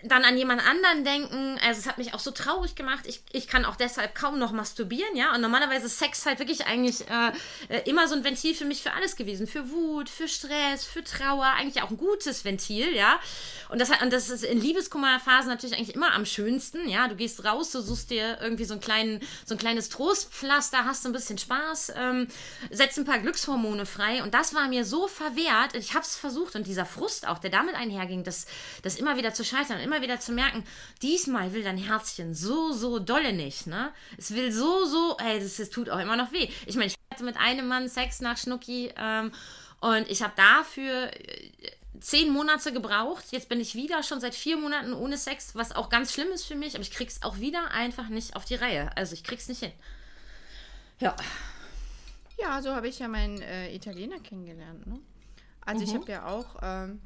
dann 0.07 0.23
an 0.23 0.37
jemand 0.37 0.65
anderen 0.65 1.03
denken. 1.03 1.59
Also 1.65 1.79
es 1.79 1.87
hat 1.87 1.97
mich 1.97 2.13
auch 2.13 2.19
so 2.19 2.31
traurig 2.31 2.75
gemacht. 2.75 3.05
Ich, 3.05 3.21
ich 3.31 3.47
kann 3.47 3.65
auch 3.65 3.75
deshalb 3.75 4.15
kaum 4.15 4.39
noch 4.39 4.51
masturbieren, 4.51 5.15
ja. 5.15 5.33
Und 5.33 5.41
normalerweise 5.41 5.87
ist 5.87 5.99
Sex 5.99 6.25
halt 6.25 6.39
wirklich 6.39 6.65
eigentlich 6.65 7.01
äh, 7.09 7.31
äh, 7.69 7.89
immer 7.89 8.07
so 8.07 8.15
ein 8.15 8.23
Ventil 8.23 8.55
für 8.55 8.65
mich 8.65 8.81
für 8.81 8.93
alles 8.93 9.15
gewesen. 9.15 9.47
Für 9.47 9.69
Wut, 9.69 10.09
für 10.09 10.27
Stress, 10.27 10.85
für 10.85 11.03
Trauer. 11.03 11.45
Eigentlich 11.45 11.83
auch 11.83 11.89
ein 11.89 11.97
gutes 11.97 12.45
Ventil, 12.45 12.95
ja. 12.95 13.19
Und 13.69 13.79
das, 13.79 13.89
und 14.01 14.13
das 14.13 14.29
ist 14.29 14.43
in 14.43 14.61
Liebeskummerphasen 14.61 15.49
natürlich 15.49 15.75
eigentlich 15.75 15.95
immer 15.95 16.13
am 16.13 16.25
schönsten, 16.25 16.87
ja. 16.87 17.07
Du 17.07 17.15
gehst 17.15 17.43
raus, 17.43 17.71
du 17.71 17.81
suchst 17.81 18.09
dir 18.09 18.37
irgendwie 18.41 18.65
so, 18.65 18.75
einen 18.75 18.81
kleinen, 18.81 19.21
so 19.45 19.55
ein 19.55 19.57
kleines 19.57 19.89
Trostpflaster, 19.89 20.85
hast 20.85 21.05
ein 21.05 21.13
bisschen 21.13 21.37
Spaß, 21.37 21.93
ähm, 21.95 22.27
setzt 22.69 22.97
ein 22.97 23.05
paar 23.05 23.19
Glückshormone 23.19 23.85
frei. 23.85 24.23
Und 24.23 24.33
das 24.33 24.53
war 24.53 24.67
mir 24.67 24.85
so 24.85 25.07
verwehrt. 25.07 25.75
Ich 25.75 25.93
habe 25.93 26.05
es 26.05 26.15
versucht 26.15 26.55
und 26.55 26.67
dieser 26.67 26.85
Frust 26.85 27.27
auch, 27.27 27.39
der 27.39 27.49
damit 27.49 27.75
einherging, 27.75 28.23
das, 28.23 28.45
das 28.83 28.95
immer 28.95 29.17
wieder 29.17 29.33
zu 29.33 29.43
scheitern, 29.43 29.79
immer 29.79 29.94
wieder 30.01 30.19
zu 30.19 30.31
merken, 30.31 30.63
diesmal 31.01 31.53
will 31.53 31.63
dein 31.63 31.77
Herzchen 31.77 32.33
so, 32.33 32.71
so 32.71 32.99
dolle 32.99 33.33
nicht, 33.33 33.67
ne? 33.67 33.91
Es 34.17 34.33
will 34.33 34.51
so, 34.51 34.85
so, 34.85 35.17
ey, 35.19 35.39
das, 35.39 35.57
das 35.57 35.69
tut 35.69 35.89
auch 35.89 35.99
immer 35.99 36.15
noch 36.15 36.31
weh. 36.31 36.49
Ich 36.65 36.75
meine, 36.75 36.87
ich 36.87 36.95
hatte 37.11 37.23
mit 37.23 37.37
einem 37.37 37.67
Mann 37.67 37.89
Sex 37.89 38.21
nach 38.21 38.37
Schnucki 38.37 38.91
ähm, 38.97 39.31
und 39.81 40.09
ich 40.09 40.21
habe 40.21 40.33
dafür 40.35 41.11
äh, 41.13 41.51
zehn 41.99 42.29
Monate 42.31 42.73
gebraucht. 42.73 43.25
Jetzt 43.31 43.49
bin 43.49 43.59
ich 43.59 43.75
wieder 43.75 44.03
schon 44.03 44.19
seit 44.19 44.35
vier 44.35 44.57
Monaten 44.57 44.93
ohne 44.93 45.17
Sex, 45.17 45.55
was 45.55 45.75
auch 45.75 45.89
ganz 45.89 46.13
schlimm 46.13 46.29
ist 46.33 46.45
für 46.45 46.55
mich, 46.55 46.75
aber 46.75 46.81
ich 46.81 46.91
krieg's 46.91 47.21
auch 47.23 47.39
wieder 47.39 47.71
einfach 47.71 48.09
nicht 48.09 48.35
auf 48.35 48.45
die 48.45 48.55
Reihe. 48.55 48.95
Also 48.95 49.13
ich 49.13 49.23
krieg's 49.23 49.47
nicht 49.47 49.59
hin. 49.59 49.71
Ja. 50.99 51.15
Ja, 52.37 52.61
so 52.61 52.75
habe 52.75 52.87
ich 52.87 52.99
ja 52.99 53.07
meinen 53.07 53.41
äh, 53.41 53.73
Italiener 53.73 54.19
kennengelernt. 54.19 54.85
Ne? 54.87 54.99
Also 55.65 55.83
ich 55.83 55.93
habe 55.93 56.11
ja 56.11 56.25
auch, 56.25 56.57
ähm, 56.61 57.01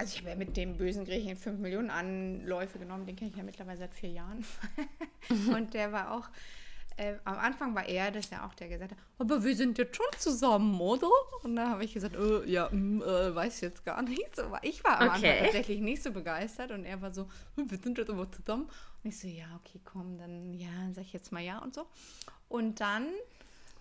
also 0.00 0.12
ich 0.14 0.18
habe 0.20 0.30
ja 0.30 0.36
mit 0.36 0.56
dem 0.56 0.76
bösen 0.76 1.04
Griechen 1.04 1.36
5 1.36 1.58
Millionen 1.60 1.90
Anläufe 1.90 2.78
genommen, 2.78 3.06
den 3.06 3.16
kenne 3.16 3.30
ich 3.30 3.36
ja 3.36 3.42
mittlerweile 3.42 3.78
seit 3.78 3.94
vier 3.94 4.10
Jahren. 4.10 4.44
Und 5.54 5.74
der 5.74 5.92
war 5.92 6.12
auch, 6.12 6.28
äh, 6.96 7.14
am 7.24 7.38
Anfang 7.38 7.74
war 7.74 7.86
er 7.88 8.10
das 8.10 8.30
ja 8.30 8.46
auch, 8.46 8.54
der 8.54 8.68
gesagt 8.68 8.92
hat, 8.92 8.98
aber 9.18 9.42
wir 9.44 9.54
sind 9.54 9.78
jetzt 9.78 9.96
schon 9.96 10.06
zusammen, 10.18 10.78
oder? 10.80 11.08
Und 11.42 11.56
da 11.56 11.68
habe 11.70 11.84
ich 11.84 11.94
gesagt, 11.94 12.16
äh, 12.16 12.44
ja, 12.50 12.68
mm, 12.70 13.02
äh, 13.02 13.34
weiß 13.34 13.56
ich 13.56 13.60
jetzt 13.62 13.84
gar 13.84 14.02
nicht. 14.02 14.34
So, 14.36 14.42
ich 14.62 14.82
war 14.84 15.00
am 15.00 15.08
Okay. 15.08 15.30
Anfang 15.30 15.44
tatsächlich 15.44 15.80
nicht 15.80 16.02
so 16.02 16.10
begeistert 16.12 16.72
und 16.72 16.84
er 16.84 17.00
war 17.00 17.12
so, 17.14 17.28
"Hm, 17.56 17.70
wir 17.70 17.78
sind 17.78 17.96
jetzt 17.98 18.10
aber 18.10 18.30
zusammen. 18.30 18.64
Und 19.02 19.08
ich 19.10 19.18
so, 19.18 19.28
ja, 19.28 19.46
okay, 19.64 19.80
komm, 19.84 20.18
dann 20.18 20.52
ja, 20.54 20.68
sag 20.92 21.02
ich 21.04 21.12
jetzt 21.12 21.30
mal 21.32 21.42
ja 21.42 21.58
und 21.58 21.74
so. 21.74 21.86
Und 22.48 22.80
dann 22.80 23.06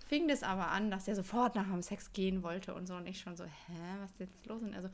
fing 0.07 0.27
das 0.27 0.43
aber 0.43 0.69
an, 0.69 0.89
dass 0.91 1.07
er 1.07 1.15
sofort 1.15 1.55
nach 1.55 1.67
dem 1.67 1.81
Sex 1.81 2.13
gehen 2.13 2.41
wollte 2.41 2.73
und 2.73 2.87
so. 2.87 2.95
Und 2.95 3.05
ich 3.07 3.19
schon 3.19 3.35
so, 3.35 3.43
hä, 3.43 3.73
was 4.01 4.11
ist 4.11 4.19
jetzt 4.21 4.45
los? 4.47 4.61
Und 4.61 4.73
er 4.73 4.81
so, 4.81 4.89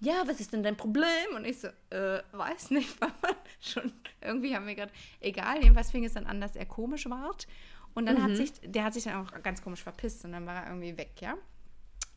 ja, 0.00 0.22
was 0.26 0.40
ist 0.40 0.52
denn 0.52 0.62
dein 0.62 0.76
Problem? 0.76 1.36
Und 1.36 1.44
ich 1.44 1.60
so, 1.60 1.68
äh, 1.90 2.22
weiß 2.32 2.70
nicht, 2.70 3.00
weil 3.00 3.12
man 3.22 3.34
schon, 3.60 3.92
irgendwie 4.20 4.54
haben 4.54 4.66
wir 4.66 4.74
gerade, 4.74 4.92
egal, 5.20 5.62
jedenfalls 5.62 5.90
fing 5.90 6.04
es 6.04 6.14
dann 6.14 6.26
an, 6.26 6.40
dass 6.40 6.56
er 6.56 6.66
komisch 6.66 7.08
ward. 7.08 7.46
Und 7.94 8.06
dann 8.06 8.22
hat 8.22 8.36
sich, 8.36 8.52
der 8.64 8.84
hat 8.84 8.94
sich 8.94 9.04
dann 9.04 9.26
auch 9.26 9.42
ganz 9.42 9.62
komisch 9.62 9.82
verpisst 9.82 10.24
und 10.24 10.32
dann 10.32 10.46
war 10.46 10.62
er 10.62 10.68
irgendwie 10.68 10.96
weg, 10.96 11.10
ja. 11.20 11.36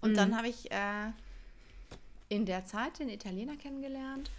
Und 0.01 0.15
dann 0.15 0.37
habe 0.37 0.49
ich 0.49 0.69
äh, 0.71 1.11
in 2.29 2.45
der 2.45 2.65
Zeit 2.65 2.99
den 2.99 3.09
Italiener 3.09 3.55
kennengelernt 3.55 4.29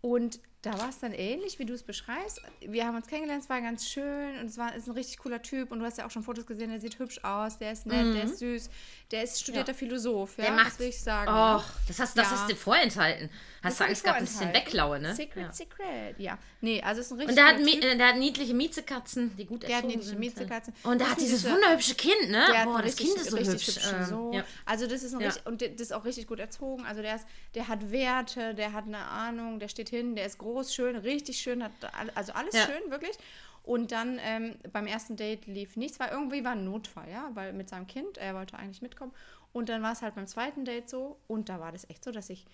und 0.00 0.40
da 0.62 0.76
war 0.80 0.88
es 0.88 0.98
dann 0.98 1.12
ähnlich, 1.12 1.58
wie 1.60 1.64
du 1.64 1.74
es 1.74 1.82
beschreibst. 1.84 2.40
Wir 2.60 2.86
haben 2.86 2.96
uns 2.96 3.06
kennengelernt, 3.06 3.44
es 3.44 3.48
war 3.48 3.60
ganz 3.60 3.86
schön 3.88 4.38
und 4.40 4.46
es 4.46 4.58
war 4.58 4.74
ist 4.74 4.88
ein 4.88 4.92
richtig 4.94 5.18
cooler 5.18 5.40
Typ 5.40 5.70
und 5.70 5.78
du 5.78 5.84
hast 5.86 5.98
ja 5.98 6.06
auch 6.06 6.10
schon 6.10 6.24
Fotos 6.24 6.44
gesehen, 6.46 6.70
der 6.70 6.80
sieht 6.80 6.98
hübsch 6.98 7.20
aus, 7.22 7.58
der 7.58 7.72
ist 7.72 7.86
nett, 7.86 8.14
der 8.16 8.24
ist 8.24 8.38
süß, 8.38 8.68
der 9.12 9.22
ist 9.22 9.40
studierter 9.40 9.74
Philosoph, 9.74 10.36
ja, 10.38 10.44
Der 10.46 10.52
macht- 10.54 10.66
das 10.72 10.78
will 10.80 10.88
ich 10.88 11.00
sagen. 11.00 11.28
Och, 11.30 11.64
das 11.86 12.00
hast, 12.00 12.18
das 12.18 12.30
Ja. 12.30 12.36
hast 12.36 12.50
du 12.50 12.56
vorenthalten. 12.56 13.30
Hast 13.62 13.80
du 13.80 13.84
Angst 13.84 14.04
gehabt, 14.04 14.20
den 14.20 14.26
vorenthalten. 14.28 14.66
wegklaue, 14.66 15.00
ne? 15.00 15.14
Secret, 15.14 15.42
Ja. 15.44 15.52
secret, 15.52 16.14
ja. 16.18 16.38
Nee, 16.60 16.80
also 16.82 17.00
ist 17.00 17.10
ein 17.10 17.18
richtig 17.18 17.30
Und 17.30 17.36
der 17.36 17.46
hat, 17.46 17.58
Mi 17.60 17.72
Typ. 17.72 17.84
äh, 17.84 17.96
der 17.96 18.08
hat 18.08 18.16
niedliche 18.16 18.54
Miezekatzen, 18.54 19.36
die 19.36 19.44
gut 19.44 19.62
Der 19.62 19.68
hat 19.70 19.74
erzogen 19.76 19.88
niedliche 19.88 20.08
sind. 20.10 20.18
Miezekatzen. 20.20 20.74
Und 20.84 21.00
der 21.00 21.10
hat 21.10 21.20
dieses 21.20 21.42
diese- 21.42 21.52
wunderhübsche 21.52 21.94
Kind, 21.96 22.30
ne? 22.30 22.44
Boah, 22.64 22.76
das 22.82 22.86
richtig- 22.92 23.06
Kind 23.06 23.18
ist 23.20 23.30
so 23.30 23.36
richtig 23.36 23.54
hübsch. 23.66 23.76
hübschen 23.76 23.98
ähm, 24.00 24.06
Sohn. 24.06 24.32
ja. 24.34 24.44
Also 24.64 24.86
das 24.86 25.02
ist 25.02 25.14
ein 25.14 25.20
Ja. 25.20 25.26
richtig, 25.28 25.46
und 25.46 25.62
das 25.62 25.70
ist 25.80 25.92
auch 25.92 26.04
richtig 26.04 26.26
gut 26.28 26.38
erzogen. 26.38 26.84
Also 26.86 27.02
der 27.02 27.16
ist, 27.16 27.26
der 27.56 27.66
hat 27.68 27.90
Werte, 27.90 28.54
der 28.54 28.72
hat 28.72 28.84
eine 28.86 28.98
Ahnung, 28.98 29.58
der 29.58 29.66
steht 29.68 29.88
hin, 29.88 30.14
der 30.14 30.26
ist 30.26 30.38
groß, 30.38 30.45
schön, 30.64 30.96
richtig 30.96 31.38
schön, 31.38 31.62
hat 31.62 31.72
also 32.14 32.32
alles 32.32 32.54
Ja. 32.54 32.66
schön, 32.66 32.90
wirklich. 32.90 33.16
Und 33.62 33.90
dann 33.90 34.18
ähm, 34.22 34.54
beim 34.72 34.86
ersten 34.86 35.16
Date 35.16 35.46
lief 35.46 35.76
nichts, 35.76 35.98
weil 35.98 36.10
irgendwie 36.10 36.44
war 36.44 36.52
ein 36.52 36.64
Notfall, 36.64 37.10
ja, 37.10 37.30
weil 37.34 37.52
mit 37.52 37.68
seinem 37.68 37.86
Kind, 37.88 38.16
er 38.16 38.34
wollte 38.34 38.56
eigentlich 38.56 38.80
mitkommen. 38.82 39.12
Und 39.52 39.68
dann 39.68 39.82
war 39.82 39.92
es 39.92 40.02
halt 40.02 40.14
beim 40.14 40.26
zweiten 40.26 40.64
Date 40.64 40.88
so 40.88 41.18
und 41.26 41.48
da 41.48 41.58
war 41.58 41.72
das 41.72 41.88
echt 41.90 42.04
so, 42.04 42.12
dass 42.12 42.30
ich 42.30 42.46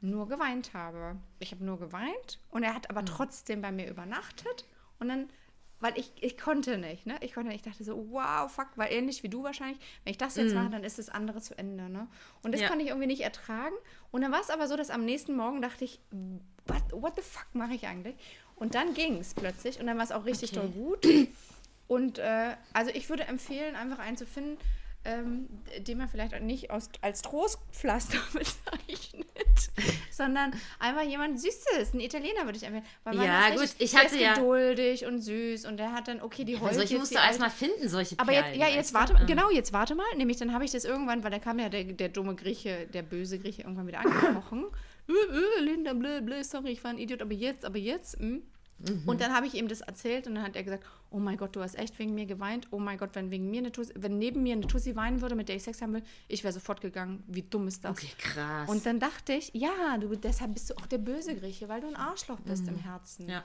nur 0.00 0.28
geweint 0.28 0.74
habe. 0.74 1.16
Ich 1.38 1.52
habe 1.52 1.64
nur 1.64 1.78
geweint 1.78 2.40
und 2.50 2.62
er 2.64 2.74
hat 2.74 2.90
aber 2.90 3.02
Mhm. 3.02 3.06
trotzdem 3.06 3.62
bei 3.62 3.70
mir 3.70 3.88
übernachtet 3.88 4.64
und 4.98 5.08
dann 5.08 5.28
weil 5.80 5.98
ich, 5.98 6.10
ich 6.20 6.38
konnte 6.38 6.78
nicht, 6.78 7.06
ne? 7.06 7.16
Ich 7.20 7.34
konnte 7.34 7.48
nicht. 7.50 7.64
Ich 7.66 7.70
dachte 7.72 7.84
so, 7.84 8.06
wow, 8.10 8.50
fuck, 8.50 8.68
weil 8.76 8.92
ähnlich 8.92 9.22
wie 9.22 9.28
du 9.28 9.42
wahrscheinlich, 9.42 9.78
wenn 10.04 10.10
ich 10.10 10.18
das 10.18 10.36
jetzt 10.36 10.54
mache, 10.54 10.70
dann 10.70 10.84
ist 10.84 10.98
das 10.98 11.08
andere 11.08 11.40
zu 11.40 11.56
Ende, 11.58 11.88
ne? 11.88 12.06
Und 12.42 12.52
das. 12.52 12.60
Ja. 12.62 12.68
konnte 12.68 12.82
ich 12.82 12.88
irgendwie 12.90 13.06
nicht 13.08 13.22
ertragen. 13.22 13.74
Und 14.10 14.22
dann 14.22 14.32
war 14.32 14.40
es 14.40 14.50
aber 14.50 14.68
so, 14.68 14.76
dass 14.76 14.90
am 14.90 15.04
nächsten 15.04 15.36
Morgen 15.36 15.60
dachte 15.60 15.84
ich, 15.84 16.00
what, 16.66 16.82
what 17.02 17.12
the 17.16 17.22
fuck 17.22 17.46
mache 17.54 17.74
ich 17.74 17.86
eigentlich? 17.86 18.16
Und 18.56 18.74
dann 18.74 18.94
ging 18.94 19.18
es 19.18 19.34
plötzlich 19.34 19.78
und 19.80 19.86
dann 19.86 19.98
war 19.98 20.04
es 20.04 20.12
auch 20.12 20.24
richtig 20.24 20.56
Okay. 20.56 20.60
doll 20.60 20.68
gut. 20.70 21.28
Und 21.88 22.18
äh, 22.18 22.56
also 22.72 22.90
ich 22.94 23.08
würde 23.10 23.24
empfehlen, 23.24 23.76
einfach 23.76 23.98
einen 23.98 24.16
zu 24.16 24.26
finden, 24.26 24.56
ähm, 25.06 25.48
den 25.86 25.98
man 25.98 26.08
vielleicht 26.08 26.34
auch 26.34 26.40
nicht 26.40 26.70
aus, 26.70 26.88
als 27.00 27.22
Trostpflaster 27.22 28.18
bezeichnet, 28.32 29.70
sondern 30.10 30.52
einfach 30.78 31.02
jemand 31.02 31.40
Süßes, 31.40 31.94
ein 31.94 32.00
Italiener 32.00 32.44
würde 32.44 32.58
ich 32.58 32.64
empfehlen. 32.64 32.84
Ja, 33.22 33.46
ist 33.48 33.52
gut, 33.52 33.62
richtig- 33.62 33.84
ich 33.84 33.90
der 33.92 34.00
hatte 34.00 34.14
ist 34.16 34.20
ja- 34.20 34.34
geduldig 34.34 35.06
und 35.06 35.20
süß 35.20 35.64
und 35.66 35.76
der 35.76 35.92
hat 35.92 36.08
dann, 36.08 36.20
okay, 36.22 36.44
die 36.44 36.58
heult 36.60 36.74
solche 36.74 36.98
musst 36.98 37.12
du 37.14 37.18
erstmal 37.18 37.50
finden, 37.50 37.88
solche 37.88 38.18
Aber 38.18 38.32
jetzt, 38.32 38.44
Perlen, 38.46 38.60
ja, 38.60 38.68
jetzt 38.68 38.94
warte, 38.94 39.14
Ähm, 39.18 39.26
genau, 39.26 39.50
jetzt 39.50 39.72
warte 39.72 39.94
mal. 39.94 40.06
Nämlich 40.16 40.36
dann 40.38 40.52
habe 40.52 40.64
ich 40.64 40.72
das 40.72 40.84
irgendwann, 40.84 41.22
weil 41.24 41.30
da 41.30 41.38
kam 41.38 41.58
ja 41.58 41.68
der, 41.68 41.84
der 41.84 42.08
dumme 42.08 42.34
Grieche, 42.34 42.86
der 42.92 43.02
böse 43.02 43.38
Grieche 43.38 43.62
irgendwann 43.62 43.86
wieder 43.86 44.00
angekrochen. 44.00 44.66
äh, 45.08 45.12
äh, 45.12 45.60
Linda, 45.62 45.92
blö, 45.92 46.20
blö, 46.20 46.42
sorry, 46.42 46.70
ich 46.70 46.82
war 46.84 46.90
ein 46.90 46.98
Idiot, 46.98 47.22
aber 47.22 47.32
jetzt, 47.34 47.64
aber 47.64 47.78
jetzt. 47.78 48.18
Hm. 48.18 48.42
Mhm. 48.78 49.02
Und 49.06 49.20
dann 49.20 49.34
habe 49.34 49.46
ich 49.46 49.54
ihm 49.54 49.68
das 49.68 49.80
erzählt 49.80 50.26
und 50.26 50.34
dann 50.34 50.44
hat 50.44 50.54
er 50.54 50.62
gesagt, 50.62 50.84
oh 51.10 51.18
mein 51.18 51.36
Gott, 51.36 51.56
du 51.56 51.62
hast 51.62 51.76
echt 51.76 51.98
wegen 51.98 52.14
mir 52.14 52.26
geweint. 52.26 52.68
Oh 52.70 52.78
mein 52.78 52.98
Gott, 52.98 53.10
wenn 53.14 53.30
wegen 53.30 53.50
mir 53.50 53.58
eine 53.58 53.72
Tussi, 53.72 53.92
wenn 53.96 54.18
neben 54.18 54.42
mir 54.42 54.54
eine 54.54 54.66
Tussi 54.66 54.94
weinen 54.96 55.20
würde, 55.22 55.34
mit 55.34 55.48
der 55.48 55.56
ich 55.56 55.62
Sex 55.62 55.80
haben 55.80 55.94
will, 55.94 56.02
ich 56.28 56.44
wäre 56.44 56.52
sofort 56.52 56.80
gegangen. 56.80 57.22
Wie 57.26 57.42
dumm 57.42 57.68
ist 57.68 57.84
das? 57.84 57.92
Okay, 57.92 58.12
krass. 58.18 58.68
Und 58.68 58.84
dann 58.84 59.00
dachte 59.00 59.32
ich, 59.32 59.50
ja, 59.54 59.96
du, 59.98 60.14
deshalb 60.16 60.54
bist 60.54 60.70
du 60.70 60.74
auch 60.76 60.86
der 60.86 60.98
böse 60.98 61.34
Grieche, 61.36 61.68
weil 61.68 61.80
du 61.80 61.86
ein 61.86 61.96
Arschloch 61.96 62.40
bist 62.40 62.68
im 62.68 62.78
Herzen. 62.78 63.24
Mhm. 63.24 63.30
Ja. 63.30 63.44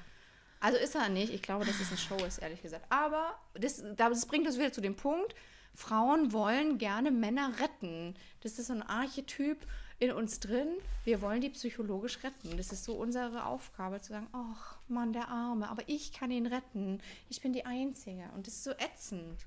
Also 0.60 0.78
ist 0.78 0.96
er 0.96 1.10
nicht. 1.10 1.34
Ich 1.34 1.41
glaube, 1.41 1.65
dass 1.65 1.80
es 1.80 1.89
eine 1.89 1.98
Show 1.98 2.24
ist, 2.26 2.38
ehrlich 2.38 2.62
gesagt. 2.62 2.86
Aber 2.89 3.36
das, 3.54 3.84
das 3.96 4.26
bringt 4.26 4.46
uns 4.46 4.58
wieder 4.58 4.72
zu 4.72 4.82
dem 4.82 4.96
Punkt, 4.96 5.34
Frauen 5.74 6.34
wollen 6.34 6.78
gerne 6.78 7.12
Männer 7.12 7.53
retten. 7.60 8.16
Das 8.41 8.60
ist 8.60 8.68
so 8.68 8.74
ein 8.74 8.84
Archetyp 8.84 9.66
in 10.02 10.12
uns 10.12 10.39
drin. 10.39 10.68
Wir 11.04 11.22
wollen 11.22 11.41
die 11.41 11.49
psychologisch 11.52 12.24
retten. 12.24 12.58
Das 12.58 12.72
ist 12.72 12.84
so 12.84 12.93
unsere 12.93 13.45
Aufgabe, 13.45 14.02
zu 14.02 14.10
sagen, 14.10 14.28
ach 14.34 14.78
Mann, 14.88 15.14
der 15.14 15.30
Arme, 15.30 15.70
aber 15.70 15.84
ich 15.86 16.12
kann 16.12 16.32
ihn 16.32 16.47
retten. 16.47 16.99
Ich 17.30 17.39
bin 17.39 17.54
die 17.54 17.66
Einzige. 17.66 18.24
Und 18.36 18.47
das 18.47 18.56
ist 18.56 18.64
so 18.64 18.72
ätzend. 18.72 19.45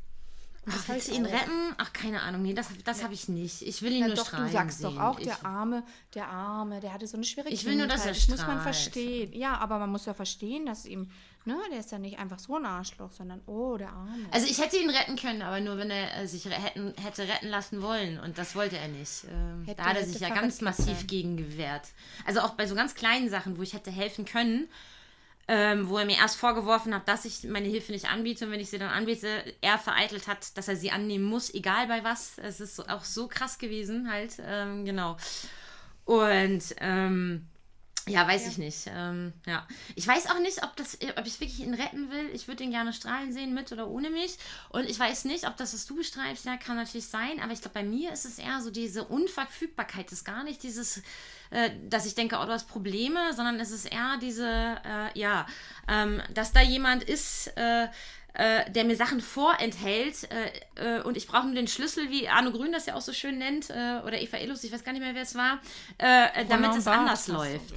Das 0.67 0.75
Ach, 0.85 0.89
willst 0.89 1.09
du 1.09 1.13
ich 1.13 1.19
ihn 1.19 1.27
retten? 1.27 1.75
Ach, 1.79 1.93
keine 1.93 2.23
Ahnung. 2.23 2.43
Nee, 2.43 2.55
das, 2.55 2.69
das 2.85 3.03
habe 3.05 3.13
ich 3.15 3.29
nicht. 3.29 3.63
Ich 3.63 3.83
will 3.83 3.93
ihn 3.93 4.01
Ja, 4.01 4.07
nur 4.09 4.17
doch, 4.17 4.27
strahlen 4.27 4.47
du 4.47 4.53
sagst 4.53 4.79
sehen. 4.79 4.95
doch 4.95 5.01
auch, 5.03 5.19
ich, 5.19 5.27
der 5.27 5.45
Arme, 5.45 5.83
der 6.15 6.29
Arme, 6.29 6.81
der 6.81 6.93
hatte 6.93 7.07
so 7.07 7.17
eine 7.17 7.25
schwere 7.25 7.49
Ich 7.49 7.65
will 7.65 7.77
nur, 7.77 7.87
dass 7.87 8.07
er 8.07 8.13
Kindheit. 8.13 8.23
Das 8.23 8.29
muss 8.31 8.39
man 8.47 8.61
strahlt. 8.61 8.63
verstehen. 8.63 9.33
Ja, 9.35 9.59
aber 9.59 9.79
man 9.79 9.91
muss 9.91 10.07
ja 10.07 10.15
verstehen, 10.15 10.65
dass 10.67 10.87
ihm, 10.87 11.11
ne, 11.45 11.57
der 11.71 11.81
ist 11.81 11.93
ja 11.93 11.99
nicht 11.99 12.19
einfach 12.19 12.39
so 12.39 12.57
ein 12.57 12.65
Arschloch, 12.65 13.13
sondern, 13.13 13.41
oh, 13.47 13.77
der 13.77 13.91
Arme. 13.91 14.11
Also 14.31 14.47
ich 14.47 14.59
hätte 14.61 14.77
ihn 14.79 14.89
retten 14.91 15.17
können, 15.17 15.43
aber 15.43 15.61
nur 15.61 15.77
wenn 15.77 15.91
er 15.91 16.17
äh, 16.23 16.27
sich 16.27 16.47
re 16.47 16.53
hätten, 16.53 16.95
hätte 17.03 17.29
retten 17.29 17.49
lassen 17.49 17.83
wollen. 17.83 18.19
Und 18.21 18.39
das 18.39 18.55
wollte 18.57 18.79
er 18.79 18.89
nicht. 18.89 19.25
Ähm, 19.31 19.65
Hätte, 19.67 19.83
da 19.83 19.89
hat 19.91 19.97
er 19.97 20.07
sich 20.07 20.21
ja 20.21 20.31
ganz 20.31 20.61
massiv 20.61 21.07
gegen 21.07 21.37
gewehrt. 21.37 21.89
Also 22.25 22.41
auch 22.41 22.55
bei 22.55 22.67
so 22.67 22.75
ganz 22.75 22.95
kleinen 22.95 23.29
Sachen, 23.29 23.59
wo 23.59 23.63
ich 23.63 23.75
hätte 23.75 23.91
helfen 23.91 24.25
können, 24.25 24.69
ähm, 25.49 25.89
wo 25.89 25.99
er 25.99 26.07
mir 26.07 26.17
erst 26.17 26.37
vorgeworfen 26.37 26.95
hat, 26.95 27.09
dass 27.09 27.25
ich 27.25 27.45
meine 27.45 27.69
Hilfe 27.69 27.93
nicht 27.93 28.11
anbiete 28.11 28.47
und 28.47 28.53
wenn 28.53 28.61
ich 28.61 28.71
sie 28.71 28.79
dann 28.79 28.91
anbiete, 28.91 29.29
er 29.61 29.79
vereitelt 29.79 30.27
hat, 30.27 30.57
dass 30.57 30.69
er 30.69 30.77
sie 30.77 30.91
annehmen 30.91 31.25
muss, 31.25 31.53
egal 31.53 31.87
bei 31.87 32.03
was. 32.03 32.39
Es 32.39 32.61
ist 32.61 32.89
auch 32.89 33.05
so 33.05 33.29
krass 33.29 33.59
gewesen 33.59 34.11
halt, 34.11 34.37
ähm, 34.47 34.85
genau. 34.85 35.17
Und 36.05 36.63
ähm, 36.81 37.47
ja, 38.07 38.29
weiß 38.29 38.47
ich 38.49 38.59
nicht. 38.59 38.87
Ähm, 38.87 39.33
ja. 39.47 39.67
Ich 39.95 40.07
weiß 40.07 40.29
auch 40.31 40.39
nicht, 40.39 40.63
ob, 40.63 40.77
das, 40.77 40.99
ob 41.17 41.27
ich 41.27 41.41
wirklich 41.41 41.61
ihn 41.61 41.73
retten 41.73 42.11
will. 42.11 42.29
Ich 42.35 42.49
würde 42.49 42.63
ihn 42.63 42.71
gerne 42.71 42.93
strahlen 42.93 43.33
sehen, 43.33 43.55
mit 43.55 43.73
oder 43.73 43.89
ohne 43.89 44.11
mich. 44.11 44.37
Und 44.69 44.89
ich 44.89 44.99
weiß 44.99 45.25
nicht, 45.25 45.47
ob 45.47 45.57
das, 45.57 45.73
was 45.73 45.87
du 45.87 45.97
beschreibst, 45.97 46.45
ja, 46.45 46.59
kann 46.59 46.77
natürlich 46.77 47.07
sein. 47.07 47.41
Aber 47.41 47.53
ich 47.53 47.63
glaube, 47.63 47.75
bei 47.75 47.83
mir 47.83 48.13
ist 48.13 48.27
es 48.27 48.39
eher 48.39 48.61
so 48.61 48.71
diese 48.71 49.05
Unverfügbarkeit. 49.05 50.07
Das 50.07 50.19
ist 50.19 50.25
gar 50.25 50.45
nicht 50.45 50.63
dieses, 50.63 51.03
äh, 51.51 51.71
dass 51.89 52.05
ich 52.05 52.15
denke, 52.15 52.37
oh, 52.41 52.45
du 52.45 52.53
hast 52.53 52.69
Probleme, 52.69 53.33
sondern 53.33 53.59
es 53.59 53.71
ist 53.71 53.87
eher 53.87 54.19
diese, 54.21 54.49
äh, 54.49 55.19
ja, 55.19 55.47
ähm, 55.89 56.21
dass 56.35 56.53
da 56.53 56.61
jemand 56.61 57.05
ist, 57.05 57.49
äh, 57.57 57.89
äh, 58.35 58.71
der 58.71 58.85
mir 58.85 58.97
Sachen 58.97 59.21
vorenthält 59.21 60.29
äh, 60.31 60.99
äh, 60.99 61.03
und 61.03 61.17
ich 61.17 61.27
brauche 61.27 61.47
nur 61.47 61.55
den 61.55 61.69
Schlüssel, 61.69 62.11
wie 62.11 62.29
Arno 62.29 62.51
Grün 62.51 62.73
das 62.73 62.87
ja 62.87 62.95
auch 62.95 63.01
so 63.01 63.13
schön 63.13 63.39
nennt, 63.39 63.71
äh, 63.71 64.01
oder 64.05 64.21
Eva 64.21 64.39
Illus, 64.39 64.65
ich 64.65 64.73
weiß 64.73 64.85
gar 64.85 64.93
nicht 64.93 65.03
mehr, 65.03 65.15
wer 65.15 65.23
es 65.23 65.35
war, 65.35 65.61
äh, 65.99 66.43
äh, 66.43 66.45
damit 66.47 66.75
es 66.75 66.87
anders 66.87 67.29
läuft. 67.29 67.77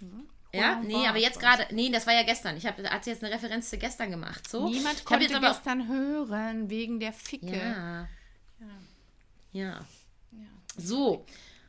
Mhm. 0.00 0.28
Ja, 0.52 0.68
Roland 0.68 0.86
nee, 0.86 0.94
Barth 0.94 1.08
aber 1.08 1.18
jetzt 1.18 1.40
gerade, 1.40 1.66
nee, 1.72 1.90
das 1.90 2.06
war 2.06 2.14
ja 2.14 2.22
gestern. 2.22 2.56
Ich 2.56 2.66
habe 2.66 2.88
hat 2.88 3.06
jetzt 3.06 3.22
eine 3.22 3.34
Referenz 3.34 3.68
zu 3.70 3.78
gestern 3.78 4.10
gemacht. 4.10 4.48
So. 4.48 4.68
Niemand 4.68 5.04
konnte 5.04 5.24
jetzt 5.24 5.34
aber 5.34 5.48
gestern 5.48 5.88
hören, 5.88 6.70
wegen 6.70 7.00
der 7.00 7.12
Ficke. 7.12 7.56
Ja. 7.56 8.08
Ja. 9.52 9.86
Ja. 10.32 10.46
So. 10.76 11.26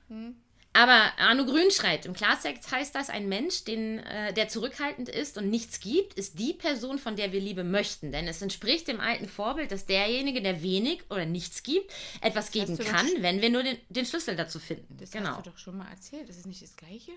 Hm. 0.08 0.36
Aber 0.78 1.12
Arno 1.18 1.44
Grün 1.44 1.72
schreibt, 1.72 2.06
im 2.06 2.14
Klartext 2.14 2.70
heißt 2.70 2.94
das, 2.94 3.10
ein 3.10 3.28
Mensch, 3.28 3.64
den, 3.64 3.98
äh, 3.98 4.32
der 4.32 4.48
zurückhaltend 4.48 5.10
ist 5.10 5.36
und 5.40 5.50
nichts 5.50 5.80
gibt, 5.80 6.14
ist 6.14 6.38
die 6.38 6.54
Person, 6.54 7.00
von 7.00 7.16
der 7.16 7.32
wir 7.32 7.42
Liebe 7.42 7.64
möchten. 7.64 8.12
Denn 8.12 8.28
es 8.28 8.44
entspricht 8.44 8.88
dem 8.88 9.00
alten 9.00 9.28
Vorbild, 9.28 9.72
dass 9.72 9.88
derjenige, 9.88 10.40
der 10.40 10.62
wenig 10.62 11.04
oder 11.10 11.26
nichts 11.26 11.64
gibt, 11.64 11.92
etwas 12.22 12.52
geben 12.52 12.78
kann, 12.78 13.08
wenn 13.22 13.42
wir 13.42 13.50
nur 13.50 13.64
den, 13.64 13.80
den 13.90 14.06
Schlüssel 14.06 14.36
dazu 14.36 14.60
finden. 14.60 14.98
Das 15.00 15.10
genau. 15.10 15.30
hast 15.30 15.48
du 15.48 15.50
doch 15.50 15.58
schon 15.58 15.78
mal 15.78 15.90
erzählt. 15.90 16.30
Ist 16.30 16.38
es 16.38 16.46
nicht 16.46 16.62
das 16.62 16.76
Gleiche? 16.76 17.14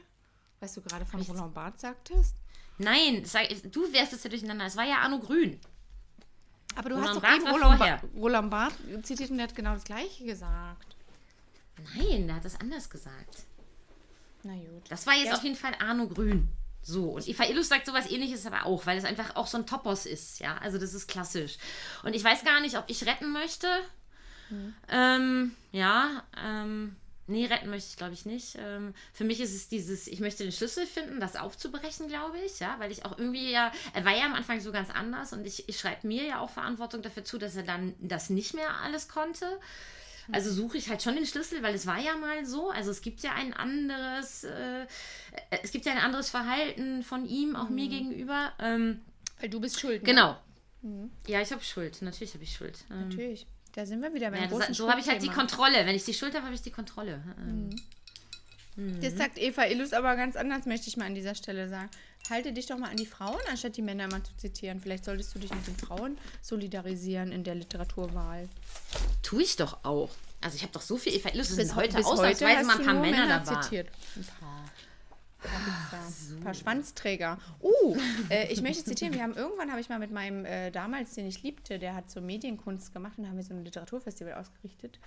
Was 0.61 0.72
du 0.72 0.80
gerade 0.80 1.04
von 1.04 1.20
Roland 1.20 1.52
Barth 1.52 1.80
sagtest? 1.80 2.36
Nein, 2.78 3.22
das 3.22 3.34
du 3.70 3.92
wärst 3.92 4.14
es 4.14 4.24
ja 4.24 4.30
durcheinander. 4.30 4.64
Es 4.64 4.76
war 4.76 4.86
ja 4.86 5.00
Arno 5.00 5.18
Grün. 5.18 5.61
Aber 6.76 6.88
du 6.88 6.94
Roland 6.94 7.11
hast 7.11 7.16
doch 7.16 7.22
Barth 7.22 7.36
eben 7.36 7.50
Roland, 7.50 7.78
ba 7.78 8.00
Roland 8.16 8.50
Barth 8.50 8.74
zitiert 9.02 9.28
und 9.28 9.36
der 9.36 9.48
hat 9.48 9.54
genau 9.54 9.74
das 9.74 9.84
Gleiche 9.84 10.24
gesagt. 10.24 10.96
Nein, 11.94 12.26
der 12.26 12.36
hat 12.36 12.44
das 12.46 12.58
anders 12.58 12.88
gesagt. 12.88 13.44
Na 14.43 14.55
gut. 14.55 14.84
Das 14.88 15.07
war 15.07 15.14
jetzt 15.14 15.28
Ja. 15.28 15.34
auf 15.34 15.43
jeden 15.45 15.57
Fall 15.57 15.74
Arno 15.78 16.09
Grün. 16.09 16.49
So, 16.82 17.11
und 17.11 17.28
Eva 17.28 17.45
Illus 17.45 17.68
sagt 17.68 17.84
sowas 17.86 18.11
ähnliches 18.11 18.47
aber 18.47 18.64
auch, 18.64 18.86
weil 18.86 18.97
es 18.97 19.05
einfach 19.05 19.36
auch 19.36 19.47
so 19.47 19.59
ein 19.59 19.66
Topos 19.66 20.07
ist, 20.07 20.41
ja. 20.41 20.57
Also 20.59 20.78
das 20.78 20.95
ist 20.95 21.09
klassisch. 21.09 21.59
Und 22.05 22.14
ich 22.16 22.24
weiß 22.24 22.43
gar 22.45 22.61
nicht, 22.61 22.78
ob 22.78 22.84
ich 22.88 23.05
retten 23.07 23.32
möchte. 23.32 23.66
Ähm, 24.88 25.55
ja, 25.72 26.24
ähm, 26.43 26.97
nee, 27.26 27.47
retten 27.47 27.70
möchte 27.70 27.88
ich, 27.91 27.97
glaube 27.97 28.14
ich, 28.14 28.26
nicht. 28.26 28.57
Ähm, 28.59 28.95
für 29.12 29.24
mich 29.24 29.41
ist 29.41 29.55
es 29.55 29.68
dieses, 29.68 30.07
ich 30.09 30.18
möchte 30.20 30.43
den 30.43 30.53
Schlüssel 30.53 30.86
finden, 30.86 31.20
das 31.20 31.36
aufzubrechen, 31.36 32.09
glaube 32.09 32.38
ich, 32.38 32.59
ja, 32.59 32.74
weil 32.78 32.91
ich 32.91 33.05
auch 33.05 33.16
irgendwie 33.16 33.53
ja, 33.53 33.70
er 33.93 34.05
war 34.05 34.16
ja 34.16 34.24
am 34.24 34.34
Anfang 34.34 34.61
so 34.61 34.72
ganz 34.72 34.91
anders 34.91 35.32
und 35.32 35.47
ich, 35.47 35.68
ich 35.68 35.78
schreibe 35.78 36.07
mir 36.07 36.24
ja 36.24 36.41
auch 36.41 36.51
Verantwortung 36.51 37.03
dafür 37.03 37.24
zu, 37.24 37.38
dass 37.38 37.55
er 37.55 37.62
dann 37.62 37.95
das 38.01 38.30
nicht 38.30 38.55
mehr 38.55 38.74
alles 38.82 39.09
konnte. 39.09 39.47
Also 40.33 40.51
suche 40.53 40.78
ich 40.78 40.89
halt 40.89 41.03
schon 41.03 41.14
den 41.14 41.26
Schlüssel, 41.26 41.62
weil 41.62 41.74
es 41.74 41.87
war 41.87 41.99
ja 41.99 42.16
mal 42.16 42.45
so. 42.45 42.70
Also 42.70 42.91
es 42.91 43.03
gibt 43.03 43.20
ja 43.20 43.33
ein 43.35 43.53
anderes, 43.53 44.45
äh, 44.45 44.87
es 45.62 45.72
gibt 45.72 45.87
ja 45.87 45.93
ein 45.93 45.99
anderes 45.99 46.31
Verhalten 46.31 47.03
von 47.03 47.26
ihm, 47.26 47.57
auch 47.57 47.68
mir 47.68 47.89
gegenüber. 47.89 48.53
Ähm, 48.59 49.01
Weil 49.41 49.49
du 49.49 49.61
bist 49.61 49.81
schuld. 49.81 50.03
Ne? 50.03 50.07
genau. 50.07 50.37
Ja, 51.26 51.43
ich 51.43 51.53
habe 51.53 51.62
Schuld. 51.62 52.01
Natürlich 52.01 52.35
habe 52.35 52.45
ich 52.45 52.55
Schuld. 52.57 52.78
Ähm, 52.91 53.09
Natürlich. 53.09 53.47
Da 53.74 53.87
sind 53.87 54.03
wir 54.03 54.12
wieder 54.14 54.31
beim 54.31 54.43
ja, 54.43 54.49
großen 54.49 54.68
das, 54.68 54.76
so 54.76 54.91
habe 54.91 55.01
ich 55.01 55.09
halt 55.09 55.22
die. 55.22 55.28
Kontrolle. 55.28 55.87
Wenn 55.87 55.95
ich 55.95 56.05
die 56.05 56.14
Schuld 56.14 56.35
habe, 56.35 56.45
habe 56.47 56.55
ich 56.55 56.62
die 56.62 56.70
Kontrolle. 56.70 57.22
Ähm, 57.39 57.76
Das 59.01 59.16
sagt 59.16 59.39
Eva 59.39 59.66
Illus 59.66 59.93
aber 59.93 60.16
ganz 60.16 60.37
anders, 60.37 60.66
möchte 60.66 60.89
ich 60.89 60.97
mal 60.97 61.05
an 61.05 61.14
dieser 61.14 61.35
Stelle 61.35 61.68
sagen. 61.68 61.91
Halte 62.29 62.53
dich 62.53 62.66
doch 62.66 62.79
mal 62.79 62.91
an 62.91 62.97
die 62.97 63.07
Frauen, 63.07 63.41
anstatt 63.51 63.77
die 63.77 63.83
Männer 63.83 64.07
mal 64.09 64.23
zu 64.23 64.37
zitieren. 64.37 64.81
Vielleicht 64.81 65.05
solltest 65.05 65.35
du 65.35 65.39
dich 65.39 65.53
mit 65.53 65.66
den 65.66 65.77
Frauen 65.77 66.16
solidarisieren 66.43 67.33
in 67.33 67.43
der 67.45 67.55
Literaturwahl. 67.57 68.49
Tue 69.23 69.43
ich 69.43 69.57
doch 69.57 69.85
auch. 69.85 70.11
Also 70.41 70.57
ich 70.57 70.62
habe 70.62 70.73
doch 70.73 70.81
so 70.81 70.97
viel 70.97 71.14
Eva 71.14 71.31
Illus. 71.31 71.51
Es 71.51 71.57
sind 71.57 71.75
heute 71.75 71.97
bis 71.97 72.07
ausnahmsweise 72.07 72.59
hast 72.59 72.66
mal 72.66 72.79
ein 72.79 72.85
paar 72.85 72.95
Männer, 72.95 73.21
Männer 73.27 73.41
dabei. 73.45 73.61
zitiert. 73.62 73.89
Ein 74.16 74.25
paar. 74.39 74.64
Ja 75.43 76.37
Ein 76.37 76.41
paar 76.45 76.55
Schwanzträger. 76.55 77.39
Uh, 77.62 77.97
äh, 78.29 78.53
ich 78.53 78.61
möchte 78.62 78.85
zitieren. 78.85 79.14
Wir 79.14 79.23
haben 79.23 79.35
irgendwann 79.35 79.71
habe 79.71 79.81
ich 79.81 79.89
mal 79.89 79.99
mit 79.99 80.12
meinem 80.12 80.45
äh, 80.45 80.71
damals, 80.71 81.14
den 81.14 81.27
ich 81.27 81.43
liebte, 81.43 81.79
der 81.79 81.95
hat 81.95 82.11
so 82.11 82.21
Medienkunst 82.21 82.93
gemacht 82.93 83.14
und 83.18 83.27
haben 83.27 83.37
wir 83.37 83.45
so 83.45 83.55
ein 83.55 83.64
Literaturfestival 83.64 84.35
ausgerichtet. 84.35 84.99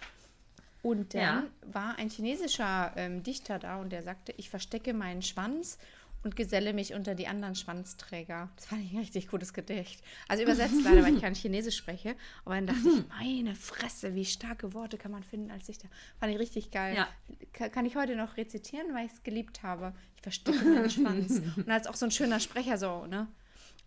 Und 0.82 1.14
dann 1.14 1.22
Ja. 1.22 1.44
war 1.72 1.98
ein 1.98 2.10
chinesischer 2.10 2.92
ähm, 2.98 3.24
Dichter 3.24 3.58
da 3.60 3.78
und 3.78 3.92
der 3.92 4.04
sagte, 4.04 4.34
ich 4.38 4.50
verstecke 4.50 4.94
meinen 4.94 5.22
Schwanz 5.22 5.78
und 6.24 6.36
geselle 6.36 6.74
mich 6.74 6.94
unter 6.94 7.16
die 7.16 7.28
anderen 7.28 7.56
Schwanzträger. 7.56 8.50
Das 8.56 8.66
fand 8.68 8.84
ich 8.86 8.92
ein 8.94 9.00
richtig 9.00 9.28
gutes 9.28 9.54
Gedicht. 9.54 10.02
Also 10.28 10.44
übersetzt 10.44 10.82
leider, 10.84 11.04
weil 11.04 11.16
ich 11.16 11.22
kein 11.22 11.36
Chinesisch 11.36 11.76
spreche. 11.78 12.16
Aber 12.46 12.56
dann 12.56 12.68
dachte 12.68 12.80
ich, 12.88 13.04
meine 13.10 13.56
Fresse, 13.56 14.16
wie 14.16 14.26
starke 14.26 14.74
Worte 14.74 14.98
kann 14.98 15.12
man 15.12 15.24
finden 15.24 15.52
als 15.52 15.66
Dichter. 15.66 15.88
Fand 16.20 16.32
ich 16.34 16.40
richtig 16.40 16.72
geil. 16.72 16.96
Ja. 16.96 17.08
Ka- 17.52 17.70
Kann 17.70 17.86
ich 17.86 17.96
heute 17.96 18.16
noch 18.16 18.38
rezitieren, 18.38 18.94
weil 18.94 19.06
ich 19.08 19.12
es 19.14 19.24
geliebt 19.24 19.64
habe. 19.64 19.94
Ich 20.16 20.22
verstecke 20.24 20.64
meinen 20.64 20.90
Schwanz. 20.90 21.32
Und 21.58 21.68
da 21.68 21.74
hat 21.74 21.88
auch 21.88 21.96
so 21.96 22.06
ein 22.06 22.12
schöner 22.12 22.40
Sprecher 22.40 22.78
so, 22.78 23.06
ne, 23.06 23.28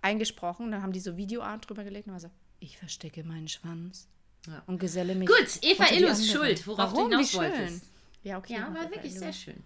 eingesprochen. 0.02 0.70
Dann 0.70 0.82
haben 0.82 0.92
die 0.92 1.00
so 1.00 1.16
Videoart 1.16 1.68
drüber 1.68 1.84
gelegt 1.84 2.06
und 2.06 2.12
war 2.12 2.20
so, 2.20 2.30
ich 2.60 2.76
verstecke 2.78 3.24
meinen 3.24 3.48
Schwanz 3.48 4.08
Ja. 4.46 4.62
und 4.66 4.78
geselle 4.78 5.14
mich. 5.14 5.28
Gut, 5.28 5.58
Eva 5.62 5.86
Illus. 5.92 6.30
Schuld, 6.30 6.66
worauf 6.66 6.92
Warum? 6.92 7.10
du 7.10 7.16
hinaus 7.16 7.34
wolltest. 7.34 7.84
Ja, 8.22 8.38
okay. 8.38 8.54
Ja, 8.54 8.74
war 8.74 8.90
wirklich 8.90 9.14
sehr 9.14 9.32
schön. 9.32 9.62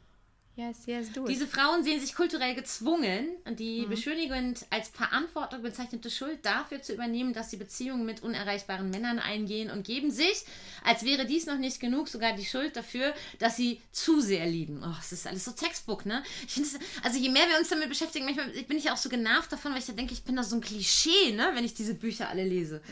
Yes, 0.57 0.85
yes, 0.85 1.11
do 1.13 1.23
it. 1.23 1.29
Diese 1.31 1.47
Frauen 1.47 1.85
sehen 1.85 2.01
sich 2.01 2.15
kulturell 2.15 2.55
gezwungen, 2.55 3.29
die 3.51 3.83
Mhm. 3.87 3.89
beschönigend 3.89 4.67
als 4.69 4.89
Verantwortung 4.89 5.63
bezeichnete 5.63 6.11
Schuld 6.11 6.45
dafür 6.45 6.83
zu 6.83 6.93
übernehmen, 6.93 7.33
dass 7.33 7.51
sie 7.51 7.57
Beziehungen 7.57 8.05
mit 8.05 8.23
unerreichbaren 8.23 8.91
Männern 8.91 9.19
eingehen 9.21 9.71
und 9.71 9.87
geben 9.87 10.11
sich, 10.11 10.45
als 10.85 11.05
wäre 11.05 11.25
dies 11.25 11.47
noch 11.47 11.57
nicht 11.57 11.81
genug, 11.81 12.09
sogar 12.09 12.35
die 12.35 12.45
Schuld 12.45 12.77
dafür, 12.77 13.15
dass 13.39 13.57
sie 13.57 13.81
zu 13.93 14.21
sehr 14.21 14.45
lieben. 14.47 14.83
Oh, 14.85 14.95
es 15.01 15.13
ist 15.13 15.27
alles 15.27 15.45
so 15.47 15.53
Textbook, 15.53 16.05
ne? 16.05 16.23
Ich 16.47 16.53
finde 16.55 16.69
also 17.05 17.19
je 17.19 17.31
mehr 17.31 17.49
wir 17.49 17.59
uns 17.59 17.69
damit 17.69 17.89
beschäftigen, 17.89 18.27
manchmal 18.27 18.49
bin 18.51 18.77
ich 18.77 18.85
ja 18.85 18.93
auch 18.93 18.99
so 18.99 19.09
genervt 19.09 19.51
davon, 19.53 19.73
weil 19.73 19.79
ich 19.79 19.87
da 19.87 19.93
denke, 19.95 20.13
ich 20.13 20.25
bin 20.25 20.37
da 20.37 20.43
so 20.43 20.57
ein 20.57 20.61
Klischee, 20.61 21.33
ne, 21.33 21.53
wenn 21.55 21.65
ich 21.65 21.73
diese 21.75 21.95
Bücher 21.95 22.29
alle 22.29 22.45
lese. 22.45 22.83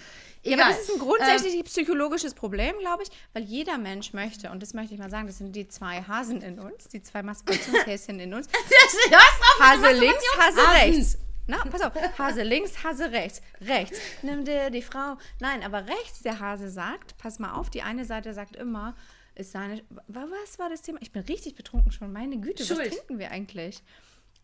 Ja, 0.51 0.59
aber 0.65 0.73
das 0.75 0.83
ist 0.83 0.93
ein 0.93 0.99
grundsätzlich 0.99 1.65
psychologisches 1.65 2.35
Problem, 2.35 2.79
glaube 2.79 3.03
ich, 3.03 3.09
weil 3.33 3.43
jeder 3.45 3.79
Mensch 3.79 4.13
möchte, 4.13 4.51
und 4.51 4.63
das 4.63 4.75
möchte 4.75 4.95
ich 4.95 5.01
mal 5.01 5.11
sagen, 5.11 5.27
das 5.27 5.39
sind 5.39 5.55
die 5.55 5.69
zwei 5.69 6.03
Hasen 6.03 6.41
in 6.43 6.59
uns, 6.59 6.89
die 6.89 7.03
zwei 7.03 7.23
Masturbationshäschen 7.23 8.19
in 8.21 8.35
uns. 8.35 8.49
Ähm, 9.11 9.11
mit 9.11 9.67
Hase 9.67 9.93
links, 9.99 10.25
Hase 10.39 10.61
rechts. 10.85 11.19
Na, 11.47 11.59
pass 11.71 11.81
auf. 11.83 11.93
Hase 12.19 12.43
links, 12.43 12.83
Hase 12.85 13.11
rechts. 13.11 13.41
Rechts. 13.61 13.99
Nimm 14.23 14.45
dir 14.45 14.71
die 14.71 14.83
Frau. 14.83 15.17
Nein, 15.41 15.63
aber 15.63 15.87
rechts 15.87 16.23
der 16.23 16.39
Hase 16.41 16.69
sagt, 16.71 17.17
pass 17.19 17.39
mal 17.39 17.53
auf, 17.55 17.71
die 17.71 17.83
eine 17.83 18.05
Seite 18.05 18.35
sagt 18.35 18.57
immer, 18.57 18.95
ist 19.35 19.53
seine. 19.53 19.83
wa- 20.09 20.27
Was 20.43 20.59
war 20.59 20.69
das 20.69 20.83
Thema? 20.83 20.99
Ich 21.01 21.13
bin 21.13 21.23
richtig 21.23 21.55
betrunken 21.55 21.91
schon. 21.93 22.13
Meine 22.13 22.39
Güte, 22.39 22.61
was 22.69 22.69
Schuld. 22.77 22.93
trinken 22.93 23.19
wir 23.19 23.31
eigentlich? 23.31 23.83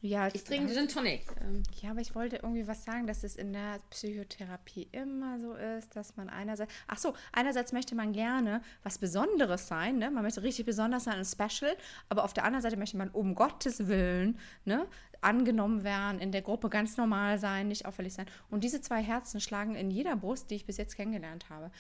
Ja, 0.05 0.28
Ich 0.30 0.44
trinke 0.44 0.74
Gin 0.74 0.86
Tonic. 0.86 1.22
Ähm, 1.40 1.62
ja, 1.80 1.92
aber 1.92 2.02
ich 2.02 2.14
wollte 2.14 2.36
irgendwie 2.36 2.68
was 2.68 2.84
sagen, 2.84 3.07
dass 3.07 3.24
es 3.24 3.36
in 3.36 3.55
der 3.55 3.78
Psychotherapie 3.88 4.86
immer 4.92 5.40
so 5.40 5.55
ist, 5.55 5.96
dass 5.96 6.14
man 6.18 6.28
einerseits, 6.28 6.70
ach 6.86 6.98
so, 6.98 7.14
einerseits 7.32 7.72
möchte 7.72 7.94
man 7.94 8.12
gerne 8.12 8.61
was 8.82 8.98
Besonderes 8.98 9.66
sein, 9.66 9.96
ne? 9.96 10.11
Man 10.11 10.22
möchte 10.22 10.42
richtig 10.42 10.66
besonders 10.66 11.05
sein 11.05 11.16
und 11.16 11.24
special, 11.24 11.74
aber 12.11 12.24
auf 12.24 12.34
der 12.34 12.44
anderen 12.44 12.61
Seite 12.61 12.76
möchte 12.76 12.98
man 12.98 13.09
um 13.09 13.34
Gottes 13.34 13.88
Willen, 13.88 14.38
ne? 14.66 14.86
Angenommen 15.25 15.83
werden, 15.85 16.20
in 16.20 16.31
der 16.33 16.43
Gruppe 16.43 16.68
ganz 16.68 16.97
normal 16.97 17.39
sein, 17.39 17.68
nicht 17.68 17.87
auffällig 17.87 18.14
sein. 18.14 18.27
Und 18.51 18.62
diese 18.64 18.81
zwei 18.81 19.03
Herzen 19.03 19.41
schlagen 19.41 19.75
in 19.75 19.91
jeder 19.91 20.16
Brust, 20.16 20.51
die 20.51 20.55
ich 20.57 20.66
bis 20.66 20.77
jetzt 20.77 20.97
kennengelernt 20.97 21.49
habe. 21.51 21.70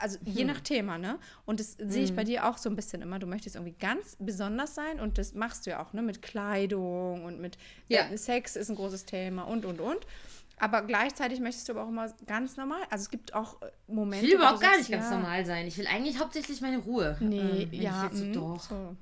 Also 0.00 0.18
je 0.24 0.44
nach 0.44 0.60
Thema, 0.60 0.98
ne? 0.98 1.18
Und 1.44 1.60
das 1.60 1.76
sehe 1.78 2.04
ich 2.04 2.16
bei 2.16 2.24
dir 2.24 2.46
auch 2.48 2.58
so 2.58 2.68
ein 2.68 2.76
bisschen 2.76 3.02
immer. 3.02 3.18
Du 3.18 3.26
möchtest 3.26 3.56
irgendwie 3.56 3.74
ganz 3.78 4.16
besonders 4.18 4.74
sein 4.74 5.00
und 5.00 5.18
das 5.18 5.34
machst 5.34 5.66
du 5.66 5.70
ja 5.70 5.82
auch, 5.84 5.92
ne? 5.92 6.02
Mit 6.02 6.22
Kleidung 6.22 7.24
und 7.24 7.40
mit 7.40 7.58
Ja. 7.88 8.02
äh, 8.08 8.16
Sex 8.16 8.56
ist 8.56 8.70
ein 8.70 8.76
großes 8.76 9.04
Thema 9.04 9.42
und 9.42 9.64
und 9.64 9.80
und. 9.80 10.06
Aber 10.56 10.82
gleichzeitig 10.82 11.40
möchtest 11.40 11.68
du 11.68 11.72
aber 11.72 11.82
auch 11.84 11.88
immer 11.88 12.08
ganz 12.26 12.56
normal. 12.56 12.80
Also 12.88 13.02
es 13.02 13.10
gibt 13.10 13.34
auch 13.34 13.60
äh, 13.60 13.66
Momente. 13.88 14.24
Ich 14.24 14.30
will 14.32 14.38
überhaupt 14.38 14.60
gar 14.60 14.76
nicht 14.78 14.90
ganz 14.90 15.06
ja, 15.10 15.16
normal 15.16 15.44
sein. 15.44 15.66
Ich 15.66 15.76
will 15.78 15.86
eigentlich 15.88 16.20
hauptsächlich 16.20 16.60
meine 16.60 16.78
Ruhe. 16.78 17.16
Nee, 17.20 17.64
Ähm, 17.64 17.68
ja, 17.72 18.06
Ich 18.06 18.12
jetzt 18.12 18.18
so, 18.18 18.24
mm, 18.24 18.32
doch. 18.32 18.60
so. 18.60 18.96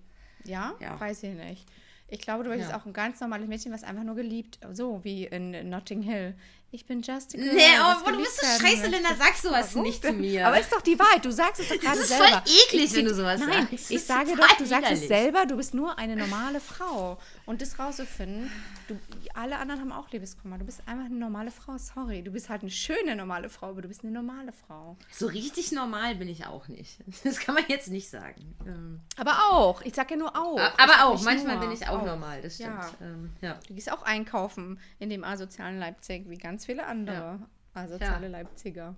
Ja? 0.44 0.72
Ja. 0.80 0.98
weiß 0.98 1.22
ich 1.24 1.34
nicht. 1.34 1.66
Ich 2.12 2.20
glaube, 2.20 2.44
du 2.44 2.50
möchtest 2.50 2.70
Ja. 2.72 2.78
auch 2.78 2.84
ein 2.84 2.92
ganz 2.92 3.20
normales 3.20 3.48
Mädchen, 3.48 3.72
was 3.72 3.84
einfach 3.84 4.02
nur 4.04 4.14
geliebt, 4.14 4.58
so 4.72 5.00
wie 5.02 5.24
in 5.24 5.70
Notting 5.70 6.02
Hill. 6.02 6.34
Ich 6.74 6.86
bin 6.86 7.02
just 7.02 7.34
a 7.34 7.38
girl, 7.38 7.52
Nee, 7.54 7.60
was 7.78 7.98
aber 8.02 8.12
du 8.12 8.18
bist 8.18 8.40
so 8.40 8.46
scheiße. 8.46 8.86
Linda. 8.86 9.10
Sag 9.18 9.34
sowas 9.36 9.74
Warum 9.74 9.82
nicht 9.86 10.02
zu 10.02 10.12
mir. 10.12 10.46
Aber 10.46 10.58
ist 10.58 10.72
doch 10.72 10.80
die 10.80 10.98
Wahrheit. 10.98 11.22
Du 11.24 11.30
sagst 11.30 11.60
es 11.60 11.68
doch 11.68 11.78
gerade 11.78 11.98
ist 11.98 12.08
selber. 12.08 12.24
voll 12.28 12.42
eklig, 12.66 12.84
Ich- 12.84 12.94
wenn 12.94 13.04
du 13.04 13.14
sowas 13.14 13.40
Nein, 13.40 13.52
sagst. 13.52 13.72
Das 13.74 13.90
ich 13.90 13.96
ist 13.96 14.06
sage 14.06 14.30
doch, 14.36 14.56
du 14.56 14.64
sagst 14.66 14.90
es 14.90 15.02
widerlich. 15.02 15.08
selber, 15.08 15.46
du 15.46 15.56
bist 15.56 15.74
nur 15.74 15.98
eine 15.98 16.16
normale 16.16 16.60
Frau. 16.60 17.18
Und 17.44 17.60
das 17.60 17.76
rauszufinden, 17.78 18.50
du, 18.86 18.96
alle 19.34 19.58
anderen 19.58 19.80
haben 19.80 19.92
auch 19.92 20.08
Liebeskummer. 20.10 20.58
Du 20.58 20.64
bist 20.64 20.80
einfach 20.86 21.06
eine 21.06 21.16
normale 21.16 21.50
Frau, 21.50 21.76
sorry. 21.76 22.22
Du 22.22 22.30
bist 22.30 22.48
halt 22.48 22.62
eine 22.62 22.70
schöne 22.70 23.16
normale 23.16 23.48
Frau, 23.48 23.70
aber 23.70 23.82
du 23.82 23.88
bist 23.88 24.04
eine 24.04 24.12
normale 24.12 24.52
Frau. 24.52 24.96
So 25.10 25.26
richtig 25.26 25.72
normal 25.72 26.14
bin 26.14 26.28
ich 26.28 26.46
auch 26.46 26.68
nicht. 26.68 26.98
Das 27.24 27.40
kann 27.40 27.56
man 27.56 27.64
jetzt 27.68 27.88
nicht 27.88 28.08
sagen. 28.08 28.54
Ähm, 28.64 29.00
Aber 29.16 29.32
auch. 29.50 29.82
Ich 29.82 29.94
sag 29.94 30.10
ja 30.12 30.16
nur 30.16 30.36
auch. 30.36 30.58
Aber 30.78 31.04
auch, 31.06 31.20
manchmal 31.22 31.56
nur. 31.56 31.64
bin 31.66 31.72
ich 31.72 31.86
auch, 31.88 32.04
normal, 32.06 32.42
das 32.42 32.54
stimmt. 32.54 32.70
Ja. 32.70 32.90
Ähm, 33.00 33.30
ja. 33.40 33.58
Du 33.66 33.74
gehst 33.74 33.90
auch 33.90 34.02
einkaufen 34.02 34.78
in 35.00 35.10
dem 35.10 35.24
asozialen 35.24 35.78
Leipzig, 35.80 36.28
wie 36.28 36.38
ganz 36.38 36.64
viele 36.66 36.86
andere 36.86 37.40
asoziale 37.74 38.28
Leipziger. 38.28 38.94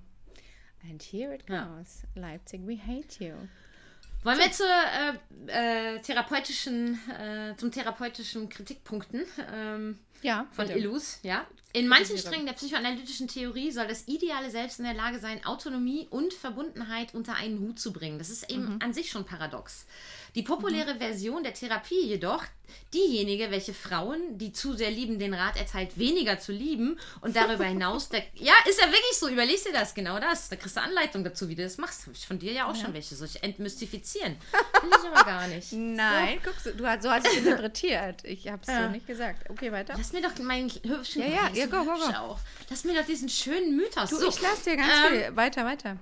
And 0.86 1.02
here 1.02 1.34
it 1.34 1.44
Ja. 1.48 1.64
goes. 1.78 2.02
Leipzig, 2.14 2.60
we 2.66 2.76
hate 2.76 3.24
you. 3.24 3.34
Wollen 4.24 4.38
wir 4.38 4.50
zur 4.50 4.66
äh, 4.66 5.96
äh, 5.96 6.00
therapeutischen, 6.00 6.98
äh, 7.10 7.54
zum 7.56 7.70
therapeutischen 7.70 8.48
Kritikpunkten 8.48 9.24
ähm, 9.52 9.98
Ja, 10.22 10.46
von 10.52 10.66
bitte. 10.66 10.78
Illus, 10.78 11.20
ja? 11.22 11.46
In 11.74 11.88
manchen. 11.88 12.16
Strängen 12.16 12.46
der 12.46 12.54
psychoanalytischen 12.54 13.28
Theorie 13.28 13.70
soll 13.70 13.86
das 13.86 14.06
ideale 14.08 14.48
Selbst 14.50 14.78
in 14.78 14.84
der 14.84 14.94
Lage 14.94 15.18
sein, 15.18 15.44
Autonomie 15.44 16.06
und 16.08 16.32
Verbundenheit 16.32 17.14
unter 17.14 17.34
einen 17.34 17.58
Hut 17.58 17.78
zu 17.78 17.92
bringen. 17.92 18.18
Das 18.18 18.30
ist 18.30 18.50
eben 18.50 18.80
an 18.80 18.94
sich 18.94 19.10
schon 19.10 19.26
paradox. 19.26 19.84
Die 20.34 20.42
populäre 20.42 20.96
Version 20.96 21.44
der 21.44 21.54
Therapie 21.54 22.00
jedoch, 22.06 22.42
diejenige, 22.92 23.50
welche 23.52 23.72
Frauen, 23.72 24.36
die 24.36 24.52
zu 24.52 24.72
sehr 24.72 24.90
lieben, 24.90 25.18
den 25.20 25.32
Rat 25.32 25.56
erteilt, 25.56 25.96
weniger 25.96 26.40
zu 26.40 26.50
lieben 26.50 26.98
und 27.20 27.36
darüber 27.36 27.64
hinaus, 27.64 28.08
der, 28.08 28.22
ja, 28.34 28.52
ist 28.68 28.80
ja 28.80 28.86
wirklich 28.86 29.16
so, 29.16 29.28
überleg 29.28 29.62
dir 29.62 29.72
das, 29.72 29.94
genau 29.94 30.18
das. 30.18 30.48
Da 30.48 30.56
kriegst 30.56 30.76
du 30.76 30.80
Anleitung 30.80 31.22
dazu, 31.22 31.48
wie 31.48 31.54
du 31.54 31.62
das 31.62 31.78
machst. 31.78 32.06
Hab 32.06 32.14
ich 32.14 32.26
von 32.26 32.38
dir 32.40 32.52
ja 32.52 32.68
auch 32.68 32.74
schon 32.74 32.92
welche, 32.94 33.14
solche 33.14 33.42
entmystifizieren. 33.42 34.36
Will 34.82 34.90
ich 34.90 35.08
aber 35.08 35.24
gar 35.24 35.46
nicht. 35.46 35.72
Nein, 35.72 36.40
guck, 36.44 36.54
so, 36.58 36.72
du 36.72 36.84
hast, 36.86 37.02
so 37.04 37.10
hast 37.10 37.26
du 37.26 37.30
es 37.30 37.36
interpretiert. 37.36 38.24
Ich 38.24 38.48
habe 38.48 38.62
es 38.62 38.68
Ja. 38.68 38.84
so 38.86 38.90
nicht 38.90 39.06
gesagt. 39.06 39.48
Okay, 39.50 39.70
weiter. 39.70 39.94
Lass 39.96 40.12
mir 40.12 40.22
doch 40.22 40.36
meinen 40.38 40.68
hübschen 40.70 41.22
Ja, 41.22 41.28
ja, 41.28 41.50
ja, 41.54 41.66
go, 41.66 41.84
go, 41.84 41.94
go. 41.94 42.16
Auch. 42.16 42.38
Lass 42.70 42.84
mir 42.84 42.94
doch 42.98 43.06
diesen 43.06 43.28
schönen 43.28 43.76
Mythos. 43.76 44.10
Du, 44.10 44.16
so. 44.16 44.28
ich 44.28 44.40
lasse 44.40 44.70
dir 44.70 44.76
ganz 44.76 44.88
Ähm, 45.10 45.12
viel. 45.12 45.36
Weiter, 45.36 45.64
weiter. 45.64 45.96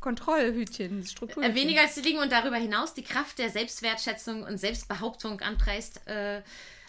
Kontrollhütchen, 0.00 1.04
Strukturhütchen. 1.04 1.56
Äh, 1.56 1.60
weniger 1.60 1.82
als 1.82 1.94
zu 1.94 2.00
liegen 2.00 2.18
und 2.18 2.32
darüber 2.32 2.56
hinaus 2.56 2.94
die 2.94 3.02
Kraft 3.02 3.38
der 3.38 3.50
Selbstwertschätzung 3.50 4.42
und 4.42 4.58
Selbstbehauptung 4.58 5.40
anpreist, 5.40 6.06
äh, 6.06 6.42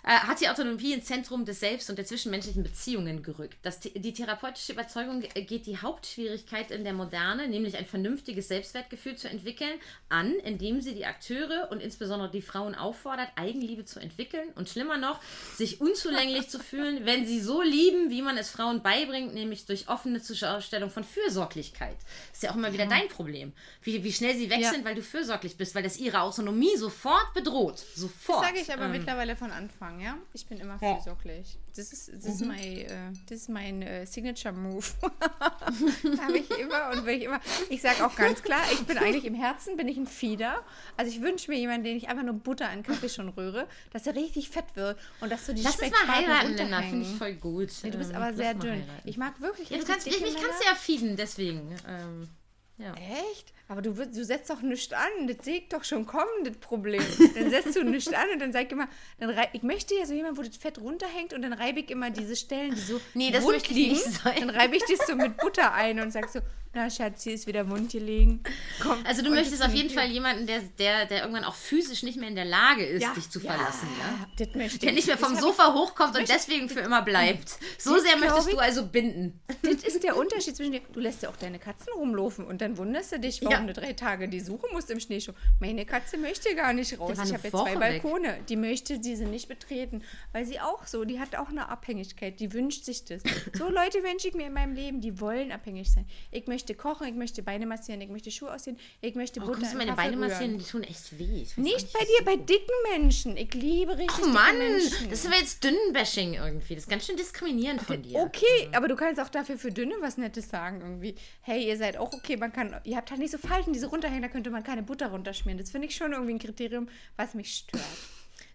äh, 0.03 0.09
hat 0.09 0.39
die 0.41 0.49
Autonomie 0.49 0.93
ins 0.93 1.05
Zentrum 1.05 1.45
des 1.45 1.59
Selbst 1.59 1.89
und 1.89 1.97
der 1.97 2.05
zwischenmenschlichen 2.05 2.63
Beziehungen 2.63 3.23
gerückt. 3.23 3.57
Das, 3.63 3.79
die 3.79 4.13
therapeutische 4.13 4.73
Überzeugung 4.73 5.23
äh, 5.33 5.41
geht 5.41 5.65
die 5.65 5.77
Hauptschwierigkeit 5.77 6.71
in 6.71 6.83
der 6.83 6.93
Moderne, 6.93 7.47
nämlich 7.47 7.77
ein 7.77 7.85
vernünftiges 7.85 8.47
Selbstwertgefühl 8.47 9.15
zu 9.15 9.29
entwickeln, 9.29 9.79
an, 10.09 10.33
indem 10.43 10.81
sie 10.81 10.95
die 10.95 11.05
Akteure 11.05 11.69
und 11.71 11.81
insbesondere 11.81 12.29
die 12.31 12.41
Frauen 12.41 12.75
auffordert, 12.75 13.29
Eigenliebe 13.35 13.85
zu 13.85 13.99
entwickeln 13.99 14.49
und 14.55 14.69
schlimmer 14.69 14.97
noch, 14.97 15.19
sich 15.55 15.81
unzulänglich 15.81 16.49
zu 16.49 16.59
fühlen, 16.59 17.01
wenn 17.05 17.25
sie 17.25 17.39
so 17.41 17.61
lieben, 17.61 18.09
wie 18.09 18.21
man 18.21 18.37
es 18.37 18.49
Frauen 18.49 18.81
beibringt, 18.81 19.33
nämlich 19.33 19.65
durch 19.65 19.89
offene 19.89 20.21
Zuschaustellung 20.21 20.89
von 20.89 21.03
Fürsorglichkeit. 21.03 21.97
Das 22.29 22.37
ist 22.37 22.43
ja 22.43 22.51
auch 22.51 22.55
immer 22.55 22.73
wieder 22.73 22.85
dein 22.85 23.07
Problem. 23.09 23.53
Wie, 23.81 24.03
wie 24.03 24.13
schnell 24.13 24.35
sie 24.35 24.49
weg 24.49 24.59
Ja. 24.61 24.71
sind, 24.71 24.85
weil 24.85 24.95
du 24.95 25.01
fürsorglich 25.03 25.57
bist, 25.57 25.75
weil 25.75 25.83
das 25.83 25.97
ihre 25.97 26.21
Autonomie 26.21 26.75
sofort 26.77 27.33
bedroht. 27.33 27.83
Sofort. 27.95 28.41
Das 28.41 28.47
sage 28.49 28.59
ich 28.61 28.71
aber 28.73 28.85
Ähm, 28.85 28.91
mittlerweile 28.91 29.35
von 29.35 29.51
Anfang, 29.51 29.96
ja? 29.99 30.17
Ich 30.33 30.45
bin 30.47 30.57
immer 30.59 30.77
Ja. 30.81 30.95
fürsorglich. 30.95 31.57
Das 31.75 31.93
ist, 31.93 32.09
das 32.13 32.25
ist 32.25 32.41
Mhm. 32.41 32.47
mein, 32.47 32.59
äh, 32.59 32.89
das 33.27 33.37
ist 33.39 33.49
mein 33.49 33.81
äh, 33.81 34.05
Signature 34.05 34.53
Move. 34.53 34.85
Habe 36.21 36.37
ich 36.37 36.49
immer 36.51 36.89
und 36.91 37.05
will 37.05 37.15
ich 37.17 37.23
immer. 37.23 37.39
Ich 37.69 37.81
sage 37.81 38.05
auch 38.05 38.15
ganz 38.15 38.41
klar, 38.41 38.61
ich 38.71 38.79
bin 38.85 38.97
eigentlich 38.97 39.25
im 39.25 39.35
Herzen 39.35 39.77
bin 39.77 39.87
ich 39.87 39.97
ein 39.97 40.07
Fieder. 40.07 40.63
Also 40.95 41.11
ich 41.11 41.21
wünsche 41.21 41.51
mir 41.51 41.57
jemanden, 41.57 41.83
den 41.83 41.97
ich 41.97 42.09
einfach 42.09 42.23
nur 42.23 42.33
Butter 42.35 42.71
in 42.73 42.83
Kaffee 42.83 43.09
schon 43.09 43.29
rühre, 43.29 43.67
dass 43.91 44.07
er 44.07 44.15
richtig 44.15 44.49
fett 44.49 44.65
wird 44.75 44.97
und 45.21 45.31
dass 45.31 45.45
so 45.45 45.53
die 45.53 45.61
Lass 45.61 45.79
uns 45.79 45.91
mal 45.91 46.15
heiraten, 46.15 46.53
Linda. 46.55 46.81
Finde 46.81 47.05
ich 47.09 47.15
voll 47.15 47.33
gut. 47.35 47.69
Nee, 47.83 47.91
du 47.91 47.97
bist 47.97 48.09
Ähm, 48.11 48.15
aber 48.17 48.27
lass 48.27 48.37
sehr 48.37 48.53
dünn. 48.53 48.71
heiraten. 48.71 49.01
Ich 49.07 49.17
mag 49.17 49.39
wirklich 49.41 49.69
Ja, 49.69 49.77
du 49.77 49.83
kannst, 49.85 50.05
mich, 50.05 50.15
dicke 50.17 50.29
mich 50.31 50.41
kannst 50.41 50.61
du 50.61 50.65
ja 50.67 50.75
fieden, 50.75 51.15
deswegen. 51.15 51.75
Ähm, 51.87 52.29
ja. 52.77 52.93
Echt? 53.31 53.53
Aber 53.69 53.81
du, 53.81 53.91
du 53.93 54.23
setzt 54.23 54.49
doch 54.49 54.61
nichts 54.61 54.93
an. 54.93 55.27
Das 55.27 55.43
sehe 55.43 55.57
ich 55.57 55.69
doch 55.69 55.83
schon 55.83 56.05
kommen, 56.05 56.43
das 56.45 56.55
Problem. 56.57 57.03
Dann 57.35 57.49
setzt 57.49 57.75
du 57.75 57.83
nichts 57.83 58.13
an 58.13 58.29
und 58.33 58.39
dann 58.39 58.53
sag 58.53 58.65
ich 58.67 58.71
immer, 58.71 58.87
dann 59.19 59.29
rei- 59.31 59.49
ich 59.53 59.61
möchte 59.63 59.93
ja 59.95 60.05
so 60.05 60.13
jemand, 60.13 60.37
wo 60.37 60.41
das 60.41 60.55
Fett 60.55 60.79
runterhängt 60.79 61.33
und 61.33 61.41
dann 61.41 61.51
reibe 61.53 61.81
ich 61.81 61.89
immer 61.91 62.09
diese 62.09 62.35
Stellen, 62.37 62.73
die 62.75 62.79
so 62.81 63.01
Nee, 63.13 63.29
das 63.31 63.43
möchte 63.45 63.71
ich 63.71 63.75
liegen. 63.75 63.91
nicht 63.93 64.03
sein. 64.05 64.35
Dann 64.39 64.49
reibe 64.51 64.77
ich 64.77 64.83
das 64.85 65.05
so 65.05 65.15
mit 65.15 65.35
Butter 65.37 65.73
ein 65.73 65.99
und 65.99 66.11
sag 66.11 66.29
so, 66.29 66.39
na 66.77 66.91
Schatz, 66.91 67.23
hier 67.23 67.33
ist 67.33 67.47
wieder 67.47 67.67
Wund 67.71 67.91
gelegen. 67.91 68.43
Komm. 68.81 68.99
Also 69.03 69.23
du 69.23 69.31
möchtest 69.31 69.63
auf 69.65 69.73
jeden 69.73 69.89
Fall 69.89 70.07
jemanden, 70.11 70.45
der, 70.45 70.59
der, 70.77 71.07
der 71.07 71.21
irgendwann 71.21 71.43
auch 71.43 71.55
physisch 71.55 72.03
nicht 72.03 72.19
mehr 72.19 72.29
in 72.29 72.35
der 72.35 72.45
Lage 72.45 72.85
ist, 72.85 73.01
Ja, 73.01 73.13
dich 73.15 73.29
zu 73.31 73.39
ja, 73.39 73.51
verlassen. 73.53 73.87
Ja? 73.99 74.27
Das 74.45 74.53
möchte 74.55 74.77
Der 74.79 74.89
ich. 74.89 74.95
nicht 74.97 75.07
mehr 75.07 75.17
vom 75.17 75.35
Sofa 75.35 75.73
hochkommt 75.73 76.15
und 76.17 76.29
deswegen 76.29 76.69
für 76.69 76.81
immer 76.81 77.01
bleibt. 77.01 77.57
So 77.79 77.97
sehr 77.97 78.15
möchtest 78.17 78.47
du 78.49 78.51
ich. 78.51 78.59
also 78.61 78.85
binden. 78.85 79.39
Das 79.63 79.83
ist 79.83 80.03
der 80.03 80.15
Unterschied 80.17 80.55
zwischen 80.55 80.71
dir. 80.73 80.81
Du 80.93 80.99
lässt 80.99 81.23
ja 81.23 81.29
auch 81.29 81.35
deine 81.35 81.57
Katzen 81.57 81.91
rumlaufen 81.95 82.45
und 82.45 82.61
dann 82.61 82.77
wunderst 82.77 83.11
du 83.11 83.19
dich, 83.19 83.41
warum 83.41 83.67
Ja. 83.67 83.73
du 83.73 83.81
drei 83.81 83.93
Tage 83.93 84.29
die 84.29 84.39
suchen 84.39 84.69
musst 84.71 84.91
im 84.91 84.99
Schneeschuh. 84.99 85.33
Meine 85.59 85.83
Katze 85.85 86.17
möchte 86.17 86.53
gar 86.55 86.73
nicht 86.73 86.99
raus. 86.99 87.13
Ich 87.13 87.33
habe 87.33 87.43
jetzt 87.43 87.49
zwei 87.57 87.79
weg. 87.79 88.03
Balkone. 88.03 88.37
Die 88.49 88.55
möchte 88.55 88.99
diese 88.99 89.23
nicht 89.25 89.47
betreten, 89.47 90.03
weil 90.31 90.45
sie 90.45 90.59
auch 90.59 90.85
so, 90.85 91.05
die 91.05 91.19
hat 91.19 91.35
auch 91.35 91.49
eine 91.49 91.69
Abhängigkeit, 91.69 92.39
die 92.39 92.53
wünscht 92.53 92.85
sich 92.85 93.03
das. 93.05 93.23
So 93.53 93.67
Leute 93.69 94.03
wünsche 94.03 94.27
ich 94.27 94.35
mir 94.35 94.45
in 94.45 94.53
meinem 94.53 94.75
Leben, 94.75 95.01
die 95.01 95.19
wollen 95.19 95.51
abhängig 95.51 95.91
sein. 95.91 96.05
Ich 96.29 96.45
möchte 96.45 96.66
kochen, 96.75 97.07
ich 97.07 97.15
möchte 97.15 97.43
Beine 97.43 97.65
massieren, 97.65 98.01
ich 98.01 98.09
möchte 98.09 98.31
Schuhe 98.31 98.53
ausziehen, 98.53 98.77
ich 99.01 99.15
möchte 99.15 99.39
Oh, 99.41 99.45
Butter 99.45 99.61
du 99.61 99.67
in 99.71 99.77
meine 99.77 99.93
Beine 99.93 100.17
massieren? 100.17 100.57
Die 100.57 100.63
tun 100.63 100.83
echt 100.83 101.17
weh. 101.17 101.43
Auch 101.51 101.57
Nicht 101.57 101.93
bei 101.93 101.99
dir, 101.99 102.17
das 102.17 102.25
bei 102.25 102.35
dicken 102.35 102.73
Menschen. 102.91 103.37
Ich 103.37 103.53
liebe 103.53 103.97
richtig 103.97 104.17
Ach 104.23 104.33
Mann, 104.33 104.57
Menschen. 104.57 105.09
das 105.09 105.19
ist 105.19 105.25
aber 105.27 105.37
jetzt 105.37 105.63
Dünnenbashing 105.63 106.33
irgendwie. 106.35 106.75
Das 106.75 106.83
ist 106.83 106.89
ganz 106.89 107.05
schön 107.05 107.17
diskriminierend 107.17 107.81
von 107.81 108.01
dir. 108.01 108.19
Okay, 108.19 108.69
aber 108.73 108.87
du 108.87 108.95
kannst 108.95 109.19
auch 109.19 109.29
dafür 109.29 109.57
für 109.57 109.71
Dünne 109.71 109.95
was 110.01 110.17
Nettes 110.17 110.49
sagen 110.49 110.81
irgendwie. 110.81 111.15
Hey, 111.41 111.67
ihr 111.67 111.77
seid 111.77 111.97
auch 111.97 112.13
okay, 112.13 112.37
man 112.37 112.51
kann, 112.53 112.75
ihr 112.83 112.97
habt 112.97 113.09
halt 113.11 113.19
nicht 113.19 113.31
so 113.31 113.37
Falten, 113.37 113.73
die 113.73 113.79
so 113.79 113.87
runterhängen, 113.87 114.21
da 114.21 114.29
könnte 114.29 114.49
man 114.49 114.63
keine 114.63 114.83
Butter 114.83 115.07
runterschmieren. 115.07 115.57
Das 115.57 115.71
finde 115.71 115.87
ich 115.87 115.95
schon 115.95 116.13
irgendwie 116.13 116.33
ein 116.33 116.39
Kriterium, 116.39 116.87
was 117.15 117.33
mich 117.33 117.53
stört. 117.55 117.83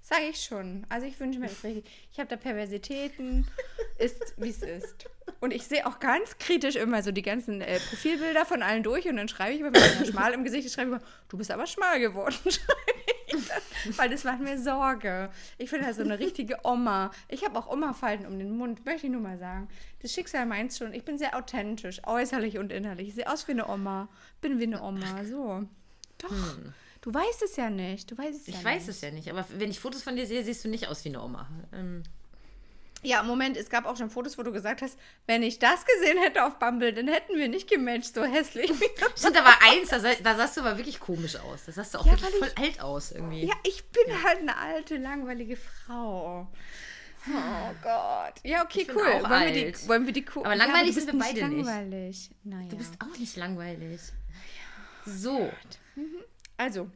Sage 0.03 0.25
ich 0.31 0.43
schon. 0.43 0.85
Also 0.89 1.07
ich 1.07 1.19
wünsche 1.21 1.39
mir 1.39 1.47
das 1.47 1.63
richtig. 1.65 1.85
Ich 2.13 2.19
habe 2.19 2.29
da 2.29 2.37
Perversitäten, 2.37 3.47
ist 3.99 4.35
wie 4.37 4.51
es 4.51 4.63
ist. 4.63 5.07
Und 5.43 5.53
ich 5.53 5.67
sehe 5.67 5.85
auch 5.89 5.99
ganz 5.99 6.39
kritisch 6.39 6.77
immer 6.77 7.03
so 7.03 7.11
die 7.11 7.21
ganzen 7.21 7.63
äh, 7.63 7.81
Profilbilder 7.81 8.47
von 8.47 8.63
allen 8.63 8.85
durch 8.85 9.09
und 9.09 9.17
dann 9.17 9.27
schreibe 9.27 9.55
ich 9.55 9.59
immer, 9.59 9.75
wenn 9.75 9.83
einer 9.83 10.07
schmal 10.07 10.33
im 10.35 10.45
Gesicht 10.45 10.71
schreibe 10.71 10.91
ich 10.91 10.97
immer, 10.97 11.05
du 11.29 11.37
bist 11.37 11.51
aber 11.51 11.67
schmal 11.67 11.99
geworden. 11.99 12.37
ich 13.27 13.49
dann. 13.49 13.97
Weil 13.97 14.09
das 14.09 14.23
macht 14.23 14.39
mir 14.39 14.57
Sorge. 14.57 15.31
Ich 15.59 15.69
finde 15.69 15.87
halt 15.87 15.97
so 15.97 16.03
eine 16.03 16.21
richtige 16.21 16.59
Oma. 16.63 17.11
Ich 17.27 17.45
habe 17.45 17.59
auch 17.59 17.69
Oma-Falten 17.69 18.25
um 18.25 18.39
den 18.39 18.57
Mund, 18.57 18.87
möchte 18.87 19.09
ich 19.09 19.13
nur 19.13 19.21
mal 19.21 19.37
sagen. 19.37 19.67
Das 20.01 20.13
Schicksal 20.13 20.47
meint 20.47 20.75
schon, 20.75 20.95
ich 20.95 21.05
bin 21.05 21.19
sehr 21.19 21.37
authentisch, 21.37 22.01
äußerlich 22.07 22.59
und 22.59 22.71
innerlich. 22.71 23.09
Ich 23.09 23.15
sehe 23.15 23.29
aus 23.29 23.49
wie 23.49 23.53
eine 23.53 23.67
Oma, 23.69 24.09
bin 24.41 24.61
wie 24.61 24.65
eine 24.65 24.81
Oma, 24.81 25.25
so. 25.25 25.65
Doch. 26.19 26.31
Du 27.01 27.13
weißt 27.13 27.43
es 27.43 27.57
ja 27.57 27.69
nicht. 27.69 28.09
Du 28.09 28.17
weißt 28.17 28.43
es 28.43 28.47
ja 28.47 28.53
Hm. 28.53 28.61
Ich 28.61 28.65
weiß 28.65 28.87
nicht. 28.87 28.89
es 28.91 29.01
ja 29.01 29.11
nicht, 29.11 29.29
aber 29.29 29.45
wenn 29.59 29.73
ich 29.73 29.81
Fotos 29.81 30.05
von 30.05 30.15
dir 30.15 30.25
sehe, 30.25 30.45
siehst 30.45 30.65
du 30.65 30.69
nicht 30.69 30.87
aus 30.87 31.05
wie 31.05 31.09
eine 31.09 31.21
Oma. 31.21 31.49
Ähm, 31.73 32.05
Ja, 33.05 33.23
Moment, 33.25 33.57
es 33.57 33.69
gab 33.69 33.85
auch 33.85 33.97
schon 33.97 34.11
Fotos, 34.11 34.39
wo 34.39 34.43
du 34.45 34.53
gesagt 34.53 34.81
hast, 34.81 34.97
wenn 35.27 35.43
ich 35.43 35.59
das 35.59 35.85
gesehen 35.85 36.19
hätte 36.19 36.45
auf 36.45 36.59
Bumble, 36.61 36.93
dann 36.93 37.09
hätten 37.09 37.37
wir 37.37 37.49
nicht 37.49 37.69
gematcht, 37.69 38.15
so 38.15 38.23
hässlich 38.25 38.71
das. 38.71 39.11
stimmt, 39.19 39.37
da 39.37 39.45
war 39.45 39.59
eins, 39.63 39.89
da, 39.89 39.99
sah- 39.99 40.15
da 40.23 40.37
sahst 40.37 40.57
du 40.57 40.61
aber 40.61 40.77
wirklich 40.79 41.01
komisch 41.01 41.35
aus. 41.37 41.65
Da 41.67 41.73
sahst 41.73 41.95
du 41.95 41.99
auch 41.99 42.07
Ja, 42.07 42.13
wirklich 42.13 42.37
voll 42.37 42.53
alt 42.65 42.81
aus 42.81 43.11
irgendwie. 43.13 43.45
Ja, 43.47 43.55
ich 43.65 43.85
bin 43.87 44.23
halt 44.25 44.39
eine 44.39 44.57
alte, 44.57 44.97
langweilige 44.99 45.57
Frau. 45.57 46.47
Oh 47.29 47.75
Gott. 47.83 48.35
Ja, 48.45 48.65
okay, 48.65 48.87
cool. 48.95 48.97
wollen, 48.97 49.55
wir 49.55 49.73
die, 49.73 49.89
wollen 49.89 50.07
wir 50.07 50.13
die 50.13 50.25
Co 50.25 50.45
Aber 50.45 50.57
langweilig 50.57 50.95
bist 50.95 51.07
sind 51.09 51.19
wir 51.19 51.25
beide 51.25 51.49
nicht. 51.49 51.65
langweilig. 51.67 52.31
Naja. 52.45 52.69
Du 52.69 52.77
bist 52.77 52.95
auch 53.01 53.19
nicht 53.19 53.37
langweilig. 53.37 54.01
So, 55.07 55.51
also, 56.57 56.89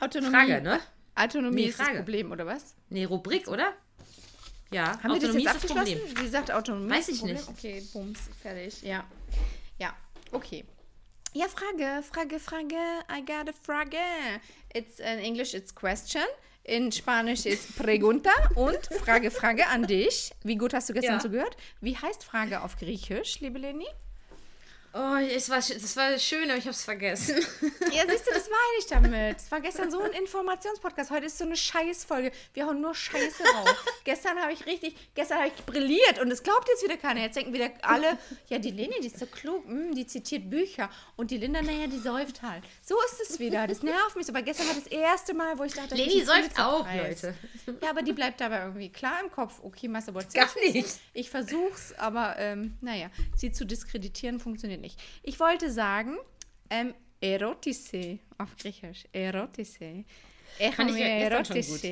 Autonomie. 0.00 0.30
Frage, 0.32 0.60
ne? 0.60 0.80
Autonomie 1.16 1.54
Nee, 1.62 1.66
ist 1.68 1.78
das 1.78 1.86
Frage. 1.86 1.98
Problem, 2.00 2.30
oder 2.32 2.46
was? 2.46 2.74
Nee, 2.88 3.04
Rubrik, 3.04 3.48
oder? 3.48 3.72
Ja, 4.70 4.98
Haben 5.02 5.14
wir 5.14 5.20
das 5.20 5.30
Autonomie 5.30 5.44
jetzt 5.44 5.54
ist 5.56 5.64
das 5.64 5.70
abgeschlossen? 5.70 5.98
Problem. 6.06 6.24
Sie 6.24 6.30
sagt 6.30 6.50
Autonomie. 6.50 6.90
Weiß 6.90 7.08
ich 7.08 7.18
Problem. 7.18 7.38
Okay, 7.48 7.82
bums, 7.92 8.18
fertig. 8.42 8.82
Ja. 8.82 9.04
Ja, 9.78 9.94
okay. 10.32 10.64
Ja, 11.32 11.46
Frage, 11.48 12.02
Frage, 12.02 12.38
Frage. 12.38 12.76
I 13.10 13.20
got 13.24 13.48
a 13.48 13.52
Frage. 13.62 13.96
It's 14.72 14.98
in 15.00 15.18
English, 15.18 15.54
it's 15.54 15.74
question. 15.74 16.22
In 16.62 16.90
Spanisch 16.92 17.44
ist 17.44 17.76
Pregunta 17.76 18.30
und 18.54 18.78
Frage, 19.04 19.30
Frage 19.30 19.66
an 19.66 19.86
dich. 19.86 20.32
Wie 20.44 20.56
gut 20.56 20.72
hast 20.72 20.88
du 20.88 20.94
gestern 20.94 21.14
Ja. 21.16 21.20
zugehört? 21.20 21.56
Wie 21.80 21.96
heißt 21.96 22.24
Frage 22.24 22.62
auf 22.62 22.76
Griechisch, 22.78 23.40
liebe 23.40 23.58
Leni? 23.58 23.86
Oh, 24.96 25.16
es 25.16 25.50
war, 25.50 25.56
das 25.56 25.96
war 25.96 26.16
schön, 26.20 26.48
aber 26.48 26.56
ich 26.56 26.68
hab's 26.68 26.84
vergessen. 26.84 27.34
Ja, 27.92 28.02
siehst 28.08 28.26
du, 28.26 28.32
das 28.32 28.48
meine 28.48 28.78
ich 28.78 28.86
damit. 28.86 29.36
Es 29.36 29.50
war 29.50 29.60
gestern 29.60 29.90
so 29.90 30.00
ein 30.00 30.10
Informationspodcast. 30.12 31.10
Heute 31.10 31.26
ist 31.26 31.38
so 31.38 31.44
eine 31.44 31.56
Scheißfolge. 31.56 32.32
Wir 32.54 32.66
hauen 32.66 32.80
nur 32.80 32.94
Scheiße 32.94 33.42
raus. 33.42 33.76
gestern 34.04 34.38
habe 34.40 34.52
ich 34.52 34.66
richtig, 34.66 34.96
gestern 35.14 35.38
habe 35.38 35.48
ich 35.48 35.64
brilliert 35.64 36.20
und 36.20 36.30
es 36.30 36.42
glaubt 36.42 36.68
jetzt 36.68 36.82
wieder 36.82 36.96
keiner. 36.96 37.20
Jetzt 37.20 37.36
denken 37.36 37.52
wieder 37.52 37.70
alle, 37.82 38.18
ja, 38.48 38.58
die 38.58 38.70
Leni, 38.70 38.94
die 39.00 39.06
ist 39.08 39.18
so 39.18 39.26
klug, 39.26 39.64
hm, 39.66 39.94
die 39.94 40.06
zitiert 40.06 40.50
Bücher. 40.50 40.90
Und 41.16 41.30
die 41.30 41.38
Linda, 41.38 41.62
naja, 41.62 41.86
die 41.86 41.98
säuft 41.98 42.42
halt. 42.42 42.64
So 42.82 42.96
ist 43.06 43.30
es 43.30 43.38
wieder. 43.38 43.66
Das 43.66 43.82
nervt 43.82 44.16
mich 44.16 44.26
so. 44.26 44.32
Aber 44.32 44.42
gestern 44.42 44.66
war 44.68 44.74
das 44.74 44.88
erste 44.88 45.34
Mal, 45.34 45.56
wo 45.58 45.64
ich 45.64 45.74
dachte, 45.74 45.94
Leni 45.94 46.24
säuft 46.24 46.58
auch. 46.58 46.86
Leute. 46.92 47.34
Ja, 47.80 47.90
aber 47.90 48.02
die 48.02 48.12
bleibt 48.12 48.40
dabei 48.40 48.62
irgendwie 48.64 48.90
klar 48.90 49.20
im 49.22 49.30
Kopf. 49.30 49.60
Okay, 49.62 49.88
Masterboard. 49.88 50.32
Gar 50.34 50.48
nicht. 50.60 50.88
Ich 51.12 51.30
versuch's, 51.30 51.92
aber 51.96 52.36
ähm, 52.38 52.76
naja, 52.80 53.10
sie 53.36 53.52
zu 53.52 53.64
diskreditieren 53.64 54.40
funktioniert 54.40 54.80
nicht. 54.80 54.83
Ich 55.22 55.38
wollte 55.40 55.70
sagen, 55.70 56.16
ähm, 56.70 56.94
Erotise 57.20 58.18
auf 58.38 58.56
Griechisch. 58.56 59.04
Erotise. 59.12 60.04
Fand 60.76 60.90
ich 60.90 60.96
gut. 61.68 61.82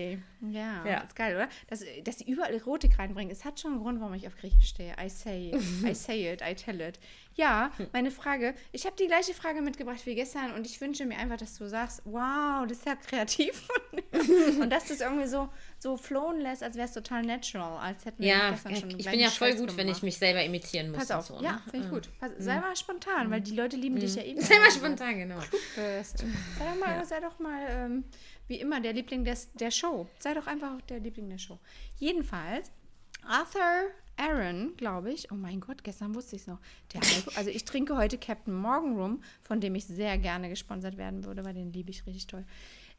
Ja, 0.53 0.85
Ja. 0.87 0.99
ist 1.01 1.17
geil, 1.17 1.35
oder? 1.35 1.49
Dass, 1.69 1.85
dass 2.05 2.19
sie 2.19 2.31
überall 2.31 2.55
Erotik 2.55 2.97
reinbringen. 2.99 3.33
Es 3.33 3.45
hat 3.45 3.59
schon 3.59 3.73
einen 3.73 3.83
Grund, 3.83 4.01
warum 4.01 4.15
ich 4.15 4.27
auf 4.27 4.37
Griechisch 4.37 4.69
stehe. 4.69 4.95
I 5.05 5.09
say 5.09 5.51
it. 5.51 5.55
I 5.85 5.95
say 5.95 6.33
it. 6.33 6.43
I 6.43 6.55
tell 6.55 6.81
it. 6.81 7.01
Ja, 7.35 7.73
meine 7.93 8.11
Frage. 8.13 8.55
Ich 8.71 8.85
habe 8.87 8.95
die 8.97 9.07
gleiche 9.09 9.35
Frage 9.35 9.63
mitgebracht 9.63 10.05
wie 10.07 10.15
gestern 10.15 10.53
und 10.53 10.65
ich 10.67 10.81
wünsche 10.81 11.05
mir 11.07 11.19
einfach, 11.19 11.39
dass 11.39 11.59
du 11.59 11.69
sagst, 11.69 12.03
wow, 12.05 12.65
das 12.69 12.79
ist 12.79 12.87
ja 12.87 12.95
kreativ. 12.95 13.67
und 14.61 14.71
dass 14.71 14.87
du 14.87 14.95
es 14.95 15.01
irgendwie 15.01 15.27
so, 15.27 15.49
so 15.83 15.97
flowen 15.97 16.41
lässt, 16.41 16.63
als 16.63 16.77
wäre 16.77 16.87
es 16.87 16.95
total 16.95 17.23
natural. 17.23 17.79
Als 17.79 18.05
hätten 18.05 18.23
wir 18.23 18.29
Ja, 18.29 18.51
gestern 18.53 18.77
schon 18.77 18.91
einen 18.91 19.01
ich 19.01 19.11
bin 19.11 19.19
ja 19.19 19.31
voll 19.31 19.51
Scheiß 19.51 19.59
gut, 19.59 19.71
wenn 19.71 19.87
gemacht. 19.87 19.97
ich 19.97 20.03
mich 20.05 20.17
selber 20.17 20.45
imitieren 20.45 20.91
muss. 20.93 21.01
Pass 21.01 21.11
auf, 21.11 21.27
so, 21.27 21.43
ja, 21.43 21.55
ne? 21.55 21.63
finde 21.69 21.87
ich 21.87 21.93
gut. 21.93 22.09
Pass, 22.21 22.31
sei 22.39 22.61
mal 22.61 22.77
spontan, 22.77 23.31
weil 23.33 23.41
die 23.41 23.57
Leute 23.57 23.77
lieben 23.77 23.99
dich 23.99 24.15
ja 24.15 24.23
eben. 24.23 24.41
Sei 24.53 24.59
mal 24.61 24.71
spontan, 24.71 25.19
genau. 25.19 25.41
Bist. 25.75 26.19
Sei 26.19 26.65
doch 26.65 26.87
mal, 26.87 27.05
sei 27.05 27.21
doch 27.21 27.39
mal 27.41 27.67
ähm, 27.69 28.05
wie 28.47 28.61
immer 28.61 28.81
der 28.81 28.93
Liebling 28.93 29.25
des, 29.25 29.53
der 29.55 29.73
Show. 29.73 30.09
Sei 30.21 30.35
doch 30.35 30.47
einfach 30.47 30.81
der 30.83 31.01
Liebling 31.01 31.29
der 31.29 31.39
Show. 31.39 31.59
Jedenfalls, 31.99 32.71
Arthur 33.27 33.91
Aaron, 34.17 34.77
glaube 34.77 35.13
ich. 35.13 35.33
Oh 35.33 35.35
mein 35.35 35.59
Gott, 35.59 35.83
gestern 35.83 36.15
wusste 36.15 36.37
ich 36.37 36.43
es 36.43 36.47
noch. 36.49 36.61
Also 37.35 37.51
ich 37.51 37.65
trinke 37.65 37.97
heute 37.97 38.19
Captain 38.19 38.55
Morgan 38.55 38.97
Rum, 38.97 39.23
von 39.43 39.61
dem 39.61 39.75
ich 39.75 39.87
sehr 39.87 40.17
gerne 40.19 40.49
gesponsert 40.49 40.97
werden 40.97 41.25
würde, 41.25 41.45
weil 41.45 41.55
den 41.55 41.73
liebe 41.73 41.91
ich 41.91 42.07
richtig 42.07 42.29
toll. 42.29 42.45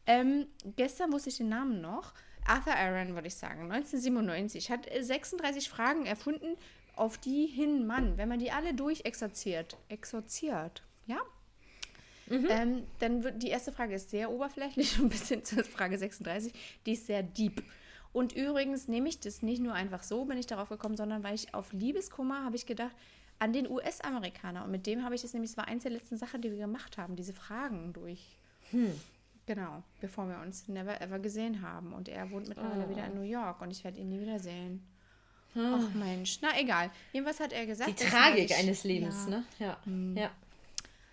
Ähm, 0.05 0.47
gestern 0.75 1.13
wusste 1.13 1.29
ich 1.29 1.38
den 1.38 1.47
Namen 1.47 1.79
noch. 1.79 2.13
Arthur 2.48 2.76
Aaron, 2.76 3.16
würde 3.16 3.28
ich 3.28 3.36
sagen, 3.36 3.72
1997, 3.72 4.72
hat 4.72 4.89
äh, 4.91 5.04
36 5.04 5.70
Fragen 5.70 6.06
erfunden, 6.06 6.58
auf 6.96 7.18
die 7.18 7.48
hin 7.48 7.88
man, 7.88 8.18
wenn 8.18 8.30
man 8.30 8.39
die 8.39 8.52
alle 8.52 8.74
durchexerziert, 8.74 9.78
exorziert, 9.89 10.84
ja, 11.08 11.20
ähm, 12.30 12.84
dann 13.00 13.24
wird 13.24 13.44
die 13.44 13.50
erste 13.50 13.72
Frage 13.72 13.96
ist 13.96 14.10
sehr 14.10 14.32
oberflächlich 14.32 15.00
und 15.00 15.10
bis 15.10 15.28
hin 15.28 15.44
zur 15.44 15.64
Frage 15.64 15.98
36, 15.98 16.54
die 16.86 16.94
ist 16.94 17.08
sehr 17.08 17.24
deep. 17.24 17.64
Und 18.12 18.34
übrigens 18.34 18.88
nehme 18.88 19.10
ich 19.10 19.20
das 19.20 19.41
nicht 19.41 19.62
nur 19.62 19.74
einfach 19.74 20.04
so, 20.04 20.26
bin 20.26 20.38
ich 20.38 20.46
darauf 20.46 20.70
gekommen, 20.70 20.96
sondern 20.96 21.24
weil 21.24 21.36
ich 21.36 21.54
auf 21.54 21.74
Liebeskummer 21.74 22.46
habe 22.46 22.56
ich 22.56 22.66
gedacht 22.66 22.96
an 23.39 23.54
den 23.54 23.70
US-Amerikaner. 23.70 24.64
Und 24.64 24.72
mit 24.72 24.86
dem 24.86 25.04
habe 25.04 25.16
ich 25.16 25.24
das 25.24 25.34
nämlich, 25.34 25.52
es 25.52 25.58
war 25.58 25.68
eins 25.68 25.84
der 25.84 25.91
letzten 25.91 26.18
Sachen, 26.18 26.41
die 26.41 26.52
wir 26.52 26.60
gemacht 26.60 26.98
haben, 26.98 27.16
diese 27.16 27.34
Fragen 27.34 27.91
durch. 27.91 28.38
Genau, 29.46 29.84
bevor 30.00 30.28
wir 30.30 30.39
uns 30.39 30.68
never 30.70 31.02
ever 31.02 31.20
gesehen 31.20 31.62
haben. 31.62 31.94
Und 31.94 32.08
er 32.08 32.32
wohnt 32.32 32.48
mittlerweile 32.48 32.89
wieder 32.89 33.06
in 33.08 33.16
New 33.16 33.24
York 33.30 33.60
und 33.62 33.72
ich 33.72 33.84
werde 33.84 34.00
ihn 34.00 34.10
nie 34.10 34.20
wiedersehen. 34.22 34.88
Ach 35.56 35.94
Mensch, 35.94 36.39
na 36.41 36.58
egal. 36.60 36.89
Jedenfalls 37.12 37.39
hat 37.39 37.54
er 37.54 37.66
gesagt, 37.66 37.89
Die 37.89 38.06
Tragik 38.06 38.46
ich- 38.50 38.56
eines 38.56 38.84
Lebens, 38.84 39.26
ja, 39.26 39.30
ne? 39.30 39.44
Ja. 39.60 39.78
ja. 40.16 40.32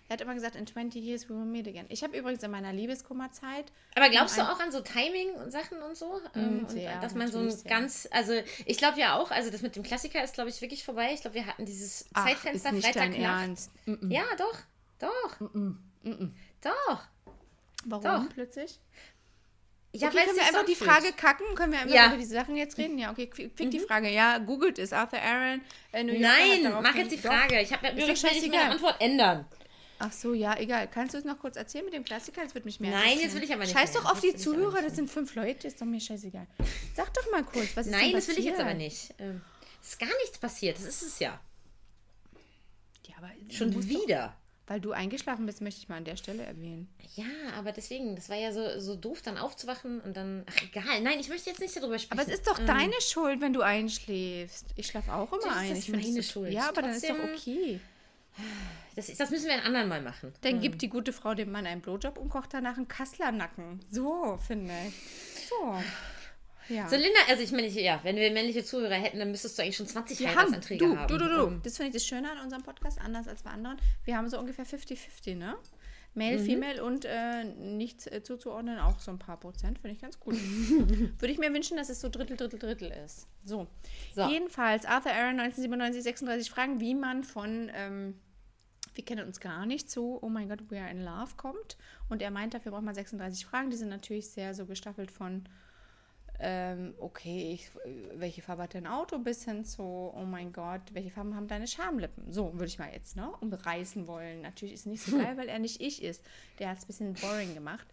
Er 0.07 0.13
hat 0.15 0.21
immer 0.21 0.33
gesagt, 0.33 0.55
in 0.55 0.67
20 0.67 1.01
years 1.01 1.29
we 1.29 1.33
will 1.35 1.45
meet 1.45 1.67
again. 1.69 1.85
Ich 1.87 2.03
habe 2.03 2.17
übrigens 2.17 2.43
in 2.43 2.51
meiner 2.51 2.73
Liebeskummerzeit. 2.73 3.71
Aber 3.95 4.09
glaubst 4.09 4.37
du 4.37 4.41
auch 4.41 4.59
an 4.59 4.69
so 4.71 4.81
Timing 4.81 5.35
und 5.35 5.51
Sachen 5.51 5.81
und 5.81 5.95
so? 5.95 6.19
Ähm, 6.35 6.59
und 6.59 6.69
sehr, 6.71 6.99
dass 6.99 7.15
man 7.15 7.31
so 7.31 7.39
ein 7.39 7.49
sehr. 7.51 7.69
ganz, 7.69 8.09
also 8.11 8.33
ich 8.65 8.77
glaube 8.77 8.99
ja 8.99 9.17
auch, 9.17 9.31
also 9.31 9.49
das 9.51 9.61
mit 9.61 9.75
dem 9.77 9.83
Klassiker 9.83 10.21
ist, 10.21 10.33
glaube 10.33 10.49
ich, 10.49 10.59
wirklich 10.59 10.83
vorbei. 10.83 11.11
Ich 11.13 11.21
glaube, 11.21 11.35
wir 11.35 11.45
hatten 11.45 11.65
dieses 11.65 12.09
Ach, 12.13 12.25
Zeitfenster 12.25 12.69
ist 12.69 12.75
nicht 12.75 12.85
Freitagnacht. 12.87 13.21
Ernst. 13.41 13.71
Mm-mm. 13.85 14.11
Ja, 14.11 14.23
doch, 14.37 14.57
doch. 14.99 15.49
Doch. 16.61 17.03
Warum 17.85 18.03
Doch. 18.03 18.33
plötzlich? 18.33 18.79
Ja, 19.93 20.07
okay, 20.07 20.17
weil 20.17 20.25
können 20.25 20.37
wir 20.37 20.45
einfach 20.45 20.65
die 20.65 20.75
Frage 20.75 20.95
anfühlt. 20.97 21.17
kacken? 21.17 21.45
Können 21.55 21.73
wir 21.73 21.79
einfach 21.79 21.93
Ja. 21.95 22.07
über 22.07 22.17
diese 22.17 22.33
Sachen 22.33 22.55
jetzt 22.55 22.77
reden? 22.77 22.97
Ja, 22.97 23.11
okay, 23.11 23.27
quick, 23.27 23.55
quick 23.57 23.71
die 23.71 23.79
Frage. 23.81 24.09
Ja, 24.09 24.37
googelt 24.37 24.79
es. 24.79 24.93
Arthur 24.93 25.19
Aaron, 25.21 25.61
äh, 25.91 26.03
Nein, 26.03 26.63
mach 26.81 26.95
jetzt 26.95 27.11
die 27.11 27.17
hin- 27.17 27.23
Doch. 27.23 27.31
Frage. 27.33 27.59
Ich 27.61 27.73
habe 27.73 27.87
Ist 27.87 27.97
doch 27.97 28.03
übrigens 28.03 28.23
werde 28.23 28.35
ich 28.37 28.49
meine. 28.49 28.69
Antwort 28.71 29.01
ändern. 29.01 29.45
Ach 29.99 30.11
so, 30.11 30.33
ja, 30.33 30.57
egal. 30.57 30.87
Kannst 30.87 31.13
du 31.13 31.17
es 31.19 31.25
noch 31.25 31.37
kurz 31.37 31.57
erzählen 31.57 31.83
mit 31.85 31.93
dem 31.93 32.03
Klassiker? 32.05 32.41
Das 32.43 32.55
wird 32.55 32.65
mich 32.65 32.79
mehr 32.79 32.89
Nein, 32.91 33.19
jetzt 33.19 33.35
will 33.35 33.43
ich 33.43 33.51
aber 33.53 33.63
nicht 33.63 33.73
Scheiß 33.77 33.91
doch 33.91 34.05
auf 34.05 34.19
die 34.21 34.33
Zuhörer, 34.35 34.81
das 34.81 34.95
sind 34.95 35.09
fünf 35.11 35.35
Leute, 35.35 35.67
ist 35.67 35.79
doch 35.79 35.85
mir 35.85 35.99
scheißegal. 35.99 36.47
Sag 36.95 37.13
doch 37.13 37.29
mal 37.31 37.43
kurz, 37.43 37.75
was 37.75 37.85
ist 37.85 37.91
Nein, 37.91 38.05
denn 38.05 38.13
das 38.13 38.27
will 38.29 38.39
ich 38.39 38.45
jetzt 38.45 38.59
aber 38.61 38.73
nicht. 38.73 39.13
Ähm, 39.19 39.41
Es 39.83 39.89
ist 39.89 39.99
gar 39.99 40.09
nichts 40.23 40.37
passiert. 40.39 40.77
Das 40.77 40.85
ist 40.85 41.01
es 41.03 41.19
ja. 41.19 41.39
Ja, 43.07 43.15
aber 43.17 43.29
Schon 43.51 43.87
wieder. 43.89 44.37
Weil 44.71 44.79
du 44.79 44.93
eingeschlafen 44.93 45.45
bist, 45.45 45.59
möchte 45.59 45.81
ich 45.81 45.89
mal 45.89 45.97
an 45.97 46.05
der 46.05 46.15
Stelle 46.15 46.43
erwähnen. 46.43 46.87
Ja, 47.17 47.25
aber 47.57 47.73
deswegen, 47.73 48.15
das 48.15 48.29
war 48.29 48.37
ja 48.37 48.53
so, 48.53 48.79
so 48.79 48.95
doof, 48.95 49.21
dann 49.21 49.37
aufzuwachen 49.37 49.99
und 49.99 50.15
dann. 50.15 50.45
Ach, 50.49 50.63
egal. 50.63 51.01
Nein, 51.01 51.19
ich 51.19 51.27
möchte 51.27 51.49
jetzt 51.49 51.59
nicht 51.59 51.75
darüber 51.75 51.99
sprechen. 51.99 52.17
Aber 52.17 52.25
es 52.31 52.33
ist 52.33 52.47
doch 52.47 52.57
deine 52.57 52.93
Schuld, 53.01 53.41
wenn 53.41 53.51
du 53.51 53.59
einschläfst. 53.63 54.67
Ich 54.77 54.87
schlafe 54.87 55.11
auch 55.13 55.29
immer 55.33 55.41
Das 55.43 55.57
ein. 55.57 55.71
ist 55.73 55.79
Ich 55.79 55.85
finde 55.91 56.07
meine 56.07 56.23
Schuld. 56.23 56.53
Ja, 56.53 56.69
aber 56.69 56.83
dann 56.83 56.91
ist 56.91 57.03
doch 57.03 57.17
Trotzdem- 57.17 57.33
okay. 57.57 57.79
Das, 58.95 59.09
ist, 59.09 59.19
das 59.19 59.29
müssen 59.29 59.47
wir 59.47 59.55
ein 59.55 59.59
andermal 59.59 60.01
machen. 60.01 60.31
Dann 60.39 60.61
gibt 60.61 60.81
die 60.81 60.87
gute 60.87 61.11
Frau 61.11 61.33
dem 61.33 61.51
Mann 61.51 61.65
einen 61.67 61.81
Blowjob 61.81 62.17
und 62.17 62.29
kocht 62.29 62.53
danach 62.53 62.77
einen 62.77 62.87
Kasslernacken. 62.87 63.81
So, 63.91 64.39
finde 64.47 64.71
ich. 64.87 65.47
So. 65.49 65.81
Ja. 66.69 66.87
So, 66.87 66.95
Linda, 66.95 67.19
also 67.29 67.43
ich 67.43 67.51
meine, 67.51 67.67
ja, 67.67 67.99
wenn 68.03 68.15
wir 68.15 68.31
männliche 68.31 68.63
Zuhörer 68.63 68.95
hätten, 68.95 69.19
dann 69.19 69.31
müsstest 69.31 69.57
du 69.57 69.63
eigentlich 69.63 69.77
schon 69.77 69.87
20 69.87 70.19
wir 70.19 70.27
haben, 70.29 70.37
Heiratsanträge 70.37 70.85
du, 70.85 70.97
haben. 70.97 71.07
du, 71.07 71.17
du, 71.17 71.27
du. 71.29 71.47
Ähm, 71.47 71.61
Das 71.63 71.77
finde 71.77 71.89
ich 71.89 71.93
das 71.95 72.05
Schöne 72.05 72.31
an 72.31 72.39
unserem 72.43 72.63
Podcast, 72.63 72.99
anders 73.01 73.27
als 73.27 73.43
bei 73.43 73.51
anderen. 73.51 73.77
Wir 74.05 74.17
haben 74.17 74.29
so 74.29 74.39
ungefähr 74.39 74.65
50-50, 74.65 75.35
ne? 75.35 75.55
Male, 76.13 76.39
Mhm. 76.39 76.45
Female 76.45 76.83
und 76.83 77.05
äh, 77.05 77.45
nichts 77.45 78.05
äh, 78.05 78.21
zuzuordnen, 78.21 78.79
auch 78.79 78.99
so 78.99 79.11
ein 79.11 79.17
paar 79.19 79.39
Prozent, 79.39 79.79
finde 79.79 79.95
ich 79.95 80.01
ganz 80.01 80.19
gut. 80.19 80.33
Würde 81.19 81.31
ich 81.31 81.37
mir 81.39 81.53
wünschen, 81.53 81.77
dass 81.77 81.89
es 81.89 82.01
so 82.01 82.09
Drittel, 82.09 82.35
Drittel, 82.35 82.59
Drittel 82.59 82.91
ist. 83.05 83.27
So. 83.45 83.67
So. 84.13 84.27
Jedenfalls, 84.27 84.85
Arthur 84.85 85.13
Aaron, 85.13 85.39
1997, 85.39 86.03
36 86.03 86.49
Fragen, 86.51 86.81
wie 86.81 86.95
man 86.95 87.23
von, 87.23 87.71
ähm, 87.73 88.19
wir 88.93 89.05
kennen 89.05 89.25
uns 89.25 89.39
gar 89.39 89.65
nicht, 89.65 89.89
zu 89.89 90.19
Oh 90.21 90.27
my 90.27 90.45
God, 90.47 90.69
we 90.69 90.81
are 90.81 90.89
in 90.91 91.01
love 91.01 91.35
kommt. 91.37 91.77
Und 92.09 92.21
er 92.21 92.29
meint, 92.29 92.53
dafür 92.53 92.73
braucht 92.73 92.83
man 92.83 92.93
36 92.93 93.45
Fragen. 93.45 93.69
Die 93.69 93.77
sind 93.77 93.87
natürlich 93.87 94.29
sehr 94.29 94.53
so 94.53 94.65
gestaffelt 94.65 95.11
von 95.11 95.45
ähm, 96.43 96.95
okay, 96.99 97.53
ich, 97.53 97.69
welche 98.15 98.41
Farbe 98.41 98.63
hat 98.63 98.73
dein 98.73 98.87
Auto, 98.87 99.19
bis 99.19 99.45
hin 99.45 99.63
zu, 99.63 99.83
oh 99.83 100.25
mein 100.25 100.51
Gott, 100.51 100.81
welche 100.93 101.11
Farben 101.11 101.35
haben 101.35 101.47
deine 101.47 101.67
Schamlippen? 101.67 102.31
So 102.31 102.53
würde 102.53 102.65
ich 102.65 102.79
mal 102.79 102.91
jetzt, 102.91 103.15
ne, 103.15 103.31
umreißen 103.41 104.07
wollen. 104.07 104.41
Natürlich 104.41 104.73
ist 104.73 104.81
es 104.81 104.85
nicht 104.87 105.03
so 105.03 105.17
geil, 105.17 105.33
weil 105.37 105.47
er 105.47 105.59
nicht 105.59 105.79
ich 105.81 106.01
ist. 106.01 106.23
Der 106.59 106.69
hat 106.69 106.79
es 106.79 106.83
ein 106.83 106.87
bisschen 106.87 107.13
boring 107.13 107.53
gemacht. 107.53 107.87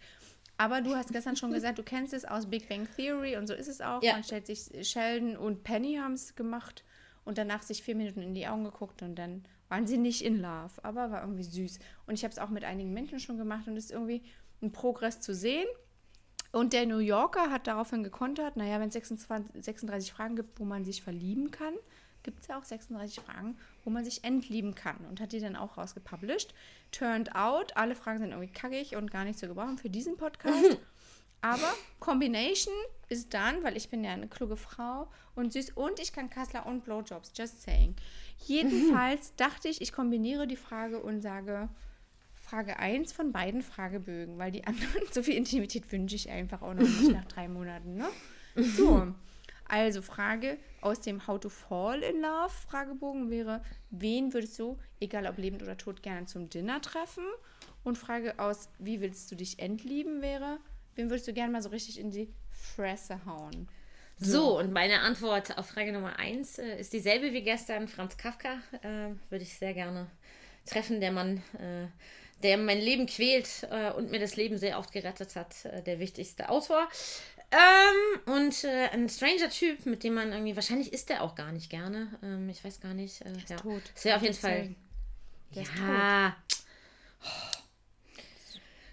Aber 0.57 0.80
du 0.80 0.96
hast 0.96 1.12
gestern 1.12 1.36
schon 1.36 1.53
gesagt, 1.53 1.78
du 1.78 1.82
kennst 1.82 2.12
es 2.12 2.24
aus 2.24 2.46
Big 2.46 2.68
Bang 2.68 2.88
Theory 2.96 3.36
und 3.36 3.46
so 3.46 3.55
ist 3.55 3.68
es 3.68 3.80
auch. 3.80 4.03
Ja. 4.03 4.14
Man 4.14 4.24
stellt 4.24 4.46
sich, 4.46 4.70
Sheldon 4.82 5.36
und 5.36 5.62
Penny 5.62 5.96
haben 5.96 6.14
es 6.14 6.34
gemacht 6.34 6.84
und 7.24 7.38
danach 7.38 7.62
sich 7.62 7.82
vier 7.82 7.94
Minuten 7.94 8.22
in 8.22 8.34
die 8.34 8.49
Augen 8.49 8.64
geguckt 8.64 9.03
und 9.03 9.14
dann 9.14 9.44
waren 9.68 9.86
sie 9.86 9.99
nicht 9.99 10.24
in 10.24 10.40
Love, 10.40 10.72
aber 10.82 11.11
war 11.11 11.20
irgendwie 11.20 11.44
süß. 11.44 11.78
Und 12.07 12.14
ich 12.14 12.24
habe 12.24 12.32
es 12.32 12.38
auch 12.38 12.49
mit 12.49 12.64
einigen 12.64 12.92
Menschen 12.92 13.20
schon 13.20 13.36
gemacht 13.36 13.68
und 13.68 13.76
es 13.76 13.84
ist 13.84 13.92
irgendwie 13.92 14.22
ein 14.62 14.72
Progress 14.72 15.20
zu 15.20 15.34
sehen. 15.34 15.66
Und 16.53 16.72
der 16.72 16.86
New 16.86 16.99
Yorker 16.99 17.51
hat 17.51 17.66
daraufhin 17.66 18.03
gekontert, 18.03 18.57
naja, 18.57 18.80
wenn 18.80 18.88
es 18.88 18.94
26 18.94 19.64
36 19.64 20.12
Fragen 20.12 20.36
gibt, 20.36 20.59
wo 20.59 20.64
man 20.64 20.84
sich 20.84 21.03
verlieben 21.03 21.51
kann, 21.51 21.74
gibt 22.22 22.40
es 22.40 22.49
ja 22.49 22.59
auch 22.59 22.64
36 22.64 23.20
Fragen, 23.24 23.57
wo 23.84 23.90
man 23.90 24.05
sich 24.05 24.24
entlieben 24.24 24.74
kann. 24.74 24.96
Und 25.09 25.20
hat 25.20 25.32
die 25.32 25.40
dann 25.40 25.57
auch 25.57 25.76
rausgepublished. 25.76 26.55
Turned 26.90 27.34
out, 27.34 27.76
alle 27.76 27.94
Fragen 27.94 28.20
sind 28.20 28.30
irgendwie 28.30 28.53
kackig 28.53 28.96
und 28.96 29.11
gar 29.11 29.24
nicht 29.24 29.38
zu 29.38 29.49
gebrauchen 29.49 29.78
für 29.78 29.90
diesen 29.90 30.16
Podcast. 30.16 30.78
Aber 31.40 31.72
Combination 32.01 32.74
ist 33.09 33.32
dann, 33.32 33.62
weil 33.62 33.76
ich 33.76 33.88
bin 33.88 34.03
ja 34.03 34.11
eine 34.11 34.26
kluge 34.26 34.57
Frau 34.57 35.09
und 35.36 35.53
süß 35.53 35.70
und 35.70 36.01
ich 36.01 36.12
kann 36.12 36.30
Kassler 36.30 36.66
und 36.66 36.84
Blowjobs, 36.84 37.32
just 37.36 37.62
saying. 37.62 37.94
Jedenfalls 38.46 39.34
dachte 39.36 39.68
ich, 39.68 39.80
ich 39.80 39.92
kombiniere 39.92 40.46
die 40.46 40.57
Frage 40.57 41.01
und 41.01 41.20
sage 41.20 41.68
Frage 42.49 42.78
1 42.78 43.12
von 43.12 43.32
beiden 43.32 43.62
Fragebögen, 43.62 44.38
weil 44.38 44.51
die 44.51 44.66
anderen, 44.66 45.03
so 45.12 45.22
viel 45.22 45.34
Intimität 45.34 45.90
wünsche 45.92 46.16
ich 46.16 46.30
einfach 46.30 46.62
auch 46.62 46.74
noch 46.74 46.82
nicht 46.82 47.09
nach 47.12 47.26
drei 47.26 47.49
Monaten, 47.49 47.96
ne? 47.96 48.09
So, 48.57 49.14
also 49.68 50.03
Frage 50.03 50.59
aus 50.80 51.01
dem 51.01 51.26
How 51.26 51.38
to 51.38 51.49
Fall 51.49 52.03
in 52.03 52.22
Love 52.22 52.51
Fragebogen 52.68 53.30
wäre, 53.30 53.62
wen 53.90 54.32
würdest 54.32 54.59
du, 54.59 54.78
egal 54.99 55.26
ob 55.26 55.36
lebend 55.38 55.62
oder 55.62 55.76
tot, 55.76 56.03
gerne 56.03 56.26
zum 56.26 56.49
Dinner 56.49 56.80
treffen? 56.80 57.24
Und 57.84 57.99
Frage 57.99 58.38
aus, 58.38 58.70
wie 58.78 59.01
willst 59.01 59.30
du 59.30 59.36
dich 59.36 59.59
entlieben 59.61 60.22
wäre, 60.22 60.59
wen 60.96 61.11
würdest 61.11 61.28
du 61.28 61.32
gerne 61.32 61.53
mal 61.53 61.62
so 61.62 61.68
richtig 61.68 62.01
in 62.01 62.11
die 62.11 62.32
Fresse 62.51 63.24
hauen. 63.24 63.68
So, 64.20 64.59
und 64.59 64.72
meine 64.72 65.01
Antwort 65.01 65.57
auf 65.59 65.66
Frage 65.68 65.92
Nummer 65.92 66.18
eins 66.18 66.59
äh, 66.59 66.80
ist 66.80 66.92
dieselbe 66.92 67.32
wie 67.32 67.42
gestern. 67.42 67.86
Franz 67.86 68.16
Kafka 68.16 68.55
äh, 68.82 69.11
würde 69.30 69.44
ich 69.44 69.55
sehr 69.55 69.74
gerne 69.74 70.09
treffen. 70.66 71.01
Der 71.01 71.12
Mann, 71.12 71.40
äh, 71.59 71.86
der 72.43 72.57
mein 72.57 72.78
Leben 72.78 73.07
quält 73.07 73.66
äh, 73.70 73.91
und 73.93 74.11
mir 74.11 74.20
das 74.20 74.36
Leben 74.36 74.59
sehr 74.59 74.78
oft 74.78 74.93
gerettet 74.93 75.36
hat. 75.36 75.64
Äh, 75.64 75.82
der 75.82 75.99
wichtigste 75.99 76.49
Autor. 76.49 76.89
Ähm, 77.51 78.34
und 78.34 78.64
äh, 78.64 78.89
ein 78.93 79.09
stranger 79.09 79.49
Typ, 79.49 79.86
mit 79.86 80.05
dem 80.05 80.14
man 80.14 80.32
irgendwie, 80.32 80.55
wahrscheinlich 80.55 80.93
ist 80.93 81.09
der 81.09 81.22
auch 81.22 81.34
gar 81.34 81.51
nicht 81.53 81.70
gerne. 81.70 82.09
Ähm, 82.22 82.49
ich 82.51 82.62
weiß 82.62 82.80
gar 82.80 82.95
nicht. 82.95 83.22
Äh, 83.22 83.32
ist 83.32 83.51
ja. 83.51 83.57
tot. 83.57 83.82
Das 83.95 84.05
wäre 84.05 84.16
auf 84.16 84.22
jeden. 84.22 84.34
Fall. 84.34 84.74
Der 85.55 85.62
ist 85.62 85.70
ja. 85.78 86.36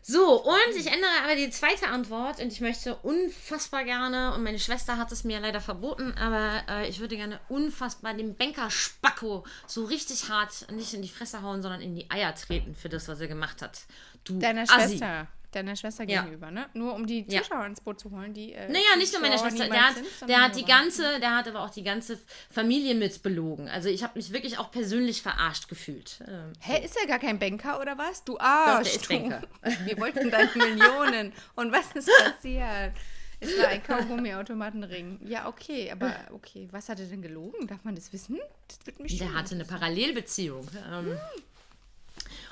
So, 0.07 0.43
und 0.43 0.75
ich 0.77 0.85
ändere 0.85 1.09
aber 1.23 1.35
die 1.35 1.49
zweite 1.49 1.87
Antwort 1.87 2.39
und 2.39 2.53
ich 2.53 2.61
möchte 2.61 2.95
unfassbar 2.97 3.83
gerne, 3.85 4.35
und 4.35 4.43
meine 4.43 4.59
Schwester 4.59 4.97
hat 4.99 5.11
es 5.11 5.23
mir 5.23 5.39
leider 5.39 5.61
verboten, 5.61 6.13
aber 6.13 6.61
äh, 6.69 6.87
ich 6.87 6.99
würde 6.99 7.15
gerne 7.15 7.39
unfassbar 7.49 8.13
dem 8.13 8.35
Banker 8.35 8.69
Spacko 8.69 9.43
so 9.65 9.85
richtig 9.85 10.29
hart 10.29 10.71
nicht 10.71 10.93
in 10.93 11.01
die 11.01 11.09
Fresse 11.09 11.41
hauen, 11.41 11.63
sondern 11.63 11.81
in 11.81 11.95
die 11.95 12.11
Eier 12.11 12.35
treten 12.35 12.75
für 12.75 12.87
das, 12.87 13.07
was 13.07 13.19
er 13.19 13.27
gemacht 13.27 13.63
hat. 13.63 13.79
Du 14.23 14.37
Deiner 14.37 14.61
Assi. 14.69 14.89
Schwester. 14.89 15.27
Deiner 15.55 15.75
Schwester 15.75 16.03
Ja. 16.07 16.21
gegenüber, 16.23 16.51
ne? 16.51 16.67
Nur 16.73 16.93
um 16.93 17.05
die 17.07 17.25
Ja. 17.27 17.41
Zuschauer 17.41 17.65
ins 17.65 17.81
Boot 17.81 17.99
zu 17.99 18.11
holen, 18.11 18.33
die. 18.33 18.53
Äh, 18.53 18.67
Naja, 18.67 18.95
nicht 18.97 19.11
nur 19.13 19.21
meine 19.21 19.37
Schwester, 19.39 19.67
der 19.67 19.87
hat, 19.87 19.95
sind, 19.95 20.29
der 20.29 20.41
hat 20.43 20.55
die 20.55 20.65
ganze, 20.65 21.19
der 21.19 21.35
hat 21.37 21.47
aber 21.47 21.61
auch 21.61 21.69
die 21.69 21.83
ganze 21.83 22.19
Familie 22.51 22.93
mit 22.95 23.23
belogen. 23.23 23.67
Also 23.69 23.89
ich 23.89 24.03
habe 24.03 24.13
mich 24.17 24.31
wirklich 24.33 24.57
auch 24.57 24.69
persönlich 24.71 25.21
verarscht 25.21 25.67
gefühlt. 25.67 26.19
Ähm, 26.27 26.53
Hä, 26.59 26.83
ist 26.85 26.97
er 26.99 27.07
gar 27.07 27.19
kein 27.19 27.39
Banker 27.39 27.79
oder 27.79 27.97
was? 27.97 28.23
Du 28.23 28.33
Doch, 28.33 28.41
Arsch. 28.41 28.91
der 28.91 28.95
ist. 29.01 29.09
Banker. 29.09 29.41
Wir 29.85 29.97
wollten 29.97 30.29
deine 30.29 30.49
Millionen. 30.55 31.33
Und 31.55 31.71
was 31.71 31.91
ist 31.93 32.09
passiert? 32.23 32.93
Es 33.39 33.57
war 33.59 33.67
ein 33.67 33.83
Kaugummi-Automatenring. 33.83 35.19
Ja, 35.27 35.47
okay, 35.47 35.91
aber 35.91 36.13
okay. 36.31 36.67
Was 36.71 36.89
hat 36.89 36.99
er 36.99 37.05
denn 37.05 37.21
gelogen? 37.21 37.67
Darf 37.67 37.83
man 37.83 37.93
das 37.95 38.11
wissen? 38.13 38.39
Das 38.67 38.85
wird 38.85 38.99
mich 38.99 39.17
Der 39.17 39.33
hatte 39.33 39.55
eine. 39.55 39.65
Parallelbeziehung. 39.65 40.67
Ähm, 40.91 41.17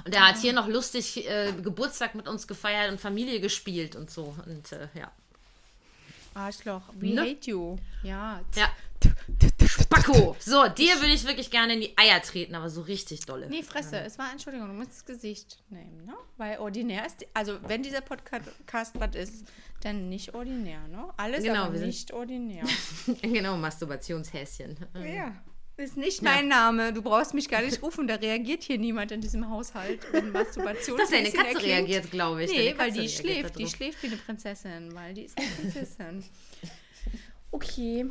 und 0.06 0.14
er 0.14 0.28
hat 0.28 0.38
hier 0.38 0.54
noch 0.54 0.68
lustig 0.68 1.28
äh, 1.30 1.52
Geburtstag 1.62 2.16
mit 2.16 2.28
uns 2.28 2.48
gefeiert 2.48 2.92
und 2.92 3.00
Familie 3.00 3.40
gespielt 3.40 3.96
und 3.96 4.10
so. 4.12 4.36
Und 4.46 4.72
äh, 4.72 4.88
ja. 4.96 5.12
Arschloch. 6.34 6.82
We 7.00 7.08
Ne? 7.14 7.22
hate 7.22 7.50
you. 7.52 7.78
Ja. 8.04 8.42
Ja. 8.56 8.70
Spacko! 9.66 10.36
So, 10.40 10.68
dir 10.68 10.96
würde 10.96 11.14
ich 11.14 11.26
wirklich 11.26 11.50
gerne 11.52 11.74
in 11.74 11.82
die 11.82 11.98
Eier 11.98 12.22
treten, 12.22 12.56
aber 12.56 12.70
so 12.70 12.82
richtig 12.82 13.26
dolle. 13.26 13.48
Nee, 13.50 13.64
Fresse. 13.64 14.00
Es 14.00 14.18
war, 14.18 14.32
Entschuldigung, 14.32 14.68
du 14.68 14.74
musst 14.74 14.92
das 14.92 15.06
Gesicht 15.06 15.58
nehmen, 15.70 16.06
ne? 16.06 16.14
Weil 16.38 16.58
ordinär 16.60 17.06
ist, 17.06 17.26
also 17.34 17.58
wenn 17.68 17.84
dieser 17.84 18.02
Podcast 18.02 18.46
was 19.00 19.16
ist, 19.16 19.46
dann 19.82 20.10
nicht 20.10 20.34
ordinär, 20.34 20.88
ne? 20.88 21.10
Alles 21.18 21.44
Genau, 21.44 21.70
nicht 21.70 22.14
ordinär. 22.14 22.64
genau, 23.22 23.58
Masturbationshäschen. 23.58 24.78
Ähm, 24.96 25.14
ja. 25.16 25.36
Ist 25.76 25.98
nicht 25.98 26.22
mein 26.22 26.48
Name. 26.48 26.94
Du 26.94 27.02
brauchst 27.02 27.34
mich 27.34 27.50
gar 27.50 27.62
nicht 27.62 27.82
rufen. 27.82 28.08
Da 28.08 28.16
reagiert 28.16 28.62
hier 28.64 28.78
niemand 28.78 29.12
in 29.12 29.22
diesem 29.22 29.50
Haushalt, 29.50 30.02
wenn 30.12 30.32
Masturbation 30.32 30.98
Dass 30.98 31.10
deine 31.10 31.32
Katze 31.32 31.48
erklingt. 31.48 31.64
reagiert, 31.66 32.12
glaube 32.12 32.44
ich. 32.44 32.52
Nee, 32.52 32.76
weil 32.78 32.92
die 32.92 33.10
schläft. 33.10 33.58
Die 33.58 33.68
schläft 33.68 34.04
wie 34.04 34.08
eine 34.08 34.18
Prinzessin, 34.18 34.94
weil 34.94 35.14
die 35.16 35.24
ist 35.24 35.38
eine 35.38 35.48
Prinzessin. 35.48 36.24
Okay. 37.52 38.10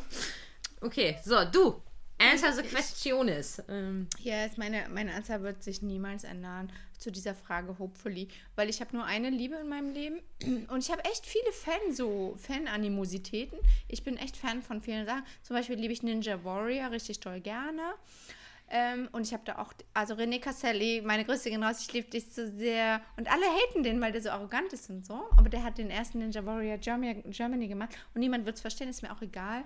Okay, 0.80 1.16
so, 1.24 1.44
du. 1.50 1.82
Answer 2.18 2.52
the 2.52 2.62
questiones. 2.62 3.60
Ähm, 3.68 4.06
Yes, 4.20 4.56
meine, 4.56 4.88
meine 4.88 5.12
Anzahl 5.14 5.42
wird 5.42 5.64
sich 5.64 5.82
niemals 5.82 6.22
ändern 6.22 6.70
zu 7.03 7.11
dieser 7.11 7.34
Frage, 7.34 7.78
hopefully. 7.78 8.28
Weil 8.57 8.70
ich 8.70 8.80
habe 8.80 8.96
nur 8.96 9.05
eine 9.05 9.30
Liebe 9.30 9.57
in 9.57 9.68
meinem 9.68 9.92
Leben 9.92 10.20
und 10.68 10.82
ich 10.82 10.90
habe 10.90 11.05
echt 11.05 11.26
viele 11.26 11.53
Fan, 11.53 11.94
so 11.94 12.36
Fan-Animositäten. 12.38 13.59
Ich 13.88 14.05
bin 14.05 14.16
echt 14.16 14.36
Fan 14.36 14.62
von 14.62 14.80
vielen 14.80 15.07
Sachen. 15.07 15.24
Zum 15.42 15.57
Beispiel 15.57 15.76
liebe 15.76 15.92
ich 15.92 16.03
Ninja 16.03 16.44
Warrior 16.44 16.90
richtig 16.90 17.20
doll 17.20 17.40
gerne. 17.40 17.82
Ähm, 18.74 19.09
und 19.12 19.26
ich 19.26 19.34
habe 19.34 19.42
da 19.44 19.59
auch, 19.59 19.74
also 19.92 20.14
René 20.14 20.40
Casselli, 20.40 21.03
meine 21.05 21.26
größte 21.26 21.50
Genosse, 21.50 21.82
ich 21.86 21.92
liebe 21.92 22.09
dich 22.09 22.32
so 22.32 22.46
sehr. 22.57 23.03
Und 23.18 23.30
alle 23.30 23.44
haten 23.44 23.82
den, 23.82 24.00
weil 24.00 24.12
der 24.12 24.22
so 24.22 24.30
arrogant 24.30 24.72
ist 24.72 24.88
und 24.88 25.05
so. 25.05 25.24
Aber 25.36 25.50
der 25.50 25.62
hat 25.62 25.76
den 25.76 25.90
ersten 25.90 26.20
Ninja 26.20 26.44
Warrior 26.46 26.78
Germany, 26.78 27.22
Germany 27.26 27.68
gemacht 27.68 27.90
und 28.14 28.20
niemand 28.20 28.46
wird 28.46 28.57
es 28.57 28.62
verstehen, 28.62 28.88
ist 28.88 29.03
mir 29.03 29.12
auch 29.12 29.20
egal. 29.20 29.64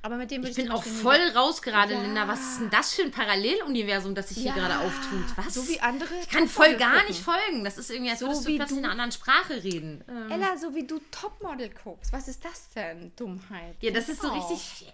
Aber 0.00 0.16
mit 0.16 0.30
dem 0.30 0.44
ich 0.44 0.54
bin 0.54 0.66
zum 0.66 0.74
auch 0.76 0.84
voll 0.84 1.20
raus 1.34 1.60
gerade, 1.60 1.92
Ja. 1.94 2.00
Linda. 2.02 2.28
Was 2.28 2.40
ist 2.40 2.60
denn 2.60 2.70
das 2.70 2.94
für 2.94 3.02
ein 3.02 3.10
Paralleluniversum, 3.10 4.14
das 4.14 4.28
sich 4.28 4.38
Ja, 4.44 4.54
hier 4.54 4.62
gerade 4.62 4.78
auftut? 4.78 5.24
Was? 5.36 5.54
so 5.54 5.66
wie 5.68 5.80
andere 5.80 6.08
Ich 6.22 6.28
kann 6.28 6.48
voll 6.48 6.76
gar 6.76 6.92
gucken. 6.94 7.08
nicht 7.08 7.20
folgen. 7.22 7.64
Das 7.64 7.78
ist 7.78 7.90
irgendwie, 7.90 8.10
als 8.10 8.20
So 8.20 8.26
würdest 8.26 8.46
du 8.48 8.56
plötzlich 8.56 8.78
in 8.78 8.84
einer 8.84 8.92
anderen 8.92 9.12
Sprache 9.12 9.62
reden. 9.64 10.04
Ähm, 10.08 10.30
Ella, 10.30 10.56
so 10.56 10.72
wie 10.74 10.86
du 10.86 11.00
Topmodel 11.10 11.70
guckst. 11.82 12.12
Was 12.12 12.28
ist 12.28 12.44
das 12.44 12.70
denn? 12.70 13.12
Dummheit. 13.16 13.74
ja, 13.80 13.90
das 13.90 14.08
ist 14.08 14.22
so 14.22 14.28
Auch. 14.30 14.50
richtig, 14.50 14.92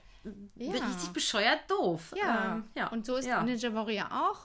Ja. 0.56 0.72
richtig 0.72 1.10
bescheuert 1.12 1.60
doof. 1.68 2.14
Ja. 2.16 2.54
Ähm, 2.54 2.64
ja. 2.74 2.86
Und 2.88 3.04
so 3.04 3.16
ist 3.16 3.26
ja. 3.26 3.42
Ninja 3.42 3.72
Warrior 3.74 4.06
auch. 4.10 4.40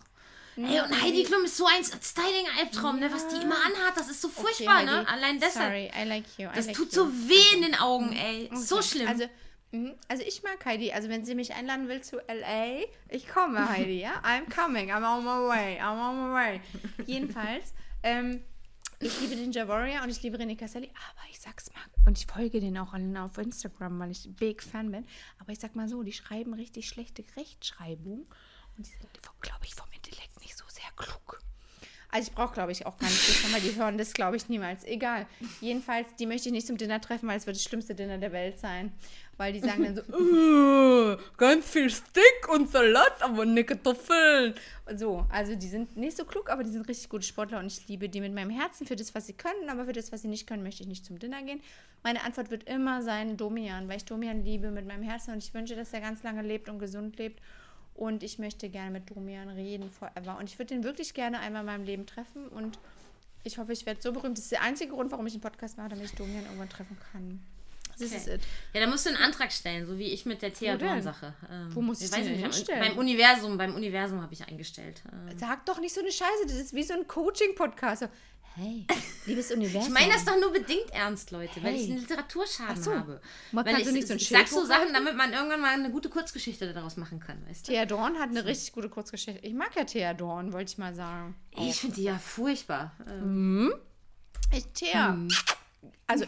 Ey, 0.57 0.81
und 0.81 1.01
Heidi 1.01 1.23
Klum 1.23 1.45
ist 1.45 1.55
so 1.55 1.65
ein 1.65 1.85
Styling-Albtraum, 1.85 2.99
ne? 2.99 3.09
Was 3.13 3.29
die 3.29 3.37
immer 3.41 3.55
anhat, 3.55 3.95
das 3.95 4.09
ist 4.09 4.21
so 4.21 4.27
furchtbar, 4.27 4.83
ne? 4.83 4.97
Heidi. 4.99 5.07
Allein 5.09 5.39
deshalb. 5.39 5.67
Sorry, 5.71 5.89
I 5.97 6.05
like 6.05 6.25
you. 6.37 6.47
I 6.49 6.51
Das 6.53 6.65
like 6.67 6.75
tut 6.75 6.87
you. 6.93 7.03
so 7.05 7.07
weh 7.29 7.55
in 7.55 7.61
den 7.61 7.75
Augen, 7.79 8.11
ey. 8.11 8.49
So 8.53 8.75
Okay. 8.79 8.87
schlimm. 8.89 9.07
Also. 9.07 9.23
Also 10.07 10.23
ich 10.25 10.41
mag 10.43 10.63
Heidi. 10.65 10.91
Also 10.91 11.09
wenn 11.09 11.25
sie 11.25 11.35
mich 11.35 11.53
einladen 11.53 11.87
will 11.87 12.01
zu 12.01 12.17
LA, 12.17 12.85
ich 13.09 13.27
komme, 13.27 13.69
Heidi, 13.69 14.01
ja? 14.01 14.21
I'm 14.23 14.49
coming. 14.49 14.91
I'm 14.91 15.03
on 15.03 15.23
my 15.23 15.47
way. 15.49 15.79
I'm 15.79 15.99
on 15.99 16.29
my 16.29 16.33
way. 16.33 16.61
Jedenfalls, 17.05 17.73
ähm, 18.03 18.41
ich 18.99 19.21
liebe 19.21 19.35
Ninja 19.35 19.67
Warrior 19.67 20.03
und 20.03 20.09
ich 20.09 20.21
liebe 20.23 20.37
René 20.37 20.57
Casselli, 20.57 20.91
aber 21.09 21.21
ich 21.29 21.39
sag's 21.39 21.71
mal, 21.73 21.81
und 22.05 22.17
ich 22.17 22.25
folge 22.25 22.59
denen 22.59 22.77
auch 22.77 22.93
allen 22.93 23.15
auf 23.15 23.37
Instagram, 23.37 23.97
weil 23.99 24.11
ich 24.11 24.27
big 24.35 24.61
Fan 24.61 24.91
bin, 24.91 25.05
aber 25.37 25.53
ich 25.53 25.59
sag 25.59 25.75
mal 25.75 25.87
so, 25.87 26.03
die 26.03 26.11
schreiben 26.11 26.53
richtig 26.53 26.89
schlechte 26.89 27.23
Rechtschreibung 27.37 28.27
und 28.75 28.85
die 28.85 28.91
sind, 28.91 29.07
glaube 29.41 29.65
ich, 29.65 29.75
vom 29.75 29.89
Intellekt 29.91 30.41
nicht 30.41 30.57
so 30.57 30.65
sehr 30.67 30.89
klug. 30.97 31.41
Also 32.11 32.29
ich 32.29 32.35
brauche, 32.35 32.53
glaube 32.53 32.71
ich, 32.71 32.85
auch 32.85 32.97
gar 32.97 33.07
nicht 33.07 33.53
weil 33.53 33.61
die 33.61 33.75
hören 33.75 33.97
das, 33.97 34.13
glaube 34.13 34.35
ich, 34.35 34.49
niemals. 34.49 34.83
Egal. 34.83 35.27
Jedenfalls, 35.61 36.07
die 36.17 36.25
möchte 36.25 36.49
ich 36.49 36.53
nicht 36.53 36.65
zum 36.67 36.77
Dinner 36.77 36.99
treffen, 36.99 37.27
weil 37.29 37.37
es 37.37 37.45
wird 37.45 37.55
das 37.55 37.63
schlimmste 37.63 37.93
Dinner 37.93 38.17
der 38.17 38.31
Welt 38.31 38.59
sein. 38.59 38.91
Weil 39.37 39.53
die 39.53 39.59
sagen 39.59 39.83
dann 39.83 39.95
so, 39.95 40.01
"Äh, 41.13 41.17
ganz 41.37 41.69
viel 41.69 41.89
Steak 41.89 42.49
und 42.51 42.69
Salat, 42.71 43.21
aber 43.21 43.45
ne 43.45 43.63
Kartoffeln. 43.63 44.53
So, 44.95 45.25
also 45.29 45.55
die 45.55 45.67
sind 45.69 45.95
nicht 45.95 46.17
so 46.17 46.25
klug, 46.25 46.49
aber 46.49 46.63
die 46.63 46.71
sind 46.71 46.87
richtig 46.89 47.07
gute 47.09 47.25
Sportler 47.25 47.59
und 47.59 47.67
ich 47.67 47.87
liebe 47.87 48.09
die 48.09 48.19
mit 48.21 48.33
meinem 48.33 48.49
Herzen 48.49 48.85
für 48.85 48.95
das, 48.97 49.15
was 49.15 49.27
sie 49.27 49.33
können, 49.33 49.69
aber 49.69 49.85
für 49.85 49.93
das, 49.93 50.11
was 50.11 50.23
sie 50.23 50.27
nicht 50.27 50.45
können, 50.45 50.63
möchte 50.63 50.81
ich 50.83 50.89
nicht 50.89 51.05
zum 51.05 51.19
Dinner 51.19 51.41
gehen. 51.43 51.61
Meine 52.03 52.23
Antwort 52.23 52.49
wird 52.51 52.63
immer 52.67 53.01
sein 53.01 53.37
Domian, 53.37 53.87
weil 53.87 53.97
ich 53.97 54.05
Domian 54.05 54.43
liebe 54.43 54.71
mit 54.71 54.85
meinem 54.87 55.03
Herzen 55.03 55.31
und 55.31 55.43
ich 55.43 55.53
wünsche, 55.53 55.75
dass 55.75 55.93
er 55.93 56.01
ganz 56.01 56.21
lange 56.23 56.41
lebt 56.41 56.67
und 56.67 56.79
gesund 56.79 57.17
lebt. 57.17 57.39
Und 57.99 58.23
ich 58.23 58.39
möchte 58.39 58.69
gerne 58.69 58.91
mit 58.91 59.09
Domian 59.11 59.49
reden, 59.49 59.91
forever. 59.91 60.37
Und 60.37 60.45
ich 60.49 60.57
würde 60.57 60.73
ihn 60.73 60.85
wirklich 60.85 61.13
gerne 61.13 61.39
einmal 61.39 61.61
in 61.61 61.65
meinem 61.65 61.83
Leben 61.83 62.05
treffen. 62.05 62.47
Und 62.47 62.79
ich 63.43 63.57
hoffe, 63.57 63.73
ich 63.73 63.85
werde 63.85 64.01
so 64.01 64.13
berühmt. 64.13 64.37
Das 64.37 64.45
ist 64.45 64.51
der 64.53 64.61
einzige 64.61 64.91
Grund, 64.93 65.11
warum 65.11 65.27
ich 65.27 65.33
einen 65.33 65.41
Podcast 65.41 65.75
mache, 65.77 65.89
damit 65.89 66.05
ich 66.05 66.11
Domian 66.13 66.45
irgendwann 66.45 66.69
treffen 66.69 66.97
kann. 67.11 67.41
Das 67.97 68.07
Okay. 68.07 68.15
ist 68.15 68.27
es. 68.29 68.41
Ja, 68.73 68.79
da 68.79 68.87
musst 68.87 69.05
du 69.05 69.09
einen 69.09 69.17
Antrag 69.21 69.51
stellen, 69.51 69.85
so 69.85 69.97
wie 69.97 70.13
ich 70.13 70.25
mit 70.25 70.41
der? 70.41 70.53
Theodorn-Sache. 70.53 71.33
Ähm, 71.51 71.75
Wo 71.75 71.81
muss 71.81 71.99
ich 71.99 72.09
den 72.09 72.19
weiß 72.19 72.25
denn 72.25 72.35
nicht, 72.37 72.43
hinstellen? 72.55 72.79
Beim 72.79 72.97
Universum, 72.97 73.57
beim 73.57 73.75
Universum 73.75 74.21
habe 74.21 74.33
ich 74.33 74.47
eingestellt. 74.47 75.03
Ähm, 75.11 75.37
Sag 75.37 75.65
doch 75.65 75.81
nicht 75.81 75.93
so 75.93 75.99
eine 75.99 76.09
Scheiße. 76.11 76.43
Das 76.45 76.53
ist 76.55 76.73
wie 76.73 76.83
so 76.83 76.93
ein 76.93 77.05
Coaching-Podcast. 77.05 78.07
So, 78.59 78.65
hey, 78.65 78.85
liebes 79.25 79.51
Universum. 79.51 79.81
Ich 79.87 79.89
meine 79.99 80.13
das 80.13 80.25
doch 80.25 80.39
nur 80.39 80.51
bedingt 80.51 80.89
ernst, 80.91 81.31
Leute, 81.31 81.63
weil 81.63 81.73
Hey. 81.73 81.83
ich 81.83 81.89
einen 81.89 81.99
Literaturschaden 81.99 82.83
so. 82.83 82.93
habe. 82.93 83.21
Man 83.51 83.65
weil 83.65 83.71
kann 83.73 83.81
ich, 83.81 83.87
so 83.87 83.93
nicht 83.93 84.07
so 84.07 84.13
ein 84.13 84.17
ich 84.17 84.27
Schild 84.27 84.47
sag 84.47 84.47
so? 84.49 84.65
Sachen, 84.65 84.93
damit 84.93 85.15
man 85.15 85.31
irgendwann 85.33 85.61
mal 85.61 85.73
eine 85.73 85.91
gute 85.91 86.09
Kurzgeschichte 86.09 86.71
daraus 86.73 86.97
machen 86.97 87.19
kann, 87.19 87.37
weißt 87.47 87.67
du? 87.67 87.71
Thea 87.71 87.85
Dorn 87.85 88.17
hat 88.19 88.29
eine 88.29 88.45
richtig 88.45 88.73
gute 88.73 88.89
Kurzgeschichte. 88.89 89.45
Ich 89.45 89.53
mag 89.53 89.75
ja 89.75 89.83
Thea 89.85 90.13
Dorn, 90.13 90.51
wollte 90.53 90.71
ich 90.71 90.77
mal 90.77 90.93
sagen. 90.93 91.35
Ich 91.57 91.79
finde 91.79 91.95
die 91.95 92.03
ja 92.03 92.17
furchtbar. 92.17 92.91
Ähm, 93.07 93.73
Ich, 94.51 94.65
Thea. 94.73 95.17
Also, 96.07 96.25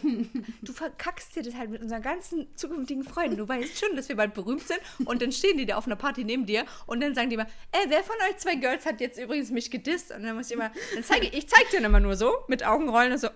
du 0.61 0.73
verkackst 0.73 1.35
dir 1.35 1.41
das 1.41 1.55
halt 1.55 1.71
mit 1.71 1.81
unseren 1.81 2.03
ganzen 2.03 2.47
zukünftigen 2.55 3.03
Freunden. 3.03 3.37
Du 3.37 3.49
weißt 3.49 3.79
schon, 3.79 3.95
dass 3.95 4.09
wir 4.09 4.15
bald 4.15 4.35
berühmt 4.35 4.61
sind 4.67 4.79
und 5.05 5.23
dann 5.23 5.31
stehen 5.31 5.57
die 5.57 5.65
da 5.65 5.75
auf 5.75 5.87
einer 5.87 5.95
Party 5.95 6.23
neben 6.23 6.45
dir 6.45 6.65
und 6.85 7.01
dann 7.01 7.15
sagen 7.15 7.29
die 7.29 7.33
immer, 7.33 7.47
ey, 7.71 7.85
wer 7.87 8.03
von 8.03 8.15
euch 8.29 8.37
zwei 8.37 8.55
Girls 8.55 8.85
hat 8.85 9.01
jetzt 9.01 9.19
übrigens 9.19 9.49
mich 9.49 9.71
gedisst? 9.71 10.11
Und 10.11 10.21
dann 10.23 10.35
muss 10.35 10.47
ich 10.47 10.53
immer, 10.53 10.71
dann 10.93 11.03
zeige 11.03 11.25
ich, 11.25 11.33
ich 11.33 11.49
zeig 11.49 11.69
dir 11.71 11.83
immer 11.83 11.99
nur 11.99 12.15
so, 12.15 12.31
mit 12.47 12.63
Augenrollen 12.65 13.13
und 13.13 13.17
so. 13.17 13.29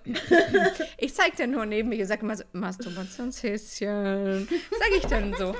Ich 0.97 1.16
zeig 1.16 1.36
dir 1.36 1.47
nur 1.47 1.66
neben 1.66 1.89
mir, 1.89 1.99
ich 1.99 2.07
sag 2.07 2.22
immer 2.22 2.38
so, 2.38 2.43
Masturbationshäschen. 2.53 4.47
Sag 4.47 4.89
ich 4.95 5.05
dann 5.07 5.34
so. 5.34 5.55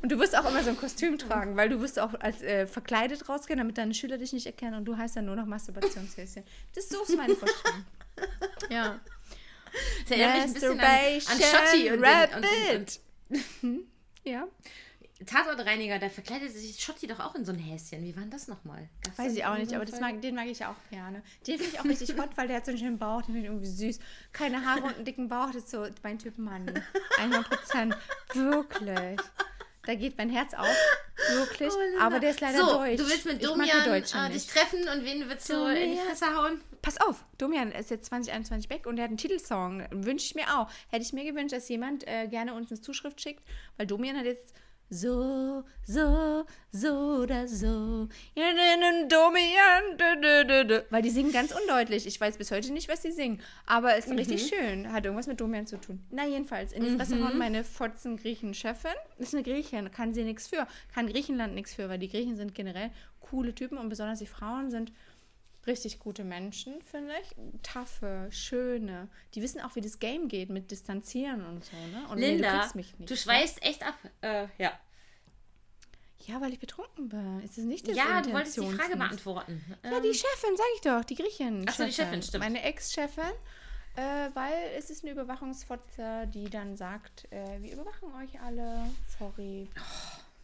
Und 0.00 0.12
du 0.12 0.18
wirst 0.20 0.38
auch 0.38 0.48
immer 0.48 0.62
so 0.62 0.70
ein 0.70 0.76
Kostüm 0.76 1.18
tragen, 1.18 1.56
weil 1.56 1.68
du 1.68 1.80
wirst 1.80 1.98
auch 1.98 2.14
als 2.20 2.42
äh, 2.42 2.68
verkleidet 2.68 3.28
rausgehen, 3.28 3.58
damit 3.58 3.76
deine 3.76 3.92
Schüler 3.94 4.18
dich 4.18 4.32
nicht 4.32 4.46
erkennen 4.46 4.74
und 4.74 4.84
du 4.84 4.96
heißt 4.96 5.16
dann 5.16 5.24
nur 5.24 5.34
noch 5.34 5.46
Masturbationshäschen. 5.46 6.44
Das 6.76 6.88
so 6.88 7.02
ist 7.02 7.16
meine 7.16 7.34
Vorstellung. 7.34 7.84
Ja. 8.70 9.00
Das 10.08 10.18
erinnert 10.18 10.34
mich 10.36 10.44
ein 10.44 10.52
bisschen 10.54 10.80
an, 10.80 10.86
an 10.86 11.40
Schotti 11.40 11.90
und, 11.90 12.02
den- 12.02 12.34
und, 12.34 12.44
und, 12.44 12.46
Rabbit. 12.70 13.00
Ja. 14.24 14.46
Tatortreiniger, 15.26 15.98
da 15.98 16.08
verkleidet 16.08 16.52
sich 16.52 16.78
Schotti 16.80 17.08
doch 17.08 17.18
auch 17.18 17.34
in 17.34 17.44
so 17.44 17.50
ein 17.52 17.58
Häschen. 17.58 18.04
Wie 18.04 18.14
war 18.14 18.22
denn 18.22 18.30
das 18.30 18.46
nochmal? 18.46 18.88
Gab's 19.02 19.18
Weiß 19.18 19.34
ich 19.34 19.44
auch 19.44 19.56
nicht, 19.56 19.72
aber 19.74 19.84
mag, 20.00 20.20
den 20.22 20.34
mag 20.36 20.46
ich 20.46 20.64
auch 20.64 20.76
gerne. 20.90 21.22
Den 21.46 21.58
finde 21.58 21.72
ich 21.74 21.80
auch 21.80 21.84
richtig 21.84 22.16
hot, 22.16 22.30
weil 22.36 22.46
der 22.46 22.58
hat 22.58 22.66
so 22.66 22.70
einen 22.70 22.78
schönen 22.78 22.98
Bauch, 22.98 23.22
den 23.22 23.34
finde 23.34 23.40
ich 23.40 23.46
irgendwie 23.46 23.66
süß. 23.66 23.98
Keine 24.32 24.64
Haare 24.64 24.82
und 24.82 24.94
einen 24.94 25.04
dicken 25.04 25.28
Bauch, 25.28 25.46
das 25.48 25.64
ist 25.64 25.70
so 25.70 25.86
mein 26.04 26.18
Typ 26.20 26.38
Mann. 26.38 26.72
100 27.18 27.48
Prozent. 27.48 27.96
Wirklich. 28.34 29.18
Da 29.88 29.94
geht 29.94 30.18
mein 30.18 30.28
Herz 30.28 30.52
auf. 30.52 30.66
Wirklich. 31.32 31.72
aber 31.98 32.20
der 32.20 32.30
ist 32.30 32.40
leider 32.42 32.62
Oh, 32.62 32.66
so, 32.66 32.76
deutsch. 32.76 32.98
du 32.98 33.08
willst 33.08 33.24
mit 33.24 33.42
Domian 33.42 33.88
äh, 33.90 34.30
dich 34.30 34.46
treffen 34.46 34.80
und 34.86 35.02
wen 35.02 35.26
willst 35.30 35.48
du 35.48 35.54
in 35.66 35.74
die 35.74 35.96
Domian. 35.96 36.06
Fresse 36.08 36.36
hauen? 36.36 36.60
Pass 36.82 37.00
auf, 37.00 37.24
Domian 37.38 37.72
ist 37.72 37.90
jetzt 37.90 38.04
2021 38.06 38.68
weg 38.68 38.86
und 38.86 38.98
er 38.98 39.04
hat 39.04 39.08
einen 39.08 39.16
Titelsong. 39.16 39.84
Wünsche 39.90 40.26
ich 40.26 40.34
mir 40.34 40.58
auch. 40.58 40.68
Hätte 40.90 41.04
ich 41.04 41.14
mir 41.14 41.24
gewünscht, 41.24 41.54
dass 41.54 41.70
jemand 41.70 42.06
äh, 42.06 42.28
gerne 42.28 42.52
uns 42.52 42.70
eine 42.70 42.82
Zuschrift 42.82 43.18
schickt, 43.20 43.42
weil 43.78 43.86
Domian 43.86 44.18
hat 44.18 44.26
jetzt 44.26 44.54
so, 44.90 45.64
so, 45.84 46.44
so 46.72 46.94
oder 47.22 47.46
so. 47.46 48.08
Ne, 48.34 48.54
ne, 48.54 49.06
dü. 49.08 50.80
Weil 50.90 51.02
die 51.02 51.10
singen 51.10 51.32
ganz 51.32 51.52
undeutlich. 51.52 52.06
Ich 52.06 52.20
weiß 52.20 52.38
bis 52.38 52.50
heute 52.50 52.72
nicht, 52.72 52.88
was 52.88 53.02
sie 53.02 53.12
singen. 53.12 53.40
Aber 53.66 53.96
ist 53.96 54.10
richtig 54.10 54.48
schön. 54.48 54.90
Hat 54.90 55.04
irgendwas 55.04 55.26
mit 55.26 55.40
Domian 55.40 55.66
zu 55.66 55.78
tun. 55.78 56.00
Na, 56.10 56.26
jedenfalls. 56.26 56.72
In 56.72 56.84
die 56.84 56.96
Fresse 56.96 57.22
hauen 57.22 57.36
meine 57.36 57.64
fotzen 57.64 58.16
Griechen-Chefin. 58.16 58.90
Ist 59.18 59.34
eine 59.34 59.42
Griechin. 59.42 59.90
Kann 59.90 60.14
sie 60.14 60.24
nichts 60.24 60.48
für. 60.48 60.66
Kann 60.94 61.06
Griechenland 61.06 61.54
nichts 61.54 61.74
für, 61.74 61.88
weil 61.88 61.98
die 61.98 62.08
Griechen 62.08 62.36
sind 62.36 62.54
generell 62.54 62.90
coole 63.20 63.54
Typen 63.54 63.78
und 63.78 63.88
besonders 63.88 64.20
die 64.20 64.26
Frauen 64.26 64.70
sind 64.70 64.92
richtig 65.68 66.00
gute 66.00 66.24
Menschen, 66.24 66.82
finde 66.82 67.14
ich. 67.22 67.36
Taffe, 67.62 68.28
schöne. 68.30 69.08
Die 69.34 69.42
wissen 69.42 69.60
auch, 69.60 69.76
wie 69.76 69.80
das 69.80 69.98
Game 69.98 70.28
geht 70.28 70.50
mit 70.50 70.70
Distanzieren 70.70 71.44
und 71.46 71.64
so, 71.64 71.76
ne? 71.76 72.08
Und 72.08 72.18
nee, 72.18 72.28
du 72.28 72.32
Linda, 72.34 72.58
kriegst 72.58 72.74
mich 72.74 72.98
nicht. 72.98 73.10
du 73.10 73.14
ne? 73.14 73.18
schweißt 73.18 73.62
echt 73.62 73.86
ab. 73.86 73.94
Äh, 74.22 74.48
ja. 74.58 74.72
Ja, 76.26 76.40
weil 76.40 76.52
ich 76.52 76.58
betrunken 76.58 77.08
bin. 77.08 77.40
Ist 77.42 77.56
es 77.56 77.64
nicht 77.64 77.88
das 77.88 77.96
Ja, 77.96 78.20
du 78.20 78.32
wolltest 78.32 78.56
die 78.56 78.66
Frage 78.66 78.96
beantworten. 78.96 79.64
Ja, 79.84 80.00
die 80.00 80.12
Chefin, 80.12 80.56
sag 80.56 80.66
ich 80.74 80.80
doch, 80.82 81.04
die 81.04 81.14
Griechin. 81.14 81.64
Ach 81.68 81.74
so, 81.74 81.84
die 81.84 81.92
Chefin, 81.92 82.22
stimmt. 82.22 82.44
Meine 82.44 82.62
Ex-Chefin. 82.62 83.32
Äh, 83.96 84.30
weil 84.34 84.52
es 84.76 84.90
ist 84.90 85.02
eine 85.02 85.12
Überwachungsfotze, 85.12 86.28
die 86.32 86.48
dann 86.50 86.76
sagt, 86.76 87.26
äh, 87.32 87.60
wir 87.60 87.72
überwachen 87.72 88.12
euch 88.22 88.40
alle. 88.40 88.90
Sorry. 89.18 89.68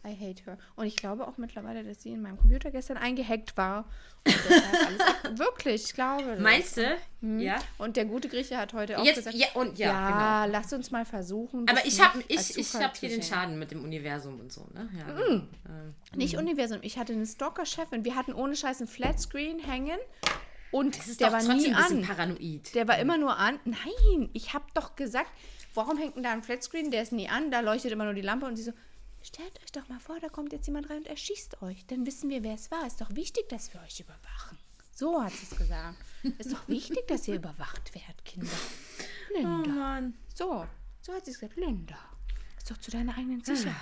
I 0.05 0.13
hate 0.13 0.45
her. 0.45 0.57
Und 0.75 0.85
ich 0.85 0.95
glaube 0.95 1.27
auch 1.27 1.37
mittlerweile, 1.37 1.83
dass 1.83 2.03
sie 2.03 2.11
in 2.11 2.21
meinem 2.21 2.37
Computer 2.37 2.69
gestern 2.71 2.97
eingehackt 2.97 3.57
war. 3.57 3.85
Wirklich, 5.35 5.85
ich 5.85 5.93
glaube. 5.93 6.37
Meinst 6.39 6.77
du? 6.77 6.97
Ja. 7.39 7.57
Und 7.77 7.97
der 7.97 8.05
gute 8.05 8.29
Grieche 8.29 8.57
hat 8.57 8.73
heute 8.73 8.99
auch 8.99 9.05
Jetzt, 9.05 9.17
gesagt, 9.17 9.35
ja, 9.35 9.47
und 9.55 9.77
ja, 9.77 9.91
genau. 9.91 10.19
ja, 10.19 10.45
lass 10.45 10.73
uns 10.73 10.91
mal 10.91 11.05
versuchen. 11.05 11.67
Aber 11.67 11.85
ich 11.85 11.99
habe 11.99 12.23
ich, 12.27 12.57
ich 12.57 12.73
hab 12.75 12.95
hier 12.97 13.09
den. 13.09 13.23
Schaden 13.23 13.57
mit 13.57 13.71
dem 13.71 13.83
Universum 13.83 14.39
und 14.39 14.51
so, 14.51 14.67
ne? 14.73 14.89
Ja, 14.97 15.05
genau. 15.05 15.43
Ähm, 15.67 15.95
Nicht 16.15 16.37
Universum. 16.37 16.79
Ich 16.81 16.97
hatte 16.97 17.13
eine 17.13 17.25
Stalker-Chefin. 17.25 18.05
Wir 18.05 18.15
hatten 18.15 18.33
ohne 18.33 18.55
Scheiß 18.55 18.79
einen 18.79 18.87
Flatscreen 18.87 19.59
hängen 19.59 19.97
und 20.71 20.97
das 20.97 21.07
ist 21.07 21.21
der 21.21 21.31
war 21.31 21.41
nie 21.41 21.73
an. 21.73 22.01
paranoid. 22.01 22.75
Der 22.75 22.87
war 22.87 22.99
immer 22.99 23.17
nur 23.17 23.37
an. 23.37 23.59
Nein, 23.63 24.29
ich 24.33 24.53
habe 24.53 24.65
doch 24.73 24.95
gesagt, 24.95 25.31
warum 25.73 25.97
hängt 25.97 26.15
denn 26.15 26.23
da 26.23 26.31
ein 26.31 26.41
Flatscreen? 26.43 26.91
Der 26.91 27.01
ist 27.01 27.11
nie 27.11 27.29
an, 27.29 27.49
da 27.49 27.61
leuchtet 27.61 27.91
immer 27.91 28.05
nur 28.05 28.13
die 28.13 28.21
Lampe 28.21 28.45
und 28.45 28.55
sie 28.55 28.63
so, 28.63 28.73
stellt 29.25 29.61
euch 29.63 29.71
doch 29.71 29.87
mal 29.89 29.99
vor, 29.99 30.19
da 30.19 30.29
kommt 30.29 30.53
jetzt 30.53 30.67
jemand 30.67 30.89
rein 30.89 30.99
und 30.99 31.07
erschießt 31.07 31.61
euch. 31.61 31.85
Dann 31.87 32.05
wissen 32.05 32.29
wir, 32.29 32.43
wer 32.43 32.53
es 32.55 32.71
war. 32.71 32.85
Ist 32.85 33.01
doch 33.01 33.15
wichtig, 33.15 33.49
dass 33.49 33.73
wir 33.73 33.81
euch 33.81 33.99
überwachen. 33.99 34.57
So 34.91 35.21
hat 35.21 35.33
sie 35.33 35.45
es 35.51 35.57
gesagt. 35.57 35.97
Ist 36.37 36.53
doch 36.53 36.67
wichtig, 36.67 37.07
dass 37.07 37.27
ihr 37.27 37.35
überwacht 37.35 37.93
werdet, 37.93 38.23
Kinder. 38.23 38.47
Linda. 39.33 39.69
Mann. 39.69 40.17
So, 40.33 40.65
so 41.01 41.13
hat 41.13 41.25
sie 41.25 41.31
es 41.31 41.39
gesagt. 41.39 41.57
Linda, 41.57 41.97
ist 42.57 42.71
doch 42.71 42.77
zu 42.77 42.91
deiner 42.91 43.17
eigenen 43.17 43.43
Sicherheit. 43.43 43.75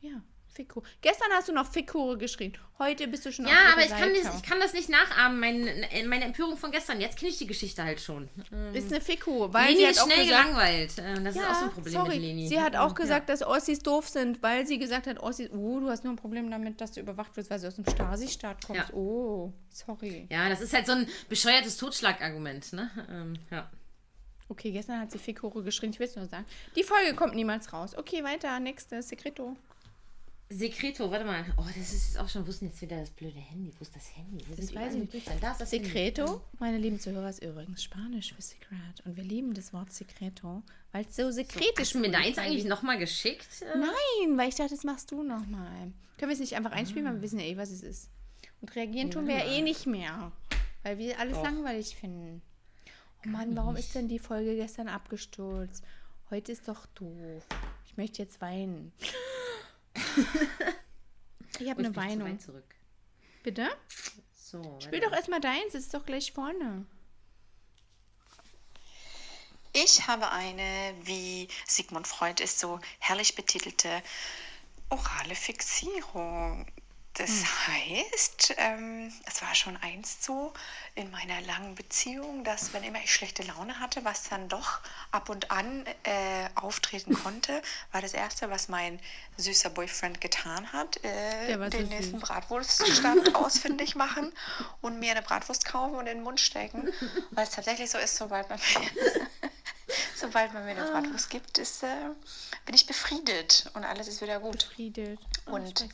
Ja, 0.00 0.22
Fikur. 0.58 0.82
Gestern 1.02 1.28
hast 1.34 1.46
du 1.48 1.52
noch 1.52 1.70
Fikure 1.70 2.18
geschrien. 2.18 2.52
Heute 2.80 3.06
bist 3.06 3.24
du 3.24 3.30
schon 3.32 3.46
auf 3.46 3.52
Ja, 3.52 3.72
aber 3.74 3.82
ich 3.84 3.90
kann, 3.90 4.10
nicht, 4.10 4.24
ich 4.24 4.42
kann 4.42 4.58
das 4.58 4.72
nicht 4.72 4.88
nachahmen, 4.88 5.38
mein, 5.38 5.86
meine 6.08 6.24
Empörung 6.24 6.56
von 6.56 6.72
gestern. 6.72 7.00
Jetzt 7.00 7.16
kenne 7.16 7.30
ich 7.30 7.38
die 7.38 7.46
Geschichte 7.46 7.84
halt 7.84 8.00
schon. 8.00 8.28
Ist 8.72 8.90
eine 8.92 9.00
Fikur, 9.00 9.52
weil 9.54 9.66
Leni 9.68 9.78
sie 9.78 9.84
hat 9.86 9.92
ist 9.92 10.00
auch 10.00 10.06
schnell 10.06 10.24
gesagt, 10.26 10.42
gelangweilt. 10.48 10.98
Äh, 10.98 11.22
Das 11.22 11.36
ist 11.36 11.42
auch 11.44 11.54
so 11.54 11.64
ein 11.66 11.70
Problem 11.70 11.92
sorry. 11.92 12.08
mit 12.14 12.22
Leni. 12.22 12.48
Sie 12.48 12.60
hat 12.60 12.74
auch 12.74 12.88
Ja. 12.88 12.94
gesagt, 12.94 13.28
dass 13.28 13.42
Ossis 13.42 13.78
doof 13.78 14.08
sind, 14.08 14.42
weil 14.42 14.66
sie 14.66 14.78
gesagt 14.80 15.06
hat, 15.06 15.20
Ossis, 15.20 15.48
oh, 15.52 15.78
du 15.78 15.88
hast 15.90 16.02
nur 16.02 16.12
ein 16.12 16.16
Problem 16.16 16.50
damit, 16.50 16.80
dass 16.80 16.90
du 16.90 17.00
überwacht 17.00 17.36
wirst, 17.36 17.50
weil 17.50 17.60
du 17.60 17.68
aus 17.68 17.76
dem 17.76 17.88
Stasi-Staat 17.88 18.66
kommst. 18.66 18.88
Ja. 18.88 18.94
Oh, 18.94 19.52
sorry. 19.70 20.26
Ja, 20.28 20.48
das 20.48 20.60
ist 20.60 20.72
halt 20.72 20.86
so 20.86 20.92
ein 20.92 21.06
bescheuertes 21.28 21.76
Totschlagargument, 21.76 22.72
ne? 22.72 22.90
Ähm, 23.08 23.38
ja. 23.52 23.70
Okay, 24.50 24.70
gestern 24.72 24.98
hat 25.00 25.10
sie 25.10 25.18
Fikure 25.18 25.62
geschrien, 25.62 25.90
ich 25.90 25.98
will 25.98 26.06
es 26.06 26.16
nur 26.16 26.26
sagen. 26.26 26.46
Die 26.74 26.82
Folge 26.82 27.14
kommt 27.14 27.34
niemals 27.34 27.70
raus. 27.72 27.94
Okay, 27.94 28.24
weiter, 28.24 28.58
nächstes, 28.60 29.08
Secreto. 29.10 29.54
Secreto, 30.50 31.10
warte 31.10 31.26
mal. 31.26 31.44
Oh, 31.58 31.64
das 31.66 31.76
ist 31.92 32.08
jetzt 32.08 32.18
auch 32.18 32.28
schon, 32.28 32.46
wo 32.46 32.50
ist 32.50 32.62
denn 32.62 32.68
jetzt 32.68 32.80
wieder 32.80 32.98
das 32.98 33.10
blöde 33.10 33.38
Handy? 33.38 33.70
Wo 33.78 33.82
ist 33.82 33.94
das 33.94 34.16
Handy? 34.16 34.42
Hier 34.44 34.56
sind 34.56 34.64
weiß 34.64 34.70
überall 34.70 34.88
ich 34.88 34.94
nicht. 34.94 35.12
Bücher. 35.12 35.32
Da 35.40 35.52
ist 35.52 35.60
das 35.60 35.72
Handy. 35.72 35.86
Secreto, 35.86 36.40
meine 36.58 36.78
lieben 36.78 36.98
Zuhörer, 36.98 37.28
ist 37.28 37.42
übrigens 37.42 37.82
Spanisch 37.82 38.32
für 38.32 38.40
Secret. 38.40 39.04
Und 39.04 39.16
wir 39.16 39.24
lieben 39.24 39.52
das 39.52 39.74
Wort 39.74 39.92
Secreto, 39.92 40.62
weil 40.92 41.04
es 41.04 41.16
so 41.16 41.30
sekretisch 41.30 41.72
Hast 41.78 41.94
du 41.94 41.98
mir 41.98 42.10
deins 42.10 42.38
eigentlich 42.38 42.64
nochmal 42.64 42.98
geschickt? 42.98 43.46
Äh, 43.60 43.78
Nein, 43.78 44.38
weil 44.38 44.48
ich 44.48 44.54
dachte, 44.54 44.70
das 44.74 44.84
machst 44.84 45.10
du 45.10 45.22
nochmal. 45.22 45.92
Können 46.16 46.30
wir 46.30 46.32
es 46.32 46.40
nicht 46.40 46.56
einfach 46.56 46.72
einspielen, 46.72 47.06
weil 47.06 47.16
wir 47.16 47.22
wissen 47.22 47.38
ja 47.40 47.46
eh, 47.46 47.56
was 47.58 47.70
es 47.70 47.82
ist. 47.82 48.10
Und 48.62 48.74
reagieren 48.74 49.10
tun 49.10 49.28
wir 49.28 49.36
ja 49.36 49.44
eh 49.44 49.60
nicht 49.60 49.86
mehr. 49.86 50.32
Weil 50.82 50.96
wir 50.98 51.18
alles 51.20 51.34
Doch. 51.34 51.44
langweilig 51.44 51.94
finden. 51.94 52.40
Oh 53.26 53.28
Mann, 53.28 53.54
warum 53.54 53.76
ist 53.76 53.94
denn 53.94 54.08
die 54.08 54.18
Folge 54.18 54.56
gestern 54.56 54.88
abgestürzt? 54.88 55.84
Heute 56.30 56.52
ist 56.52 56.68
doch 56.68 56.86
doof. 56.86 57.44
Ich 57.86 57.96
möchte 57.96 58.22
jetzt 58.22 58.40
weinen. 58.40 58.92
Ich 61.60 61.68
habe 61.68 61.82
Oh, 61.82 61.84
eine 61.86 61.90
zu 61.92 61.96
Weinung. 61.96 62.38
zurück. 62.38 62.74
Bitte? 63.42 63.68
So, 64.36 64.78
Spiel 64.80 65.00
doch 65.00 65.12
erstmal 65.12 65.40
deins, 65.40 65.74
ist 65.74 65.92
doch 65.94 66.06
gleich 66.06 66.32
vorne. 66.32 66.86
Ich 69.72 70.06
habe 70.06 70.30
eine, 70.30 70.94
wie 71.02 71.48
Sigmund 71.66 72.06
Freud 72.06 72.42
es 72.42 72.58
so 72.58 72.80
herrlich 72.98 73.34
betitelte, 73.34 74.02
orale 74.88 75.34
Fixierung. 75.34 76.66
Das 77.18 77.44
heißt, 77.66 78.54
ähm, 78.58 79.12
es 79.26 79.42
war 79.42 79.52
schon 79.56 79.76
einst 79.78 80.22
so 80.22 80.52
in 80.94 81.10
meiner 81.10 81.40
langen 81.40 81.74
Beziehung, 81.74 82.44
dass 82.44 82.72
wenn 82.72 82.84
immer 82.84 83.00
ich 83.02 83.12
schlechte 83.12 83.42
Laune 83.42 83.80
hatte, 83.80 84.04
was 84.04 84.28
dann 84.28 84.48
doch 84.48 84.78
ab 85.10 85.28
und 85.28 85.50
an 85.50 85.84
äh, 86.04 86.48
auftreten 86.54 87.14
konnte, 87.22 87.60
war 87.90 88.00
das 88.00 88.14
Erste, 88.14 88.50
was 88.50 88.68
mein 88.68 89.00
süßer 89.36 89.70
Boyfriend 89.70 90.20
getan 90.20 90.72
hat, 90.72 91.02
äh, 91.04 91.70
den 91.70 91.88
nächsten 91.88 92.20
Bratwurststand 92.20 93.34
ausfindig 93.34 93.96
machen 93.96 94.32
und 94.80 95.00
mir 95.00 95.10
eine 95.10 95.22
Bratwurst 95.22 95.64
kaufen 95.64 95.96
und 95.96 96.06
in 96.06 96.18
den 96.18 96.22
Mund 96.22 96.40
stecken. 96.40 96.88
Weil 97.32 97.44
es 97.44 97.50
tatsächlich 97.50 97.90
so 97.90 97.98
ist, 97.98 98.16
sobald 98.16 98.48
man 98.48 98.58
mir 98.58 99.27
Sobald 100.20 100.52
man 100.52 100.64
mir 100.64 100.72
eine 100.72 100.84
Bratwurst 100.90 101.30
gibt, 101.30 101.58
ist, 101.58 101.82
äh, 101.84 102.10
bin 102.66 102.74
ich 102.74 102.86
befriedet 102.86 103.70
und 103.74 103.84
alles 103.84 104.08
ist 104.08 104.20
wieder 104.20 104.40
gut. 104.40 104.64
Friedel. 104.64 105.16
Oh, 105.46 105.52
Und 105.52 105.84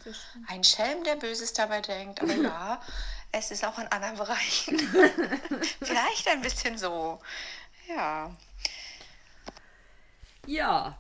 ein 0.49 0.65
Schelm, 0.65 1.05
der 1.05 1.17
Böses 1.17 1.53
dabei 1.53 1.81
denkt, 1.81 2.23
aber 2.23 2.35
ja, 2.43 2.81
es 3.33 3.51
ist 3.51 3.65
auch 3.65 3.79
in 3.79 3.87
anderen 3.89 4.17
Bereichen 4.17 4.79
vielleicht 5.83 6.29
ein 6.29 6.41
bisschen 6.41 6.79
so. 6.79 7.21
Ja. 7.89 8.31
Ja, 10.47 10.97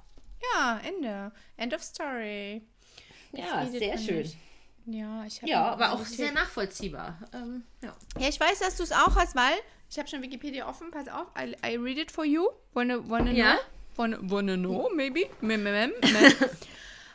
Ja, 0.54 0.80
Ende. 0.84 1.32
End 1.56 1.72
of 1.74 1.82
story. 1.82 2.62
ja, 3.32 3.60
Befriedet 3.64 3.78
sehr 3.80 3.98
schön. 3.98 4.16
nicht. 4.22 4.36
Ja, 4.86 5.24
ich 5.24 5.40
habe 5.40 5.50
Ja, 5.50 5.64
aber 5.72 5.92
auch 5.92 6.04
sehr 6.04 6.32
nachvollziehbar. 6.32 7.18
Ähm, 7.32 7.64
ja. 7.80 7.94
Ja, 8.18 8.28
ich 8.28 8.38
weiß, 8.38 8.58
dass 8.58 8.76
du 8.76 8.82
es 8.82 8.92
auch 8.92 9.16
hast, 9.16 9.34
weil 9.34 9.56
ich 9.94 9.98
habe 10.00 10.08
schon 10.08 10.22
Wikipedia 10.22 10.68
offen. 10.68 10.90
Pass 10.90 11.06
auf, 11.06 11.28
I, 11.38 11.54
I 11.64 11.76
read 11.76 11.98
it 11.98 12.10
for 12.10 12.24
you. 12.24 12.48
Wanna, 12.72 12.98
wanna 13.08 13.30
Ja? 13.30 13.54
know? 13.54 13.60
Wanna, 13.96 14.18
wanna 14.22 14.56
know, 14.56 14.90
maybe? 14.92 15.28
Mem, 15.40 15.62
mem, 15.62 15.72
mem. 15.72 15.92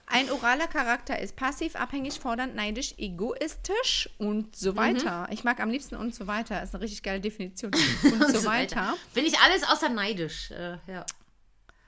Ein 0.07 0.31
oraler 0.31 0.67
Charakter 0.67 1.19
ist 1.19 1.35
passiv, 1.35 1.75
abhängig, 1.75 2.19
fordernd, 2.21 2.55
neidisch, 2.55 2.95
egoistisch 2.97 4.09
und 4.17 4.55
so 4.55 4.75
weiter. 4.77 5.27
Ich 5.29 5.43
mag 5.43 5.59
am 5.59 5.69
liebsten 5.69 5.95
und 5.97 6.15
so 6.15 6.25
weiter. 6.25 6.63
Ist 6.63 6.73
eine 6.73 6.81
richtig 6.83 7.03
geile 7.03 7.19
Definition. 7.19 7.71
Und 8.03 8.35
so 8.35 8.43
weiter. 8.45 8.95
Bin 9.13 9.25
ich 9.25 9.37
alles 9.39 9.63
außer 9.69 9.89
neidisch. 9.89 10.49
Äh, 10.51 10.77
ja. 10.87 11.05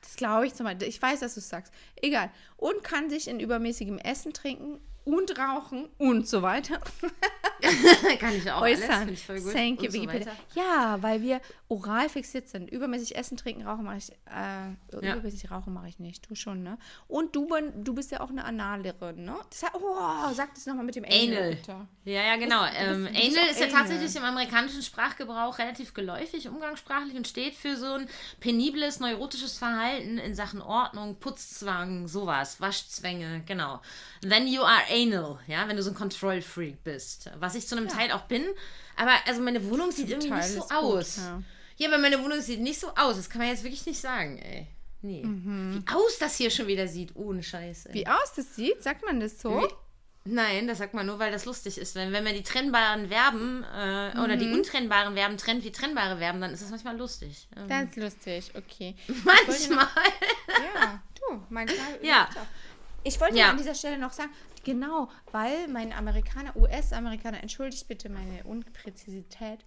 Das 0.02 0.18
glaube 0.18 0.46
ich 0.46 0.54
zum 0.54 0.66
Beispiel. 0.66 0.88
Ich 0.88 1.02
weiß, 1.02 1.22
dass 1.22 1.34
du 1.34 1.40
es 1.40 1.50
sagst. 1.50 1.74
Egal. 1.96 2.30
Und 2.58 2.84
kann 2.84 3.10
sich 3.10 3.28
in 3.28 3.40
übermäßigem 3.40 3.98
Essen, 3.98 4.34
Trinken 4.34 4.80
und 5.06 5.38
Rauchen 5.38 5.90
und 5.98 6.28
so 6.28 6.42
weiter 6.42 6.80
Kann 8.20 8.36
ich 8.36 8.50
auch 8.52 8.62
alles. 8.62 8.82
äußern. 8.82 8.98
Finde 9.00 9.14
ich 9.14 9.26
voll 9.26 9.42
gut. 9.42 9.54
Thank 9.54 9.82
you, 9.84 9.92
so 9.92 9.94
Wikipedia. 9.94 10.28
weiter. 10.28 10.38
ja, 10.56 10.98
weil 11.02 11.22
wir 11.22 11.42
oral 11.72 12.10
fixiert 12.10 12.50
sind. 12.50 12.70
Übermäßig 12.70 13.16
essen, 13.16 13.38
trinken, 13.38 13.66
rauchen 13.66 13.86
mache 13.86 13.98
ich. 13.98 14.12
Äh, 14.26 14.72
Ja. 15.06 15.16
Übermäßig 15.16 15.50
rauchen 15.52 15.72
mache 15.74 15.88
ich 15.88 16.00
nicht. 16.00 16.30
Du 16.30 16.36
schon, 16.36 16.64
ne? 16.64 16.78
Und 17.08 17.34
du, 17.36 17.48
du 17.78 17.94
bist 17.94 18.12
ja 18.12 18.20
auch 18.20 18.30
eine 18.30 18.44
Analerin, 18.44 19.24
ne? 19.24 19.36
Das 19.50 19.64
oh, 19.74 20.34
sag 20.34 20.54
das 20.54 20.66
nochmal 20.66 20.84
mit 20.84 20.96
dem 20.96 21.06
Anal. 21.06 21.58
Anal. 21.68 21.88
Ja, 22.04 22.22
ja, 22.24 22.36
genau. 22.36 22.64
bist- 22.66 22.76
ähm, 22.78 23.06
du 23.06 23.12
bist 23.14 23.38
Anal 23.38 23.50
ist 23.52 23.60
ja 23.62 23.66
Anal. 23.68 23.78
tatsächlich 23.80 24.16
im 24.18 24.24
amerikanischen 24.24 24.82
Sprachgebrauch 24.82 25.60
relativ 25.60 25.94
geläufig, 25.94 26.50
umgangssprachlich 26.50 27.16
und 27.16 27.26
steht 27.28 27.56
für 27.56 27.78
so 27.78 27.94
ein 27.94 28.10
penibles, 28.42 29.00
neurotisches 29.00 29.58
Verhalten 29.58 30.18
in 30.18 30.36
Sachen 30.36 30.62
Ordnung, 30.62 31.16
Putzzwang, 31.20 32.08
sowas, 32.10 32.60
Waschzwänge, 32.60 33.44
genau. 33.46 33.80
Then 34.22 34.46
you 34.46 34.62
are 34.62 34.82
anal, 34.92 35.40
ja, 35.48 35.68
wenn 35.70 35.78
du 35.78 35.84
so 35.84 35.92
ein 35.92 35.96
Control 35.96 36.42
Freak 36.42 36.84
bist, 36.84 37.30
was 37.40 37.56
ich 37.56 37.66
zu 37.66 37.78
einem 37.78 37.88
Teil 37.88 38.12
auch 38.12 38.24
bin. 38.24 38.44
Aber 38.98 39.12
also 39.26 39.42
meine 39.42 39.64
Wohnung 39.70 39.92
sieht 39.92 40.10
irgendwie 40.10 40.30
Teil 40.30 40.40
nicht 40.40 40.50
so 40.54 40.62
gut, 40.62 40.72
aus. 40.72 41.18
ja. 41.18 41.42
Ja, 41.82 41.88
aber 41.90 41.98
meine 41.98 42.22
Wohnung 42.24 42.40
sieht 42.42 42.60
nicht 42.62 42.80
so 42.80 42.90
aus. 42.96 43.16
Das 43.16 43.30
kann 43.30 43.40
man 43.40 43.48
jetzt 43.50 43.64
wirklich 43.64 43.86
nicht 43.88 44.00
sagen, 44.00 44.38
ey. 44.38 44.68
Nee. 45.02 45.24
Wie 45.26 45.84
aus 45.96 46.20
das 46.20 46.36
hier 46.38 46.52
schon 46.52 46.68
wieder 46.68 46.88
sieht, 46.88 47.16
ohne 47.16 47.42
Scheiße. 47.42 47.90
Wie 47.92 48.06
aus 48.06 48.34
das 48.36 48.56
sieht, 48.56 48.84
sagt 48.84 49.04
man 49.04 49.20
das 49.20 49.40
so? 49.42 49.68
Nein, 50.26 50.68
das 50.68 50.78
sagt 50.78 50.94
man 50.94 51.08
nur, 51.08 51.18
weil 51.18 51.32
das 51.32 51.46
lustig 51.46 51.80
ist. 51.80 51.96
Wenn, 51.96 52.12
wenn 52.14 52.24
man 52.24 52.36
die 52.36 52.44
trennbaren 52.44 53.08
Verben 53.08 53.64
äh, 53.64 54.12
oder 54.24 54.36
Mhm. 54.36 54.40
die 54.40 54.52
untrennbaren 54.54 55.16
Verben 55.16 55.38
trennt 55.38 55.64
wie 55.64 55.72
trennbare 55.72 56.20
Verben, 56.20 56.40
dann 56.40 56.52
ist 56.54 56.62
das 56.62 56.70
manchmal 56.70 56.96
lustig. 56.98 57.48
Ähm, 57.58 57.68
Das 57.68 57.84
ist 57.86 57.96
lustig, 57.96 58.52
okay. 58.56 58.96
manchmal. 59.24 59.88
Ja, 60.76 61.02
du, 61.16 61.42
manchmal. 61.50 61.78
Ja. 62.04 62.30
Ich 63.04 63.20
wollte 63.20 63.38
Ja. 63.40 63.50
an 63.50 63.58
dieser 63.58 63.74
Stelle 63.74 63.98
noch 63.98 64.12
sagen, 64.14 64.30
genau, 64.64 65.10
weil 65.32 65.68
mein 65.68 65.92
Amerikaner, 65.92 66.56
US-Amerikaner, 66.56 67.42
entschuldigt 67.42 67.88
bitte 67.88 68.10
meine 68.10 68.44
Unpräzisität, 68.44 69.62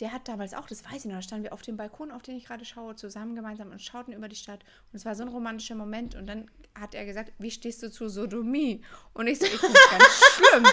der 0.00 0.12
hat 0.12 0.28
damals 0.28 0.54
auch, 0.54 0.66
das 0.66 0.84
weiß 0.84 1.04
ich 1.04 1.06
noch, 1.06 1.16
da 1.16 1.22
standen 1.22 1.44
wir 1.44 1.52
auf 1.52 1.62
dem 1.62 1.76
Balkon, 1.76 2.10
auf 2.10 2.22
den 2.22 2.36
ich 2.36 2.46
gerade 2.46 2.64
schaue, 2.64 2.94
zusammen 2.94 3.34
gemeinsam 3.34 3.70
und 3.70 3.82
schauten 3.82 4.12
über 4.12 4.28
die 4.28 4.36
Stadt. 4.36 4.60
Und 4.92 4.96
es 4.96 5.04
war 5.04 5.14
so 5.14 5.22
ein 5.22 5.28
romantischer 5.28 5.74
Moment. 5.74 6.14
Und 6.14 6.26
dann 6.26 6.50
hat 6.78 6.94
er 6.94 7.04
gesagt, 7.04 7.32
wie 7.38 7.50
stehst 7.50 7.82
du 7.82 7.90
zu 7.90 8.08
Sodomie? 8.08 8.84
Und 9.12 9.26
ich 9.26 9.38
so, 9.38 9.46
ich 9.46 9.58
finde 9.58 9.78
es 9.78 9.90
ganz 9.90 10.04
schlimm. 10.34 10.66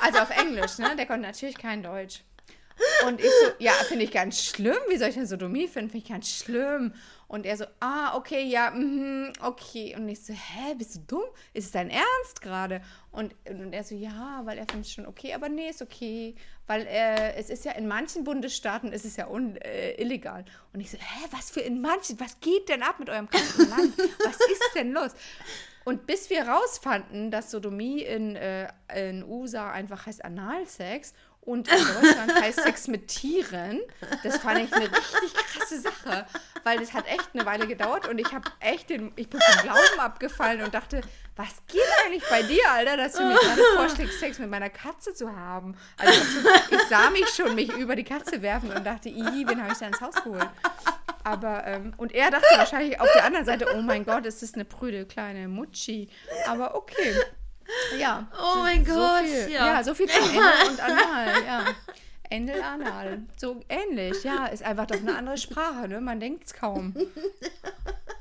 Also 0.00 0.18
auf 0.18 0.30
Englisch, 0.30 0.78
ne? 0.78 0.96
Der 0.96 1.06
konnte 1.06 1.22
natürlich 1.22 1.56
kein 1.56 1.82
Deutsch. 1.82 2.24
Und 3.06 3.20
ich 3.20 3.26
so, 3.26 3.52
ja, 3.58 3.72
finde 3.72 4.04
ich 4.04 4.10
ganz 4.10 4.42
schlimm. 4.42 4.76
Wie 4.88 4.96
soll 4.96 5.08
ich 5.08 5.14
denn 5.14 5.26
Sodomie 5.26 5.68
finden? 5.68 5.90
Finde 5.90 6.04
ich 6.04 6.10
ganz 6.10 6.28
schlimm. 6.28 6.92
Und 7.28 7.46
er 7.46 7.56
so, 7.56 7.64
ah, 7.80 8.16
okay, 8.16 8.44
ja, 8.44 8.70
mhm, 8.70 9.32
okay. 9.42 9.94
Und 9.96 10.08
ich 10.08 10.24
so, 10.24 10.32
hä, 10.32 10.74
bist 10.76 10.96
du 10.96 11.00
dumm? 11.00 11.24
Ist 11.52 11.66
es 11.66 11.70
dein 11.72 11.90
Ernst 11.90 12.40
gerade? 12.40 12.82
Und, 13.10 13.34
und 13.48 13.72
er 13.72 13.84
so, 13.84 13.94
ja, 13.94 14.42
weil 14.44 14.58
er 14.58 14.66
findet 14.66 14.86
es 14.86 14.92
schon 14.92 15.06
okay, 15.06 15.34
aber 15.34 15.48
nee, 15.48 15.68
ist 15.68 15.82
okay. 15.82 16.34
Weil 16.66 16.86
äh, 16.86 17.34
es 17.34 17.50
ist 17.50 17.64
ja 17.64 17.72
in 17.72 17.86
manchen 17.86 18.24
Bundesstaaten 18.24 18.92
ist 18.92 19.04
es 19.04 19.16
ja 19.16 19.28
un, 19.28 19.56
äh, 19.56 19.92
illegal. 20.00 20.44
Und 20.72 20.80
ich 20.80 20.90
so, 20.90 20.98
hä, 20.98 21.28
was 21.30 21.50
für 21.50 21.60
in 21.60 21.80
manchen, 21.80 22.18
was 22.20 22.40
geht 22.40 22.68
denn 22.68 22.82
ab 22.82 22.98
mit 22.98 23.10
eurem 23.10 23.28
kranken 23.28 23.68
Land? 23.68 23.98
Was 24.24 24.36
ist 24.36 24.70
denn 24.74 24.92
los? 24.92 25.12
Und 25.84 26.06
bis 26.06 26.30
wir 26.30 26.48
rausfanden, 26.48 27.30
dass 27.30 27.50
Sodomie 27.50 28.02
in, 28.02 28.36
äh, 28.36 28.68
in 28.94 29.22
USA 29.22 29.70
einfach 29.70 30.06
heißt 30.06 30.24
Analsex 30.24 31.12
und 31.44 31.68
in 31.68 31.78
Deutschland 31.78 32.34
heißt 32.42 32.62
Sex 32.62 32.88
mit 32.88 33.08
Tieren, 33.08 33.80
das 34.22 34.38
fand 34.38 34.60
ich 34.60 34.72
eine 34.72 34.84
richtig 34.90 35.34
krasse 35.34 35.80
Sache, 35.80 36.26
weil 36.62 36.78
das 36.78 36.92
hat 36.94 37.06
echt 37.06 37.30
eine 37.34 37.44
Weile 37.44 37.66
gedauert 37.66 38.08
und 38.08 38.18
ich 38.18 38.32
habe 38.32 38.50
echt 38.60 38.90
den, 38.90 39.12
ich 39.16 39.28
bin 39.28 39.40
vom 39.40 39.62
Glauben 39.62 40.00
abgefallen 40.00 40.62
und 40.62 40.72
dachte, 40.72 41.02
was 41.36 41.62
geht 41.66 41.82
eigentlich 42.04 42.24
bei 42.30 42.42
dir, 42.42 42.62
Alter, 42.70 42.96
dass 42.96 43.14
du 43.14 43.24
mir 43.24 43.34
gerade 43.34 43.62
vorschlägst, 43.76 44.20
Sex 44.20 44.38
mit 44.38 44.48
meiner 44.48 44.70
Katze 44.70 45.14
zu 45.14 45.34
haben? 45.34 45.76
Also 45.96 46.12
ich, 46.70 46.80
sah 46.88 47.10
mich 47.10 47.28
schon 47.28 47.54
mich 47.54 47.72
über 47.72 47.96
die 47.96 48.04
Katze 48.04 48.40
werfen 48.40 48.70
und 48.72 48.84
dachte, 48.84 49.08
ih, 49.08 49.46
wen 49.46 49.62
habe 49.62 49.72
ich 49.72 49.78
da 49.78 49.86
ins 49.86 50.00
Haus 50.00 50.14
geholt? 50.14 50.48
Aber, 51.24 51.66
ähm, 51.66 51.94
und 51.96 52.12
er 52.12 52.30
dachte 52.30 52.46
wahrscheinlich 52.56 53.00
auf 53.00 53.10
der 53.14 53.24
anderen 53.24 53.46
Seite, 53.46 53.66
oh 53.74 53.80
mein 53.80 54.04
Gott, 54.04 54.26
ist 54.26 54.42
das 54.42 54.54
eine 54.54 54.64
prüde 54.64 55.06
kleine 55.06 55.48
Mutschi. 55.48 56.08
Aber 56.46 56.74
okay. 56.74 57.14
Ja. 57.98 58.26
Oh 58.38 58.58
mein 58.58 58.84
Gott, 58.84 59.22
viel, 59.24 59.52
ja. 59.52 59.66
ja. 59.74 59.84
so 59.84 59.94
viel 59.94 60.08
zum 60.08 60.22
Ende 60.24 60.40
und 60.70 60.80
Anal, 60.80 61.44
ja. 61.46 61.64
Ende 62.30 62.64
Anal. 62.64 63.22
So 63.36 63.60
ähnlich, 63.68 64.22
ja. 64.24 64.46
Ist 64.46 64.62
einfach 64.62 64.86
doch 64.86 64.96
eine 64.98 65.16
andere 65.16 65.38
Sprache, 65.38 65.88
ne? 65.88 66.00
Man 66.00 66.20
denkt 66.20 66.44
es 66.46 66.54
kaum. 66.54 66.94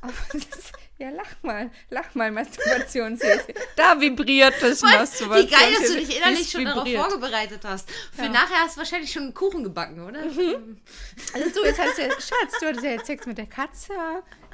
Aber 0.01 0.13
ist, 0.33 0.73
ja, 0.97 1.09
lach 1.09 1.31
mal. 1.41 1.71
Lach 1.89 2.13
mal, 2.13 2.29
Masturbationshilfe. 2.31 3.53
Da 3.75 3.99
vibriert 3.99 4.53
das 4.61 4.81
Wie 4.83 4.85
Masturbation. 4.85 5.49
geil, 5.49 5.73
dass 5.79 5.87
du 5.89 5.95
dich 5.95 6.17
innerlich 6.17 6.49
schon 6.51 6.65
darauf 6.65 6.87
vorbereitet 6.87 7.61
hast. 7.63 7.89
Für 8.11 8.23
Ja. 8.23 8.29
nachher 8.29 8.57
hast 8.63 8.75
du 8.75 8.79
wahrscheinlich 8.81 9.11
schon 9.11 9.23
einen 9.23 9.33
Kuchen 9.33 9.63
gebacken, 9.63 10.01
oder? 10.01 10.19
Also 10.21 10.39
du, 10.39 11.65
jetzt 11.65 11.79
hast 11.79 11.97
du 11.97 12.01
ja, 12.03 12.09
Schatz, 12.11 12.59
du 12.59 12.67
hattest 12.67 12.83
ja 12.83 12.91
jetzt 12.91 13.07
Sex 13.07 13.25
mit 13.25 13.37
der 13.37 13.47
Katze. 13.47 13.93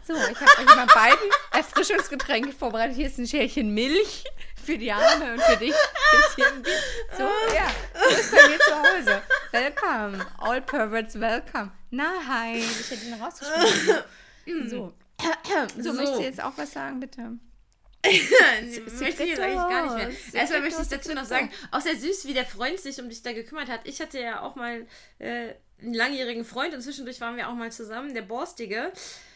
So, 0.07 0.13
ich 0.15 0.39
habe 0.39 0.61
euch 0.69 0.75
mal 0.75 0.87
beiden 0.87 1.29
Erfrischungsgetränke 1.51 2.51
vorbereitet. 2.51 2.95
Hier 2.95 3.07
ist 3.07 3.17
ein 3.19 3.27
Schälchen 3.27 3.73
Milch 3.73 4.23
für 4.69 4.77
die 4.77 4.91
Arme 4.91 5.33
und 5.33 5.41
für 5.41 5.57
dich 5.57 5.73
ein 5.73 6.37
bisschen 6.37 6.61
Bier. 6.63 6.73
So, 7.17 7.23
ja, 7.55 7.71
so 7.93 8.19
ist 8.19 8.31
bei 8.31 8.47
mir 8.47 8.59
zu 8.59 8.75
Hause. 8.75 9.21
Welcome. 9.51 10.25
All 10.37 10.61
perverts 10.61 11.19
welcome. 11.19 11.71
Nein, 11.89 12.57
ich 12.57 12.91
hätte 12.91 13.05
ihn 13.05 13.13
rausgeschmissen. 13.15 14.03
So. 14.69 14.93
So, 15.77 15.91
möchtest 15.91 16.17
du 16.17 16.23
jetzt 16.23 16.41
auch 16.41 16.53
was 16.55 16.71
sagen, 16.71 17.01
bitte? 17.01 17.21
möchte 18.05 19.23
ich 19.23 19.29
jetzt 19.29 19.39
eigentlich 19.41 19.55
gar 19.55 19.83
nicht 19.83 19.95
mehr. 19.95 20.11
Secretos, 20.11 20.33
Erstmal 20.33 20.61
möchte 20.61 20.81
ich 20.81 20.87
dazu 20.87 21.13
noch 21.13 21.25
sagen, 21.25 21.51
auch 21.71 21.81
sehr 21.81 21.97
süß, 21.97 22.25
wie 22.25 22.33
der 22.33 22.45
Freund 22.45 22.79
sich 22.79 23.01
um 23.01 23.09
dich 23.09 23.21
da 23.21 23.33
gekümmert 23.33 23.67
hat. 23.67 23.81
Ich 23.83 23.99
hatte 23.99 24.17
ja 24.17 24.39
auch 24.41 24.55
mal 24.55 24.87
äh, 25.17 25.55
einen 25.81 25.93
langjährigen 25.93 26.45
Freund 26.45 26.73
und 26.73 26.81
zwischendurch 26.81 27.19
waren 27.19 27.35
wir 27.35 27.49
auch 27.49 27.53
mal 27.53 27.69
zusammen, 27.69 28.13
der 28.13 28.21
Borstige. 28.21 28.93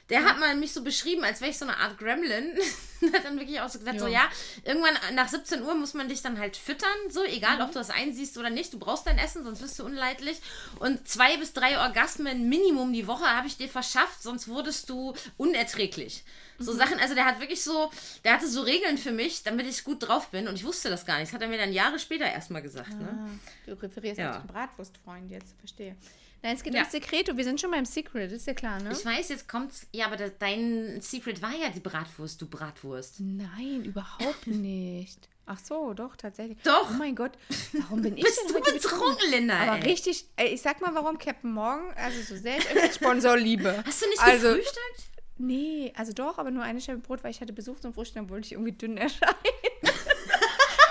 Der 0.10 0.26
hat 0.26 0.40
mal 0.40 0.56
mich 0.56 0.74
so 0.74 0.84
beschrieben, 0.84 1.24
als 1.24 1.40
wäre 1.42 1.52
ich 1.52 1.58
so 1.58 1.66
eine 1.66 1.78
Art 1.78 1.98
Gremlin. 1.98 2.58
hat 3.14 3.26
dann 3.26 3.38
wirklich 3.40 3.60
auch 3.60 3.70
so 3.70 3.80
gesagt, 3.80 4.00
so 4.00 4.08
ja, 4.08 4.30
irgendwann 4.64 4.96
nach 5.16 5.28
17 5.28 5.62
Uhr 5.62 5.76
muss 5.76 5.94
man 5.94 6.08
dich 6.08 6.22
dann 6.22 6.40
halt 6.40 6.56
füttern, 6.56 6.90
so, 7.10 7.24
egal 7.24 7.62
ob 7.62 7.70
du 7.72 7.80
das 7.80 7.90
einsiehst 7.90 8.38
oder 8.38 8.50
nicht. 8.50 8.74
Du 8.74 8.80
brauchst 8.80 9.08
dein 9.08 9.18
Essen, 9.18 9.44
sonst 9.44 9.62
wirst 9.62 9.80
du 9.80 9.86
unleidlich. 9.86 10.40
Und 10.80 11.08
zwei 11.08 11.38
bis 11.38 11.54
drei 11.54 11.80
Orgasmen 11.80 12.48
Minimum 12.48 12.94
die 12.94 13.08
Woche 13.08 13.26
habe 13.26 13.48
ich 13.48 13.58
dir 13.58 13.68
verschafft, 13.70 14.22
sonst 14.24 14.48
wurdest 14.48 14.90
du 14.90 15.14
unerträglich. 15.38 16.24
So 16.60 16.72
Sachen, 16.74 17.00
also 17.00 17.16
der 17.16 17.26
hat 17.26 17.40
wirklich 17.40 17.64
so, 17.64 17.92
der 18.24 18.34
hatte 18.34 18.48
so 18.48 18.62
Regeln 18.62 18.98
für 18.98 19.12
mich, 19.12 19.44
damit 19.44 19.68
ich 19.68 19.84
gut 19.84 20.08
drauf 20.08 20.30
bin 20.30 20.48
und 20.48 20.56
ich 20.56 20.64
wusste 20.64 20.90
das 20.90 21.06
gar 21.06 21.18
nicht. 21.18 21.28
Das 21.30 21.34
hat 21.34 21.42
er 21.42 21.48
mir 21.48 21.58
dann 21.58 21.74
Jahre 21.74 22.00
später 22.00 22.26
erstmal 22.26 22.62
gesagt. 22.62 22.94
Ne? 22.94 23.40
Du 23.66 23.74
referierst 23.74 24.20
Ja. 24.20 24.38
den 24.38 24.48
Bratwurstfreund 24.48 25.32
jetzt, 25.32 25.56
verstehe. 25.60 25.96
Nein, 26.44 26.56
es 26.58 26.64
geht 26.64 26.74
Ja. 26.74 26.82
ums 26.82 26.92
Sekreto. 26.92 27.38
Wir 27.38 27.44
sind 27.46 27.62
schon 27.62 27.72
beim 27.72 27.86
Secret, 27.86 28.30
ist 28.32 28.46
ja 28.48 28.54
klar, 28.54 28.80
ne? 28.82 28.92
Ich 28.92 29.06
weiß, 29.06 29.30
jetzt 29.30 29.48
kommt's. 29.48 29.88
Ja, 29.94 30.08
aber 30.08 30.18
da, 30.18 30.28
dein 30.28 31.00
Secret 31.02 31.42
war 31.42 31.56
ja 31.56 31.70
die 31.70 31.80
Bratwurst, 31.80 32.42
du 32.42 32.48
Bratwurst. 32.48 33.22
Nein, 33.22 33.86
überhaupt 33.86 34.48
nicht. 34.48 35.30
Ach 35.46 35.60
so, 35.60 35.94
doch, 35.94 36.18
tatsächlich. 36.18 36.58
Doch. 36.64 36.90
Oh 36.92 36.94
mein 36.94 37.16
Gott, 37.16 37.32
warum 37.74 38.02
bin 38.02 38.18
ich 38.18 38.24
Bist 38.26 38.42
denn 38.48 38.56
du 38.62 38.74
betrunken, 38.74 39.32
Linda? 39.32 39.58
Aber 39.58 39.78
ey? 39.78 39.92
richtig, 39.92 40.26
ey, 40.36 40.50
ich 40.50 40.62
sag 40.62 40.82
mal, 40.82 40.94
warum 40.94 41.18
Captain 41.18 41.52
Morgan, 41.52 41.92
also 41.96 42.22
so 42.22 42.42
sehr 42.42 42.58
ich 42.58 42.70
euch 42.70 42.84
als 42.84 42.96
Sponsor 42.96 43.38
liebe. 43.38 43.82
Hast 43.86 44.02
du 44.02 44.10
nicht 44.10 44.22
also, 44.22 44.48
gefrühstückt? 44.50 45.04
Nee, 45.38 45.94
also 45.96 46.12
doch, 46.12 46.38
aber 46.38 46.52
nur 46.52 46.64
eine 46.64 46.80
Scheibe 46.82 47.00
Brot, 47.00 47.24
weil 47.24 47.32
ich 47.32 47.40
hatte 47.42 47.54
Besuch 47.54 47.80
zum 47.80 47.94
Frühstück, 47.94 48.16
dann 48.16 48.30
wollte 48.30 48.48
ich 48.48 48.52
irgendwie 48.54 48.74
dünn 48.74 48.98
erscheinen. 48.98 49.34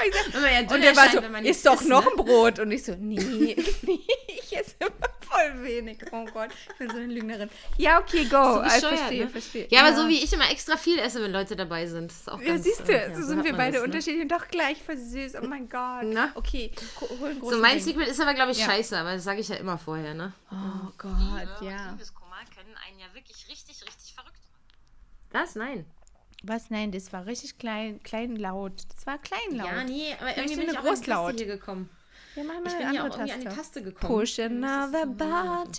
Ich 0.05 0.13
sag, 0.33 0.51
ja 0.51 0.61
und 0.63 0.83
er 0.83 0.97
war 0.97 1.09
so, 1.11 1.21
ist 1.49 1.65
doch 1.65 1.81
noch 1.85 2.05
ne? 2.05 2.11
ein 2.11 2.17
Brot. 2.17 2.59
Und 2.59 2.73
ich 2.73 2.83
so, 2.83 2.97
nee, 2.99 3.21
nee, 3.21 3.57
ich 4.27 4.57
esse 4.57 4.75
immer 4.81 4.91
voll 5.33 5.63
wenig. 5.65 5.99
Oh 6.13 6.25
Gott, 6.33 6.51
ich 6.71 6.77
bin 6.77 6.91
so 6.91 6.97
eine 6.97 7.07
Lügnerin. 7.07 7.49
Ja, 7.79 7.99
okay, 8.01 8.25
go. 8.25 8.31
So 8.31 8.61
Also, 8.61 8.75
bescheuert, 8.91 8.99
verstehe, 8.99 9.25
ne? 9.25 9.31
verstehe. 9.31 9.67
Ja, 9.71 9.81
aber 9.87 9.97
so 9.97 10.09
wie 10.09 10.23
ich 10.23 10.33
immer 10.33 10.51
extra 10.51 10.77
viel 10.77 10.99
esse, 10.99 11.23
wenn 11.23 11.33
Leute 11.33 11.57
dabei 11.57 11.87
sind. 11.87 12.11
Das 12.11 12.21
ist 12.21 12.31
auch 12.31 12.41
Ja, 12.41 12.49
ganz, 12.49 12.65
siehst 12.65 12.87
du, 12.89 12.93
äh, 12.93 13.09
ja, 13.11 13.17
so 13.17 13.27
sind 13.27 13.45
wir 13.45 13.53
beide 13.55 13.73
das, 13.73 13.81
ne? 13.83 13.87
unterschiedlich 13.87 14.23
und 14.23 14.29
doch 14.33 14.47
gleich 14.49 14.83
voll 14.83 14.97
süß. 14.97 15.35
Oh 15.43 15.47
mein 15.47 15.69
Gott. 15.69 16.05
Na? 16.05 16.31
Okay, 16.35 16.71
ko- 16.99 17.09
hol 17.21 17.31
einen 17.31 17.41
großen 17.41 17.57
So, 17.57 17.61
mein 17.63 17.73
Drink. 17.79 17.85
Secret 17.85 18.09
ist 18.09 18.21
aber, 18.21 18.35
glaube 18.35 18.53
ich, 18.53 18.59
Ja. 18.59 18.67
scheiße, 18.67 18.97
aber 18.99 19.15
das 19.15 19.25
sage 19.25 19.41
ich 19.41 19.49
ja 19.49 19.57
immer 19.57 19.79
vorher, 19.79 20.15
ne? 20.15 20.33
Oh 20.51 20.91
Gott, 20.99 21.13
ja. 21.63 21.91
Liebeskummer 21.93 22.37
können 22.55 22.75
einen 22.87 22.99
ja 22.99 23.07
wirklich 23.15 23.47
richtig, 23.49 23.83
richtig 23.87 24.15
verrückt 24.15 24.37
machen. 24.51 25.45
Was? 25.45 25.55
Nein. 25.57 25.87
Was? 26.45 26.71
Nein, 26.71 26.91
das 26.91 27.13
war 27.13 27.27
richtig 27.27 27.59
klein, 27.59 28.03
klein 28.03 28.35
laut. 28.37 28.73
Das 28.97 29.07
war 29.07 29.19
klein 29.19 29.41
laut. 29.57 29.67
Ja, 29.69 29.85
nee, 29.85 30.15
aber 30.21 30.37
irgendwie 30.37 30.57
bin 30.57 30.71
ich 30.71 30.77
Großlaut. 30.77 31.37
hier 31.37 31.47
gekommen. 31.47 31.89
Wir 32.35 32.45
machen 32.45 32.63
mal 32.63 32.69
Ich 32.69 32.75
eine 32.77 32.85
bin 32.87 32.95
ja 32.95 33.03
andere 33.05 33.15
auch 33.15 33.19
irgendwie 33.19 33.33
an 33.33 33.41
die 33.41 33.45
Taste. 33.47 33.61
Taste 33.61 33.83
gekommen. 33.83 34.15
Push 34.21 34.39
another 34.39 35.07
button 35.07 35.73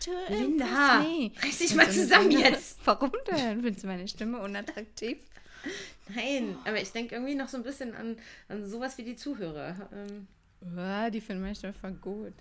to 0.00 0.10
Linda, 0.28 1.00
me. 1.02 1.30
reiß 1.42 1.58
dich 1.58 1.74
mal 1.74 1.90
zusammen 1.90 2.30
jetzt. 2.30 2.78
Warum 2.86 3.12
denn? 3.30 3.60
Findest 3.62 3.82
du 3.84 3.86
meine 3.88 4.08
Stimme 4.08 4.38
unattraktiv? 4.40 5.18
Nein, 6.14 6.56
aber 6.64 6.80
ich 6.80 6.90
denke 6.92 7.14
irgendwie 7.14 7.34
noch 7.34 7.48
so 7.48 7.56
ein 7.56 7.62
bisschen 7.62 7.94
an, 7.94 8.16
an 8.48 8.68
sowas 8.68 8.98
wie 8.98 9.04
die 9.04 9.16
Zuhörer. 9.16 9.88
Ähm, 9.92 10.26
Ja, 10.76 11.10
die 11.10 11.20
finden 11.20 11.42
meine 11.42 11.54
Stimme 11.54 11.72
voll 11.72 11.92
gut. 11.92 12.32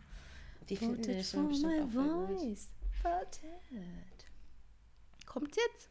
die 0.69 0.77
finden 0.77 1.03
for 1.03 1.23
schon 1.23 1.47
bestimmt 1.49 1.81
auch 1.83 1.89
voll 1.91 2.25
gut. 2.27 2.57
Voted. 3.03 4.25
Kommt's 5.25 5.57
jetzt? 5.57 5.87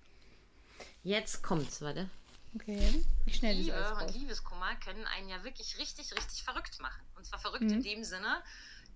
Jetzt 1.02 1.42
kommt's, 1.42 1.80
warte. 1.82 2.08
Okay. 2.55 3.05
Wie 3.24 3.32
schnell 3.32 3.59
ist 3.59 3.66
Liebe 3.66 3.94
und? 3.94 4.14
Liebeskummer 4.14 4.74
können 4.76 5.07
einen 5.07 5.28
ja 5.28 5.42
wirklich 5.44 5.78
richtig, 5.78 6.12
richtig 6.16 6.42
verrückt 6.42 6.80
machen. 6.80 7.03
Und 7.16 7.24
zwar 7.26 7.38
verrückt 7.38 7.62
Mhm. 7.64 7.74
in 7.74 7.82
dem 7.82 8.05
Sinne, 8.05 8.42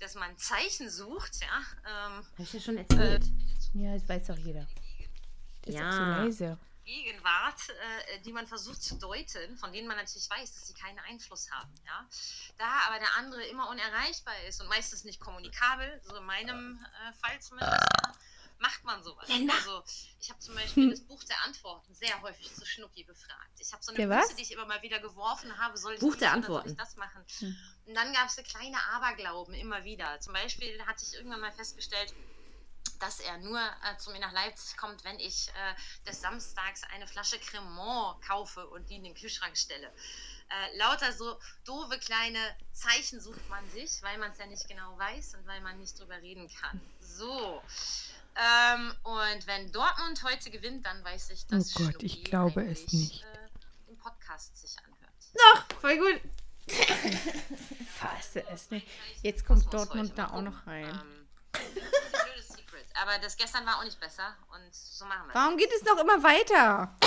dass 0.01 0.15
man 0.15 0.37
Zeichen 0.39 0.91
sucht, 0.91 1.41
ja. 1.41 1.59
Ähm, 1.87 2.27
Hab 2.33 2.39
ich 2.41 2.53
ja 2.53 2.61
schon 2.61 2.77
erzählt. 2.79 3.25
Ja, 3.75 3.95
das 3.97 4.09
weiß 4.09 4.27
doch 4.27 4.39
jeder. 4.39 4.67
Das 5.63 5.75
ist 5.75 5.81
Ja. 5.81 5.89
doch 5.91 5.97
so 5.97 6.03
leise. 6.05 6.59
Gegenwart, 6.85 7.61
äh, 7.71 8.21
die 8.21 8.33
man 8.33 8.47
versucht 8.47 8.83
zu 8.83 8.97
deuten, 8.97 9.57
von 9.57 9.73
denen 9.73 9.89
man 9.89 9.97
natürlich 9.97 10.29
weiß, 10.29 10.53
dass 10.53 10.67
sie 10.67 10.75
keinen 10.75 10.99
Einfluss 10.99 11.51
haben. 11.51 11.73
Ja? 11.87 12.07
Da 12.59 12.67
aber 12.89 12.99
der 12.99 13.15
andere 13.17 13.43
immer 13.47 13.71
unerreichbar 13.71 14.35
ist 14.49 14.61
und 14.61 14.69
meistens 14.69 15.05
nicht 15.05 15.19
kommunikabel, 15.19 16.01
so 16.05 16.17
in 16.17 16.25
meinem 16.27 16.79
äh, 17.09 17.13
Fall 17.15 17.41
zumindest, 17.41 17.81
macht 18.65 18.85
man 18.85 19.03
sowas. 19.03 19.29
Also 19.29 19.85
ich 20.21 20.31
habe 20.31 20.41
zum 20.41 20.55
Beispiel 20.55 20.91
das 20.97 21.01
Buch 21.01 21.23
der 21.25 21.39
Antworten 21.45 21.95
sehr 21.95 22.23
häufig 22.23 22.53
zu 22.55 22.65
Schnucki 22.65 23.05
befragt. 23.05 23.61
Ich 23.61 23.73
habe 23.73 23.83
so 23.83 23.93
eine? 23.93 24.07
Münze, 24.07 24.35
die 24.37 24.43
ich 24.43 24.53
immer 24.53 24.65
mal 24.65 24.81
wieder 24.81 25.01
geworfen 25.01 25.59
habe, 25.59 25.77
soll 25.77 25.95
ich 25.95 26.01
Buch 26.01 26.17
der 26.17 26.33
Antworten. 26.33 26.71
Soll 26.71 26.73
ich 26.73 26.79
das 26.79 26.97
machen? 26.97 27.25
Und 27.87 27.95
dann 27.95 28.13
gab 28.15 28.29
es 28.29 28.37
so 28.37 28.43
kleine 28.43 28.83
Aberglauben 28.93 29.55
immer 29.55 29.85
wieder. 29.85 30.19
Zum 30.21 30.33
Beispiel 30.33 30.83
hatte 30.87 31.05
ich 31.05 31.15
irgendwann 31.15 31.41
mal 31.41 31.53
festgestellt, 31.53 32.15
dass 33.01 33.21
er 33.21 33.37
nur 33.39 33.61
äh, 33.61 33.99
zu 33.99 34.11
mir 34.13 34.21
nach 34.21 34.33
Leipzig 34.33 34.79
kommt, 34.79 35.05
wenn 35.05 35.19
ich 35.19 35.49
äh, 35.49 36.09
des 36.09 36.23
Samstags 36.23 36.83
eine 36.85 37.07
Flasche 37.07 37.39
Cremant 37.39 38.23
kaufe 38.23 38.67
und 38.69 38.89
die 38.89 38.97
in 38.97 39.05
den 39.05 39.15
Kühlschrank 39.15 39.59
stelle. 39.59 39.93
Äh, 40.49 40.77
lauter 40.79 41.13
so 41.13 41.39
doofe 41.65 41.99
kleine 41.99 42.57
Zeichen 42.73 43.21
sucht 43.21 43.47
man 43.51 43.69
sich, 43.71 44.03
weil 44.03 44.17
man 44.19 44.31
es 44.31 44.39
ja 44.39 44.47
nicht 44.47 44.69
genau 44.69 44.97
weiß 44.99 45.35
und 45.35 45.47
weil 45.47 45.61
man 45.61 45.79
nicht 45.79 45.99
drüber 45.99 46.17
reden 46.23 46.49
kann. 46.61 46.81
So. 47.01 47.63
Ähm, 48.37 48.93
und 49.05 49.47
wenn 49.47 49.71
Dortmund 49.71 50.23
heute 50.25 50.51
gewinnt, 50.51 50.85
dann 50.85 51.05
weiß 51.05 51.31
ich, 51.31 51.47
dass 51.47 51.77
Oh 51.77 51.85
Gott, 51.85 52.03
ich 52.03 52.13
Schnucki 52.13 52.31
glaube 52.31 52.65
es 52.65 52.93
nicht. 52.93 53.23
Äh, 53.23 53.89
den 53.89 53.97
Podcast 53.97 54.57
sich 54.57 54.77
anhört. 54.79 55.73
Voll 55.81 55.99
gut. 55.99 56.21
Fasse 57.95 58.45
es 58.49 58.71
nicht. 58.71 58.89
Jetzt 59.23 59.47
kommt 59.47 59.65
Kosmos 59.67 59.87
Dortmund 59.87 60.11
heute. 60.11 60.17
da 60.17 60.31
auch 60.31 60.43
noch 60.43 60.67
rein. 60.67 60.85
Ähm, 60.89 61.29
das 61.53 61.63
ist 61.63 61.77
ein 61.77 62.25
blödes 62.25 62.49
Secret. 62.49 62.87
Aber 63.01 63.19
das 63.19 63.37
gestern 63.37 63.67
war 63.67 63.79
auch 63.79 63.85
nicht 63.85 64.01
besser 64.01 64.35
und 64.53 64.75
so 64.75 65.05
machen 65.05 65.27
wir 65.27 65.29
es. 65.29 65.35
Warum 65.35 65.57
geht 65.57 65.71
es 65.73 65.85
noch 65.85 65.99
immer 66.01 66.23
weiter? 66.23 66.97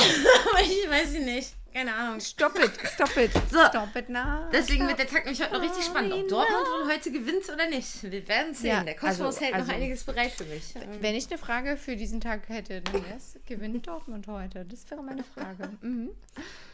ich 0.61 0.89
weiß 0.89 1.13
ich 1.13 1.23
nicht. 1.23 1.53
Keine 1.73 1.93
Ahnung. 1.93 2.19
Stop 2.19 2.55
it, 2.57 2.71
stop 2.93 3.15
it. 3.17 3.31
So. 3.51 3.59
Stop 3.69 3.95
it 3.95 4.09
now. 4.09 4.49
Deswegen 4.51 4.87
wird 4.87 4.99
der 4.99 5.07
Tag 5.07 5.25
nämlich 5.25 5.41
heute 5.41 5.53
noch 5.53 5.61
richtig 5.61 5.85
spannend, 5.85 6.13
ob 6.13 6.27
Dortmund 6.27 6.65
wohl 6.65 6.93
heute 6.93 7.11
gewinnt 7.11 7.47
oder 7.49 7.67
nicht. 7.69 8.03
Wir 8.03 8.27
werden 8.27 8.53
sehen. 8.53 8.67
Ja, 8.69 8.83
der 8.83 8.95
Kosmos 8.95 9.27
also- 9.35 9.41
hält 9.41 9.53
also- 9.53 9.67
noch 9.67 9.75
einiges 9.75 10.03
bereit 10.03 10.31
für 10.31 10.45
mich. 10.45 10.73
Wenn 11.01 11.15
ich 11.15 11.29
eine 11.29 11.37
Frage 11.37 11.77
für 11.77 11.95
diesen 11.95 12.19
Tag 12.19 12.49
hätte, 12.49 12.81
dann 12.81 12.95
wäre 13.05 13.15
es, 13.17 13.37
gewinnt 13.45 13.87
Dortmund 13.87 14.27
heute? 14.27 14.65
Das 14.65 14.89
wäre 14.89 15.03
meine 15.03 15.23
Frage. 15.23 15.69
Mhm. 15.81 16.09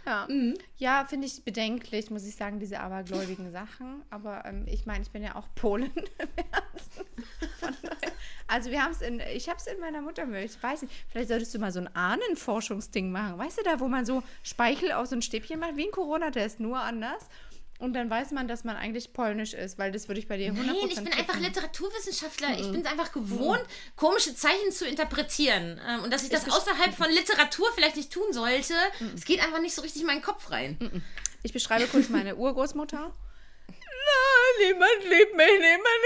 Ja, 0.06 0.28
ja 0.78 1.06
finde 1.06 1.28
ich 1.28 1.44
bedenklich, 1.46 2.10
muss 2.10 2.26
ich 2.26 2.36
sagen, 2.36 2.60
diese 2.60 2.80
abergläubigen 2.82 3.52
Sachen. 3.52 4.04
Aber 4.10 4.44
ähm, 4.46 4.66
ich 4.68 4.86
meine, 4.86 5.02
ich 5.04 5.12
bin 5.12 5.24
ja 5.24 5.36
auch 5.36 5.48
Polin 5.56 5.92
im 5.96 6.28
Herzen. 6.52 7.06
Von 7.60 7.74
daher- 7.84 8.12
Also 8.48 8.70
wir 8.72 8.84
haben 8.84 8.92
es 8.92 9.02
in, 9.02 9.22
ich 9.34 9.48
habe 9.48 9.58
es 9.60 9.68
in 9.68 9.80
meiner 9.80 10.02
Muttermilch. 10.02 10.52
Ich 10.58 10.62
weiß 10.64 10.82
nicht, 10.82 10.94
vielleicht 11.10 11.30
solltest 11.30 11.54
du 11.56 11.60
mal 11.60 11.72
so 11.72 11.80
ein 11.80 11.96
Ahnenforschungsding 11.96 13.12
machen. 13.12 13.38
Weißt 13.38 13.60
du 13.60 13.64
da, 13.64 13.80
wo 13.80 13.88
man 13.88 14.06
so 14.06 14.24
Speichel 14.44 14.83
aus 14.92 15.10
so 15.12 15.16
ein 15.16 15.22
Stäbchen 15.22 15.60
macht, 15.60 15.78
wie 15.78 15.86
ein 15.86 15.92
Corona-Test, 15.92 16.60
nur 16.60 16.80
anders. 16.80 17.24
Und 17.80 17.94
dann 17.94 18.10
weiß 18.10 18.32
man, 18.32 18.48
dass 18.48 18.64
man 18.64 18.76
eigentlich 18.78 19.12
polnisch 19.14 19.54
ist, 19.54 19.78
weil 19.78 19.92
das 19.92 20.08
würde 20.08 20.20
ich 20.20 20.28
bei 20.28 20.38
dir 20.38 20.54
100% 20.54 20.56
Nein, 20.56 20.76
ich 20.90 20.96
bin 20.96 21.08
einfach 21.08 21.34
tippen. 21.34 21.42
Literaturwissenschaftler. 21.44 22.52
Ich 22.60 22.72
bin 22.72 22.82
es 22.82 22.86
einfach 22.86 23.12
gewohnt, 23.12 23.64
komische 23.96 24.34
Zeichen 24.36 24.72
zu 24.72 24.86
interpretieren. 24.88 25.82
Ähm, 25.86 26.04
Und 26.04 26.14
dass 26.14 26.24
ich 26.24 26.30
das 26.30 26.50
außerhalb 26.50 26.94
von 26.94 27.10
Literatur 27.10 27.68
vielleicht 27.76 27.98
nicht 27.98 28.12
tun 28.14 28.32
sollte. 28.32 28.74
Es 29.16 29.26
geht 29.26 29.42
einfach 29.44 29.60
nicht 29.60 29.76
so 29.76 29.82
richtig 29.82 30.02
in 30.02 30.08
meinen 30.08 30.22
Kopf 30.22 30.50
rein. 30.52 31.04
Ich 31.42 31.52
beschreibe 31.52 31.88
kurz 31.88 32.08
meine 32.10 32.36
Urgroßmutter. 32.38 33.12
Na, 34.06 34.66
niemand 34.66 35.04
liebt 35.04 35.36
mich, 35.36 35.60
niemand 35.60 36.02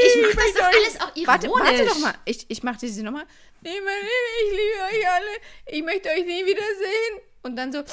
liebt 0.00 0.16
Ich 0.16 0.22
mach 0.22 0.44
das 0.44 0.54
doch 0.54 0.64
alles 0.64 1.00
auch 1.00 1.16
ironisch. 1.16 1.26
Warte, 1.26 1.48
warte 1.50 1.84
doch 1.86 1.98
mal. 1.98 2.14
Ich, 2.24 2.46
ich 2.48 2.62
mache 2.62 2.78
diese 2.80 3.02
nochmal. 3.04 3.26
Niemand 3.60 3.84
liebt 4.00 4.02
mich, 4.02 4.44
ich 4.46 4.50
liebe 4.58 4.98
euch 4.98 5.08
alle. 5.12 5.26
Ich 5.66 5.82
möchte 5.84 6.08
euch 6.08 6.24
nie 6.24 6.44
wiedersehen. 6.46 7.20
Und 7.44 7.56
dann 7.56 7.72
so. 7.72 7.84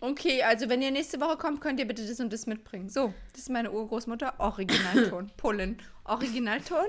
Okay, 0.00 0.42
also 0.42 0.68
wenn 0.68 0.82
ihr 0.82 0.90
nächste 0.90 1.20
Woche 1.20 1.36
kommt, 1.36 1.60
könnt 1.60 1.78
ihr 1.78 1.86
bitte 1.86 2.06
das 2.06 2.18
und 2.20 2.32
das 2.32 2.46
mitbringen. 2.46 2.88
So, 2.88 3.14
das 3.32 3.42
ist 3.42 3.50
meine 3.50 3.70
Urgroßmutter. 3.70 4.34
Originalton. 4.38 5.30
Polen. 5.36 5.80
Originalton. 6.04 6.86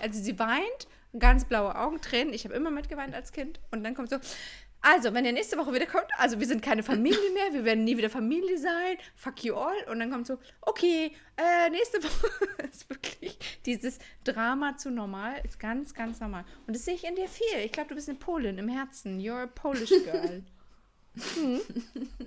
Also 0.00 0.20
sie 0.20 0.38
weint, 0.38 0.88
ganz 1.18 1.44
blaue 1.44 1.76
Augen, 1.76 2.00
Tränen. 2.00 2.32
Ich 2.32 2.44
habe 2.44 2.54
immer 2.54 2.70
mitgeweint 2.70 3.14
als 3.14 3.32
Kind. 3.32 3.60
Und 3.70 3.84
dann 3.84 3.94
kommt 3.94 4.10
so. 4.10 4.16
Also, 4.80 5.12
wenn 5.12 5.24
ihr 5.24 5.32
nächste 5.32 5.58
Woche 5.58 5.74
wiederkommt, 5.74 6.06
also 6.18 6.38
wir 6.38 6.46
sind 6.46 6.62
keine 6.62 6.82
Familie 6.82 7.30
mehr, 7.34 7.52
wir 7.52 7.64
werden 7.64 7.82
nie 7.82 7.96
wieder 7.96 8.10
Familie 8.10 8.58
sein, 8.58 8.96
fuck 9.16 9.42
you 9.44 9.54
all. 9.54 9.76
Und 9.90 9.98
dann 9.98 10.10
kommt 10.10 10.26
so, 10.26 10.38
okay, 10.60 11.12
äh, 11.36 11.68
nächste 11.70 12.02
Woche 12.02 12.28
ist 12.72 12.88
wirklich 12.88 13.36
dieses 13.66 13.98
Drama 14.24 14.76
zu 14.76 14.90
normal, 14.90 15.40
ist 15.42 15.58
ganz, 15.58 15.94
ganz 15.94 16.20
normal. 16.20 16.44
Und 16.66 16.76
das 16.76 16.84
sehe 16.84 16.94
ich 16.94 17.04
in 17.04 17.16
dir 17.16 17.28
viel. 17.28 17.58
Ich 17.64 17.72
glaube, 17.72 17.88
du 17.88 17.96
bist 17.96 18.08
eine 18.08 18.18
Polin 18.18 18.56
im 18.56 18.68
Herzen. 18.68 19.18
You're 19.18 19.42
a 19.42 19.46
Polish 19.46 19.90
girl. 20.04 20.44
Hm. 21.34 21.60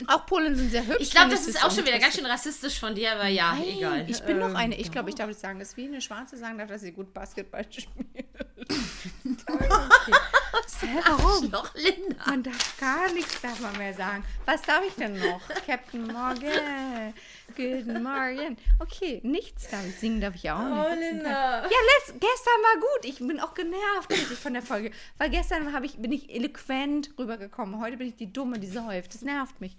Auch 0.07 0.25
Polen 0.25 0.55
sind 0.55 0.71
sehr 0.71 0.85
hübsch. 0.85 0.97
Ich 0.99 1.11
glaube, 1.11 1.31
das 1.31 1.47
ist 1.47 1.63
auch 1.63 1.71
schon 1.71 1.85
wieder 1.85 1.99
ganz 1.99 2.15
schön 2.15 2.25
rassistisch 2.25 2.79
von 2.79 2.95
dir, 2.95 3.13
aber 3.13 3.27
ja, 3.27 3.53
Nein, 3.53 3.63
egal. 3.77 4.09
Ich 4.09 4.21
bin 4.23 4.41
Ähm, 4.41 4.55
eine, 4.55 4.75
ich 4.75 4.91
glaube, 4.91 5.09
ich 5.09 5.15
darf 5.15 5.29
das 5.29 5.39
sagen, 5.41 5.59
das 5.59 5.69
ist 5.69 5.77
wie 5.77 5.87
eine 5.87 6.01
Schwarze 6.01 6.37
sagen 6.37 6.57
darf, 6.57 6.69
dass 6.69 6.81
sie 6.81 6.91
gut 6.91 7.13
Basketball 7.13 7.65
spielt. 7.69 8.25
Hä, 10.81 10.99
warum? 11.05 11.49
Noch 11.49 11.73
Linda. 11.75 12.25
Man 12.25 12.43
darf 12.43 12.79
gar 12.79 13.11
nichts 13.13 13.39
darf 13.41 13.59
man 13.59 13.77
mehr 13.77 13.93
sagen. 13.93 14.23
Was 14.45 14.61
darf 14.63 14.83
ich 14.85 14.95
denn 14.95 15.17
noch? 15.19 15.41
Captain 15.65 16.07
Morgan. 16.07 17.13
Guten 17.55 18.03
Morgen. 18.03 18.57
Okay, 18.79 19.21
nichts 19.23 19.69
darf 19.69 19.85
ich 19.85 19.95
singen, 19.97 20.21
darf 20.21 20.35
ich 20.35 20.49
auch 20.49 20.59
nicht. 20.63 20.73
Oh, 20.73 20.99
Linda. 20.99 21.61
Ja, 21.63 21.69
letzt, 21.69 22.19
gestern 22.19 22.61
war 22.63 22.79
gut. 22.79 23.05
Ich 23.05 23.19
bin 23.19 23.39
auch 23.39 23.53
genervt 23.53 24.09
richtig 24.09 24.39
von 24.39 24.53
der 24.53 24.61
Folge. 24.61 24.91
Weil 25.17 25.29
gestern 25.29 25.69
ich, 25.83 25.97
bin 25.97 26.11
ich 26.11 26.33
eloquent 26.33 27.11
rübergekommen. 27.17 27.79
Heute 27.79 27.97
bin 27.97 28.07
ich 28.07 28.15
die 28.15 28.31
Dumme, 28.31 28.59
die 28.59 28.67
säuft. 28.67 29.13
Das 29.13 29.21
nervt 29.21 29.61
mich. 29.61 29.75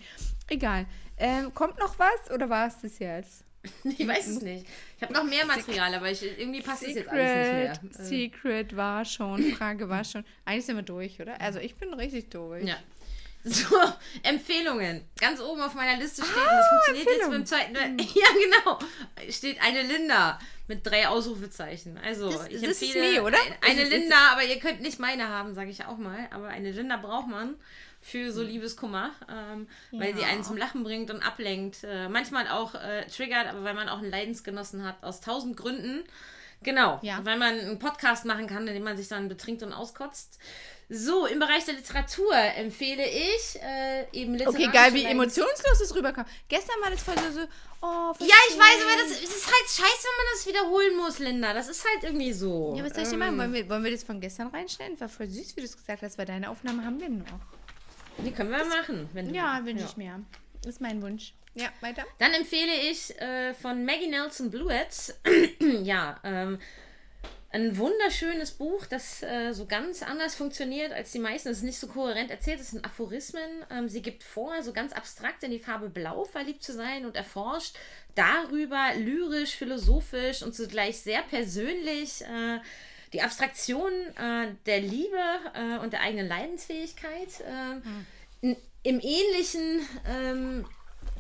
Egal. 0.49 0.87
Ähm, 1.19 1.53
kommt 1.55 1.79
noch 1.79 1.99
was 1.99 2.31
oder 2.33 2.49
war 2.49 2.67
es 2.67 2.81
das 2.81 2.99
jetzt? 2.99 3.45
Ich 3.85 4.07
weiß 4.07 4.27
es 4.27 4.43
nicht. 4.43 4.67
Ich 4.97 5.03
habe 5.03 5.13
noch 5.13 5.25
mehr 5.25 5.47
Material, 5.47 5.95
aber 5.95 6.11
ich, 6.11 6.23
irgendwie 6.23 6.63
passt 6.63 6.83
es 6.83 6.95
jetzt 6.95 7.09
alles 7.09 7.47
Secret, 7.47 7.83
nicht 7.83 7.99
mehr. 7.99 8.07
Secret 8.07 8.77
war 8.77 9.05
schon. 9.05 9.43
Frage 9.53 9.89
war 9.89 10.05
schon. 10.05 10.25
Eigentlich 10.45 10.67
sind 10.67 10.77
wir 10.77 10.83
durch, 10.83 11.21
oder? 11.21 11.41
Also 11.41 11.59
ich 11.61 11.75
bin 11.77 11.93
richtig 11.95 12.31
durch. 12.31 12.65
Ja. 12.65 12.77
So, 13.45 13.77
Empfehlungen. 14.23 15.03
Ganz 15.21 15.41
oben 15.41 15.61
auf 15.63 15.75
meiner 15.75 16.01
Liste 16.01 16.23
steht, 16.25 16.37
und 16.37 16.45
das 16.45 16.69
funktioniert 16.69 17.07
jetzt 17.07 17.23
Empfehlung. 17.23 17.31
beim 17.31 17.47
zweiten. 17.47 17.99
Ja, 18.15 18.27
genau. 18.63 18.79
Steht 19.33 19.61
eine 19.61 19.83
Linda 19.83 20.39
mit 20.69 20.87
drei 20.87 21.09
Ausrufezeichen. 21.09 21.99
Also, 21.99 22.31
Das- 22.31 22.47
ich 22.49 22.61
das 22.61 22.71
ist 22.71 22.83
empfehle 22.83 23.21
me, 23.21 23.23
oder? 23.23 23.37
ein- 23.39 23.71
eine 23.71 23.81
Das 23.81 23.89
ist- 23.89 23.99
Linda, 23.99 24.17
aber 24.33 24.45
ihr 24.45 24.59
könnt 24.61 24.81
nicht 24.81 24.99
meine 25.01 25.29
haben, 25.29 25.55
sage 25.55 25.71
ich 25.71 25.85
auch 25.85 25.99
mal. 25.99 26.29
Aber 26.31 26.49
eine 26.49 26.71
Linda 26.71 26.97
braucht 26.97 27.27
man 27.29 27.55
für 28.03 28.33
so 28.33 28.43
Liebeskummer, 28.43 29.13
ähm, 29.31 29.69
weil 29.93 30.15
sie 30.17 30.25
einen 30.25 30.43
zum 30.45 30.57
Lachen 30.57 30.83
bringt 30.83 31.11
und 31.11 31.23
ablenkt. 31.23 31.85
Äh, 31.85 32.09
manchmal 32.09 32.49
auch 32.49 32.75
äh, 32.75 33.07
triggert, 33.07 33.47
aber 33.47 33.63
weil 33.65 33.75
man 33.75 33.89
auch 33.89 33.99
einen 33.99 34.11
Leidensgenossen 34.11 34.85
hat, 34.85 35.03
aus 35.03 35.21
tausend 35.21 35.57
Gründen. 35.57 36.05
Genau, 36.65 36.99
Ja. 37.03 37.21
weil 37.25 37.39
man 37.39 37.59
einen 37.59 37.79
Podcast 37.79 38.25
machen 38.25 38.47
kann, 38.47 38.67
in 38.69 38.75
dem 38.75 38.85
man 38.85 38.97
sich 38.97 39.09
dann 39.09 39.29
betrinkt 39.29 39.63
und 39.63 39.73
auskotzt. 39.73 40.39
So, 40.89 41.27
im 41.27 41.39
Bereich 41.39 41.65
der 41.65 41.75
Literatur 41.75 42.35
empfehle 42.35 43.05
ich 43.09 43.59
äh, 43.63 44.03
eben 44.13 44.35
Okay, 44.35 44.45
literarische 44.45 44.71
geil, 44.71 44.95
wie 44.95 45.05
emotionslos 45.05 45.79
das 45.79 45.95
rüberkam. 45.95 46.27
Gestern 46.49 46.77
war 46.83 46.91
das 46.91 47.03
voll 47.03 47.15
so, 47.17 47.41
so 47.41 47.47
oh, 47.81 48.13
Ja, 48.21 48.35
ich 48.51 48.59
weiß, 48.59 48.83
aber 48.83 49.03
das, 49.03 49.11
es 49.23 49.37
ist 49.37 49.47
halt 49.47 49.65
scheiße, 49.69 50.05
wenn 50.05 50.25
man 50.25 50.35
das 50.35 50.47
wiederholen 50.47 50.97
muss, 50.99 51.19
Linda. 51.19 51.55
Das 51.55 51.69
ist 51.69 51.85
halt 51.89 52.05
irgendwie 52.05 52.33
so. 52.33 52.75
Ja, 52.77 52.85
was 52.85 52.93
soll 52.93 53.05
ich 53.05 53.09
denn 53.09 53.19
machen? 53.21 53.39
Wollen 53.39 53.55
wir, 53.55 53.69
wollen 53.71 53.85
wir 53.85 53.91
das 53.91 54.03
von 54.05 54.21
gestern 54.21 54.49
reinstellen? 54.49 55.01
War 55.01 55.09
voll 55.09 55.29
süß, 55.29 55.57
wie 55.57 55.61
du 55.63 55.67
es 55.67 55.77
gesagt 55.77 56.03
hast, 56.03 56.19
weil 56.19 56.27
deine 56.27 56.51
Aufnahme 56.51 56.85
haben 56.85 57.01
wir 57.01 57.09
noch. 57.09 57.27
Die 58.25 58.33
können 58.33 58.51
wir 58.51 58.65
machen. 58.65 59.09
Wenn 59.13 59.29
du 59.29 59.35
Ja, 59.35 59.61
wünsche 59.65 59.85
ich 59.85 59.97
mir. 59.97 60.25
Ist 60.67 60.81
mein 60.81 61.03
Wunsch. 61.03 61.35
Ja, 61.55 61.69
weiter. 61.81 62.05
Dann 62.19 62.33
empfehle 62.33 62.73
ich 62.91 63.19
äh, 63.21 63.53
von 63.55 63.85
Maggie 63.85 64.09
Nelson 64.09 64.51
Bluets, 64.51 65.21
ja, 65.83 66.19
ähm, 66.25 66.59
ein 67.51 67.77
wunderschönes 67.77 68.53
Buch, 68.53 68.87
das 68.87 69.23
äh, 69.23 69.53
so 69.53 69.67
ganz 69.67 70.03
anders 70.03 70.35
funktioniert 70.35 70.93
als 70.93 71.13
die 71.13 71.19
meisten. 71.19 71.51
Es 71.51 71.59
ist 71.59 71.65
nicht 71.65 71.79
so 71.79 71.87
kohärent 71.87 72.31
erzählt, 72.31 72.61
es 72.61 72.71
sind 72.71 72.83
Aphorismen. 72.85 73.67
Ähm, 73.71 73.91
sie 73.91 74.01
gibt 74.01 74.23
vor, 74.25 74.63
so 74.63 74.73
ganz 74.73 74.95
abstrakt 74.95 75.43
in 75.43 75.51
die 75.51 75.59
Farbe 75.59 75.91
Blau 75.91 76.25
verliebt 76.25 76.63
zu 76.63 76.73
sein 76.73 77.05
und 77.05 77.15
erforscht 77.15 77.77
darüber 78.15 78.95
lyrisch, 78.97 79.55
philosophisch 79.55 80.43
und 80.43 80.55
zugleich 80.55 80.99
sehr 81.01 81.21
persönlich 81.23 82.23
äh, 82.23 82.61
die 83.13 83.23
Abstraktion 83.23 83.93
äh, 84.17 84.55
der 84.67 84.81
Liebe 84.81 85.19
äh, 85.55 85.79
und 85.79 85.93
der 85.93 86.01
eigenen 86.01 86.29
Leidensfähigkeit. 86.29 87.41
Äh, 87.41 88.47
in, 88.47 88.57
Im 88.83 89.01
ähnlichen 89.01 89.87
ähm, 90.09 90.67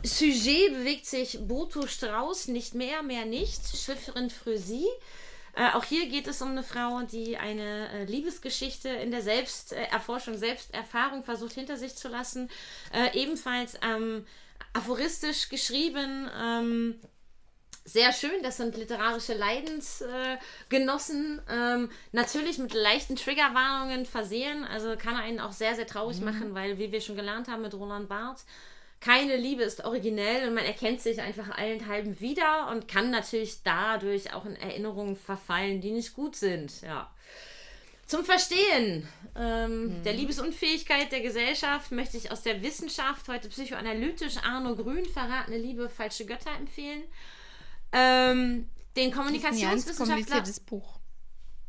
Sujet 0.02 0.72
bewegt 0.72 1.06
sich 1.06 1.38
Boto 1.46 1.86
Strauß, 1.86 2.48
nicht 2.48 2.74
mehr, 2.74 3.02
mehr 3.02 3.24
nicht, 3.24 3.60
Chiffrin 3.76 4.30
Frösi. 4.30 4.86
Äh, 5.54 5.70
auch 5.74 5.84
hier 5.84 6.08
geht 6.08 6.26
es 6.26 6.40
um 6.40 6.50
eine 6.50 6.62
Frau, 6.62 7.02
die 7.02 7.36
eine 7.36 7.90
äh, 7.90 8.04
Liebesgeschichte 8.04 8.88
in 8.88 9.10
der 9.10 9.22
Selbsterforschung, 9.22 10.36
Selbsterfahrung 10.38 11.24
versucht 11.24 11.52
hinter 11.52 11.76
sich 11.76 11.94
zu 11.94 12.08
lassen. 12.08 12.50
Äh, 12.92 13.16
ebenfalls 13.16 13.74
ähm, 13.82 14.26
aphoristisch 14.72 15.50
geschrieben. 15.50 16.30
Ähm, 16.40 17.00
sehr 17.84 18.12
schön, 18.12 18.42
das 18.42 18.58
sind 18.58 18.76
literarische 18.76 19.34
Leidensgenossen. 19.34 21.40
ähm, 21.50 21.90
natürlich 22.12 22.58
mit 22.58 22.74
leichten 22.74 23.16
Triggerwarnungen 23.16 24.06
versehen. 24.06 24.64
Also 24.64 24.96
kann 24.96 25.16
einen 25.16 25.40
auch 25.40 25.52
sehr, 25.52 25.74
sehr 25.74 25.86
traurig 25.86 26.20
machen, 26.20 26.54
weil, 26.54 26.78
wie 26.78 26.92
wir 26.92 27.00
schon 27.00 27.16
gelernt 27.16 27.48
haben 27.48 27.62
mit 27.62 27.74
Roland 27.74 28.08
Barth, 28.08 28.44
keine 29.00 29.36
Liebe 29.36 29.64
ist 29.64 29.84
originell 29.84 30.48
und 30.48 30.54
man 30.54 30.64
erkennt 30.64 31.00
sich 31.00 31.20
einfach 31.20 31.58
allenthalben 31.58 32.20
wieder 32.20 32.68
und 32.70 32.86
kann 32.86 33.10
natürlich 33.10 33.64
dadurch 33.64 34.32
auch 34.32 34.44
in 34.44 34.54
Erinnerungen 34.54 35.16
verfallen, 35.16 35.80
die 35.80 35.90
nicht 35.90 36.14
gut 36.14 36.36
sind. 36.36 36.82
Ja. 36.82 37.10
Zum 38.06 38.24
Verstehen 38.24 39.08
ähm, 39.36 40.04
der 40.04 40.12
Liebesunfähigkeit 40.12 41.10
der 41.10 41.20
Gesellschaft 41.20 41.90
möchte 41.90 42.16
ich 42.16 42.30
aus 42.30 42.42
der 42.42 42.62
Wissenschaft 42.62 43.26
heute 43.26 43.48
psychoanalytisch 43.48 44.36
Arno 44.44 44.76
Grün 44.76 45.06
verratene 45.06 45.58
Liebe, 45.58 45.88
falsche 45.88 46.24
Götter 46.24 46.52
empfehlen. 46.56 47.02
Ähm, 47.92 48.68
den 48.96 49.10
Kommunikationswissenschaftler. 49.10 50.42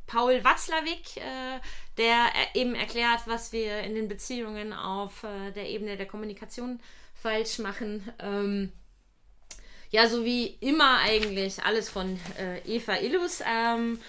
Paul 0.06 0.44
Watzlawick, 0.44 1.18
äh, 1.18 1.60
der 1.98 2.28
äh, 2.54 2.60
eben 2.60 2.76
erklärt, 2.76 3.22
was 3.26 3.52
wir 3.52 3.80
in 3.80 3.96
den 3.96 4.08
Beziehungen 4.08 4.74
auf 4.74 5.24
äh, 5.24 5.52
der 5.52 5.70
Ebene 5.70 5.98
der 5.98 6.06
Kommunikation 6.06 6.80
falsch 7.14 7.60
machen. 7.60 8.12
Ähm, 8.20 8.72
ja, 9.90 10.08
so 10.08 10.26
wie 10.26 10.48
immer 10.60 11.00
eigentlich 11.00 11.64
alles 11.64 11.90
von 11.90 12.20
äh, 12.38 12.60
Eva 12.66 12.98
Illus. 12.98 13.42
Ähm, 13.48 14.00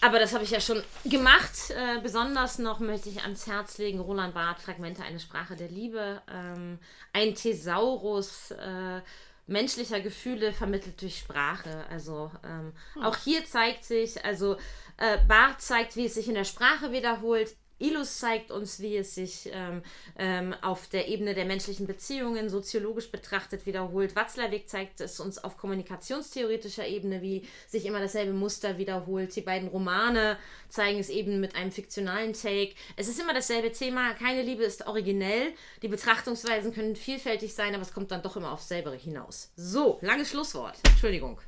aber 0.00 0.20
das 0.20 0.32
habe 0.32 0.44
ich 0.44 0.50
ja 0.50 0.60
schon 0.60 0.82
gemacht. 1.04 1.70
Äh, 1.70 2.00
besonders 2.00 2.58
noch 2.58 2.78
möchte 2.78 3.08
ich 3.08 3.22
ans 3.22 3.46
Herz 3.46 3.78
legen 3.78 3.98
Roland 3.98 4.32
Barth, 4.32 4.60
Fragmente 4.60 5.02
einer 5.02 5.18
Sprache 5.18 5.56
der 5.56 5.68
Liebe. 5.68 6.22
Ähm, 6.32 6.78
ein 7.12 7.34
Thesaurus 7.34 8.52
äh, 8.52 9.00
menschlicher 9.48 10.00
Gefühle 10.00 10.52
vermittelt 10.52 11.00
durch 11.00 11.18
Sprache. 11.18 11.84
Also 11.90 12.30
ähm, 12.44 12.72
auch 13.02 13.16
hier 13.16 13.44
zeigt 13.44 13.84
sich, 13.84 14.24
also 14.24 14.56
äh, 14.98 15.18
Barth 15.26 15.60
zeigt, 15.60 15.96
wie 15.96 16.06
es 16.06 16.14
sich 16.14 16.28
in 16.28 16.34
der 16.34 16.44
Sprache 16.44 16.92
wiederholt. 16.92 17.56
Illus 17.78 18.18
zeigt 18.18 18.50
uns, 18.50 18.80
wie 18.80 18.96
es 18.96 19.14
sich 19.14 19.48
ähm, 19.52 19.82
ähm, 20.18 20.54
auf 20.62 20.88
der 20.88 21.08
Ebene 21.08 21.34
der 21.34 21.44
menschlichen 21.44 21.86
Beziehungen 21.86 22.48
soziologisch 22.48 23.10
betrachtet 23.10 23.66
wiederholt. 23.66 24.16
Watzlawick 24.16 24.68
zeigt 24.68 25.00
es 25.00 25.20
uns 25.20 25.38
auf 25.38 25.56
kommunikationstheoretischer 25.56 26.86
Ebene, 26.86 27.22
wie 27.22 27.46
sich 27.66 27.86
immer 27.86 28.00
dasselbe 28.00 28.32
Muster 28.32 28.78
wiederholt. 28.78 29.34
Die 29.36 29.42
beiden 29.42 29.68
Romane 29.68 30.38
zeigen 30.68 30.98
es 30.98 31.08
eben 31.08 31.40
mit 31.40 31.54
einem 31.54 31.72
fiktionalen 31.72 32.32
Take. 32.32 32.74
Es 32.96 33.08
ist 33.08 33.20
immer 33.20 33.34
dasselbe 33.34 33.72
Thema. 33.72 34.14
Keine 34.14 34.42
Liebe 34.42 34.64
ist 34.64 34.86
originell. 34.86 35.52
Die 35.82 35.88
Betrachtungsweisen 35.88 36.74
können 36.74 36.96
vielfältig 36.96 37.54
sein, 37.54 37.74
aber 37.74 37.82
es 37.82 37.92
kommt 37.92 38.10
dann 38.10 38.22
doch 38.22 38.36
immer 38.36 38.52
aufs 38.52 38.68
selbe 38.68 38.92
hinaus. 38.92 39.50
So, 39.56 39.98
langes 40.02 40.30
Schlusswort. 40.30 40.76
Entschuldigung. 40.88 41.40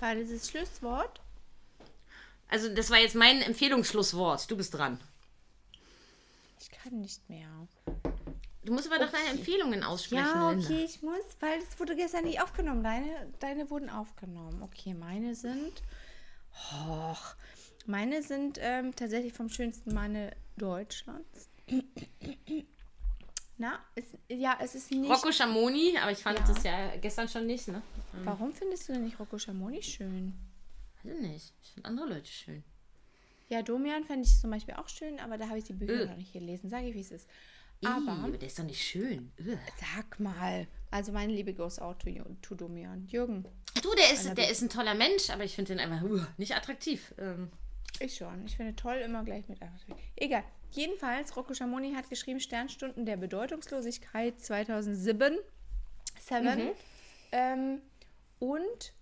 War 0.00 0.14
dieses 0.14 0.50
Schlusswort? 0.50 1.23
Also, 2.48 2.72
das 2.74 2.90
war 2.90 2.98
jetzt 2.98 3.14
mein 3.14 3.40
Empfehlungsschlusswort. 3.42 4.50
Du 4.50 4.56
bist 4.56 4.74
dran. 4.74 5.00
Ich 6.60 6.70
kann 6.70 7.00
nicht 7.00 7.28
mehr. 7.28 7.48
Du 8.64 8.72
musst 8.72 8.90
aber 8.90 9.04
doch 9.04 9.12
deine 9.12 9.28
Empfehlungen 9.30 9.82
aussprechen, 9.82 10.24
Ja, 10.24 10.50
Linda. 10.50 10.66
okay, 10.66 10.84
ich 10.84 11.02
muss, 11.02 11.20
weil 11.40 11.58
es 11.58 11.78
wurde 11.78 11.94
gestern 11.96 12.24
nicht 12.24 12.40
aufgenommen. 12.40 12.82
Deine, 12.82 13.32
deine 13.40 13.68
wurden 13.70 13.90
aufgenommen. 13.90 14.62
Okay, 14.62 14.94
meine 14.94 15.34
sind. 15.34 15.82
Och, 16.72 17.34
meine 17.86 18.22
sind 18.22 18.58
ähm, 18.62 18.94
tatsächlich 18.96 19.32
vom 19.34 19.48
schönsten 19.50 19.92
Manne 19.92 20.30
Deutschlands. 20.56 21.48
Na, 23.58 23.78
es, 23.94 24.04
ja, 24.28 24.56
es 24.60 24.74
ist 24.74 24.90
nicht. 24.90 25.10
Rocco 25.10 25.30
Schamoni, 25.30 25.96
aber 26.00 26.10
ich 26.12 26.18
fand 26.18 26.38
Ja. 26.40 26.44
das 26.46 26.62
ja 26.64 26.96
gestern 26.96 27.28
schon 27.28 27.46
nicht, 27.46 27.68
ne? 27.68 27.82
Warum 28.24 28.52
findest 28.52 28.88
du 28.88 28.94
denn 28.94 29.04
nicht 29.04 29.18
Rocco 29.20 29.38
Schamoni 29.38 29.82
schön? 29.82 30.32
Weiß 31.04 31.14
ich 31.14 31.20
nicht. 31.20 31.52
Ich 31.62 31.70
finde 31.72 31.88
andere 31.88 32.08
Leute 32.08 32.26
schön. 32.30 32.64
Ja, 33.48 33.62
Domian 33.62 34.04
fände 34.04 34.26
ich 34.26 34.40
zum 34.40 34.50
Beispiel 34.50 34.74
auch 34.74 34.88
schön, 34.88 35.20
aber 35.20 35.36
da 35.38 35.48
habe 35.48 35.58
ich 35.58 35.64
die 35.64 35.74
Bücher 35.74 36.02
Äh. 36.02 36.06
noch 36.06 36.16
nicht 36.16 36.32
gelesen. 36.32 36.70
Sage 36.70 36.88
ich, 36.88 36.94
wie 36.94 37.00
es 37.00 37.10
ist. 37.10 37.28
Ih, 37.82 37.86
Aber, 37.86 38.12
aber 38.12 38.38
der 38.38 38.48
ist 38.48 38.58
doch 38.58 38.64
nicht 38.64 38.82
schön. 38.82 39.30
Ugh. 39.38 39.58
sag 39.78 40.18
mal. 40.18 40.66
Also, 40.90 41.12
meine 41.12 41.32
Liebe 41.32 41.52
goes 41.52 41.78
out 41.78 42.00
to, 42.00 42.10
to 42.40 42.54
Domian. 42.54 43.06
Jürgen, 43.08 43.44
Du, 43.82 43.92
der 43.96 44.12
ist, 44.14 44.38
der 44.38 44.50
ist 44.50 44.62
ein 44.62 44.68
toller 44.70 44.94
Mensch, 44.94 45.28
aber 45.30 45.44
ich 45.44 45.54
finde 45.56 45.74
den 45.74 45.80
einfach 45.80 46.02
uh, 46.08 46.20
nicht 46.38 46.54
attraktiv. 46.56 47.12
Ähm, 47.18 47.50
Ich 48.00 48.16
schon. 48.16 48.46
Ich 48.46 48.56
finde 48.56 48.74
toll 48.76 48.94
immer 49.04 49.24
gleich 49.24 49.46
mit 49.48 49.60
Attraktiv. 49.60 49.96
Egal. 50.16 50.44
Jedenfalls, 50.70 51.36
Rocco 51.36 51.52
Schamoni 51.54 51.92
hat 51.92 52.08
geschrieben 52.08 52.40
Sternstunden 52.40 53.04
der 53.04 53.16
Bedeutungslosigkeit 53.16 54.40
2007. 54.40 55.36
Seven. 56.20 56.70
Ähm, 57.32 57.82
und 58.38 58.93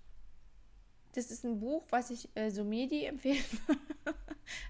das 1.13 1.31
ist 1.31 1.45
ein 1.45 1.61
Buch, 1.61 1.85
was 1.91 2.11
ich 2.11 2.29
äh, 2.35 2.51
Sumedi 2.51 3.05
empfehlen 3.05 3.45
würde. 3.67 3.81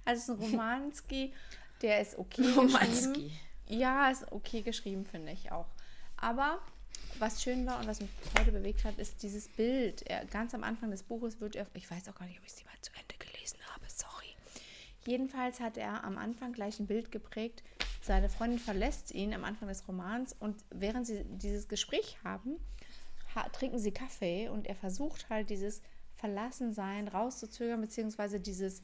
also 0.04 0.20
es 0.20 0.28
ist 0.28 0.30
ein 0.30 0.36
Romanski. 0.50 1.32
Der 1.80 2.00
ist 2.00 2.18
okay 2.18 2.42
geschrieben. 2.42 2.58
Romanski. 2.58 3.32
Ja, 3.68 4.10
ist 4.10 4.30
okay 4.30 4.62
geschrieben, 4.62 5.04
finde 5.04 5.32
ich 5.32 5.50
auch. 5.50 5.66
Aber 6.16 6.60
was 7.18 7.42
schön 7.42 7.66
war 7.66 7.78
und 7.80 7.86
was 7.86 8.00
mich 8.00 8.10
heute 8.38 8.52
bewegt 8.52 8.84
hat, 8.84 8.98
ist 8.98 9.22
dieses 9.22 9.48
Bild. 9.48 10.02
Er, 10.02 10.24
ganz 10.26 10.54
am 10.54 10.64
Anfang 10.64 10.90
des 10.90 11.02
Buches 11.02 11.40
wird 11.40 11.56
er, 11.56 11.66
ich 11.74 11.90
weiß 11.90 12.08
auch 12.08 12.14
gar 12.14 12.26
nicht, 12.26 12.38
ob 12.38 12.46
ich 12.46 12.52
es 12.52 12.64
mal 12.64 12.72
zu 12.80 12.92
Ende 12.92 13.14
gelesen 13.18 13.58
habe, 13.72 13.84
sorry. 13.88 14.34
Jedenfalls 15.06 15.60
hat 15.60 15.76
er 15.76 16.04
am 16.04 16.18
Anfang 16.18 16.52
gleich 16.52 16.78
ein 16.78 16.86
Bild 16.86 17.10
geprägt. 17.10 17.62
Seine 18.02 18.28
Freundin 18.28 18.58
verlässt 18.58 19.12
ihn 19.12 19.34
am 19.34 19.44
Anfang 19.44 19.68
des 19.68 19.86
Romans 19.86 20.34
und 20.38 20.56
während 20.70 21.06
sie 21.06 21.24
dieses 21.24 21.68
Gespräch 21.68 22.18
haben, 22.24 22.56
ha 23.34 23.48
trinken 23.48 23.78
sie 23.78 23.92
Kaffee 23.92 24.48
und 24.48 24.66
er 24.66 24.74
versucht 24.74 25.28
halt 25.30 25.50
dieses 25.50 25.82
Verlassensein 26.22 27.08
rauszuzögern, 27.08 27.80
beziehungsweise 27.80 28.38
dieses 28.38 28.80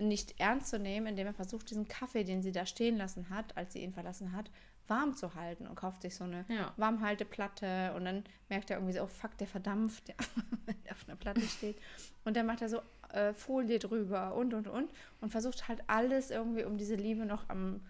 nicht 0.00 0.40
ernst 0.40 0.68
zu 0.70 0.78
nehmen, 0.78 1.06
indem 1.06 1.26
er 1.26 1.34
versucht, 1.34 1.68
diesen 1.68 1.86
Kaffee, 1.86 2.24
den 2.24 2.42
sie 2.42 2.50
da 2.50 2.64
stehen 2.64 2.96
lassen 2.96 3.28
hat, 3.28 3.54
als 3.58 3.74
sie 3.74 3.82
ihn 3.82 3.92
verlassen 3.92 4.32
hat, 4.32 4.50
warm 4.86 5.14
zu 5.14 5.34
halten 5.34 5.66
und 5.66 5.74
kauft 5.74 6.00
sich 6.00 6.14
so 6.14 6.24
eine 6.24 6.46
Ja. 6.48 6.72
Warmhalteplatte 6.78 7.92
und 7.94 8.06
dann 8.06 8.24
merkt 8.48 8.70
er 8.70 8.78
irgendwie 8.78 8.94
so, 8.94 9.02
oh 9.02 9.06
fuck, 9.06 9.36
der 9.36 9.46
verdampft, 9.46 10.08
wenn 10.64 10.82
der 10.84 10.92
auf 10.92 11.06
einer 11.06 11.16
Platte 11.16 11.42
steht. 11.42 11.76
Und 12.24 12.38
dann 12.38 12.46
macht 12.46 12.62
er 12.62 12.70
so 12.70 12.80
äh, 13.12 13.34
Folie 13.34 13.78
drüber 13.78 14.34
und 14.34 14.54
und 14.54 14.66
und 14.66 14.90
und 15.20 15.30
versucht 15.30 15.68
halt 15.68 15.82
alles 15.88 16.30
irgendwie, 16.30 16.64
um 16.64 16.78
diese 16.78 16.94
Liebe 16.94 17.26
noch 17.26 17.50
am 17.50 17.82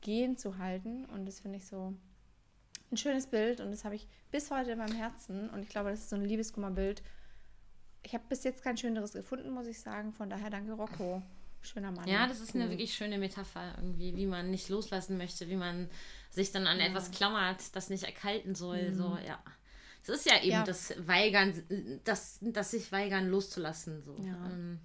Gehen 0.00 0.36
zu 0.36 0.58
halten. 0.58 1.06
Und 1.06 1.26
das 1.26 1.40
finde 1.40 1.58
ich 1.58 1.66
so 1.66 1.92
ein 2.92 2.96
schönes 2.98 3.26
Bild 3.26 3.60
und 3.60 3.72
das 3.72 3.84
habe 3.84 3.96
ich 3.96 4.06
bis 4.30 4.52
heute 4.52 4.70
in 4.72 4.78
meinem 4.78 4.94
Herzen. 4.94 5.50
Und 5.50 5.64
ich 5.64 5.70
glaube, 5.70 5.90
das 5.90 6.00
ist 6.00 6.10
so 6.10 6.16
ein 6.16 6.24
Liebeskummerbild. 6.24 7.02
Ich 8.04 8.12
habe 8.14 8.24
bis 8.28 8.44
jetzt 8.44 8.62
kein 8.62 8.76
schöneres 8.76 9.12
gefunden, 9.12 9.50
muss 9.50 9.66
ich 9.66 9.80
sagen. 9.80 10.12
Von 10.12 10.30
daher 10.30 10.50
danke 10.50 10.72
Rocco. 10.72 11.22
Schöner 11.62 11.90
Mann. 11.92 12.06
ja, 12.06 12.26
das 12.26 12.40
ist 12.40 12.54
eine 12.54 12.68
wirklich 12.68 12.92
schöne 12.94 13.16
Metapher 13.16 13.74
irgendwie, 13.78 14.14
wie 14.16 14.26
man 14.26 14.50
nicht 14.50 14.68
loslassen 14.68 15.16
möchte, 15.16 15.48
wie 15.48 15.56
man 15.56 15.88
sich 16.28 16.52
dann 16.52 16.66
an 16.66 16.78
etwas 16.78 17.10
klammert, 17.10 17.74
das 17.74 17.88
nicht 17.88 18.04
erkalten 18.04 18.54
soll. 18.54 18.92
So, 18.92 19.16
ja. 19.26 19.42
Es 20.02 20.10
ist 20.10 20.26
ja 20.26 20.36
eben 20.42 20.50
Ja. 20.50 20.64
das 20.64 20.92
Weigern, 21.06 22.00
das, 22.04 22.38
das 22.42 22.72
sich 22.72 22.92
weigern 22.92 23.28
loszulassen. 23.30 24.02
So. 24.02 24.14
Ja. 24.22 24.50
Ähm, 24.50 24.78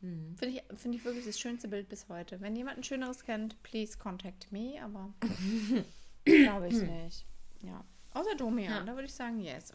Finde 0.00 0.48
ich, 0.48 0.62
finde 0.78 0.98
ich 0.98 1.04
wirklich 1.06 1.24
das 1.24 1.40
schönste 1.40 1.66
Bild 1.66 1.88
bis 1.88 2.08
heute. 2.10 2.40
Wenn 2.42 2.54
jemand 2.54 2.76
ein 2.76 2.84
schöneres 2.84 3.24
kennt, 3.24 3.60
please 3.62 3.96
contact 3.96 4.52
me, 4.52 4.74
aber 4.84 5.12
glaube 6.24 6.68
ich 6.68 6.74
nicht. 6.82 7.24
Ja. 7.62 7.82
Außer 8.12 8.34
Domian, 8.36 8.70
Ja. 8.72 8.84
da 8.84 8.92
würde 8.94 9.06
ich 9.06 9.14
sagen, 9.14 9.40
yes, 9.40 9.72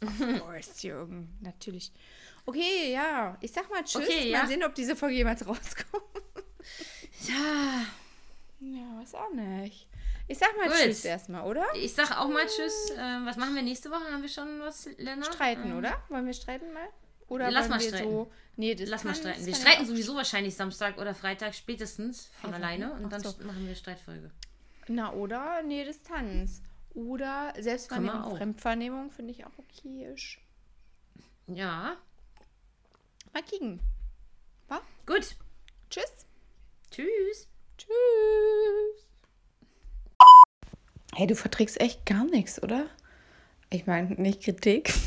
course. 0.00 0.34
Of 0.34 0.40
course, 0.44 0.86
Jürgen. 0.86 1.36
Natürlich. 1.40 1.92
Okay, 2.46 2.92
ja. 2.92 3.36
Ich 3.40 3.52
sag 3.52 3.68
mal 3.70 3.82
Tschüss. 3.84 4.02
Okay, 4.02 4.30
mal 4.32 4.40
ja. 4.40 4.46
sehen, 4.46 4.62
ob 4.64 4.74
diese 4.74 4.96
Folge 4.96 5.16
jemals 5.16 5.46
rauskommt. 5.46 6.02
ja, 7.28 7.84
Ja, 8.60 9.00
weiß 9.00 9.14
auch 9.14 9.32
nicht. 9.34 9.86
Ich 10.30 10.38
sag 10.38 10.56
mal 10.56 10.66
Gut. 10.68 10.76
Tschüss 10.76 11.04
erstmal, 11.04 11.44
oder? 11.46 11.64
ich 11.74 11.92
sag 11.94 12.18
auch 12.18 12.28
mal 12.28 12.46
Tschüss. 12.46 12.92
Ähm, 12.98 13.24
was 13.24 13.36
machen 13.36 13.54
wir 13.54 13.62
nächste 13.62 13.90
Woche? 13.90 14.04
Haben 14.12 14.22
wir 14.22 14.28
schon 14.28 14.60
was, 14.60 14.88
Lennart? 14.98 15.34
Streiten, 15.34 15.70
Ähm, 15.70 15.78
oder? 15.78 16.02
Wollen 16.08 16.26
wir 16.26 16.34
streiten 16.34 16.72
mal? 16.72 16.88
Oder 17.28 17.50
Lass 17.50 17.68
mal 17.68 17.80
streiten. 17.80 18.10
so. 18.10 18.30
Nee, 18.56 18.74
das 18.74 18.88
Lass 18.88 19.04
mal 19.04 19.14
streiten. 19.14 19.44
Wir 19.44 19.54
streiten 19.54 19.86
sowieso 19.86 20.14
wahrscheinlich 20.16 20.54
Samstag 20.54 20.98
oder 20.98 21.14
Freitag 21.14 21.54
spätestens 21.54 22.26
von 22.40 22.50
Freitag, 22.50 22.66
alleine 22.66 22.86
ne? 22.88 22.92
und 22.94 23.12
dann 23.12 23.22
so. 23.22 23.34
machen 23.44 23.66
wir 23.66 23.74
Streitfolge. 23.74 24.30
Na, 24.88 25.12
oder? 25.12 25.62
Nee, 25.62 25.84
Distanz. 25.84 26.62
Oder 26.94 27.52
Selbstvernehmung. 27.58 28.36
Fremdvernehmung 28.36 29.10
finde 29.10 29.32
ich 29.32 29.44
auch 29.44 29.58
okay. 29.58 30.08
-isch. 30.08 30.38
Ja, 31.46 31.96
Mal 33.32 33.42
kicken. 33.42 33.80
Gut. 35.06 35.36
Tschüss. 35.90 36.26
Tschüss. 36.90 37.48
Tschüss. 37.78 39.06
Hey, 41.14 41.26
du 41.26 41.34
verträgst 41.34 41.80
echt 41.80 42.04
gar 42.04 42.24
nichts, 42.24 42.62
oder? 42.62 42.86
Ich 43.70 43.86
meine, 43.86 44.14
nicht 44.14 44.42
Kritik. 44.42 44.92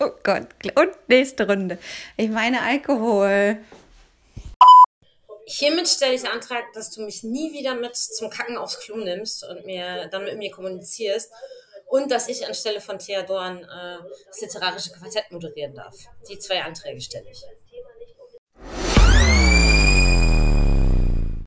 Oh 0.00 0.10
Gott. 0.24 0.48
Und 0.74 0.90
nächste 1.08 1.46
Runde. 1.46 1.78
Ich 2.16 2.28
meine 2.28 2.62
Alkohol. 2.62 3.58
Hiermit 5.46 5.88
stelle 5.88 6.14
ich 6.14 6.28
Antrag, 6.28 6.72
dass 6.72 6.90
du 6.90 7.02
mich 7.02 7.22
nie 7.22 7.52
wieder 7.52 7.74
mit 7.74 7.96
zum 7.96 8.30
Kacken 8.30 8.56
aufs 8.56 8.80
Klo 8.80 8.96
nimmst 8.96 9.44
und 9.44 9.66
mir 9.66 10.08
dann 10.08 10.24
mit 10.24 10.38
mir 10.38 10.50
kommunizierst 10.50 11.30
und 11.86 12.10
dass 12.10 12.28
ich 12.28 12.46
anstelle 12.46 12.80
von 12.80 12.98
Thea 12.98 13.22
Dorn 13.22 13.58
äh, 13.62 13.98
das 14.26 14.40
literarische 14.40 14.90
Quartett 14.92 15.30
moderieren 15.30 15.74
darf. 15.74 15.94
Die 16.28 16.38
zwei 16.38 16.62
Anträge 16.62 17.00
stelle 17.00 17.30
ich. 17.30 17.42